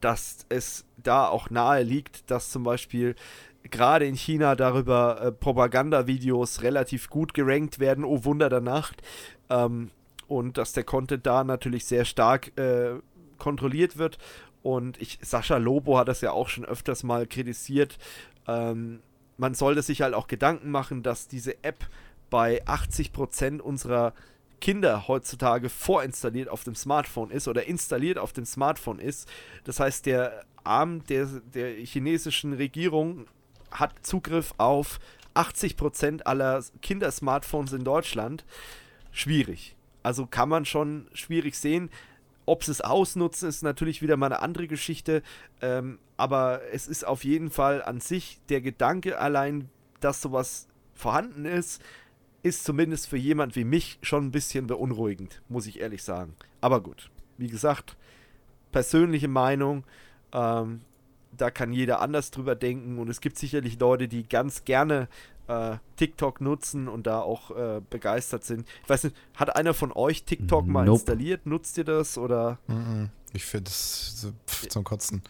[0.00, 3.14] dass es da auch nahe liegt, dass zum Beispiel
[3.70, 9.02] gerade in China darüber äh, Propagandavideos relativ gut gerankt werden, oh Wunder der Nacht.
[9.50, 9.90] Ähm,
[10.28, 12.96] und dass der Content da natürlich sehr stark äh,
[13.38, 14.18] kontrolliert wird
[14.66, 17.98] und ich, Sascha Lobo hat das ja auch schon öfters mal kritisiert.
[18.48, 18.98] Ähm,
[19.36, 21.86] man sollte sich halt auch Gedanken machen, dass diese App
[22.30, 24.12] bei 80% unserer
[24.60, 29.28] Kinder heutzutage vorinstalliert auf dem Smartphone ist oder installiert auf dem Smartphone ist.
[29.64, 33.26] Das heißt, der Arm der, der chinesischen Regierung
[33.70, 34.98] hat Zugriff auf
[35.34, 38.44] 80% aller Kindersmartphones in Deutschland.
[39.12, 39.76] Schwierig.
[40.02, 41.90] Also kann man schon schwierig sehen.
[42.46, 45.22] Ob sie es ausnutzen, ist natürlich wieder mal eine andere Geschichte.
[45.60, 49.68] Ähm, aber es ist auf jeden Fall an sich der Gedanke allein,
[50.00, 51.82] dass sowas vorhanden ist,
[52.46, 56.34] ist zumindest für jemand wie mich schon ein bisschen beunruhigend, muss ich ehrlich sagen.
[56.60, 57.96] Aber gut, wie gesagt,
[58.72, 59.84] persönliche Meinung.
[60.32, 60.80] Ähm,
[61.36, 65.08] da kann jeder anders drüber denken und es gibt sicherlich Leute, die ganz gerne
[65.48, 68.66] äh, TikTok nutzen und da auch äh, begeistert sind.
[68.82, 70.98] Ich weiß nicht, hat einer von euch TikTok mal nope.
[70.98, 71.46] installiert?
[71.46, 72.58] Nutzt ihr das oder?
[73.32, 74.32] Ich finde das so
[74.68, 75.22] zum Kotzen.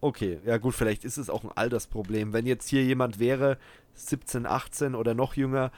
[0.00, 2.32] Okay, ja gut, vielleicht ist es auch ein Altersproblem.
[2.32, 3.58] Wenn jetzt hier jemand wäre,
[3.94, 5.72] 17, 18 oder noch jünger,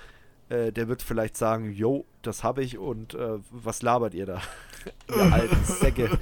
[0.50, 4.42] äh, der wird vielleicht sagen, jo, das habe ich und äh, was labert ihr da?
[5.08, 6.18] ihr alten Säcke.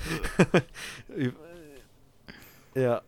[2.74, 3.02] ja,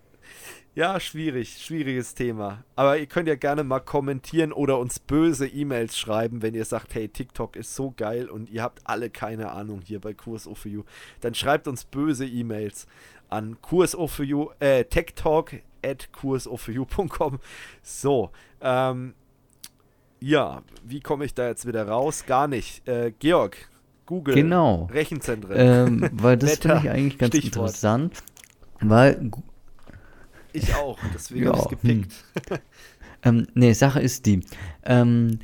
[0.73, 2.63] ja, schwierig, schwieriges Thema.
[2.77, 6.95] Aber ihr könnt ja gerne mal kommentieren oder uns böse E-Mails schreiben, wenn ihr sagt,
[6.95, 10.85] hey, TikTok ist so geil und ihr habt alle keine Ahnung hier bei Kurs You.
[11.23, 12.87] Dann schreibt uns böse E-Mails
[13.31, 17.39] an kursoforyou, äh, techtalk at kursoforyou.com.
[17.83, 19.15] So, ähm,
[20.21, 22.27] ja, wie komme ich da jetzt wieder raus?
[22.27, 22.87] Gar nicht.
[22.87, 23.57] Äh, Georg,
[24.07, 24.89] Google, genau.
[24.93, 25.55] Rechenzentren.
[25.57, 27.69] Ähm, weil das finde ich eigentlich ganz Stichwort.
[27.69, 28.23] interessant,
[28.81, 29.31] weil
[30.53, 32.25] ich auch, deswegen ja, habe ich es gepickt.
[32.49, 32.59] Hm.
[33.23, 34.41] ähm, nee, Sache ist die,
[34.85, 35.39] ähm,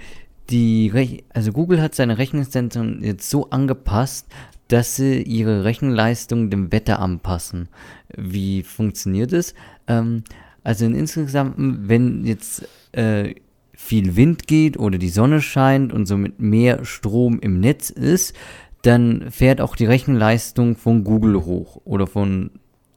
[0.51, 4.27] die Rech also Google hat seine Rechenzentren jetzt so angepasst,
[4.69, 7.69] dass sie ihre Rechenleistung dem Wetter anpassen.
[8.17, 9.55] Wie funktioniert es?
[9.87, 10.25] Ähm,
[10.65, 13.35] also in insgesamt, wenn jetzt äh,
[13.73, 18.35] viel Wind geht oder die Sonne scheint und somit mehr Strom im Netz ist,
[18.83, 22.51] dann fährt auch die Rechenleistung von Google hoch oder von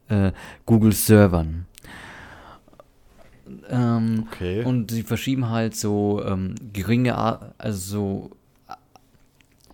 [0.08, 0.32] äh,
[0.66, 1.66] Google Servern.
[3.70, 4.64] Ähm, okay.
[4.64, 7.18] Und sie verschieben halt so ähm, geringe,
[7.58, 8.32] also so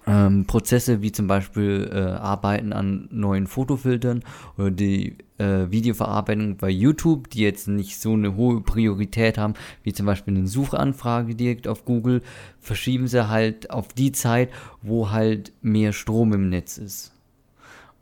[0.08, 4.24] ähm, Prozesse wie zum Beispiel äh, Arbeiten an neuen Fotofiltern
[4.58, 9.94] oder die äh, Videoverarbeitung bei YouTube, die jetzt nicht so eine hohe Priorität haben, wie
[9.94, 12.22] zum Beispiel eine Suchanfrage direkt auf Google,
[12.60, 14.50] verschieben sie halt auf die Zeit,
[14.82, 17.12] wo halt mehr Strom im Netz ist.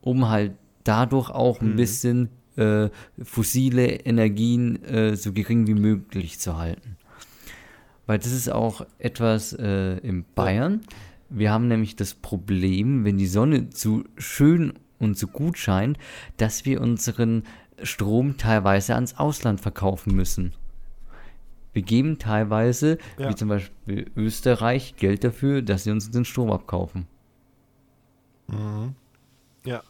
[0.01, 1.75] Um halt dadurch auch ein mhm.
[1.77, 2.89] bisschen äh,
[3.23, 6.97] fossile Energien äh, so gering wie möglich zu halten.
[8.05, 10.81] Weil das ist auch etwas äh, in Bayern.
[11.35, 15.97] Wir haben nämlich das Problem, wenn die Sonne zu schön und zu gut scheint,
[16.37, 17.43] dass wir unseren
[17.81, 20.53] Strom teilweise ans Ausland verkaufen müssen.
[21.73, 23.29] Wir geben teilweise, ja.
[23.29, 27.07] wie zum Beispiel Österreich, Geld dafür, dass sie uns den Strom abkaufen.
[28.47, 28.93] Mhm.
[29.65, 29.81] Ja.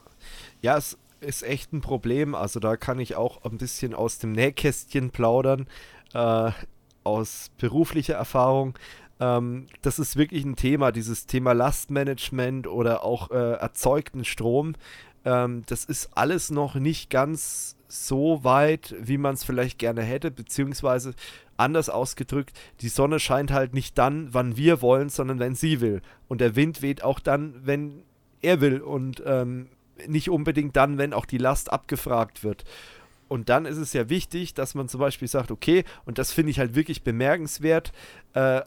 [0.61, 2.35] Ja, es ist echt ein Problem.
[2.35, 5.67] Also da kann ich auch ein bisschen aus dem Nähkästchen plaudern,
[6.13, 6.51] äh,
[7.03, 8.75] aus beruflicher Erfahrung.
[9.23, 14.73] Ähm, das ist wirklich ein Thema, dieses Thema Lastmanagement oder auch äh, erzeugten Strom.
[15.23, 20.29] Ähm, das ist alles noch nicht ganz so weit, wie man es vielleicht gerne hätte,
[20.29, 21.13] beziehungsweise
[21.55, 26.01] anders ausgedrückt, die Sonne scheint halt nicht dann, wann wir wollen, sondern wenn sie will.
[26.27, 28.03] Und der Wind weht auch dann, wenn
[28.41, 29.69] er will und ähm,
[30.07, 32.65] nicht unbedingt dann, wenn auch die Last abgefragt wird.
[33.29, 36.51] Und dann ist es ja wichtig, dass man zum Beispiel sagt, okay, und das finde
[36.51, 37.93] ich halt wirklich bemerkenswert,
[38.33, 38.61] äh,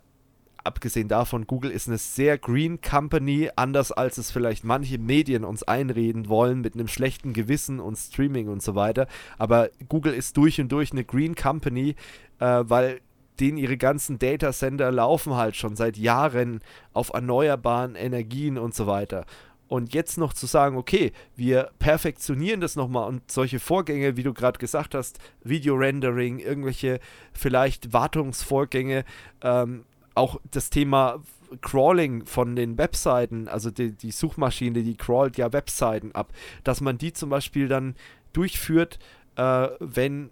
[0.66, 5.62] abgesehen davon, Google ist eine sehr green Company, anders als es vielleicht manche Medien uns
[5.62, 9.06] einreden wollen, mit einem schlechten Gewissen und Streaming und so weiter.
[9.38, 11.94] Aber Google ist durch und durch eine green Company,
[12.38, 13.00] äh, weil
[13.40, 16.60] denen ihre ganzen Data Center laufen halt schon seit Jahren
[16.92, 19.26] auf erneuerbaren Energien und so weiter.
[19.68, 24.32] Und jetzt noch zu sagen, okay, wir perfektionieren das nochmal und solche Vorgänge, wie du
[24.32, 27.00] gerade gesagt hast, Video-Rendering, irgendwelche
[27.32, 29.04] vielleicht Wartungsvorgänge,
[29.42, 29.84] ähm,
[30.16, 31.22] auch das Thema
[31.62, 36.32] Crawling von den Webseiten, also die, die, Suchmaschine, die crawlt ja Webseiten ab,
[36.64, 37.94] dass man die zum Beispiel dann
[38.32, 38.98] durchführt,
[39.36, 40.30] äh, wenn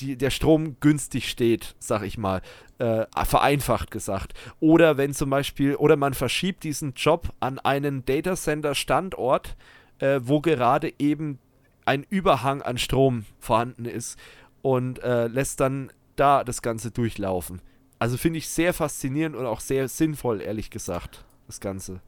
[0.00, 2.42] die, der Strom günstig steht, sag ich mal,
[2.78, 4.34] äh, vereinfacht gesagt.
[4.60, 9.56] Oder wenn zum Beispiel, oder man verschiebt diesen Job an einen Datacenter Standort,
[9.98, 11.38] äh, wo gerade eben
[11.84, 14.18] ein Überhang an Strom vorhanden ist
[14.62, 17.60] und äh, lässt dann da das Ganze durchlaufen.
[17.98, 22.00] Also finde ich sehr faszinierend und auch sehr sinnvoll, ehrlich gesagt, das Ganze.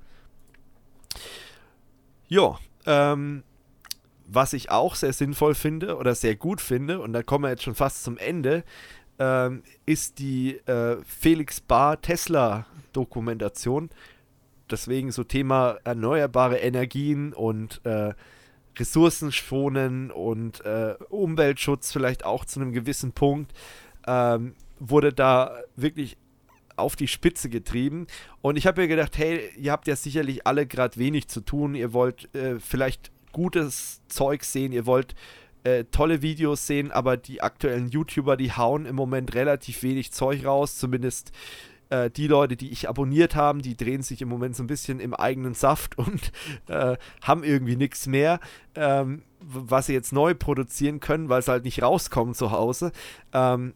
[2.28, 3.43] Ja, ähm,
[4.27, 7.65] was ich auch sehr sinnvoll finde oder sehr gut finde, und da kommen wir jetzt
[7.65, 8.62] schon fast zum Ende,
[9.19, 13.91] ähm, ist die äh, Felix Bar Tesla Dokumentation.
[14.70, 18.15] Deswegen so Thema erneuerbare Energien und äh,
[18.78, 23.52] Ressourcen schonen und äh, Umweltschutz vielleicht auch zu einem gewissen Punkt.
[24.07, 26.17] Ähm, wurde da wirklich
[26.76, 28.07] auf die Spitze getrieben.
[28.42, 31.75] Und ich habe mir gedacht, hey, ihr habt ja sicherlich alle gerade wenig zu tun.
[31.75, 35.15] Ihr wollt äh, vielleicht gutes Zeug sehen, ihr wollt
[35.62, 40.44] äh, tolle Videos sehen, aber die aktuellen YouTuber, die hauen im Moment relativ wenig Zeug
[40.44, 41.33] raus, zumindest
[41.91, 45.00] äh, die Leute, die ich abonniert habe, die drehen sich im Moment so ein bisschen
[45.00, 46.33] im eigenen Saft und
[46.68, 48.41] äh, haben irgendwie nichts mehr,
[48.75, 52.92] ähm, was sie jetzt neu produzieren können, weil es halt nicht rauskommt zu Hause.
[53.33, 53.75] Ähm,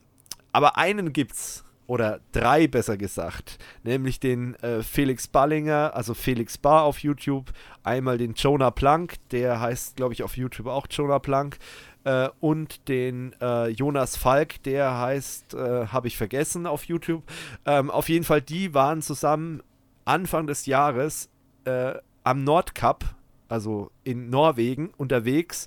[0.55, 6.85] aber einen gibt's, oder drei besser gesagt, nämlich den äh, Felix Ballinger, also Felix Bar
[6.85, 7.53] auf YouTube,
[7.83, 11.59] einmal den Jonah Plank, der heißt, glaube ich, auf YouTube auch Jonah Plank,
[12.05, 17.25] äh, und den äh, Jonas Falk, der heißt, äh, habe ich vergessen auf YouTube.
[17.67, 19.61] Ähm, auf jeden Fall, die waren zusammen
[20.05, 21.31] Anfang des Jahres
[21.65, 23.05] äh, am Nordkap,
[23.49, 25.67] also in Norwegen, unterwegs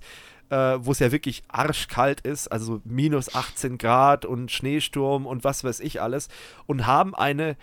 [0.50, 5.64] äh, wo es ja wirklich arschkalt ist, also minus 18 Grad und Schneesturm und was
[5.64, 6.30] weiß ich alles,
[6.66, 7.58] und haben eine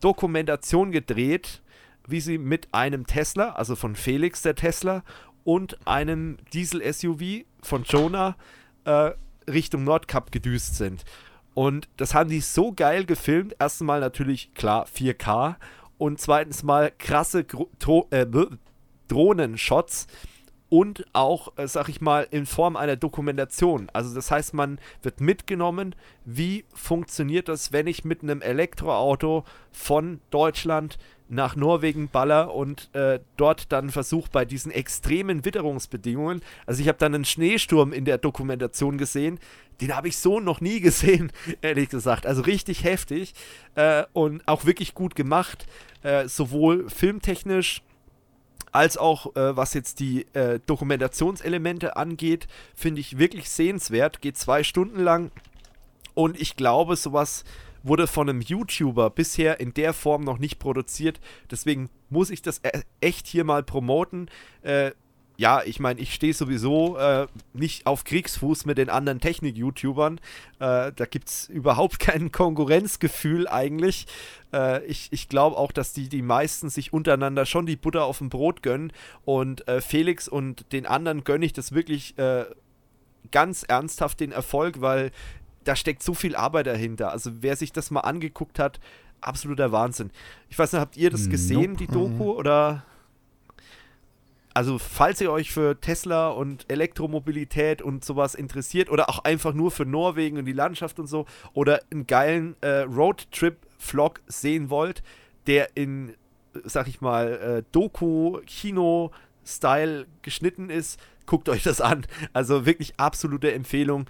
[0.00, 1.62] Dokumentation gedreht,
[2.06, 5.02] wie sie mit einem Tesla, also von Felix der Tesla,
[5.44, 8.36] und einem Diesel-SUV von Jonah
[8.84, 9.12] äh,
[9.48, 11.04] Richtung Nordkap gedüst sind.
[11.54, 13.56] Und das haben die so geil gefilmt.
[13.58, 15.56] Erstens mal natürlich, klar, 4K.
[15.98, 17.46] Und zweitens mal krasse
[18.10, 18.26] äh,
[19.08, 20.06] Drohnenshots
[20.76, 23.88] und auch, äh, sag ich mal, in Form einer Dokumentation.
[23.94, 25.94] Also das heißt, man wird mitgenommen,
[26.26, 30.98] wie funktioniert das, wenn ich mit einem Elektroauto von Deutschland
[31.30, 36.98] nach Norwegen baller und äh, dort dann versuche bei diesen extremen Witterungsbedingungen, also ich habe
[36.98, 39.40] dann einen Schneesturm in der Dokumentation gesehen,
[39.80, 41.32] den habe ich so noch nie gesehen,
[41.62, 42.26] ehrlich gesagt.
[42.26, 43.32] Also richtig heftig
[43.76, 45.66] äh, und auch wirklich gut gemacht,
[46.02, 47.80] äh, sowohl filmtechnisch
[48.76, 54.20] als auch äh, was jetzt die äh, Dokumentationselemente angeht, finde ich wirklich sehenswert.
[54.20, 55.30] Geht zwei Stunden lang
[56.14, 57.44] und ich glaube, sowas
[57.82, 61.20] wurde von einem YouTuber bisher in der Form noch nicht produziert.
[61.50, 64.28] Deswegen muss ich das e echt hier mal promoten.
[64.62, 64.90] Äh,
[65.36, 70.18] ja, ich meine, ich stehe sowieso äh, nicht auf Kriegsfuß mit den anderen Technik-YouTubern.
[70.60, 74.06] Äh, da gibt es überhaupt kein Konkurrenzgefühl eigentlich.
[74.52, 78.18] Äh, ich ich glaube auch, dass die, die meisten sich untereinander schon die Butter auf
[78.18, 78.92] dem Brot gönnen.
[79.24, 82.46] Und äh, Felix und den anderen gönne ich das wirklich äh,
[83.30, 85.10] ganz ernsthaft den Erfolg, weil
[85.64, 87.12] da steckt so viel Arbeit dahinter.
[87.12, 88.80] Also wer sich das mal angeguckt hat,
[89.20, 90.10] absoluter Wahnsinn.
[90.48, 91.76] Ich weiß nicht, habt ihr das gesehen, nope.
[91.78, 92.84] die Doku, oder
[94.56, 99.70] also falls ihr euch für Tesla und Elektromobilität und sowas interessiert oder auch einfach nur
[99.70, 105.02] für Norwegen und die Landschaft und so oder einen geilen äh, Roadtrip-Vlog sehen wollt,
[105.46, 106.14] der in,
[106.64, 112.06] sag ich mal, äh, Doku-Kino-Style geschnitten ist, guckt euch das an.
[112.32, 114.06] Also wirklich absolute Empfehlung.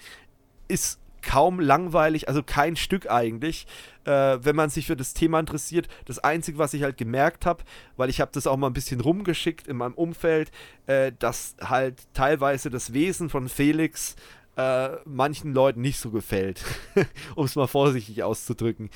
[0.68, 3.66] Ist kaum langweilig, also kein Stück eigentlich,
[4.04, 5.88] äh, wenn man sich für das Thema interessiert.
[6.04, 7.64] Das Einzige, was ich halt gemerkt habe,
[7.96, 10.52] weil ich habe das auch mal ein bisschen rumgeschickt in meinem Umfeld,
[10.86, 14.14] äh, dass halt teilweise das Wesen von Felix
[14.56, 16.64] äh, manchen Leuten nicht so gefällt,
[17.34, 18.88] um es mal vorsichtig auszudrücken.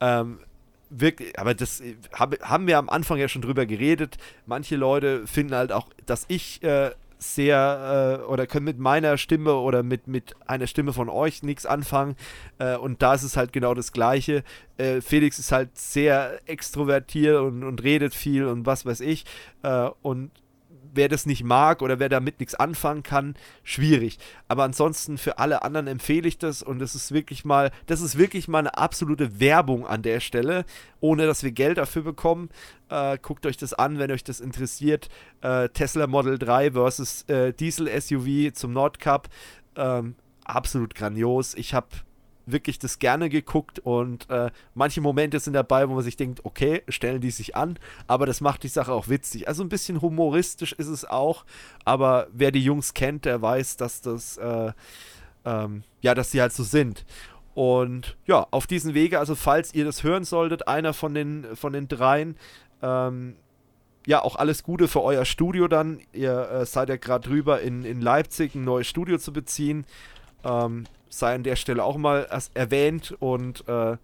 [0.00, 0.38] Ähm,
[0.88, 1.82] wirklich, aber das
[2.14, 4.16] hab, haben wir am Anfang ja schon drüber geredet.
[4.46, 6.92] Manche Leute finden halt auch, dass ich äh,
[7.24, 11.66] sehr äh, oder können mit meiner Stimme oder mit, mit einer Stimme von euch nichts
[11.66, 12.16] anfangen.
[12.58, 14.44] Äh, und da ist es halt genau das Gleiche.
[14.76, 19.24] Äh, Felix ist halt sehr extrovertiert und, und redet viel und was weiß ich.
[19.62, 20.30] Äh, und
[20.92, 24.18] wer das nicht mag oder wer damit nichts anfangen kann, schwierig.
[24.48, 28.18] Aber ansonsten für alle anderen empfehle ich das und das ist wirklich mal, das ist
[28.18, 30.64] wirklich mal eine absolute Werbung an der Stelle,
[31.00, 32.50] ohne dass wir Geld dafür bekommen.
[32.88, 35.08] Äh, guckt euch das an, wenn euch das interessiert.
[35.40, 39.28] Äh, Tesla Model 3 versus äh, Diesel SUV zum Nordcup.
[39.76, 40.14] Ähm,
[40.44, 41.54] absolut grandios.
[41.54, 41.88] Ich habe
[42.46, 46.82] wirklich das gerne geguckt und äh, manche Momente sind dabei, wo man sich denkt, okay,
[46.88, 49.48] stellen die sich an, aber das macht die Sache auch witzig.
[49.48, 51.44] Also ein bisschen humoristisch ist es auch,
[51.84, 54.72] aber wer die Jungs kennt, der weiß, dass das, äh,
[55.44, 57.04] ähm, ja, dass sie halt so sind.
[57.54, 61.72] Und ja, auf diesen Wege, also falls ihr das hören solltet, einer von den, von
[61.72, 62.36] den dreien,
[62.82, 63.36] ähm,
[64.06, 66.00] ja, auch alles Gute für euer Studio dann.
[66.12, 69.86] Ihr äh, seid ja gerade drüber, in, in Leipzig ein neues Studio zu beziehen.
[70.44, 70.84] Ähm,
[71.18, 73.96] sei an der Stelle auch mal erwähnt und äh,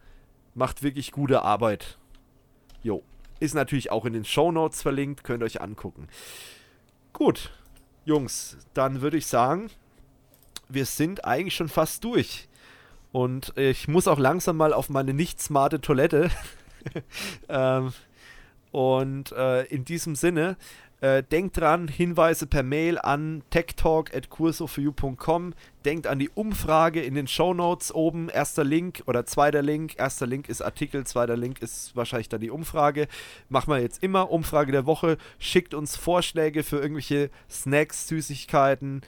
[0.54, 1.98] macht wirklich gute Arbeit.
[2.82, 3.02] Jo.
[3.40, 6.08] Ist natürlich auch in den Show Notes verlinkt, könnt ihr euch angucken.
[7.12, 7.50] Gut,
[8.04, 9.70] Jungs, dann würde ich sagen,
[10.68, 12.48] wir sind eigentlich schon fast durch.
[13.12, 16.30] Und ich muss auch langsam mal auf meine nicht smarte Toilette.
[17.48, 17.92] ähm,
[18.70, 20.56] und äh, in diesem Sinne
[21.00, 25.54] äh, denkt dran, Hinweise per Mail an techtalk.cursofyou.com.
[25.86, 28.28] Denkt an die Umfrage in den Show Notes oben.
[28.28, 29.98] Erster Link oder zweiter Link.
[29.98, 33.08] Erster Link ist Artikel, zweiter Link ist wahrscheinlich dann die Umfrage.
[33.48, 34.30] Machen wir jetzt immer.
[34.30, 35.16] Umfrage der Woche.
[35.38, 39.00] Schickt uns Vorschläge für irgendwelche Snacks, Süßigkeiten.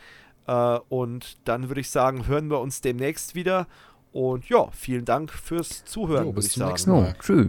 [0.46, 3.66] Äh, und dann würde ich sagen, hören wir uns demnächst wieder.
[4.12, 6.24] Und ja, vielen Dank fürs Zuhören.
[6.24, 7.14] Jo, bis zum nächsten Mal.
[7.20, 7.48] Tschüss.